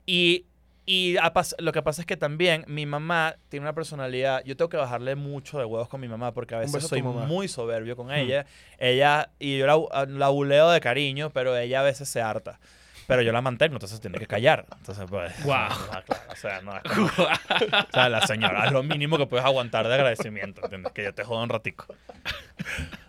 Y, 0.06 0.46
y 0.86 1.16
lo 1.60 1.72
que 1.72 1.82
pasa 1.82 2.02
es 2.02 2.06
que 2.06 2.16
también 2.18 2.64
mi 2.68 2.86
mamá 2.86 3.36
tiene 3.50 3.64
una 3.64 3.74
personalidad. 3.74 4.44
Yo 4.46 4.56
tengo 4.56 4.70
que 4.70 4.78
bajarle 4.78 5.16
mucho 5.16 5.58
de 5.58 5.66
huevos 5.66 5.88
con 5.90 6.00
mi 6.02 6.08
mamá 6.08 6.32
porque 6.34 6.54
a 6.56 6.60
veces 6.60 6.74
a 6.86 6.88
soy 6.90 7.02
muy 7.28 7.48
soberbio 7.48 7.96
con 7.96 8.12
ella. 8.12 8.46
Ella, 8.78 9.30
y 9.40 9.58
yo 9.58 9.66
la, 9.66 10.06
la 10.06 10.30
buleo 10.30 10.70
de 10.70 10.80
cariño, 10.82 11.30
pero 11.32 11.58
ella 11.58 11.80
a 11.80 11.84
veces 11.84 12.08
se 12.10 12.22
harta. 12.22 12.60
Pero 13.08 13.22
yo 13.22 13.32
la 13.32 13.42
mantengo, 13.42 13.76
entonces 13.76 14.00
tiene 14.02 14.18
que 14.18 14.26
callar. 14.26 14.66
Entonces, 14.78 15.06
pues. 15.08 15.32
No, 15.40 15.46
claro, 15.46 16.06
o 16.32 16.36
sea, 16.36 16.62
no 16.62 16.76
es 16.76 16.82
como- 16.84 17.06
o 17.08 17.92
sea, 17.94 18.10
la 18.10 18.26
señora 18.26 18.66
es 18.66 18.72
lo 18.72 18.82
mínimo 18.82 19.18
que 19.20 19.28
puedes 19.28 19.46
aguantar 19.46 19.88
de 19.88 19.94
agradecimiento, 19.94 20.62
¿entiendes? 20.64 20.92
Que 20.92 21.04
yo 21.04 21.14
te 21.14 21.24
jodo 21.24 21.44
un 21.44 21.50
ratico. 21.50 21.86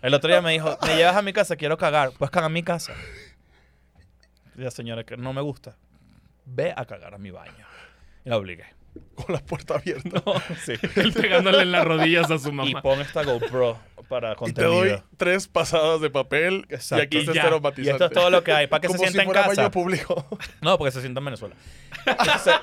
El 0.03 0.13
otro 0.13 0.29
día 0.29 0.41
me 0.41 0.51
dijo, 0.51 0.77
¿me 0.85 0.95
llevas 0.97 1.15
a 1.15 1.21
mi 1.23 1.33
casa? 1.33 1.55
Quiero 1.55 1.77
cagar. 1.79 2.11
Pues 2.17 2.29
caga 2.29 2.45
en 2.45 2.53
mi 2.53 2.61
casa. 2.61 2.93
Y 4.55 4.61
la 4.61 4.69
señora, 4.71 5.03
que 5.03 5.17
no 5.17 5.33
me 5.33 5.41
gusta. 5.41 5.75
Ve 6.49 6.73
a 6.75 6.85
cagar 6.85 7.13
a 7.13 7.17
mi 7.17 7.29
baño. 7.31 7.65
Y 8.25 8.29
la 8.29 8.37
obligué. 8.37 8.65
con 9.15 9.33
la 9.35 9.39
puerta 9.39 9.75
abierta. 9.75 10.21
Sí. 10.65 10.73
Él 10.95 11.13
pegándole 11.13 11.61
en 11.61 11.71
las 11.71 11.85
rodillas 11.85 12.31
a 12.31 12.39
su 12.39 12.49
Y 12.49 12.51
mamá. 12.53 12.81
pon 12.81 12.99
esta 13.01 13.23
GoPro 13.23 13.77
para 14.09 14.29
Y 14.31 14.33
te 14.33 14.37
contenido. 14.37 14.73
doy 14.75 15.03
tres 15.17 15.47
pasadas 15.47 15.99
de 16.01 16.09
papel 16.09 16.65
Exacto. 16.69 17.03
y 17.03 17.05
aquí 17.07 17.17
Y 17.17 17.19
está 17.21 17.33
ya. 17.33 17.41
estereomatizante. 17.41 17.89
y 17.89 17.91
esto 17.91 18.05
es 18.05 18.11
todo 18.11 18.29
lo 18.29 18.43
que 18.43 18.51
hay, 18.53 18.67
para 18.67 18.81
que 18.81 18.87
Como 18.87 18.97
se 18.99 19.03
sienta 19.05 19.19
si 19.19 19.21
en 19.21 19.25
fuera 19.25 19.47
casa. 19.49 19.61
baño 19.61 19.71
público. 19.71 20.25
No, 20.61 20.77
porque 20.77 20.91
se 20.91 21.01
sienta 21.01 21.19
en 21.19 21.25
Venezuela. 21.25 21.55
Entonces, 22.05 22.53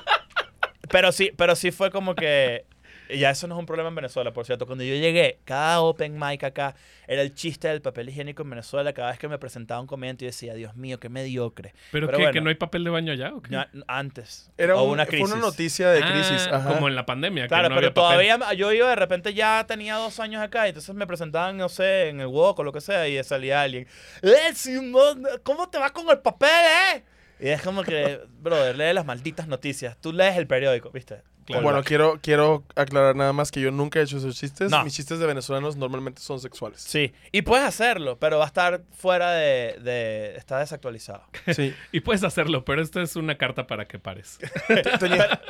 pero 0.89 1.11
sí, 1.11 1.31
pero 1.37 1.55
sí 1.55 1.71
fue 1.71 1.91
como 1.91 2.15
que. 2.15 2.65
Y 3.09 3.19
Ya 3.19 3.29
eso 3.29 3.47
no 3.47 3.55
es 3.55 3.59
un 3.59 3.65
problema 3.65 3.89
en 3.89 3.95
Venezuela, 3.95 4.31
por 4.33 4.45
cierto. 4.45 4.65
Cuando 4.65 4.83
yo 4.83 4.95
llegué, 4.95 5.39
cada 5.45 5.81
open 5.81 6.17
mic 6.19 6.43
acá 6.43 6.75
era 7.07 7.21
el 7.21 7.33
chiste 7.35 7.67
del 7.67 7.81
papel 7.81 8.09
higiénico 8.09 8.43
en 8.43 8.49
Venezuela. 8.49 8.93
Cada 8.93 9.09
vez 9.11 9.19
que 9.19 9.27
me 9.27 9.37
presentaba 9.37 9.79
un 9.81 9.87
comediante, 9.87 10.25
yo 10.25 10.29
decía, 10.29 10.53
Dios 10.55 10.75
mío, 10.75 10.99
qué 10.99 11.09
mediocre. 11.09 11.73
¿Pero, 11.91 12.07
pero 12.07 12.17
qué? 12.17 12.23
bueno. 12.23 12.33
¿Que 12.33 12.41
no 12.41 12.49
hay 12.49 12.55
papel 12.55 12.83
de 12.83 12.89
baño 12.89 13.11
allá 13.13 13.33
o 13.35 13.41
qué? 13.41 13.51
Ya, 13.51 13.69
antes. 13.87 14.51
Era 14.57 14.75
un- 14.75 14.91
una 14.91 15.05
fue 15.05 15.17
crisis. 15.17 15.31
una 15.33 15.41
noticia 15.41 15.89
de 15.91 16.01
crisis. 16.01 16.47
Ah, 16.51 16.55
ajá. 16.57 16.73
Como 16.73 16.87
en 16.87 16.95
la 16.95 17.05
pandemia. 17.05 17.43
que 17.43 17.49
Claro, 17.49 17.69
no 17.69 17.75
pero 17.75 17.87
había 17.87 17.93
papel. 17.93 18.27
todavía 18.27 18.53
yo 18.53 18.71
iba 18.71 18.89
de 18.89 18.95
repente 18.95 19.33
ya 19.33 19.65
tenía 19.67 19.95
dos 19.95 20.19
años 20.19 20.41
acá 20.41 20.65
y 20.65 20.69
entonces 20.69 20.93
me 20.95 21.05
presentaban, 21.07 21.57
no 21.57 21.69
sé, 21.69 22.09
en 22.09 22.21
el 22.21 22.27
Wok 22.27 22.59
o 22.59 22.63
lo 22.63 22.71
que 22.71 22.81
sea 22.81 23.07
y 23.07 23.23
salía 23.23 23.61
alguien. 23.61 23.87
¡Eh, 24.21 24.53
Simón! 24.55 25.23
¿Cómo 25.43 25.69
te 25.69 25.77
va 25.77 25.91
con 25.91 26.09
el 26.09 26.19
papel, 26.19 26.49
eh? 26.95 27.03
Y 27.39 27.49
es 27.49 27.61
como 27.61 27.83
que, 27.83 28.21
brother, 28.39 28.77
lee 28.77 28.93
las 28.93 29.05
malditas 29.05 29.47
noticias. 29.47 29.97
Tú 29.99 30.13
lees 30.13 30.37
el 30.37 30.47
periódico, 30.47 30.89
¿viste? 30.91 31.21
Claro. 31.45 31.61
Bueno, 31.61 31.83
quiero, 31.83 32.19
quiero 32.21 32.63
aclarar 32.75 33.15
nada 33.15 33.31
más 33.31 33.51
que 33.51 33.61
yo 33.61 33.71
nunca 33.71 33.99
he 33.99 34.03
hecho 34.03 34.17
esos 34.17 34.35
chistes. 34.35 34.71
No. 34.71 34.83
Mis 34.83 34.95
chistes 34.95 35.19
de 35.19 35.27
venezolanos 35.27 35.75
normalmente 35.75 36.21
son 36.21 36.39
sexuales. 36.39 36.81
Sí, 36.81 37.13
y 37.31 37.43
puedes 37.43 37.65
hacerlo, 37.65 38.17
pero 38.17 38.39
va 38.39 38.45
a 38.45 38.47
estar 38.47 38.81
fuera 38.97 39.31
de... 39.31 39.77
de 39.81 40.35
está 40.37 40.59
desactualizado. 40.59 41.23
Sí. 41.55 41.73
Y 41.91 42.01
puedes 42.01 42.23
hacerlo, 42.23 42.65
pero 42.65 42.81
esto 42.81 42.99
es 42.99 43.15
una 43.15 43.37
carta 43.37 43.67
para 43.67 43.85
que 43.85 43.99
pares. 43.99 44.39
pero, 44.67 44.89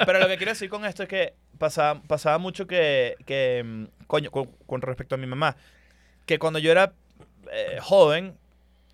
pero 0.06 0.20
lo 0.20 0.28
que 0.28 0.38
quiero 0.38 0.52
decir 0.52 0.70
con 0.70 0.86
esto 0.86 1.04
es 1.04 1.10
que 1.10 1.34
pasaba, 1.58 2.02
pasaba 2.04 2.38
mucho 2.38 2.68
que, 2.68 3.16
que, 3.26 3.64
mm, 3.66 4.06
coño, 4.06 4.30
con, 4.30 4.52
con 4.68 4.82
respecto 4.82 5.16
a 5.16 5.18
mi 5.18 5.26
mamá, 5.26 5.56
que 6.26 6.38
cuando 6.38 6.60
yo 6.60 6.72
era 6.72 6.94
eh, 7.52 7.80
joven, 7.82 8.38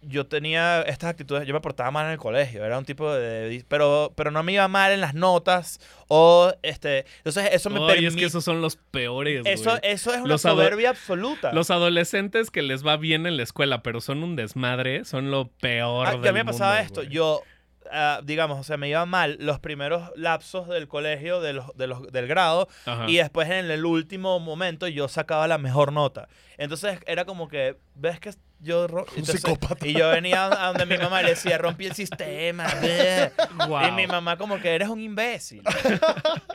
yo 0.01 0.25
tenía 0.25 0.81
estas 0.81 1.11
actitudes, 1.11 1.47
yo 1.47 1.53
me 1.53 1.61
portaba 1.61 1.91
mal 1.91 2.07
en 2.07 2.13
el 2.13 2.17
colegio, 2.17 2.65
era 2.65 2.77
un 2.77 2.85
tipo 2.85 3.13
de... 3.13 3.63
Pero, 3.67 4.11
pero 4.15 4.31
no 4.31 4.41
me 4.43 4.53
iba 4.53 4.67
mal 4.67 4.91
en 4.91 5.01
las 5.01 5.13
notas, 5.13 5.79
o 6.07 6.51
este... 6.63 7.05
Entonces 7.17 7.49
eso 7.51 7.69
me 7.69 7.79
permite... 7.79 8.07
es 8.07 8.15
que 8.15 8.25
esos 8.25 8.43
son 8.43 8.61
los 8.61 8.77
peores, 8.77 9.43
eso, 9.45 9.77
eso 9.83 10.13
es 10.13 10.19
una 10.19 10.27
Los 10.27 10.41
soberbia 10.41 10.89
absoluta. 10.89 11.53
Los 11.53 11.69
adolescentes 11.69 12.49
que 12.49 12.61
les 12.61 12.85
va 12.85 12.97
bien 12.97 13.25
en 13.27 13.37
la 13.37 13.43
escuela, 13.43 13.83
pero 13.83 14.01
son 14.01 14.23
un 14.23 14.35
desmadre, 14.35 15.05
son 15.05 15.29
lo 15.29 15.47
peor 15.47 16.07
Ah, 16.07 16.11
del 16.13 16.23
ya 16.23 16.29
a 16.29 16.33
mí 16.33 16.39
me 16.39 16.45
pasaba 16.45 16.75
mundo, 16.75 16.85
esto. 16.85 17.03
Yo, 17.03 17.43
ah, 17.91 18.21
digamos, 18.23 18.59
o 18.59 18.63
sea, 18.63 18.77
me 18.77 18.89
iba 18.89 19.05
mal 19.05 19.37
los 19.39 19.59
primeros 19.59 20.11
lapsos 20.15 20.67
del 20.67 20.87
colegio, 20.87 21.41
de 21.41 21.53
los, 21.53 21.77
de 21.77 21.87
los, 21.87 22.11
del 22.11 22.27
grado, 22.27 22.67
Ajá. 22.85 23.05
y 23.07 23.17
después 23.17 23.49
en 23.49 23.69
el 23.69 23.85
último 23.85 24.39
momento 24.39 24.87
yo 24.87 25.07
sacaba 25.07 25.47
la 25.47 25.59
mejor 25.59 25.93
nota. 25.93 26.27
Entonces 26.57 26.99
era 27.05 27.25
como 27.25 27.47
que, 27.47 27.77
¿ves 27.95 28.19
que 28.19 28.31
yo... 28.61 28.85
entonces- 28.85 29.41
psicópata. 29.41 29.87
Y 29.87 29.93
yo 29.93 30.09
venía 30.09 30.45
a 30.45 30.67
donde 30.73 30.85
mi 30.85 30.97
mamá 31.01 31.21
le 31.21 31.29
decía, 31.31 31.57
rompí 31.57 31.87
el 31.87 31.93
sistema. 31.95 32.67
bleh". 32.81 33.31
Guau. 33.67 33.87
Y 33.87 33.91
mi 33.91 34.07
mamá 34.07 34.37
como 34.37 34.59
que 34.59 34.69
eres 34.75 34.87
un 34.89 34.99
imbécil. 35.01 35.61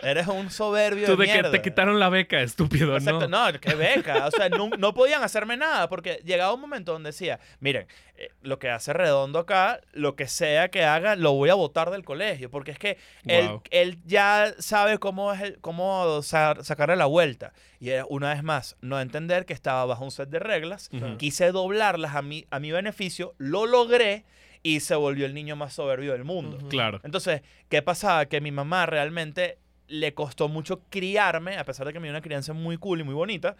eres 0.02 0.26
un 0.26 0.50
soberbio 0.50 1.06
Tú 1.06 1.12
de 1.16 1.18
de 1.18 1.26
que 1.26 1.32
mierda. 1.32 1.50
te 1.50 1.62
quitaron 1.62 1.98
la 1.98 2.08
beca, 2.08 2.40
estúpido, 2.40 2.96
Exacto, 2.96 3.28
¿no? 3.28 3.50
no, 3.52 3.60
qué 3.60 3.74
beca. 3.74 4.26
O 4.26 4.30
sea, 4.30 4.48
no, 4.48 4.70
no 4.78 4.94
podían 4.94 5.22
hacerme 5.22 5.56
nada 5.56 5.88
porque 5.88 6.20
llegaba 6.24 6.52
un 6.54 6.60
momento 6.60 6.92
donde 6.92 7.08
decía, 7.10 7.40
miren, 7.60 7.86
eh, 8.18 8.30
lo 8.42 8.58
que 8.58 8.70
hace 8.70 8.92
Redondo 8.92 9.38
acá, 9.38 9.80
lo 9.92 10.16
que 10.16 10.26
sea 10.28 10.68
que 10.70 10.84
haga, 10.84 11.16
lo 11.16 11.32
voy 11.32 11.50
a 11.50 11.54
votar 11.54 11.90
del 11.90 12.04
colegio. 12.04 12.50
Porque 12.50 12.70
es 12.70 12.78
que 12.78 12.98
él, 13.24 13.48
Wow. 13.48 13.62
él 13.70 13.98
ya 14.04 14.52
sabe 14.58 14.98
cómo, 14.98 15.32
es 15.32 15.40
el, 15.42 15.58
cómo 15.60 16.22
sa- 16.22 16.56
sacarle 16.62 16.96
la 16.96 17.06
vuelta. 17.06 17.52
Y 17.80 17.90
una 18.08 18.32
vez 18.32 18.42
más, 18.42 18.76
no 18.80 19.00
entender 19.00 19.44
que 19.46 19.52
estaba 19.52 19.84
bajo 19.84 20.04
un 20.04 20.10
set 20.10 20.28
de 20.30 20.38
reglas. 20.38 20.88
Quise 21.18 21.52
doblarlas 21.52 22.14
a 22.14 22.22
mi, 22.22 22.46
a 22.50 22.58
mi 22.58 22.72
beneficio, 22.72 23.34
lo 23.38 23.66
logré 23.66 24.24
y 24.62 24.80
se 24.80 24.94
volvió 24.96 25.26
el 25.26 25.34
niño 25.34 25.54
más 25.54 25.74
soberbio 25.74 26.12
del 26.12 26.24
mundo. 26.24 26.58
Claro. 26.68 27.00
Entonces, 27.04 27.42
¿qué 27.68 27.82
pasaba? 27.82 28.26
Que 28.26 28.40
mi 28.40 28.50
mamá 28.50 28.86
realmente 28.86 29.58
le 29.88 30.14
costó 30.14 30.48
mucho 30.48 30.80
criarme, 30.90 31.58
a 31.58 31.64
pesar 31.64 31.86
de 31.86 31.92
que 31.92 32.00
me 32.00 32.06
dio 32.08 32.12
una 32.12 32.20
crianza 32.22 32.52
muy 32.52 32.76
cool 32.76 33.00
y 33.00 33.04
muy 33.04 33.14
bonita, 33.14 33.54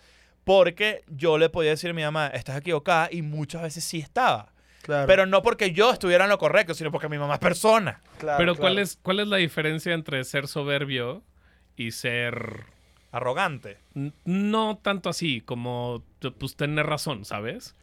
porque 0.47 1.03
yo 1.09 1.38
le 1.38 1.49
podía 1.49 1.70
decir 1.70 1.90
a 1.90 1.92
mi 1.92 2.03
mamá, 2.03 2.28
estás 2.28 2.57
equivocada, 2.57 3.09
y 3.11 3.22
muchas 3.22 3.62
veces 3.62 3.82
sí 3.82 3.99
estaba. 3.99 4.53
Claro. 4.82 5.09
Pero 5.09 5.26
no 5.26 5.42
porque 5.42 5.72
yo 5.72 5.90
estuviera 5.90 6.22
en 6.22 6.30
lo 6.30 6.38
correcto, 6.38 6.72
sino 6.72 6.92
porque 6.92 7.09
mi 7.09 7.18
mamá 7.18 7.34
es 7.34 7.40
persona. 7.40 8.01
Claro, 8.18 8.38
Pero 8.38 8.55
¿cuál 8.55 8.78
es, 8.78 8.97
¿cuál 9.03 9.18
es 9.18 9.26
la 9.26 9.38
diferencia 9.38 9.92
entre 9.92 10.22
ser 10.22 10.47
soberbio 10.47 11.24
y 11.76 11.90
ser... 11.90 12.62
Arrogante. 13.11 13.78
No 14.24 14.78
tanto 14.80 15.09
así, 15.09 15.40
como 15.40 16.05
pues 16.38 16.55
tener 16.55 16.86
razón, 16.86 17.24
¿sabes? 17.24 17.74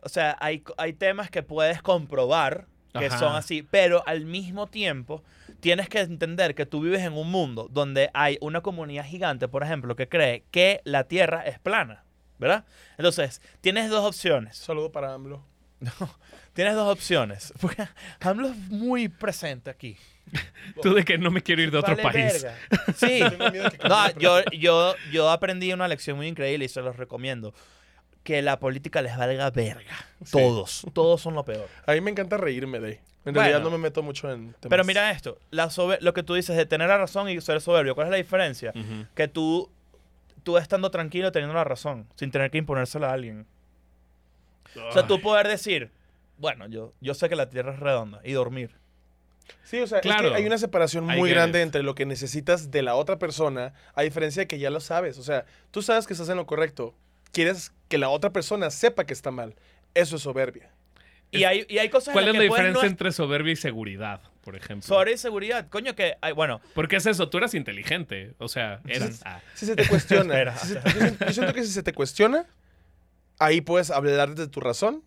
O 0.00 0.08
sea, 0.08 0.38
hay, 0.40 0.62
hay 0.78 0.94
temas 0.94 1.28
que 1.30 1.42
puedes 1.42 1.82
comprobar 1.82 2.66
que 2.98 3.06
Ajá. 3.06 3.18
son 3.18 3.34
así, 3.34 3.62
pero 3.62 4.02
al 4.06 4.24
mismo 4.24 4.68
tiempo 4.68 5.22
tienes 5.60 5.90
que 5.90 6.00
entender 6.00 6.54
que 6.54 6.64
tú 6.64 6.80
vives 6.80 7.02
en 7.02 7.12
un 7.12 7.30
mundo 7.30 7.68
donde 7.70 8.08
hay 8.14 8.38
una 8.40 8.62
comunidad 8.62 9.04
gigante, 9.04 9.48
por 9.48 9.62
ejemplo, 9.62 9.96
que 9.96 10.08
cree 10.08 10.44
que 10.50 10.80
la 10.84 11.04
Tierra 11.04 11.42
es 11.42 11.58
plana, 11.58 12.04
¿verdad? 12.38 12.64
Entonces, 12.98 13.40
tienes 13.60 13.90
dos 13.90 14.04
opciones. 14.04 14.56
Saludo 14.56 14.90
para 14.92 15.14
AMLO. 15.14 15.42
Tienes 16.54 16.74
dos 16.74 16.90
opciones. 16.90 17.52
Porque 17.60 17.86
AMLO 18.20 18.48
es 18.48 18.56
muy 18.70 19.08
presente 19.08 19.68
aquí. 19.70 19.96
Tú 20.82 20.94
de 20.94 21.04
que 21.04 21.18
no 21.18 21.30
me 21.30 21.42
quiero 21.42 21.62
ir 21.62 21.70
de 21.70 21.78
otro 21.78 21.94
Vale 21.96 22.02
país. 22.02 22.42
verga. 22.42 22.56
Sí. 22.96 23.20
No, 23.88 24.10
yo, 24.18 24.42
yo, 24.52 24.94
yo 25.12 25.30
aprendí 25.30 25.72
una 25.72 25.86
lección 25.86 26.16
muy 26.16 26.26
increíble 26.28 26.64
y 26.64 26.68
se 26.68 26.80
los 26.80 26.96
recomiendo. 26.96 27.54
Que 28.22 28.42
la 28.42 28.58
política 28.58 29.02
les 29.02 29.16
valga 29.16 29.50
verga. 29.50 29.94
Todos. 30.32 30.84
Todos 30.92 31.20
son 31.20 31.34
lo 31.34 31.44
peor. 31.44 31.68
A 31.86 31.92
mí 31.92 32.00
me 32.00 32.10
encanta 32.10 32.36
reírme 32.36 32.80
de 32.80 32.86
ahí. 32.88 32.94
En 33.24 33.32
Bueno. 33.34 33.40
realidad 33.40 33.60
no 33.60 33.70
me 33.70 33.78
meto 33.78 34.02
mucho 34.02 34.28
en 34.32 34.52
temas. 34.54 34.68
Pero 34.70 34.84
mira 34.84 35.10
esto. 35.12 35.38
La 35.50 35.66
sobe- 35.68 35.98
lo 36.00 36.12
que 36.12 36.22
tú 36.24 36.34
dices 36.34 36.56
de 36.56 36.66
tener 36.66 36.88
la 36.88 36.98
razón 36.98 37.28
y 37.28 37.40
ser 37.40 37.60
soberbio. 37.60 37.94
¿Cuál 37.94 38.08
es 38.08 38.10
la 38.10 38.16
diferencia? 38.16 38.72
Que 39.14 39.28
tú, 39.28 39.70
tú 40.46 40.56
estando 40.58 40.92
tranquilo 40.92 41.32
teniendo 41.32 41.54
la 41.54 41.64
razón. 41.64 42.06
Sin 42.14 42.30
tener 42.30 42.52
que 42.52 42.58
imponérsela 42.58 43.10
a 43.10 43.14
alguien. 43.14 43.46
O 44.88 44.92
sea, 44.92 45.06
tú 45.08 45.20
poder 45.20 45.48
decir... 45.48 45.90
Bueno, 46.38 46.68
yo, 46.68 46.92
yo 47.00 47.14
sé 47.14 47.28
que 47.28 47.34
la 47.34 47.48
Tierra 47.50 47.72
es 47.72 47.80
redonda. 47.80 48.20
Y 48.22 48.30
dormir. 48.32 48.70
Sí, 49.64 49.80
o 49.80 49.86
sea, 49.88 50.00
Claro. 50.00 50.26
es 50.28 50.30
que 50.32 50.36
hay 50.38 50.46
una 50.46 50.58
separación 50.58 51.04
muy 51.04 51.30
grande 51.30 51.58
it. 51.58 51.64
entre 51.64 51.82
lo 51.82 51.94
que 51.96 52.06
necesitas 52.06 52.70
de 52.70 52.82
la 52.82 52.94
otra 52.94 53.18
persona, 53.18 53.72
a 53.94 54.02
diferencia 54.02 54.42
de 54.42 54.46
que 54.46 54.58
ya 54.60 54.70
lo 54.70 54.78
sabes. 54.80 55.18
O 55.18 55.22
sea, 55.24 55.46
tú 55.72 55.82
sabes 55.82 56.06
que 56.06 56.12
estás 56.12 56.28
en 56.28 56.36
lo 56.36 56.46
correcto. 56.46 56.94
Quieres 57.32 57.72
que 57.88 57.98
la 57.98 58.08
otra 58.08 58.30
persona 58.30 58.70
sepa 58.70 59.04
que 59.04 59.14
está 59.14 59.30
mal. 59.32 59.56
Eso 59.94 60.14
es 60.16 60.22
soberbia. 60.22 60.70
Y 61.32 61.42
hay, 61.44 61.66
y 61.68 61.78
hay 61.78 61.88
cosas 61.88 62.12
¿Cuál 62.12 62.24
en 62.24 62.28
es 62.30 62.34
las 62.34 62.38
la 62.38 62.44
que 62.44 62.48
puedes 62.48 62.62
no 62.62 62.68
diferencia 62.68 62.86
es- 62.86 62.92
entre 62.92 63.12
soberbia 63.12 63.52
y 63.52 63.56
seguridad, 63.56 64.20
por 64.46 64.56
ejemplo? 64.56 64.86
sobre 64.86 65.18
seguridad. 65.18 65.68
Coño, 65.68 65.94
que, 65.94 66.14
hay- 66.22 66.32
bueno, 66.32 66.60
Porque 66.74 66.96
es 66.96 67.04
eso, 67.06 67.28
tú 67.28 67.36
eras 67.38 67.52
inteligente. 67.54 68.34
O 68.38 68.48
sea, 68.48 68.80
eras. 68.86 69.20
ah, 69.26 69.40
Si 69.54 69.66
se 69.66 69.76
te 69.76 69.86
cuestiona. 69.86 70.54
Si 70.56 70.68
se- 70.68 70.74
yo, 70.82 70.90
siento, 71.00 71.26
yo 71.26 71.32
siento 71.32 71.52
que 71.52 71.62
si 71.64 71.72
se 71.72 71.82
te 71.82 71.92
cuestiona, 71.92 72.46
ahí 73.38 73.60
puedes 73.60 73.90
hablar 73.90 74.30
desde 74.34 74.48
tu 74.50 74.60
razón 74.60 75.02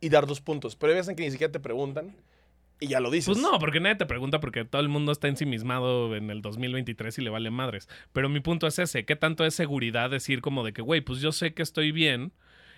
y 0.00 0.08
dar 0.08 0.26
dos 0.26 0.40
puntos. 0.40 0.76
Pero 0.76 0.92
hay 0.92 0.96
veces 0.98 1.10
en 1.10 1.16
que 1.16 1.24
ni 1.24 1.30
siquiera 1.30 1.52
te 1.52 1.60
preguntan 1.60 2.14
y 2.78 2.88
ya 2.88 3.00
lo 3.00 3.10
dices. 3.10 3.26
Pues 3.34 3.38
no, 3.38 3.58
porque 3.58 3.80
nadie 3.80 3.96
te 3.96 4.06
pregunta 4.06 4.38
porque 4.40 4.64
todo 4.64 4.82
el 4.82 4.88
mundo 4.88 5.10
está 5.12 5.28
ensimismado 5.28 6.14
en 6.14 6.30
el 6.30 6.42
2023 6.42 7.18
y 7.18 7.22
le 7.22 7.30
vale 7.30 7.50
madres. 7.50 7.88
Pero 8.12 8.28
mi 8.28 8.40
punto 8.40 8.66
es 8.66 8.78
ese, 8.78 9.04
¿qué 9.04 9.16
tanto 9.16 9.44
es 9.44 9.54
seguridad 9.54 10.10
decir 10.10 10.40
como 10.40 10.64
de 10.64 10.72
que, 10.72 10.82
güey, 10.82 11.00
pues 11.00 11.20
yo 11.20 11.32
sé 11.32 11.54
que 11.54 11.62
estoy 11.62 11.90
bien? 11.92 12.32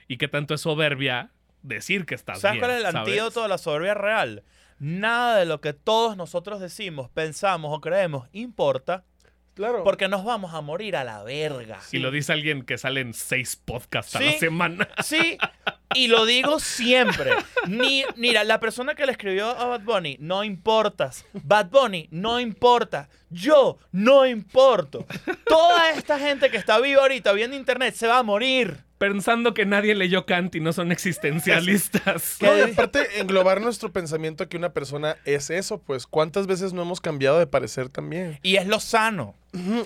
¿Y 0.07 0.17
qué 0.17 0.29
tanto 0.29 0.55
es 0.55 0.61
soberbia 0.63 1.33
decir 1.63 2.07
que 2.07 2.15
estás 2.15 2.41
¿sabes 2.41 2.55
bien? 2.55 2.61
cuál 2.61 2.71
es 2.71 2.77
el 2.79 2.93
¿sabes? 2.93 3.09
antídoto 3.09 3.43
de 3.43 3.49
la 3.49 3.59
soberbia 3.59 3.95
real? 3.95 4.45
Nada 4.79 5.39
de 5.39 5.45
lo 5.45 5.61
que 5.61 5.73
todos 5.73 6.17
nosotros 6.17 6.61
decimos, 6.61 7.09
pensamos 7.11 7.77
o 7.77 7.81
creemos 7.81 8.29
importa 8.33 9.05
Claro. 9.55 9.83
porque 9.83 10.07
nos 10.07 10.25
vamos 10.25 10.55
a 10.55 10.61
morir 10.61 10.95
a 10.97 11.03
la 11.03 11.23
verga. 11.25 11.81
Y 11.91 11.99
lo 11.99 12.13
dice 12.13 12.33
alguien 12.33 12.63
que 12.63 12.79
sale 12.79 13.01
en 13.01 13.13
seis 13.13 13.57
podcasts 13.57 14.15
a 14.15 14.21
la 14.21 14.33
semana. 14.33 14.89
Sí, 15.03 15.37
y 15.95 16.09
lo 16.09 16.27
digo 16.27 16.61
siempre. 16.61 17.33
Ni, 17.67 18.05
mira, 18.17 18.45
la 18.45 18.61
persona 18.61 18.95
que 18.95 19.07
le 19.07 19.13
escribió 19.13 19.49
a 19.49 19.65
Bad 19.67 19.83
Bunny, 19.83 20.17
no 20.21 20.45
importas. 20.45 21.25
Bad 21.33 21.71
Bunny, 21.71 22.09
no 22.11 22.41
importa. 22.41 23.09
Yo, 23.31 23.79
no 23.93 24.27
importo. 24.27 25.07
Toda 25.47 25.91
esta 25.91 26.19
gente 26.19 26.51
que 26.51 26.57
está 26.57 26.79
viva 26.81 27.03
ahorita 27.03 27.33
viendo 27.33 27.57
internet 27.57 27.95
se 27.95 28.07
va 28.07 28.19
a 28.19 28.23
morir. 28.23 28.85
Pensando 28.99 29.55
que 29.55 29.65
nadie 29.65 29.95
leyó 29.95 30.27
Kant 30.27 30.57
y 30.57 30.61
no 30.61 30.73
son 30.73 30.91
existencialistas. 30.91 32.39
No, 32.41 32.57
y 32.57 32.63
aparte, 32.63 33.21
englobar 33.21 33.61
nuestro 33.61 33.93
pensamiento 33.93 34.45
a 34.45 34.49
que 34.49 34.57
una 34.57 34.73
persona 34.73 35.17
es 35.25 35.51
eso, 35.51 35.79
pues, 35.79 36.07
¿cuántas 36.07 36.47
veces 36.47 36.73
no 36.73 36.83
hemos 36.83 37.01
cambiado 37.01 37.39
de 37.39 37.47
parecer 37.47 37.89
también? 37.89 38.39
Y 38.43 38.57
es 38.57 38.67
lo 38.67 38.81
sano. 38.81 39.35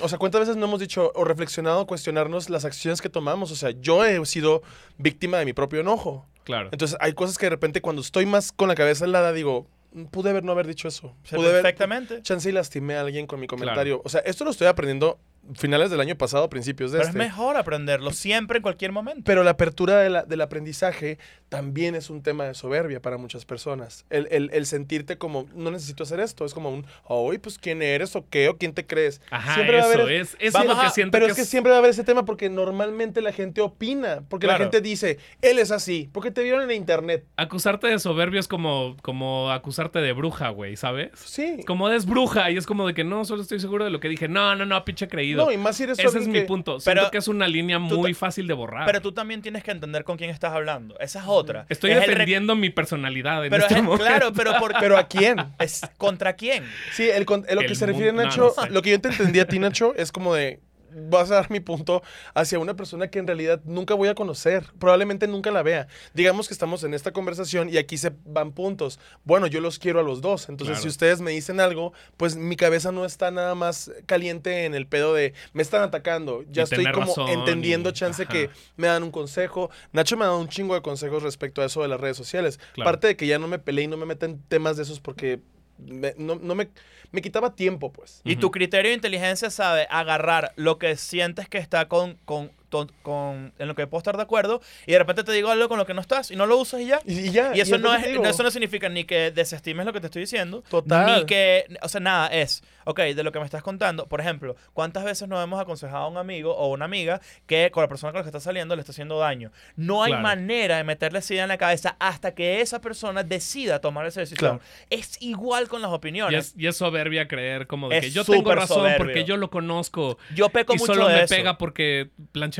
O 0.00 0.08
sea, 0.08 0.18
¿cuántas 0.18 0.40
veces 0.40 0.56
no 0.56 0.66
hemos 0.66 0.80
dicho 0.80 1.12
o 1.14 1.24
reflexionado, 1.24 1.86
cuestionarnos 1.86 2.50
las 2.50 2.64
acciones 2.64 3.00
que 3.00 3.08
tomamos? 3.08 3.52
O 3.52 3.56
sea, 3.56 3.70
yo 3.70 4.04
he 4.04 4.24
sido 4.26 4.62
víctima 4.98 5.38
de 5.38 5.44
mi 5.44 5.52
propio 5.52 5.82
enojo. 5.92 6.26
Claro. 6.44 6.68
Entonces, 6.72 6.96
hay 7.00 7.12
cosas 7.12 7.38
que 7.38 7.46
de 7.46 7.50
repente 7.50 7.80
cuando 7.80 8.02
estoy 8.02 8.26
más 8.26 8.50
con 8.52 8.68
la 8.68 8.74
cabeza 8.74 9.04
helada 9.04 9.32
digo, 9.32 9.66
"Mm, 9.92 10.04
pude 10.06 10.30
haber 10.30 10.42
no 10.44 10.52
haber 10.52 10.66
dicho 10.66 10.88
eso. 10.88 11.14
Pude 11.30 11.48
haber, 11.48 11.62
perfectamente. 11.62 12.22
chance 12.22 12.48
y 12.48 12.52
lastimé 12.52 12.96
a 12.96 13.02
alguien 13.02 13.26
con 13.26 13.38
mi 13.38 13.46
comentario. 13.46 14.00
O 14.04 14.08
sea, 14.08 14.20
esto 14.22 14.44
lo 14.44 14.50
estoy 14.50 14.66
aprendiendo 14.66 15.20
finales 15.54 15.90
del 15.90 16.00
año 16.00 16.14
pasado, 16.16 16.48
principios 16.48 16.92
de 16.92 16.98
Pero 16.98 17.08
es 17.10 17.14
este. 17.14 17.18
mejor 17.18 17.56
aprenderlo 17.56 18.12
siempre, 18.12 18.58
en 18.58 18.62
cualquier 18.62 18.92
momento. 18.92 19.22
Pero 19.24 19.42
la 19.42 19.50
apertura 19.52 19.98
de 19.98 20.08
la- 20.10 20.22
del 20.22 20.40
aprendizaje 20.40 21.18
también 21.48 21.94
es 21.94 22.10
un 22.10 22.22
tema 22.22 22.44
de 22.44 22.54
soberbia 22.54 23.02
para 23.02 23.18
muchas 23.18 23.44
personas. 23.44 24.06
El, 24.08 24.28
el- 24.30 24.50
el 24.52 24.66
sentirte 24.66 25.18
como, 25.18 25.46
no 25.54 25.70
necesito 25.70 26.04
hacer 26.04 26.20
esto, 26.20 26.44
es 26.44 26.54
como 26.54 26.70
un, 26.70 26.86
oye, 27.04 27.38
pues 27.38 27.58
quién 27.58 27.82
eres 27.82 28.14
o 28.16 28.24
qué 28.30 28.48
o 28.48 28.56
quién 28.56 28.72
te 28.72 28.86
crees. 28.86 29.20
Ajá, 29.30 29.54
Siempre 29.54 29.76
va 29.78 29.82
a 29.84 29.90
eso 29.92 30.00
haber- 30.02 30.12
es. 30.20 30.36
Eso 30.38 30.58
es 30.60 30.64
lo 30.66 30.80
que 30.80 30.90
siento 30.90 31.12
Pero 31.12 31.26
que 31.26 31.32
es 31.32 31.38
que 31.38 31.44
siempre 31.44 31.70
va 31.70 31.76
a 31.76 31.78
haber 31.80 31.90
ese 31.90 32.04
tema 32.04 32.24
porque 32.24 32.48
normalmente 32.48 33.20
la 33.20 33.32
gente 33.32 33.60
opina, 33.60 34.22
porque 34.28 34.46
Claro. 34.46 34.60
la 34.60 34.64
gente 34.70 34.80
dice, 34.80 35.18
él 35.42 35.58
es 35.58 35.70
así, 35.70 36.08
porque 36.12 36.30
te 36.30 36.42
vieron 36.42 36.62
en 36.62 36.76
internet. 36.76 37.26
Acusarte 37.36 37.88
de 37.88 37.98
soberbio 37.98 38.38
es 38.40 38.48
como, 38.48 38.96
como 39.02 39.50
acusarte 39.50 39.98
de 39.98 40.12
bruja, 40.12 40.50
güey, 40.50 40.76
¿sabes? 40.76 41.10
Sí. 41.16 41.58
Como 41.66 41.88
eres 41.88 42.06
bruja 42.06 42.50
y 42.50 42.56
es 42.56 42.66
como 42.66 42.86
de 42.86 42.94
que 42.94 43.04
no, 43.04 43.24
solo 43.24 43.42
estoy 43.42 43.58
seguro 43.60 43.84
de 43.84 43.90
lo 43.90 44.00
que 44.00 44.08
dije. 44.08 44.28
No, 44.28 44.54
no, 44.54 44.64
no, 44.64 44.84
pinche 44.84 45.08
No, 45.36 45.50
y 45.52 45.56
más 45.56 45.76
si 45.76 45.84
eres 45.84 45.98
Ese 45.98 46.18
es 46.18 46.26
mi 46.26 46.34
que- 46.40 46.42
punto. 46.42 46.78
Pero 46.84 47.00
Siento 47.00 47.10
que 47.10 47.18
es 47.18 47.28
una 47.28 47.46
línea 47.48 47.78
muy 47.78 48.12
ta- 48.12 48.18
fácil 48.18 48.46
de 48.46 48.54
borrar. 48.54 48.86
Pero 48.86 49.00
tú 49.00 49.12
también 49.12 49.42
tienes 49.42 49.62
que 49.64 49.70
entender 49.70 50.04
con 50.04 50.16
quién 50.16 50.30
estás 50.30 50.52
hablando. 50.52 50.98
Esa 50.98 51.20
es 51.20 51.24
otra. 51.28 51.66
Estoy 51.68 51.90
Es 51.90 51.96
el 51.98 52.02
re- 52.04 52.08
defendiendo 52.12 52.56
mi 52.56 52.70
personalidad 52.70 53.44
en 53.44 53.50
Pero 53.50 53.62
este 53.62 53.74
es- 53.74 53.82
momento. 53.82 54.04
claro, 54.04 54.32
pero 54.32 54.54
por 54.58 54.72
Pero 54.80 54.96
¿a 54.96 55.08
quién? 55.08 55.36
es 55.58 55.82
contra 55.98 56.32
quién. 56.34 56.64
Sí, 56.92 57.08
el, 57.08 57.24
lo 57.24 57.60
que 57.60 57.74
se 57.74 57.86
refiere 57.86 58.12
mundo- 58.12 58.22
no, 58.22 58.28
Nacho, 58.28 58.54
no 58.56 58.62
sé. 58.64 58.70
lo 58.70 58.82
que 58.82 58.90
yo 58.90 59.00
te 59.00 59.08
entendí 59.08 59.38
a 59.40 59.46
ti, 59.46 59.58
Nacho, 59.58 59.94
es 59.94 60.10
como 60.12 60.34
de, 60.34 60.60
vas 60.94 61.30
a 61.30 61.36
dar 61.36 61.50
mi 61.50 61.60
punto 61.60 62.02
hacia 62.34 62.58
una 62.58 62.74
persona 62.74 63.08
que 63.08 63.18
en 63.18 63.26
realidad 63.26 63.60
nunca 63.64 63.94
voy 63.94 64.08
a 64.08 64.14
conocer, 64.14 64.66
probablemente 64.78 65.26
nunca 65.26 65.50
la 65.50 65.62
vea. 65.62 65.88
Digamos 66.14 66.48
que 66.48 66.54
estamos 66.54 66.84
en 66.84 66.94
esta 66.94 67.12
conversación 67.12 67.68
y 67.68 67.76
aquí 67.78 67.96
se 67.98 68.12
van 68.24 68.52
puntos. 68.52 68.98
Bueno, 69.24 69.46
yo 69.46 69.60
los 69.60 69.78
quiero 69.78 70.00
a 70.00 70.02
los 70.02 70.20
dos, 70.20 70.48
entonces 70.48 70.74
Claro. 70.76 70.82
si 70.82 70.88
ustedes 70.88 71.20
me 71.20 71.30
dicen 71.30 71.60
algo, 71.60 71.92
pues 72.16 72.36
mi 72.36 72.56
cabeza 72.56 72.92
no 72.92 73.04
está 73.04 73.30
nada 73.30 73.54
más 73.54 73.90
caliente 74.06 74.64
en 74.64 74.74
el 74.74 74.86
pedo 74.86 75.14
de, 75.14 75.34
me 75.52 75.62
están 75.62 75.82
atacando, 75.82 76.42
ya 76.50 76.62
Y 76.62 76.64
estoy 76.64 76.84
como 76.92 77.06
razón 77.06 77.28
entendiendo 77.28 77.90
y- 77.90 77.92
chance 77.92 78.22
ajá. 78.24 78.32
que 78.32 78.50
me 78.76 78.86
dan 78.88 79.02
un 79.02 79.10
consejo. 79.10 79.70
Nacho 79.92 80.16
me 80.16 80.24
ha 80.24 80.28
dado 80.28 80.40
un 80.40 80.48
chingo 80.48 80.74
de 80.74 80.82
consejos 80.82 81.22
respecto 81.22 81.62
a 81.62 81.66
eso 81.66 81.82
de 81.82 81.88
las 81.88 82.00
redes 82.00 82.16
sociales. 82.16 82.58
Claro. 82.74 82.90
Parte 82.90 83.06
de 83.08 83.16
que 83.16 83.26
ya 83.26 83.38
no 83.38 83.48
me 83.48 83.58
peleé 83.58 83.84
y 83.84 83.88
no 83.88 83.96
me 83.96 84.06
meten 84.06 84.42
temas 84.48 84.76
de 84.76 84.82
esos 84.84 85.00
porque 85.00 85.40
me- 85.78 86.14
no, 86.18 86.36
no 86.36 86.54
me, 86.54 86.68
me 87.10 87.22
quitaba 87.22 87.54
tiempo, 87.54 87.92
pues. 87.92 88.20
Y 88.24 88.36
tu 88.36 88.50
criterio 88.50 88.90
de 88.90 88.94
inteligencia 88.94 89.50
sabe 89.50 89.86
agarrar 89.90 90.52
lo 90.56 90.78
que 90.78 90.96
sientes 90.96 91.48
que 91.48 91.58
está 91.58 91.88
con, 91.88 92.18
con, 92.24 92.50
ton- 92.72 92.90
con- 93.02 93.52
en 93.58 93.68
lo 93.68 93.74
que 93.74 93.86
puedo 93.86 93.98
estar 93.98 94.16
de 94.16 94.22
acuerdo 94.22 94.60
y 94.86 94.92
de 94.92 94.98
repente 94.98 95.22
te 95.24 95.32
digo 95.32 95.50
algo 95.50 95.68
con 95.68 95.78
lo 95.78 95.86
que 95.86 95.94
no 95.94 96.00
estás 96.00 96.30
y 96.30 96.36
no 96.36 96.46
lo 96.46 96.56
usas 96.56 96.80
y 96.80 96.86
ya. 96.86 97.00
Y, 97.04 97.18
y 97.28 97.30
ya. 97.30 97.52
Y 97.54 97.60
eso 97.60 97.76
es 97.76 97.80
lo 97.82 97.88
no, 97.92 97.94
es, 97.94 98.18
no- 98.20 98.28
eso 98.28 98.42
no 98.42 98.50
significa 98.50 98.88
ni 98.88 99.04
que 99.04 99.30
desestimes 99.30 99.84
lo 99.86 99.92
que 99.92 100.00
te 100.00 100.06
estoy 100.06 100.22
diciendo. 100.22 100.64
Total. 100.68 101.20
Ni 101.20 101.26
que, 101.26 101.66
o 101.82 101.88
sea, 101.88 102.00
nada, 102.00 102.28
es, 102.28 102.62
ok, 102.86 102.98
de 103.00 103.22
lo 103.22 103.30
que 103.30 103.38
me 103.38 103.44
estás 103.44 103.62
contando, 103.62 104.06
por 104.08 104.20
ejemplo, 104.20 104.56
¿cuántas 104.72 105.04
veces 105.04 105.28
nos 105.28 105.42
hemos 105.44 105.60
aconsejado 105.60 106.04
a 106.04 106.08
un 106.08 106.16
amigo 106.16 106.56
o 106.56 106.68
una 106.72 106.86
amiga 106.86 107.20
que 107.46 107.70
con 107.70 107.82
la 107.82 107.88
persona 107.88 108.12
con 108.12 108.20
la 108.20 108.22
que 108.24 108.28
está 108.30 108.40
saliendo 108.40 108.74
le 108.74 108.80
está 108.80 108.92
haciendo 108.92 109.18
daño? 109.18 109.52
No 109.76 110.02
hay 110.02 110.12
Claro. 110.12 110.22
manera 110.22 110.76
de 110.78 110.84
meterle 110.84 111.18
esa 111.18 111.34
idea 111.34 111.42
en 111.44 111.48
la 111.50 111.58
cabeza 111.58 111.96
hasta 112.00 112.34
que 112.34 112.60
esa 112.62 112.80
persona 112.80 113.22
decida 113.22 113.80
tomar 113.80 114.06
esa 114.06 114.20
decisión. 114.20 114.58
Claro. 114.58 114.60
Es 114.90 115.20
igual 115.20 115.68
con 115.68 115.82
las 115.82 115.90
Y 115.90 115.94
opiniones. 115.94 116.48
es, 116.48 116.54
y 116.56 116.66
es 116.66 116.76
soberbia 116.76 117.28
creer 117.28 117.66
como 117.66 117.88
de 117.88 117.98
Es 117.98 118.04
que 118.06 118.10
yo 118.10 118.24
tengo 118.24 118.54
razón 118.54 118.78
soberbio. 118.78 118.98
porque 118.98 119.24
yo 119.24 119.36
lo 119.36 119.50
conozco. 119.50 120.18
Yo 120.34 120.48
peco 120.48 120.74
y 120.74 120.78
mucho 120.78 120.94
solo 120.94 121.08
de 121.08 121.14
me 121.16 121.22
eso. 121.24 121.34
pega 121.34 121.58
porque 121.58 122.10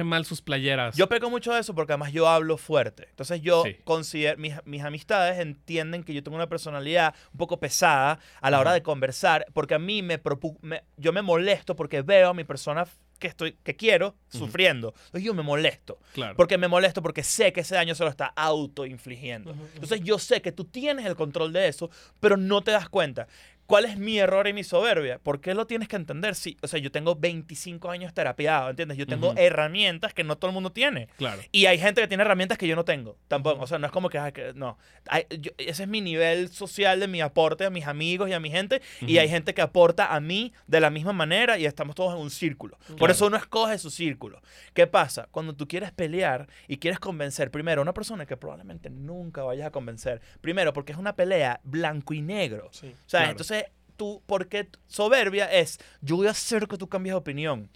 mal 0.05 0.25
sus 0.25 0.43
playeras. 0.43 0.97
Yo 0.97 1.09
peco 1.09 1.31
mucho 1.31 1.53
de 1.53 1.61
eso 1.61 1.75
porque 1.75 1.93
además 1.93 2.13
yo 2.13 2.29
hablo 2.29 2.57
fuerte. 2.59 3.07
Entonces 3.11 3.41
yo 3.43 3.63
Sí. 3.65 3.77
considero, 3.85 4.39
mis, 4.39 4.55
mis 4.65 4.83
amistades 4.83 5.39
entienden 5.39 6.05
que 6.05 6.15
yo 6.15 6.23
tengo 6.23 6.37
una 6.37 6.49
personalidad 6.49 7.15
un 7.33 7.39
poco 7.39 7.59
pesada 7.61 8.19
a 8.41 8.51
la 8.51 8.61
hora 8.61 8.73
de 8.73 8.83
conversar 8.83 9.47
porque 9.53 9.75
a 9.75 9.79
mí 9.79 10.03
me, 10.03 10.21
me- 10.63 10.83
yo 10.97 11.13
me 11.13 11.23
molesto 11.23 11.77
porque 11.77 12.03
veo 12.03 12.31
a 12.31 12.35
mi 12.35 12.45
persona 12.45 12.87
que 13.19 13.29
estoy 13.29 13.53
que 13.63 13.77
quiero 13.77 14.17
sufriendo. 14.29 14.95
Entonces 15.07 15.23
yo 15.23 15.33
me 15.33 15.43
molesto. 15.45 16.01
Claro. 16.13 16.35
Porque 16.37 16.59
me 16.59 16.67
molesto 16.67 17.03
porque 17.03 17.23
sé 17.23 17.53
que 17.53 17.61
ese 17.61 17.77
daño 17.77 17.95
se 17.95 18.03
lo 18.03 18.11
está 18.11 18.27
autoinfligiendo. 18.35 19.53
Entonces 19.75 20.01
yo 20.01 20.19
sé 20.19 20.43
que 20.43 20.51
tú 20.53 20.65
tienes 20.65 21.07
el 21.07 21.15
control 21.15 21.53
de 21.53 21.69
eso, 21.69 21.91
pero 22.21 22.37
no 22.37 22.63
te 22.63 22.73
das 22.73 22.89
cuenta. 22.89 23.29
¿Cuál 23.73 23.87
es 23.87 23.97
mi 23.97 24.19
error 24.19 24.47
y 24.49 24.53
mi 24.53 24.65
soberbia? 24.65 25.19
¿Por 25.19 25.41
qué 25.41 25.55
lo 25.55 25.67
tienes 25.67 25.89
que 25.89 25.97
entender? 25.97 26.35
Sí, 26.35 26.59
o 26.61 26.69
sea, 26.69 26.79
yo 26.79 26.93
tengo 26.93 27.17
25 27.17 27.91
años 27.91 28.13
terapiado, 28.13 28.69
¿entiendes? 28.69 28.99
Yo 28.99 29.07
tengo 29.07 29.29
Ujú. 29.31 29.39
herramientas 29.39 30.13
que 30.13 30.25
no 30.25 30.37
todo 30.37 30.51
el 30.51 30.53
mundo 30.53 30.73
tiene. 30.73 31.09
Claro. 31.17 31.41
Y 31.53 31.65
hay 31.65 31.79
gente 31.79 32.03
que 32.03 32.07
tiene 32.07 32.23
herramientas 32.23 32.59
que 32.59 32.69
yo 32.69 32.77
no 32.77 32.85
tengo. 32.85 33.17
Tampoco. 33.29 33.63
O 33.63 33.67
sea, 33.67 33.79
no 33.79 33.87
es 33.87 33.93
como 33.93 34.11
que, 34.11 34.19
ay, 34.19 34.33
que- 34.33 34.53
no. 34.55 34.77
Hay- 35.09 35.25
yo- 35.41 35.53
ese 35.57 35.85
es 35.85 35.89
mi 35.89 36.03
nivel 36.03 36.51
social 36.51 37.01
de 37.01 37.09
mi 37.09 37.23
aporte 37.23 37.65
a 37.65 37.71
mis 37.71 37.87
amigos 37.87 38.29
y 38.29 38.35
a 38.35 38.41
mi 38.41 38.51
gente. 38.51 38.83
Y 39.01 39.13
Ujú. 39.15 39.21
hay 39.21 39.29
gente 39.31 39.55
que 39.55 39.63
aporta 39.63 40.15
a 40.15 40.21
mí 40.21 40.53
de 40.67 40.79
la 40.81 40.91
misma 40.91 41.15
manera 41.15 41.57
y 41.59 41.65
estamos 41.65 41.95
todos 41.97 42.13
en 42.15 42.21
un 42.21 42.29
círculo. 42.31 42.77
Por 42.89 42.97
Claro. 42.99 43.13
eso 43.15 43.27
uno 43.29 43.39
escoge 43.39 43.79
su 43.79 43.89
círculo. 43.91 44.43
¿Qué 44.75 44.87
pasa? 44.87 45.29
Cuando 45.31 45.55
tú 45.57 45.67
quieres 45.67 45.93
pelear 45.93 46.47
y 46.69 46.77
quieres 46.77 47.01
convencer 47.01 47.51
primero 47.51 47.81
a 47.81 47.85
una 47.85 47.95
persona 47.95 48.27
que 48.27 48.37
probablemente 48.37 48.91
nunca 48.91 49.43
vayas 49.45 49.69
a 49.69 49.71
convencer. 49.71 50.21
Primero, 50.43 50.75
porque 50.75 50.93
es 50.93 50.99
una 50.99 51.17
pelea 51.17 51.59
blanco 51.65 52.13
y 52.13 52.21
negro. 52.21 52.69
Sí. 52.73 52.89
O 52.89 53.09
sea, 53.09 53.21
Claro. 53.21 53.31
entonces 53.31 53.62
tú, 54.03 54.21
porque 54.27 54.69
soberbia 54.89 55.45
es, 55.53 55.79
yo 56.01 56.17
voy 56.17 56.27
a 56.27 56.31
hacer 56.33 56.67
que 56.67 56.77
tú 56.77 56.89
cambies 56.89 57.13
de 57.13 57.19
opinión. 57.19 57.71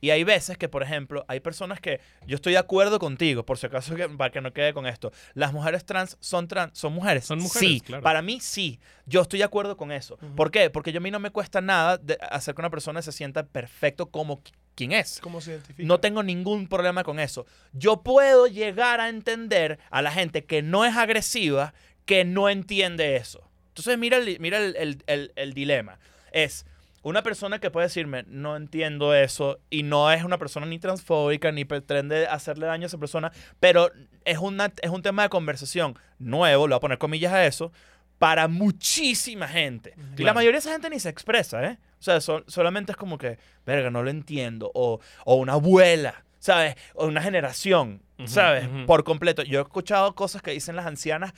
Y 0.00 0.10
hay 0.10 0.22
veces 0.24 0.56
que, 0.58 0.68
por 0.68 0.82
ejemplo, 0.84 1.24
hay 1.28 1.40
personas 1.40 1.80
que 1.80 2.00
yo 2.26 2.34
estoy 2.36 2.52
de 2.52 2.58
acuerdo 2.58 2.98
contigo, 3.00 3.44
por 3.44 3.58
si 3.58 3.66
acaso, 3.66 3.94
que, 3.96 4.08
para 4.08 4.30
que 4.32 4.40
no 4.40 4.52
quede 4.52 4.72
con 4.74 4.86
esto. 4.86 5.10
Las 5.34 5.52
mujeres 5.52 5.84
trans 5.84 6.16
son 6.20 6.46
trans, 6.48 6.76
son 6.78 6.92
mujeres. 6.92 7.24
Son 7.24 7.38
mujeres, 7.40 7.68
Sí, 7.68 7.80
claro. 7.80 8.02
para 8.02 8.20
mí 8.22 8.38
sí. 8.40 8.78
Yo 9.06 9.20
estoy 9.22 9.38
de 9.38 9.44
acuerdo 9.44 9.76
con 9.76 9.90
eso. 9.92 10.18
¿Por 10.36 10.50
qué? 10.52 10.70
Porque 10.70 10.90
yo 10.92 10.98
a 10.98 11.00
mí 11.00 11.10
no 11.10 11.18
me 11.20 11.30
cuesta 11.30 11.60
nada 11.60 11.98
de 11.98 12.16
hacer 12.30 12.54
que 12.54 12.60
una 12.60 12.70
persona 12.70 13.00
se 13.02 13.10
sienta 13.12 13.44
perfecto 13.46 14.06
como 14.10 14.42
qui- 14.42 14.52
quien 14.76 14.90
es. 14.92 15.18
¿Cómo 15.20 15.40
se 15.40 15.52
identifica? 15.52 15.86
No 15.86 15.98
tengo 16.00 16.22
ningún 16.24 16.66
problema 16.68 17.02
con 17.04 17.18
eso. 17.20 17.46
Yo 17.72 18.02
puedo 18.02 18.46
llegar 18.48 19.00
a 19.00 19.08
entender 19.08 19.78
a 19.90 20.00
la 20.02 20.10
gente 20.12 20.44
que 20.44 20.62
no 20.62 20.84
es 20.84 20.96
agresiva, 20.96 21.74
que 22.06 22.24
no 22.24 22.48
entiende 22.48 23.14
eso. 23.16 23.48
Entonces, 23.72 23.96
mira 23.98 24.18
el, 24.18 24.38
mira 24.40 24.58
el, 24.58 24.76
el- 24.76 25.02
el- 25.06 25.32
el 25.34 25.54
dilema. 25.54 25.98
Es 26.32 26.66
una 27.02 27.22
persona 27.22 27.58
que 27.58 27.70
puede 27.70 27.86
decirme, 27.88 28.24
no 28.28 28.54
entiendo 28.56 29.14
eso, 29.14 29.58
y 29.70 29.82
no 29.82 30.12
es 30.12 30.22
una 30.24 30.38
persona 30.38 30.66
ni 30.66 30.78
transfóbica, 30.78 31.50
ni 31.50 31.64
pretende 31.64 32.26
hacerle 32.26 32.66
daño 32.66 32.84
a 32.84 32.86
esa 32.86 32.98
persona, 32.98 33.32
pero 33.60 33.90
es, 34.24 34.38
una, 34.38 34.72
es 34.82 34.90
un 34.90 35.02
tema 35.02 35.22
de 35.24 35.28
conversación 35.28 35.98
nuevo, 36.18 36.68
le 36.68 36.74
voy 36.74 36.76
a 36.76 36.80
poner 36.80 36.98
comillas 36.98 37.32
a 37.32 37.44
eso, 37.44 37.72
para 38.18 38.46
muchísima 38.46 39.48
gente. 39.48 39.94
Y 40.16 40.22
la 40.24 40.32
mayoría 40.34 40.52
de 40.52 40.58
esa 40.60 40.70
gente 40.72 40.88
ni 40.90 41.00
se 41.00 41.08
expresa, 41.08 41.64
¿eh? 41.64 41.78
O 41.98 42.02
sea, 42.02 42.20
sol- 42.20 42.44
solamente 42.46 42.92
es 42.92 42.96
como 42.96 43.18
que, 43.18 43.38
verga, 43.66 43.90
no 43.90 44.02
lo 44.04 44.10
entiendo. 44.10 44.70
O, 44.74 45.00
o 45.24 45.34
una 45.36 45.54
abuela. 45.54 46.24
¿Sabes? 46.42 46.74
O 46.94 47.06
una 47.06 47.22
generación, 47.22 48.02
¿sabes? 48.24 48.68
Por 48.84 49.04
completo. 49.04 49.42
Yo 49.44 49.60
he 49.60 49.62
escuchado 49.62 50.16
cosas 50.16 50.42
que 50.42 50.50
dicen 50.50 50.74
las 50.74 50.86
ancianas 50.86 51.32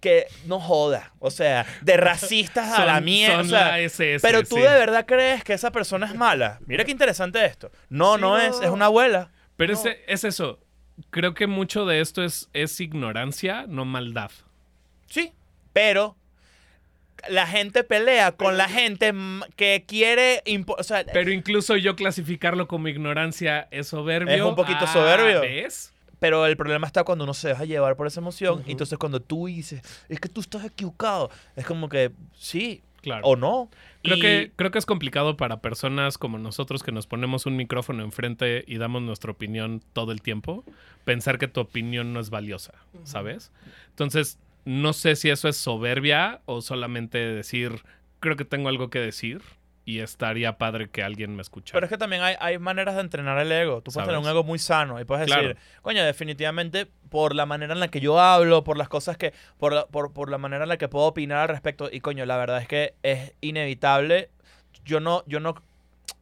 que 0.00 0.26
no 0.46 0.58
joda, 0.60 1.12
o 1.18 1.30
sea, 1.30 1.66
de 1.82 1.96
racistas 1.98 2.78
a 2.78 2.86
la 2.86 2.94
Son- 2.96 3.04
mierda. 3.04 3.36
son 3.36 3.46
o 3.46 3.48
sea, 3.50 3.68
la 3.68 3.80
SS, 3.80 4.26
pero 4.26 4.42
tú 4.44 4.56
sí. 4.56 4.62
de 4.62 4.68
verdad 4.68 5.04
crees 5.06 5.44
que 5.44 5.52
esa 5.52 5.70
persona 5.70 6.06
es 6.06 6.14
mala. 6.14 6.58
Mira 6.66 6.84
qué 6.84 6.90
interesante 6.90 7.44
esto. 7.44 7.70
No, 7.90 8.14
Sí, 8.14 8.20
no, 8.22 8.30
no. 8.30 8.38
es, 8.38 8.58
es 8.62 8.70
una 8.70 8.86
abuela. 8.86 9.30
Pero 9.58 9.74
No. 9.74 9.78
ese- 9.78 10.00
es 10.08 10.24
eso. 10.24 10.58
Creo 11.10 11.34
que 11.34 11.46
mucho 11.46 11.84
de 11.84 12.00
esto 12.00 12.24
es, 12.24 12.48
es 12.54 12.80
ignorancia, 12.80 13.66
no 13.68 13.84
maldad. 13.84 14.30
Sí, 15.06 15.34
pero 15.74 16.16
la 17.30 17.46
gente 17.46 17.84
pelea 17.84 18.32
con 18.32 18.56
la 18.56 18.68
gente 18.68 19.12
que 19.56 19.84
quiere, 19.86 20.42
o 20.66 20.82
sea, 20.82 21.04
Pero 21.12 21.30
incluso 21.32 21.76
yo 21.76 21.96
clasificarlo 21.96 22.66
como 22.68 22.88
ignorancia 22.88 23.68
es 23.70 23.88
soberbio. 23.88 24.34
Es 24.34 24.42
un 24.42 24.54
poquito 24.54 24.80
Ah, 24.82 24.92
soberbio. 24.92 25.40
¿Ves? 25.40 25.92
Pero 26.18 26.46
el 26.46 26.56
problema 26.56 26.86
está 26.86 27.04
cuando 27.04 27.24
uno 27.24 27.34
se 27.34 27.48
deja 27.48 27.64
llevar 27.66 27.94
por 27.96 28.06
esa 28.06 28.20
emoción. 28.20 28.62
Y 28.66 28.72
entonces 28.72 28.98
cuando 28.98 29.20
tú 29.20 29.46
dices, 29.46 29.82
es 30.08 30.18
que 30.18 30.28
tú 30.28 30.40
estás 30.40 30.64
equivocado, 30.64 31.30
es 31.56 31.66
como 31.66 31.88
que 31.88 32.10
sí 32.34 32.82
Claro. 33.02 33.24
o 33.24 33.36
no. 33.36 33.68
Creo, 34.02 34.16
Y- 34.16 34.20
que, 34.20 34.52
creo 34.56 34.70
que 34.70 34.78
es 34.78 34.86
complicado 34.86 35.36
para 35.36 35.60
personas 35.60 36.16
como 36.18 36.38
nosotros 36.38 36.82
que 36.82 36.90
nos 36.90 37.06
ponemos 37.06 37.44
un 37.46 37.54
micrófono 37.56 38.02
enfrente 38.02 38.64
y 38.66 38.78
damos 38.78 39.02
nuestra 39.02 39.30
opinión 39.30 39.82
todo 39.92 40.10
el 40.10 40.22
tiempo, 40.22 40.64
pensar 41.04 41.38
que 41.38 41.46
tu 41.48 41.60
opinión 41.60 42.12
no 42.12 42.18
es 42.20 42.30
valiosa, 42.30 42.72
¿sabes? 43.04 43.52
Entonces, 43.90 44.38
no 44.66 44.92
sé 44.92 45.16
si 45.16 45.30
eso 45.30 45.48
es 45.48 45.56
soberbia 45.56 46.42
o 46.44 46.60
solamente 46.60 47.16
decir, 47.18 47.82
creo 48.20 48.36
que 48.36 48.44
tengo 48.44 48.68
algo 48.68 48.90
que 48.90 48.98
decir 48.98 49.40
y 49.84 50.00
estaría 50.00 50.58
padre 50.58 50.88
que 50.90 51.04
alguien 51.04 51.36
me 51.36 51.42
escuchara. 51.42 51.74
Pero 51.76 51.86
es 51.86 51.90
que 51.90 51.96
también 51.96 52.20
hay, 52.20 52.34
hay 52.40 52.58
maneras 52.58 52.96
de 52.96 53.02
entrenar 53.02 53.38
el 53.38 53.52
ego. 53.52 53.80
Tú 53.82 53.92
puedes 53.92 54.08
tener 54.08 54.20
un 54.20 54.28
ego 54.28 54.42
muy 54.42 54.58
sano 54.58 55.00
y 55.00 55.04
puedes 55.04 55.26
Claro. 55.26 55.42
decir, 55.48 55.56
coño, 55.80 56.04
definitivamente 56.04 56.88
por 57.08 57.36
la 57.36 57.46
manera 57.46 57.72
en 57.72 57.78
la 57.78 57.86
que 57.86 58.00
yo 58.00 58.18
hablo, 58.18 58.64
por 58.64 58.76
las 58.76 58.88
cosas 58.88 59.16
que, 59.16 59.32
por 59.58 59.72
la, 59.72 59.86
por, 59.86 60.12
por 60.12 60.28
la 60.28 60.38
manera 60.38 60.64
en 60.64 60.68
la 60.70 60.76
que 60.76 60.88
puedo 60.88 61.06
opinar 61.06 61.42
al 61.42 61.48
respecto. 61.50 61.88
Y 61.92 62.00
coño, 62.00 62.26
la 62.26 62.36
verdad 62.36 62.60
es 62.60 62.66
que 62.66 62.94
es 63.04 63.32
inevitable. 63.40 64.30
Yo 64.84 64.98
no, 64.98 65.22
yo 65.28 65.38
no, 65.38 65.54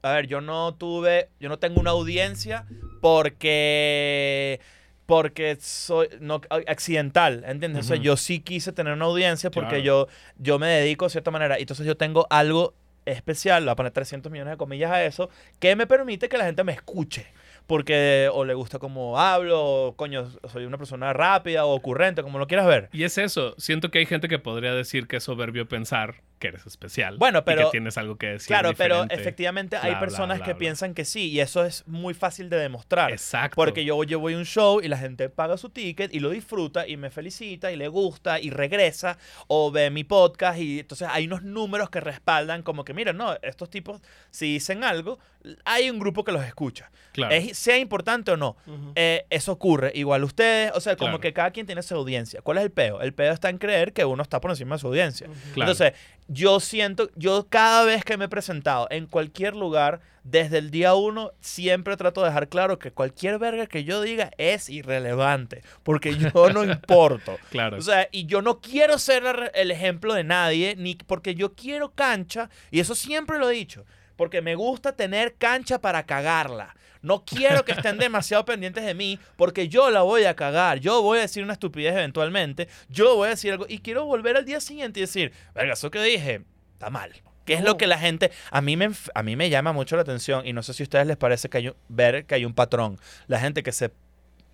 a 0.03 0.13
ver, 0.13 0.27
yo 0.27 0.43
no 0.43 0.75
tuve, 0.75 1.31
yo 1.41 1.49
no 1.49 1.59
tengo 1.59 1.81
una 1.81 1.93
audiencia 1.93 2.67
porque 3.01 4.61
porque 5.07 5.57
soy 5.61 6.09
no 6.21 6.41
accidental, 6.67 7.45
¿entiendes? 7.47 7.85
O 7.85 7.89
sea, 7.89 7.97
yo 7.97 8.17
sí 8.17 8.41
quise 8.41 8.73
tener 8.73 8.93
una 8.95 9.05
audiencia 9.05 9.51
porque 9.51 9.81
Claro. 9.83 9.85
yo 9.85 10.09
yo 10.39 10.59
me 10.59 10.67
dedico 10.69 11.05
de 11.07 11.11
cierta 11.11 11.31
manera. 11.31 11.59
y 11.59 11.63
Entonces 11.63 11.87
yo 11.87 11.97
tengo 11.97 12.27
algo 12.31 12.75
especial, 13.07 13.65
voy 13.65 13.73
a 13.73 13.77
poner 13.77 13.93
300 13.93 14.33
millones 14.33 14.53
de 14.53 14.57
comillas 14.57 14.91
a 14.91 15.05
eso, 15.05 15.29
que 15.59 15.77
me 15.77 15.87
permite 15.87 16.29
que 16.29 16.39
la 16.39 16.47
gente 16.47 16.65
me 16.65 16.73
escuche. 16.73 17.27
Porque 17.67 18.29
o 18.33 18.45
le 18.45 18.53
gusta 18.53 18.79
cómo 18.79 19.19
hablo, 19.19 19.63
o 19.63 19.97
coño, 19.97 20.29
soy 20.53 20.67
una 20.67 20.77
persona 20.77 21.15
rápida 21.15 21.65
o 21.65 21.75
ocurrente, 21.75 22.23
como 22.23 22.39
lo 22.39 22.47
quieras 22.47 22.67
ver. 22.67 22.91
Y 22.93 23.05
es 23.05 23.17
eso, 23.17 23.55
siento 23.57 23.91
que 23.91 23.99
hay 24.01 24.07
gente 24.07 24.29
que 24.29 24.39
podría 24.39 24.75
decir 24.75 25.07
que 25.07 25.17
es 25.17 25.25
soberbio 25.25 25.67
pensar 25.67 26.17
que 26.45 26.49
eres 26.49 26.67
especial. 26.67 27.17
Bueno, 27.17 27.39
y 27.39 27.43
pero- 27.43 27.65
que 27.65 27.71
tienes 27.71 27.97
algo 27.97 28.17
que 28.17 28.27
decir. 28.27 28.49
Claro, 28.49 28.75
pero 28.77 29.05
efectivamente 29.09 29.79
hay 29.79 29.93
bla, 29.93 30.01
personas 30.01 30.39
bla, 30.39 30.47
que 30.47 30.55
piensan 30.55 30.93
que 30.93 31.07
sí, 31.07 31.31
y 31.31 31.41
eso 31.41 31.65
es 31.65 31.89
muy 31.89 32.13
fácil 32.13 32.51
de 32.51 32.59
demostrar. 32.59 33.11
Exacto. 33.11 33.55
Porque 33.57 33.83
yo, 33.87 34.05
yo 34.05 34.21
voy 34.21 34.35
a 34.35 34.37
un 34.37 34.45
show 34.45 34.79
y 34.83 34.89
la 34.89 34.99
gente 34.99 35.31
paga 35.31 35.57
su 35.57 35.71
ticket 35.71 36.13
y 36.13 36.21
lo 36.21 36.29
disfruta 36.29 36.87
y 36.87 36.99
me 36.99 37.09
felicita 37.09 37.73
y 37.73 37.77
le 37.77 37.89
gusta 37.89 38.41
y 38.41 38.51
regresa 38.51 39.17
o 39.47 39.71
ve 39.71 39.89
mi 39.89 40.05
podcast 40.05 40.59
y 40.59 40.81
entonces 40.81 41.09
hay 41.11 41.27
unos 41.27 41.43
números 41.43 41.89
que 41.89 42.01
respaldan 42.01 42.63
como 42.63 42.85
que, 42.85 42.93
mira, 42.93 43.15
no, 43.15 43.39
estos 43.41 43.71
tipos 43.71 44.03
si 44.31 44.53
dicen 44.53 44.85
algo, 44.85 45.19
hay 45.65 45.91
un 45.91 45.99
grupo 45.99 46.25
que 46.25 46.33
los 46.33 46.45
escucha. 46.45 46.91
Claro. 47.13 47.33
Es- 47.35 47.57
sea 47.57 47.79
importante 47.79 48.33
o 48.33 48.37
no, 48.37 48.57
Ujú. 48.67 48.93
eh, 48.97 49.25
eso 49.31 49.53
ocurre. 49.53 49.93
Igual 49.95 50.25
ustedes, 50.25 50.73
o 50.75 50.81
sea, 50.81 50.97
como 50.97 51.11
Claro. 51.11 51.21
que 51.21 51.33
cada 51.33 51.51
quien 51.53 51.65
tiene 51.67 51.83
su 51.83 51.95
audiencia. 51.95 52.41
¿Cuál 52.43 52.59
es 52.59 52.65
el 52.65 52.73
peo? 52.73 53.01
El 53.03 53.15
peo 53.15 53.33
está 53.33 53.51
en 53.51 53.59
creer 53.59 53.93
que 53.93 54.05
uno 54.05 54.23
está 54.23 54.41
por 54.41 54.51
encima 54.51 54.75
de 54.75 54.81
su 54.81 54.89
audiencia. 54.89 55.29
Claro. 55.55 55.71
Entonces, 55.71 55.93
yo 56.27 56.59
siento, 56.59 57.11
yo 57.15 57.47
cada 57.49 57.85
vez 57.85 58.05
que 58.05 58.17
me 58.17 58.25
he 58.25 58.29
presentado 58.29 58.89
en 58.91 59.07
cualquier 59.07 59.55
lugar, 59.55 60.01
desde 60.25 60.59
el 60.59 60.71
día 60.73 60.95
uno, 60.95 61.31
siempre 61.41 61.97
trato 61.99 62.23
de 62.23 62.29
dejar 62.29 62.49
claro 62.49 62.79
que 62.79 62.91
cualquier 62.91 63.39
verga 63.39 63.67
que 63.67 63.85
yo 63.85 64.01
diga 64.01 64.31
es 64.39 64.69
irrelevante, 64.71 65.63
porque 65.83 66.17
yo 66.17 66.31
no 66.53 66.65
importo. 66.65 67.37
claro. 67.51 67.77
O 67.77 67.83
sea, 67.83 68.09
y 68.11 68.25
yo 68.27 68.43
no 68.43 68.61
quiero 68.61 68.99
ser 68.99 69.25
el- 69.27 69.51
el 69.55 69.71
ejemplo 69.71 70.15
de 70.15 70.25
nadie, 70.25 70.75
ni 70.77 70.95
porque 70.97 71.35
yo 71.35 71.53
quiero 71.55 71.91
cancha, 71.93 72.49
y 72.71 72.81
eso 72.81 72.95
siempre 72.95 73.39
lo 73.39 73.51
he 73.51 73.55
dicho, 73.55 73.85
porque 74.17 74.41
me 74.43 74.55
gusta 74.55 74.93
tener 74.93 75.35
cancha 75.35 75.81
para 75.81 76.05
cagarla. 76.05 76.75
No 77.03 77.25
quiero 77.25 77.65
que 77.67 77.73
estén 77.73 77.99
demasiado 77.99 78.45
pendientes 78.47 78.85
de 78.85 78.95
mí, 78.95 79.19
porque 79.37 79.69
yo 79.69 79.91
la 79.91 80.01
voy 80.03 80.25
a 80.25 80.35
cagar. 80.35 80.79
Yo 80.79 81.03
voy 81.03 81.19
a 81.19 81.23
decir 81.23 81.43
una 81.45 81.53
estupidez 81.53 81.93
eventualmente, 81.95 82.69
yo 82.89 83.15
voy 83.17 83.27
a 83.27 83.31
decir 83.31 83.53
algo, 83.53 83.67
y 83.69 83.81
quiero 83.81 84.07
volver 84.07 84.37
al 84.39 84.45
día 84.47 84.59
siguiente 84.61 85.01
y 85.01 85.03
decir, 85.03 85.33
verga, 85.55 85.75
eso 85.75 85.91
que 85.91 86.03
dije, 86.03 86.43
está 86.73 86.89
mal. 86.89 87.13
¿Qué 87.45 87.53
es 87.53 87.61
lo 87.61 87.73
No. 87.73 87.77
que 87.77 87.87
la 87.87 87.99
gente, 87.99 88.31
a 88.51 88.63
mí, 88.63 88.79
me, 88.79 88.89
a 89.15 89.23
mí 89.23 89.37
me 89.37 89.51
llama 89.51 89.75
mucho 89.75 89.97
la 89.97 90.03
atención, 90.03 90.47
y 90.47 90.55
no 90.55 90.63
sé 90.63 90.73
si 90.73 90.83
a 90.83 90.85
ustedes 90.85 91.07
les 91.07 91.19
parece 91.19 91.51
que 91.51 91.59
hay 91.59 91.69
un- 91.69 91.77
ver 91.89 92.25
que 92.25 92.37
hay 92.37 92.47
un 92.47 92.55
patrón. 92.55 92.99
La 93.27 93.39
gente 93.39 93.63
que 93.63 93.73
se 93.73 93.93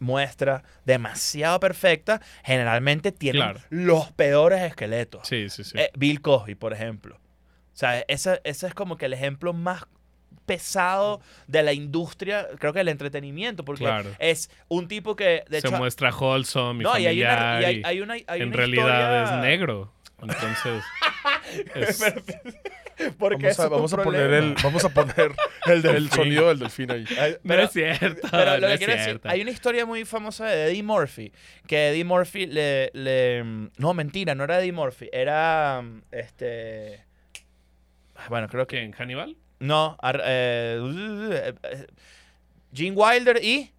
muestra 0.01 0.65
demasiado 0.85 1.61
perfecta, 1.61 2.21
generalmente 2.43 3.13
tiene 3.13 3.39
Claro. 3.39 3.61
los 3.71 4.11
peores 4.13 4.63
esqueletos. 4.63 5.29
Sí, 5.29 5.49
sí, 5.51 5.63
sí. 5.63 5.79
Eh, 5.79 5.91
Bill 5.97 6.21
Cosby, 6.21 6.57
por 6.57 6.73
ejemplo. 6.73 7.20
O 7.81 7.87
sea, 7.87 8.05
ese, 8.09 8.43
ese 8.45 8.67
es 8.67 8.75
como 8.75 8.99
que 8.99 9.07
el 9.07 9.15
ejemplo 9.15 9.55
más 9.55 9.87
pesado 10.45 11.23
de 11.47 11.63
la 11.63 11.73
industria, 11.73 12.47
creo 12.59 12.75
que 12.75 12.81
del 12.81 12.89
entretenimiento, 12.89 13.65
porque 13.65 13.85
Claro. 13.85 14.11
es 14.19 14.51
un 14.69 14.87
tipo 14.87 15.17
que, 15.17 15.45
de 15.49 15.61
Se 15.63 15.69
hecho, 15.69 15.77
muestra 15.79 16.11
wholesome 16.15 16.83
y 16.83 16.85
no, 16.85 16.99
y 16.99 17.07
hay 17.07 17.23
familiar. 17.23 17.39
una, 17.39 17.73
y 17.73 17.83
hay, 17.85 18.01
una, 18.03 18.15
hay 18.27 18.41
en 18.43 18.49
una 18.49 18.57
realidad 18.57 18.85
historia- 18.85 19.25
es 19.25 19.43
negro. 19.43 19.93
Entonces. 20.21 20.83
es- 21.75 22.15
Porque 23.19 23.45
Vamos 23.57 23.61
a, 23.61 23.69
vamos 23.69 23.95
poner 23.95 24.31
el, 24.35 24.55
vamos 24.63 24.85
a 24.85 24.91
poner 24.91 25.33
el, 25.65 25.81
delfín. 25.83 26.11
sonido 26.11 26.49
del 26.49 26.59
delfín 26.59 26.91
ahí. 26.91 27.07
No 27.43 27.55
es 27.55 27.71
cierto. 27.71 28.29
Pero 28.31 28.45
lo 28.57 28.61
no 28.61 28.67
que 28.67 28.73
es 28.75 28.79
quiero 28.79 28.93
decir, 28.93 29.05
cierto. 29.07 29.29
hay 29.31 29.41
una 29.41 29.51
historia 29.53 29.87
muy 29.87 30.05
famosa 30.05 30.45
de 30.45 30.67
Eddie 30.67 30.83
Murphy, 30.83 31.33
que 31.67 31.89
Eddie 31.89 32.05
Murphy 32.05 32.45
le, 32.47 32.91
le- 32.93 33.43
No, 33.79 33.95
mentira, 33.95 34.35
no 34.35 34.45
era 34.45 34.61
Eddie 34.61 34.73
Murphy, 34.73 35.09
era... 35.15 35.83
Este... 36.11 37.07
Bueno, 38.29 38.49
creo 38.49 38.67
que... 38.67 38.77
¿Quién? 38.79 38.93
¿Hannibal? 38.93 39.37
No, 39.59 39.97
ar- 40.01 40.23
eh, 40.25 41.55
Gene 42.73 42.93
Wilder 42.97 43.43
y... 43.43 43.71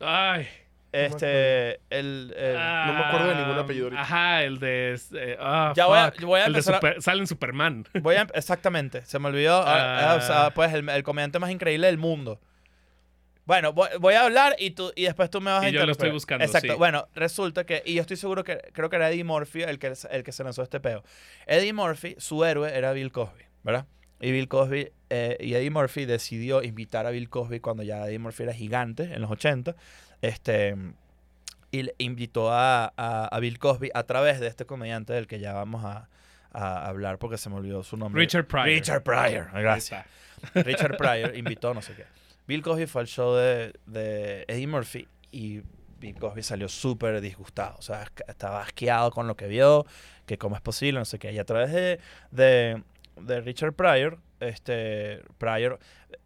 Ay. 0.00 0.46
Este... 0.92 1.74
El, 1.90 2.32
el- 2.36 2.54
No 2.54 2.92
me 2.94 3.00
acuerdo 3.04 3.28
de 3.28 3.34
ningún 3.36 3.58
ah, 3.58 3.60
apellido 3.60 3.86
ahorita. 3.86 4.02
Ajá, 4.02 4.42
el 4.44 4.58
de. 4.58 4.98
eh, 5.14 5.36
Ya 5.76 5.86
voy 5.86 5.98
a- 5.98 6.12
voy 6.22 6.40
a 6.40 6.46
el 6.46 6.52
de 6.52 6.58
empezar 6.58 6.74
a- 6.74 6.78
Super- 6.78 7.02
Sale 7.02 7.20
en 7.20 7.26
Superman. 7.26 7.86
Voy 8.00 8.16
a... 8.16 8.26
Exactamente, 8.34 9.04
se 9.04 9.18
me 9.18 9.28
olvidó. 9.28 9.62
ah, 9.66 10.14
o 10.16 10.20
sea, 10.22 10.50
pues 10.50 10.72
el, 10.72 10.88
el 10.88 11.02
comediante 11.02 11.38
más 11.38 11.50
increíble 11.50 11.86
del 11.86 11.98
mundo. 11.98 12.40
Bueno, 13.46 13.72
voy, 13.72 13.88
voy 14.00 14.14
a 14.14 14.24
hablar 14.24 14.56
y, 14.58 14.72
tú, 14.72 14.92
y 14.96 15.04
después 15.04 15.30
tú 15.30 15.40
me 15.40 15.50
vas 15.52 15.62
a 15.64 15.68
Y 15.68 15.72
yo 15.72 15.86
lo 15.86 15.92
estoy 15.92 16.10
buscando, 16.10 16.44
Exacto. 16.44 16.72
sí. 16.72 16.78
Bueno, 16.78 17.08
resulta 17.14 17.64
que, 17.64 17.82
y 17.86 17.94
yo 17.94 18.00
estoy 18.02 18.16
seguro 18.16 18.42
que, 18.44 18.58
creo 18.72 18.90
que 18.90 18.96
era 18.96 19.08
Eddie 19.10 19.22
Murphy 19.24 19.62
el 19.62 19.78
que, 19.78 19.92
el 20.10 20.22
que 20.24 20.32
se 20.32 20.42
lanzó 20.44 20.62
este 20.62 20.80
peo. 20.80 21.04
Eddie 21.46 21.72
Murphy, 21.72 22.16
su 22.18 22.44
héroe 22.44 22.76
era 22.76 22.92
Bill 22.92 23.12
Cosby, 23.12 23.44
¿verdad? 23.62 23.86
Y 24.20 24.32
Bill 24.32 24.48
Cosby, 24.48 24.90
eh, 25.10 25.36
y 25.40 25.54
Eddie 25.54 25.70
Murphy 25.70 26.06
decidió 26.06 26.62
invitar 26.62 27.06
a 27.06 27.10
Bill 27.10 27.28
Cosby 27.28 27.60
cuando 27.60 27.82
ya 27.84 28.06
Eddie 28.06 28.18
Murphy 28.18 28.42
era 28.44 28.52
gigante, 28.52 29.04
en 29.14 29.20
los 29.22 29.30
80, 29.30 29.76
este, 30.22 30.74
y 31.70 31.82
le 31.84 31.94
invitó 31.98 32.50
a, 32.50 32.92
a- 32.96 33.26
a 33.30 33.40
Bill 33.40 33.58
Cosby 33.58 33.90
a 33.94 34.02
través 34.04 34.40
de 34.40 34.46
este 34.48 34.64
comediante 34.66 35.12
del 35.12 35.26
que 35.26 35.38
ya 35.38 35.52
vamos 35.52 35.84
a, 35.84 36.08
a 36.52 36.86
hablar 36.88 37.18
porque 37.18 37.36
se 37.38 37.48
me 37.50 37.56
olvidó 37.56 37.82
su 37.84 37.96
nombre. 37.96 38.20
Richard 38.22 38.46
Pryor. 38.46 38.66
Richard 38.66 39.02
Pryor, 39.02 39.50
gracias. 39.52 40.04
Richard 40.54 40.96
Pryor 40.96 41.36
invitó 41.36 41.74
no 41.74 41.82
sé 41.82 41.94
qué. 41.94 42.04
Bill 42.46 42.62
Cosby 42.62 42.86
fue 42.86 43.02
al 43.02 43.06
show 43.08 43.34
de, 43.34 43.72
de 43.86 44.44
Eddie 44.48 44.66
Murphy 44.66 45.08
y 45.32 45.62
Bill 45.98 46.14
Cosby 46.18 46.42
salió 46.42 46.68
súper 46.68 47.20
disgustado. 47.20 47.76
O 47.78 47.82
sea, 47.82 48.02
es- 48.04 48.12
estaba 48.28 48.62
asqueado 48.62 49.10
con 49.10 49.26
lo 49.26 49.36
que 49.36 49.46
vio, 49.48 49.86
que 50.26 50.38
cómo 50.38 50.54
es 50.56 50.62
posible, 50.62 50.98
no 50.98 51.04
sé 51.04 51.18
qué. 51.18 51.32
Y 51.32 51.38
a 51.38 51.44
través 51.44 51.72
de, 51.72 51.98
de, 52.30 52.82
de 53.20 53.40
Richard 53.40 53.72
Pryor, 53.72 54.18
este, 54.40 55.22
Pryor... 55.38 55.78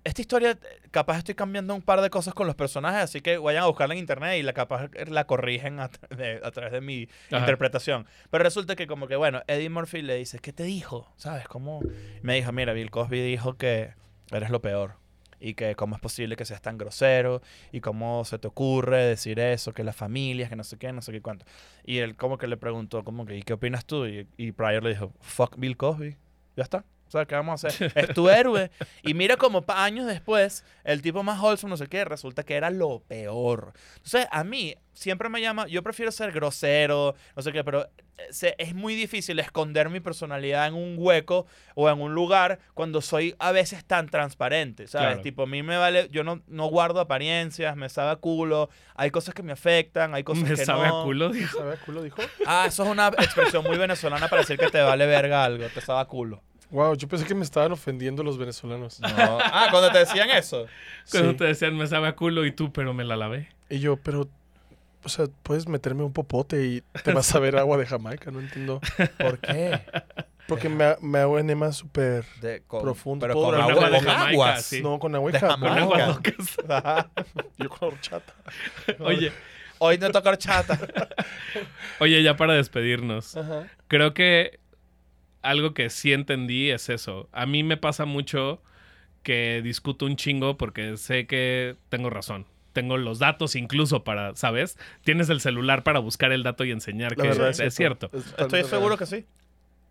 Esta 0.03 0.21
historia, 0.23 0.59
capaz 0.91 1.19
estoy 1.19 1.35
cambiando 1.35 1.75
un 1.75 1.83
par 1.83 2.01
de 2.01 2.09
cosas 2.11 2.33
con 2.35 2.47
los 2.47 2.57
personajes, 2.57 3.03
así 3.03 3.21
que 3.21 3.37
vayan 3.39 3.65
a 3.65 3.67
buscarla 3.67 3.95
en 3.95 4.01
internet 4.01 4.39
y 4.39 4.43
la 4.43 4.53
capaz 4.55 4.89
la 5.09 5.27
corrigen 5.27 5.79
a, 5.79 5.91
tra- 5.91 6.09
de- 6.17 6.41
a 6.43 6.51
través 6.51 6.73
de 6.73 6.81
mi 6.81 7.07
Ajá. 7.31 7.39
interpretación. 7.41 8.07
Pero 8.31 8.43
resulta 8.45 8.77
que 8.77 8.87
como 8.87 9.09
que, 9.09 9.17
bueno, 9.17 9.43
Eddie 9.47 9.69
Murphy 9.69 10.01
le 10.03 10.17
dice, 10.17 10.39
¿qué 10.39 10.53
te 10.55 10.65
dijo? 10.65 11.13
¿Sabes? 11.17 11.47
¿Cómo? 11.49 11.81
Me 12.23 12.35
dijo, 12.35 12.51
mira, 12.53 12.73
Bill 12.73 12.91
Cosby 12.91 13.21
dijo 13.23 13.55
que 13.57 13.93
eres 14.33 14.51
lo 14.51 14.61
peor. 14.63 14.95
Y 15.41 15.55
que 15.55 15.75
cómo 15.75 15.97
es 15.97 16.01
posible 16.01 16.37
que 16.37 16.45
seas 16.45 16.63
tan 16.63 16.79
grosero. 16.79 17.43
Y 17.73 17.81
cómo 17.81 18.25
se 18.25 18.39
te 18.39 18.49
ocurre 18.49 19.05
decir 19.05 19.39
eso, 19.41 19.73
que 19.73 19.85
las 19.85 19.97
familias, 19.97 20.49
que 20.49 20.57
no 20.57 20.65
sé 20.65 20.79
qué, 20.79 20.93
no 20.93 21.03
sé 21.03 21.13
qué 21.13 21.23
cuánto. 21.23 21.45
Y 21.85 21.99
él 21.99 22.17
como 22.17 22.39
que 22.39 22.47
le 22.47 22.57
preguntó, 22.57 23.05
como 23.05 23.27
que, 23.27 23.37
¿y 23.37 23.43
qué 23.43 23.55
opinas 23.55 23.85
tú? 23.85 24.07
Y, 24.07 24.27
y 24.37 24.53
Pryor 24.53 24.83
le 24.85 24.91
dijo, 24.91 25.13
fuck 25.21 25.57
Bill 25.59 25.77
Cosby. 25.77 26.17
Ya 26.57 26.63
está. 26.65 26.85
O 27.11 27.13
sea, 27.13 27.27
¿qué 27.27 27.35
vamos 27.35 27.65
a 27.65 27.69
hacer? 27.69 27.93
Es 27.97 28.15
tu 28.15 28.29
héroe. 28.31 28.71
Y 29.03 29.15
mira 29.15 29.37
como 29.37 29.65
años 29.67 30.07
después, 30.07 30.65
el 30.85 31.03
tipo 31.03 31.25
más 31.25 31.41
wholesome, 31.41 31.71
no 31.73 31.77
sé 31.77 31.89
qué, 31.89 32.05
resulta 32.05 32.45
que 32.45 32.55
era 32.55 32.71
lo 32.71 33.01
peor. 33.01 33.73
Entonces, 33.97 34.29
a 34.31 34.45
mí 34.45 34.77
siempre 34.93 35.29
me 35.29 35.41
llama, 35.41 35.67
yo 35.67 35.83
prefiero 35.83 36.13
ser 36.13 36.31
grosero, 36.31 37.15
no 37.35 37.43
sé 37.43 37.51
qué, 37.53 37.65
pero 37.65 37.85
eh, 37.85 37.89
se- 38.31 38.55
es 38.59 38.75
muy 38.77 38.95
difícil 38.95 39.39
esconder 39.41 39.89
mi 39.89 39.99
personalidad 39.99 40.69
en 40.69 40.75
un 40.75 40.95
hueco 40.99 41.47
o 41.75 41.89
en 41.91 42.01
un 42.01 42.15
lugar 42.15 42.61
cuando 42.75 43.01
soy 43.01 43.35
a 43.41 43.51
veces 43.51 43.85
tan 43.85 44.09
transparente, 44.09 44.87
¿sabes? 44.87 45.09
Claro. 45.09 45.23
Tipo, 45.23 45.43
a 45.45 45.47
mí 45.47 45.63
me 45.65 45.79
vale, 45.79 46.09
yo 46.13 46.23
no, 46.23 46.43
no 46.47 46.67
guardo 46.67 47.01
apariencias, 47.01 47.75
me 47.77 47.89
sabe 47.89 48.11
a 48.13 48.17
culo, 48.17 48.69
hay 48.95 49.11
cosas 49.11 49.35
que 49.35 49.43
me 49.43 49.53
afectan, 49.53 50.15
hay 50.15 50.23
cosas 50.23 50.45
Me 50.45 50.51
que 50.55 50.65
sabe 50.65 50.87
no. 50.89 51.01
a 51.01 51.05
culo, 51.05 51.31
dijo. 51.31 51.59
¿Sabe 51.59 51.75
a 51.75 51.77
culo 51.77 52.03
dijo? 52.05 52.23
Ah, 52.47 52.67
eso 52.69 52.85
es 52.85 52.89
una 52.89 53.09
expresión 53.09 53.65
muy 53.65 53.79
venezolana 53.79 54.29
para 54.29 54.43
decir 54.43 54.59
que 54.59 54.69
te 54.69 54.81
vale 54.83 55.07
verga 55.07 55.43
algo, 55.45 55.67
te 55.75 55.81
sabe 55.81 56.01
a 56.01 56.05
culo. 56.05 56.43
Wow, 56.71 56.95
yo 56.95 57.09
pensé 57.09 57.27
que 57.27 57.35
me 57.35 57.43
estaban 57.45 57.73
ofendiendo 57.73 58.23
los 58.23 58.39
venezolanos. 58.39 59.01
Ah, 59.03 59.69
cuando 59.71 59.91
te 59.91 59.99
decían 59.99 60.31
eso. 60.31 60.67
Cuando 61.11 61.33
Sí. 61.33 61.37
te 61.39 61.45
decían 61.45 61.77
me 61.77 61.87
sabe 61.87 62.09
a 62.09 62.13
culo 62.15 62.45
y 62.47 62.53
tú, 62.53 62.73
pero 62.73 62.95
me 62.95 63.05
la 63.05 63.17
lavé. 63.17 63.49
Y 63.69 63.81
yo, 63.81 63.97
pero, 63.97 64.29
o 65.05 65.09
sea, 65.09 65.27
puedes 65.43 65.67
meterme 65.69 66.05
un 66.05 66.13
popote 66.13 66.65
y 66.65 66.83
te 67.05 67.13
vas 67.13 67.35
a 67.35 67.39
ver 67.41 67.57
agua 67.57 67.77
de 67.77 67.87
Jamaica, 67.87 68.31
no 68.31 68.41
entiendo. 68.41 68.81
¿Por 69.19 69.39
qué? 69.41 69.81
Porque 70.47 70.69
me, 70.69 70.97
me 71.01 71.19
hago 71.21 71.39
enema 71.39 71.71
súper... 71.73 72.25
De- 72.41 72.63
con- 72.67 72.83
Profundo. 72.83 73.25
Pero 73.27 73.35
con, 73.35 73.55
agua, 73.55 73.67
con 73.67 73.75
con 73.75 73.85
agua 73.85 73.91
de 73.91 73.97
aguas. 74.09 74.19
Jamaica, 74.19 74.61
sí. 74.63 74.83
No, 74.83 74.99
con 74.99 75.15
agua 75.15 75.31
De 75.33 75.39
Jamaica. 75.41 75.75
Con 75.75 75.79
aguas 76.01 76.09
locas. 76.09 76.57
Yo 77.59 77.69
con 77.69 77.89
horchata. 77.89 78.33
Oye, 79.01 79.33
Hoy 79.83 79.97
no 79.99 80.11
toca 80.11 80.29
horchata. 80.31 80.79
oye, 82.01 82.23
ya 82.23 82.37
para 82.37 82.53
despedirnos. 82.55 83.35
Ajá. 83.37 83.67
Creo 83.89 84.13
que 84.13 84.60
algo 85.43 85.75
que 85.75 85.91
sí 85.91 86.13
entendí 86.13 86.71
es 86.71 86.89
eso. 86.89 87.29
A 87.33 87.47
mí 87.47 87.63
me 87.63 87.77
pasa 87.77 88.05
mucho 88.05 88.63
que 89.23 89.61
discuto 89.63 90.07
un 90.07 90.17
chingo 90.17 90.57
porque 90.57 90.97
sé 90.97 91.27
que 91.27 91.77
tengo 91.89 92.11
razón. 92.11 92.47
Tengo 92.73 92.97
los 92.97 93.19
datos 93.19 93.57
incluso 93.57 94.05
para, 94.05 94.35
¿sabes? 94.37 94.79
Tienes 95.05 95.29
el 95.29 95.41
celular 95.41 95.83
para 95.83 95.99
buscar 95.99 96.31
el 96.33 96.43
dato 96.43 96.65
y 96.65 96.71
enseñar 96.71 97.17
La 97.17 97.23
que 97.23 97.29
verdad 97.29 97.51
es, 97.61 97.75
cierto. 97.75 98.11
Es 98.13 98.35
Estoy 98.39 98.65
seguro 98.65 98.97
que 98.97 99.07
sí. 99.07 99.27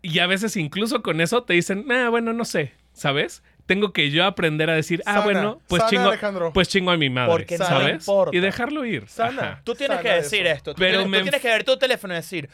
Y 0.02 0.18
a 0.20 0.26
veces 0.26 0.56
incluso 0.56 1.02
con 1.02 1.20
eso 1.20 1.42
te 1.42 1.52
dicen, 1.52 1.84
ah, 1.92 2.08
bueno, 2.08 2.32
no 2.32 2.46
sé, 2.46 2.72
¿sabes? 2.94 3.42
Tengo 3.66 3.92
que 3.92 4.10
yo 4.10 4.24
aprender 4.24 4.70
a 4.70 4.74
decir, 4.74 5.02
ah, 5.04 5.12
Sana, 5.12 5.24
bueno, 5.24 5.60
pues 5.68 5.80
sana, 5.80 5.90
chingo, 5.90 6.08
Alejandro. 6.08 6.52
pues 6.54 6.68
chingo 6.68 6.90
a 6.90 6.96
mi 6.96 7.10
madre, 7.10 7.30
Porque 7.30 7.58
no 7.58 7.66
¿sabes? 7.66 7.94
importa. 8.08 8.36
Y 8.36 8.40
dejarlo 8.40 8.84
ir. 8.86 9.06
Sana. 9.08 9.42
Ajá. 9.42 9.60
Tú 9.62 9.74
tienes 9.74 9.98
Sana 9.98 10.02
que 10.02 10.08
de 10.16 10.22
decir 10.22 10.46
eso. 10.46 10.54
esto. 10.56 10.74
Tú, 10.74 10.78
Pero 10.80 10.92
tienes, 11.00 11.08
me 11.10 11.18
tú 11.18 11.22
tienes 11.24 11.40
que 11.42 11.48
ver 11.48 11.64
tu 11.64 11.78
teléfono 11.78 12.14
y 12.14 12.16
decir, 12.16 12.48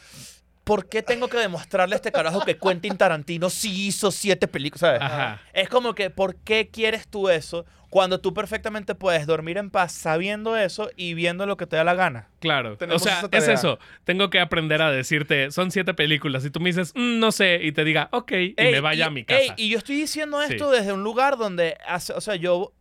¿por 0.67 0.89
qué 0.89 1.01
tengo 1.01 1.29
que 1.29 1.39
demostrarle 1.39 1.95
a 1.95 1.97
este 1.97 2.11
carajo 2.11 2.45
que 2.45 2.59
Quentin 2.59 2.97
Tarantino 2.97 3.51
sí 3.51 3.87
hizo 3.87 4.11
siete 4.11 4.49
películas? 4.49 4.81
¿Sabes? 4.81 5.01
Ajá. 5.01 5.41
Es 5.53 5.69
como 5.69 5.95
que, 5.95 6.11
¿por 6.11 6.35
qué 6.35 6.69
quieres 6.73 7.07
tú 7.07 7.29
eso 7.29 7.64
cuando 7.89 8.21
tú 8.21 8.35
perfectamente 8.35 8.97
puedes 8.97 9.27
dormir 9.29 9.59
en 9.59 9.71
paz 9.71 9.93
sabiendo 9.93 10.57
eso 10.57 10.91
y 10.97 11.14
viendo 11.14 11.47
lo 11.47 11.57
que 11.57 11.67
te 11.69 11.77
da 11.77 11.85
la 11.85 11.95
gana? 11.95 12.31
Claro. 12.41 12.77
Tenemos 12.77 13.01
o 13.01 13.05
sea, 13.05 13.23
es 13.31 13.47
eso. 13.47 13.79
Tengo 14.03 14.29
que 14.29 14.41
aprender 14.41 14.83
a 14.83 14.91
decirte, 14.91 15.53
son 15.53 15.71
siete 15.71 15.95
películas. 15.95 16.45
Y 16.45 16.51
tú 16.51 16.59
me 16.59 16.71
dices, 16.71 16.93
"Mm, 16.97 17.21
no 17.21 17.31
sé, 17.31 17.61
y 17.62 17.71
te 17.71 17.85
diga, 17.85 18.09
ok, 18.11 18.33
y 18.33 18.55
Ey, 18.57 18.73
me 18.73 18.81
vaya 18.81 19.05
y- 19.05 19.07
a 19.07 19.11
mi 19.11 19.25
casa. 19.25 19.41
ey, 19.41 19.51
y 19.57 19.69
yo 19.69 19.79
estoy 19.79 19.95
diciendo 19.95 20.43
Sí. 20.43 20.55
esto 20.55 20.73
desde 20.73 20.93
un 20.93 21.05
lugar 21.05 21.37
donde, 21.39 21.79
hace- 21.87 22.12
o 22.12 22.21
sea, 22.21 22.35
yo 22.35 22.73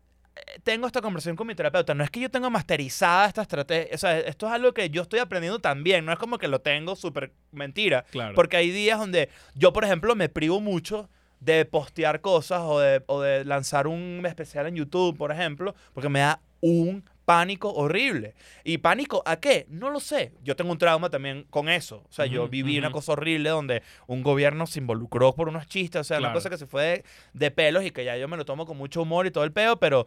tengo 0.64 0.88
esta 0.88 1.02
conversación 1.02 1.36
con 1.36 1.48
mi 1.48 1.56
terapeuta. 1.56 1.94
No 1.94 2.04
es 2.04 2.10
que 2.10 2.20
yo 2.20 2.30
tenga 2.30 2.50
masterizada 2.50 3.28
esta 3.28 3.42
estrategia. 3.42 3.94
O 3.94 3.98
sea, 3.98 4.20
esto 4.20 4.48
es 4.48 4.52
algo 4.52 4.74
que 4.74 4.90
yo 4.90 5.02
estoy 5.02 5.20
aprendiendo 5.20 5.60
también. 5.60 6.06
No 6.06 6.12
es 6.12 6.20
como 6.20 6.38
que 6.38 6.48
lo 6.48 6.62
tengo 6.62 6.96
súper 6.96 7.34
mentira. 7.52 8.06
Claro. 8.12 8.36
Porque 8.36 8.58
hay 8.58 8.72
días 8.72 9.00
donde 9.00 9.30
yo, 9.56 9.74
por 9.74 9.84
ejemplo, 9.84 10.16
me 10.16 10.30
privo 10.30 10.60
mucho 10.62 11.10
de 11.40 11.66
postear 11.66 12.22
cosas 12.22 12.62
o 12.64 12.80
de, 12.80 13.04
o 13.08 13.22
de 13.22 13.46
lanzar 13.46 13.88
un 13.88 14.24
especial 14.26 14.68
en 14.68 14.76
YouTube, 14.76 15.18
por 15.18 15.32
ejemplo, 15.32 15.76
porque 15.94 16.10
me 16.10 16.20
da 16.20 16.42
un 16.62 17.04
pánico 17.26 17.72
horrible. 17.74 18.36
¿Y 18.64 18.78
pánico 18.78 19.24
a 19.26 19.38
qué? 19.38 19.66
No 19.70 19.90
lo 19.90 20.00
sé. 20.00 20.32
Yo 20.44 20.56
tengo 20.56 20.72
un 20.72 20.78
trauma 20.78 21.10
también 21.10 21.46
con 21.50 21.70
eso. 21.70 22.04
O 22.08 22.12
sea, 22.14 22.26
yo 22.28 22.48
viví 22.48 22.78
una 22.78 22.92
cosa 22.92 23.14
horrible 23.14 23.50
donde 23.50 23.82
un 24.08 24.22
gobierno 24.24 24.68
se 24.68 24.80
involucró 24.80 25.34
por 25.34 25.50
unos 25.50 25.68
chistes. 25.68 26.02
O 26.02 26.04
sea, 26.04 26.20
una 26.20 26.32
cosa 26.34 26.50
que 26.50 26.58
se 26.58 26.68
fue 26.68 26.84
de, 26.84 27.04
de 27.34 27.52
pelos 27.52 27.84
y 27.84 27.92
que 27.92 28.06
ya 28.06 28.16
yo 28.18 28.28
me 28.28 28.38
lo 28.38 28.46
tomo 28.46 28.66
con 28.66 28.78
mucho 28.78 29.02
humor 29.02 29.26
y 29.26 29.32
todo 29.32 29.44
el 29.44 29.52
peo, 29.52 29.78
pero 29.78 30.06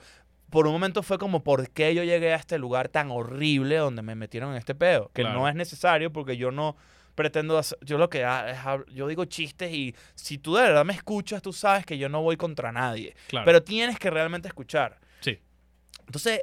por 0.51 0.67
un 0.67 0.73
momento 0.73 1.03
fue 1.03 1.19
como, 1.19 1.45
¿por 1.45 1.69
qué 1.71 1.95
yo 1.95 2.05
llegué 2.05 2.33
a 2.33 2.37
este 2.37 2.57
lugar 2.59 2.89
tan 2.89 3.11
horrible 3.11 3.77
donde 3.77 4.01
me 4.03 4.15
metieron 4.15 4.53
en 4.53 4.57
este 4.57 4.75
peo? 4.75 5.11
Que 5.13 5.23
Claro. 5.23 5.41
no 5.41 5.49
es 5.49 5.55
necesario 5.55 6.11
porque 6.13 6.37
yo 6.37 6.51
no 6.51 6.77
pretendo 7.15 7.59
hacer, 7.59 7.77
yo 7.83 7.99
lo 7.99 8.09
que 8.09 8.23
es 8.23 8.57
yo 8.95 9.09
digo 9.09 9.25
chistes 9.25 9.73
y 9.75 9.95
si 10.15 10.39
tú 10.39 10.55
de 10.55 10.63
verdad 10.63 10.85
me 10.85 10.93
escuchas, 10.95 11.43
tú 11.43 11.53
sabes 11.53 11.85
que 11.85 11.99
yo 11.99 12.09
no 12.09 12.23
voy 12.23 12.37
contra 12.37 12.71
nadie, 12.71 13.15
Claro. 13.27 13.45
pero 13.45 13.63
tienes 13.63 13.99
que 13.99 14.09
realmente 14.09 14.47
escuchar. 14.49 14.99
Sí. 15.21 15.39
Entonces, 16.07 16.43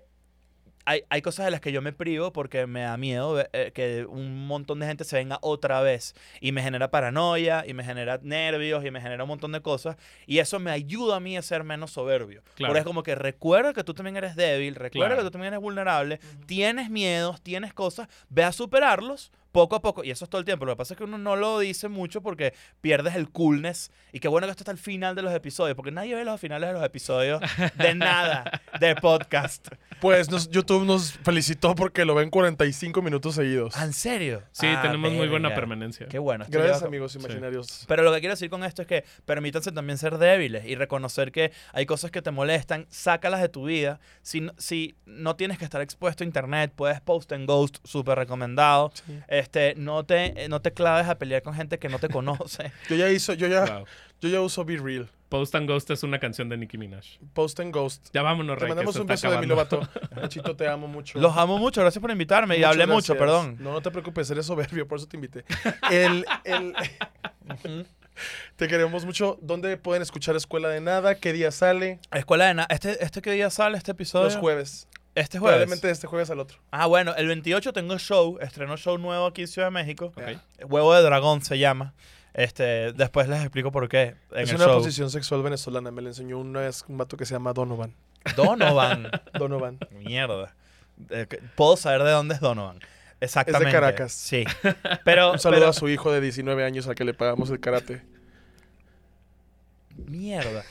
hay, 0.86 1.04
hay 1.10 1.22
cosas 1.22 1.46
de 1.46 1.52
las 1.52 1.62
que 1.62 1.72
yo 1.72 1.82
me 1.82 1.92
privo 1.94 2.32
porque 2.32 2.68
me 2.68 2.82
da 2.82 2.96
miedo 2.98 3.44
eh, 3.54 3.72
que 3.74 4.06
un 4.08 4.46
montón 4.48 4.80
de 4.80 4.88
gente 4.88 5.04
se 5.04 5.16
venga 5.18 5.40
otra 5.42 5.82
vez 5.82 6.14
y 6.42 6.52
me 6.52 6.62
genera 6.62 6.92
paranoia 6.92 7.64
y 7.68 7.74
me 7.74 7.84
genera 7.84 8.20
nervios 8.22 8.86
y 8.86 8.92
me 8.92 9.02
genera 9.02 9.24
un 9.24 9.28
montón 9.30 9.52
de 9.52 9.62
cosas 9.62 9.98
y 10.28 10.40
eso 10.40 10.60
me 10.60 10.72
ayuda 10.72 11.18
a 11.18 11.20
mí 11.20 11.38
a 11.38 11.42
ser 11.42 11.64
menos 11.64 11.92
soberbio. 11.92 12.42
Claro. 12.56 12.72
Porque 12.72 12.80
es 12.80 12.86
como 12.86 13.04
que 13.04 13.16
recuerda 13.16 13.74
que 13.74 13.84
tú 13.84 13.94
también 13.94 14.16
eres 14.18 14.36
débil, 14.36 14.76
recuerda 14.76 15.08
Claro. 15.16 15.22
que 15.22 15.26
tú 15.28 15.32
también 15.32 15.54
eres 15.54 15.62
vulnerable, 15.62 16.20
tienes 16.46 16.90
miedos, 16.90 17.42
tienes 17.42 17.74
cosas, 17.74 18.08
ve 18.30 18.44
a 18.44 18.52
superarlos 18.52 19.32
poco 19.56 19.78
a 19.78 19.82
poco 19.82 20.04
y 20.04 20.12
eso 20.12 20.26
es 20.26 20.30
todo 20.30 20.40
el 20.40 20.46
tiempo. 20.46 20.66
Lo 20.66 20.74
que 20.74 20.78
pasa 20.78 20.94
es 20.94 20.98
que 20.98 21.06
uno 21.06 21.18
no 21.18 21.38
lo 21.38 21.60
dice 21.60 21.88
mucho 21.88 22.22
porque 22.22 22.54
pierdes 22.82 23.16
el 23.16 23.30
coolness 23.32 23.90
y 24.12 24.20
qué 24.20 24.28
bueno 24.28 24.48
que 24.48 24.52
esto 24.52 24.64
está 24.64 24.72
al 24.72 24.78
final 24.78 25.16
de 25.16 25.22
los 25.22 25.34
episodios 25.34 25.78
porque 25.78 25.92
nadie 25.92 26.14
ve 26.14 26.26
los 26.26 26.42
finales 26.42 26.68
de 26.68 26.74
los 26.74 26.84
episodios 26.84 27.42
de 27.78 27.96
nada 27.96 28.62
de 28.82 28.96
podcast. 28.98 29.70
Pues 30.02 30.30
nos- 30.30 30.50
YouTube 30.52 30.84
nos 30.86 31.14
felicitó 31.14 31.74
porque 31.74 32.04
lo 32.04 32.16
ven 32.16 32.30
45 32.30 33.02
minutos 33.02 33.36
seguidos. 33.36 33.76
Ah, 33.78 33.86
¿En 33.86 33.94
serio? 33.94 34.44
Sí, 34.52 34.68
Ah, 34.68 34.82
tenemos 34.82 35.12
muy 35.14 35.30
buena 35.30 35.48
verga. 35.48 35.62
permanencia. 35.62 36.08
Qué 36.08 36.20
bueno. 36.20 36.46
Gracias, 36.50 36.84
amigos 36.84 37.16
imaginarios. 37.16 37.86
Pero 37.88 38.04
lo 38.04 38.12
que 38.14 38.20
quiero 38.20 38.34
decir 38.34 38.50
con 38.50 38.66
esto 38.66 38.82
es 38.82 38.88
que 38.90 39.06
permítanse 39.24 39.72
también 39.72 39.98
ser 39.98 40.18
débiles 40.18 40.66
y 40.66 40.76
reconocer 40.76 41.32
que 41.32 41.54
hay 41.72 41.86
cosas 41.86 42.12
que 42.12 42.22
te 42.22 42.32
molestan, 42.32 42.88
sácalas 42.90 43.42
de 43.42 43.48
tu 43.48 43.66
vida. 43.66 44.02
Si, 44.22 44.42
no- 44.42 44.52
si 44.58 44.98
no 45.06 45.38
tienes 45.38 45.58
que 45.58 45.64
estar 45.64 45.80
expuesto 45.82 46.24
a 46.24 46.28
internet, 46.28 46.74
puedes 46.76 47.00
post 47.00 47.32
en 47.32 47.46
Ghost, 47.46 47.78
súper 47.86 48.18
recomendado. 48.18 48.92
Sí. 48.94 49.20
Este, 49.46 49.76
no 49.76 50.04
te, 50.06 50.44
eh, 50.44 50.50
no 50.50 50.60
te 50.60 50.74
claves 50.74 51.08
a 51.08 51.20
pelear 51.20 51.44
con 51.44 51.54
gente 51.54 51.78
que 51.78 51.88
no 51.88 52.00
te 52.00 52.10
conoce. 52.10 52.72
Yo 52.90 52.96
ya 52.96 53.10
hizo, 53.12 53.34
yo 53.34 53.48
ya, 53.48 53.64
Wow. 53.66 53.86
yo 54.22 54.30
ya 54.30 54.42
uso 54.42 54.66
Be 54.66 54.78
Real. 54.78 55.08
Post 55.30 55.54
and 55.56 55.68
Ghost 55.68 55.90
es 55.92 56.02
una 56.04 56.18
canción 56.20 56.50
de 56.50 56.58
Nicki 56.58 56.78
Minaj. 56.80 57.06
Post 57.34 57.60
and 57.60 57.72
Ghost. 57.74 58.08
Ya 58.14 58.22
vámonos, 58.24 58.56
Te 58.58 58.62
Rey, 58.62 58.70
mandamos 58.70 58.96
un 58.96 59.06
beso 59.08 59.30
de 59.30 59.38
mi 59.40 59.46
lobato. 59.46 59.88
Nachito, 60.16 60.56
te 60.56 60.68
amo 60.68 60.88
mucho. 60.88 61.20
Los 61.20 61.36
amo 61.38 61.58
mucho, 61.60 61.82
gracias 61.82 62.02
por 62.02 62.10
invitarme 62.12 62.58
y 62.58 62.64
hablé 62.64 62.88
mucho, 62.88 63.16
perdón. 63.18 63.58
No, 63.60 63.72
no 63.74 63.82
te 63.82 63.92
preocupes, 63.92 64.30
eres 64.32 64.46
soberbio, 64.48 64.88
por 64.88 64.98
eso 64.98 65.08
te 65.08 65.18
invité. 65.18 65.44
El, 65.92 66.26
el- 66.44 66.74
te 68.56 68.68
queremos 68.68 69.06
mucho. 69.06 69.38
¿Dónde 69.42 69.78
pueden 69.78 70.02
escuchar 70.02 70.36
Escuela 70.36 70.70
de 70.70 70.80
Nada? 70.82 71.16
¿Qué 71.16 71.34
día 71.34 71.52
sale? 71.52 72.00
Escuela 72.12 72.46
de 72.48 72.54
nada. 72.56 72.68
¿Este, 72.72 73.04
¿Este 73.04 73.22
qué 73.22 73.32
día 73.32 73.50
sale 73.50 73.78
este 73.78 73.92
episodio? 73.92 74.26
Los 74.26 74.38
jueves. 74.38 74.88
Este 75.16 75.40
jueves. 75.40 75.56
Probablemente 75.56 75.88
de 75.88 75.94
este 75.94 76.08
jueves 76.08 76.30
al 76.30 76.40
otro. 76.40 76.58
Ah, 76.72 76.86
bueno, 76.88 77.16
el 77.16 77.28
28 77.28 77.72
tengo 77.74 77.98
show, 77.98 78.38
estreno 78.42 78.76
show 78.78 78.98
nuevo 78.98 79.26
aquí 79.26 79.42
en 79.42 79.48
Ciudad 79.48 79.68
de 79.68 79.72
México. 79.72 80.12
Ok. 80.16 80.70
Huevo 80.70 80.94
de 80.94 81.02
dragón 81.02 81.42
se 81.42 81.58
llama. 81.58 81.94
Este, 82.34 82.92
después 82.92 83.30
les 83.30 83.40
explico 83.42 83.72
por 83.72 83.88
qué 83.88 84.16
en 84.32 84.40
es 84.40 84.50
el 84.50 84.58
una 84.58 84.66
show. 84.66 84.78
posición 84.80 85.10
sexual 85.10 85.42
venezolana. 85.42 85.90
Me 85.92 86.02
la 86.02 86.10
enseñó 86.10 86.38
una 86.40 86.60
vez 86.62 86.84
un 86.90 86.98
vato 86.98 87.16
que 87.16 87.26
se 87.26 87.34
llama 87.34 87.54
Donovan. 87.54 87.96
Donovan. 88.36 89.10
Donovan. 89.34 89.80
Mierda. 89.92 90.54
Eh, 91.10 91.28
Puedo 91.56 91.78
saber 91.78 92.04
de 92.04 92.12
dónde 92.12 92.36
es 92.36 92.42
Donovan. 92.42 92.80
Exactamente. 93.22 93.72
Caracas. 93.72 94.12
Sí. 94.12 94.44
Pero, 95.06 95.32
Un 95.34 95.40
saludo 95.40 95.60
pero- 95.62 95.70
a 95.70 95.74
su 95.74 95.88
hijo 95.88 96.12
de 96.12 96.20
19 96.20 96.66
años 96.66 96.88
al 96.90 96.96
que 96.96 97.06
le 97.06 97.14
pagamos 97.14 97.50
el 97.52 97.62
karate. 97.62 98.02
Mierda. 99.96 100.64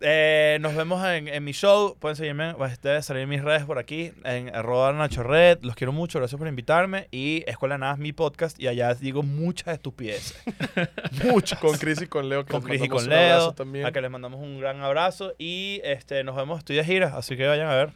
Eh, 0.00 0.58
nos 0.60 0.74
vemos 0.74 1.04
en, 1.04 1.28
en 1.28 1.44
mi 1.44 1.52
show. 1.52 1.96
Pueden 1.98 2.16
seguirme. 2.16 2.54
Pues, 2.54 2.80
debe 2.80 3.02
salir 3.02 3.22
en 3.24 3.28
mis 3.28 3.42
redes 3.42 3.64
por 3.64 3.78
aquí. 3.78 4.12
En 4.24 4.54
arroba 4.54 4.92
Nacho 4.92 5.22
Red. 5.22 5.58
Los 5.62 5.76
quiero 5.76 5.92
mucho. 5.92 6.18
Gracias 6.18 6.38
por 6.38 6.48
invitarme. 6.48 7.08
Y 7.10 7.44
Escuela 7.46 7.78
Nada 7.78 7.94
es 7.94 7.98
mi 7.98 8.12
podcast. 8.12 8.58
Y 8.58 8.68
allá 8.68 8.94
digo 8.94 9.22
muchas 9.22 9.74
estupideces. 9.74 10.42
Mucho. 11.24 11.56
Con 11.60 11.76
Chris 11.76 12.00
y 12.00 12.06
con 12.06 12.28
Leo. 12.28 12.44
Que 12.44 12.52
con 12.52 12.62
Cris 12.62 12.82
y 12.82 12.88
mandamos 12.88 13.04
con 13.04 13.12
un 13.12 13.18
abrazo 13.18 13.44
Leo. 13.46 13.54
También. 13.54 13.86
A 13.86 13.92
que 13.92 14.00
les 14.00 14.10
mandamos 14.10 14.40
un 14.40 14.60
gran 14.60 14.80
abrazo. 14.80 15.34
Y 15.38 15.80
este, 15.84 16.24
nos 16.24 16.36
vemos. 16.36 16.58
Estoy 16.58 16.76
de 16.76 16.84
gira. 16.84 17.16
Así 17.16 17.36
que 17.36 17.46
vayan 17.46 17.68
a 17.68 17.74
ver. 17.74 17.90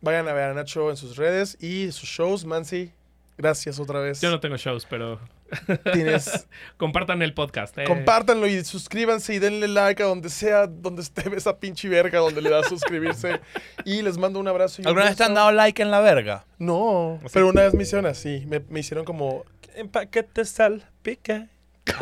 Vayan 0.00 0.28
a 0.28 0.32
ver 0.32 0.50
a 0.50 0.54
Nacho 0.54 0.90
en 0.90 0.96
sus 0.96 1.16
redes 1.16 1.56
y 1.60 1.90
sus 1.92 2.08
shows. 2.08 2.44
Mansi, 2.44 2.92
gracias 3.38 3.80
otra 3.80 4.00
vez. 4.00 4.20
Yo 4.20 4.30
no 4.30 4.40
tengo 4.40 4.56
shows, 4.56 4.86
pero 4.88 5.18
Tienes... 5.92 6.46
compartan 6.76 7.22
el 7.22 7.34
podcast. 7.34 7.76
eh. 7.78 7.84
Compártanlo 7.84 8.46
y 8.46 8.64
suscríbanse 8.64 9.34
y 9.34 9.38
denle 9.38 9.68
like 9.68 10.02
a 10.02 10.06
donde 10.06 10.28
sea, 10.30 10.66
donde 10.66 11.02
esté 11.02 11.22
esa 11.36 11.58
pinche 11.58 11.88
verga 11.88 12.18
donde 12.18 12.42
le 12.42 12.50
da 12.50 12.60
a 12.60 12.64
suscribirse. 12.64 13.40
y 13.84 14.02
les 14.02 14.18
mando 14.18 14.40
un 14.40 14.48
abrazo. 14.48 14.80
y 14.80 14.82
un 14.82 14.88
¿Alguna 14.88 15.06
vez 15.06 15.16
te 15.16 15.24
han 15.24 15.34
dado 15.34 15.52
like 15.52 15.80
en 15.82 15.90
la 15.90 16.00
verga? 16.00 16.44
No, 16.58 17.16
¿Así? 17.24 17.30
pero 17.34 17.48
una 17.48 17.62
vez 17.62 17.74
me 17.74 17.82
hicieron 17.82 18.06
así. 18.06 18.44
Me, 18.46 18.60
me 18.68 18.80
hicieron 18.80 19.04
como... 19.04 19.44
En 19.74 19.88
paquete 19.88 20.44
salpica. 20.44 21.48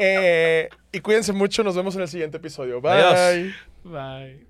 Eh, 0.00 0.68
y 0.92 1.00
cuídense 1.00 1.32
mucho. 1.32 1.64
Nos 1.64 1.74
vemos 1.74 1.96
en 1.96 2.02
el 2.02 2.08
siguiente 2.08 2.36
episodio. 2.36 2.80
Bye. 2.80 2.92
Adiós. 3.02 3.52
Bye. 3.82 4.47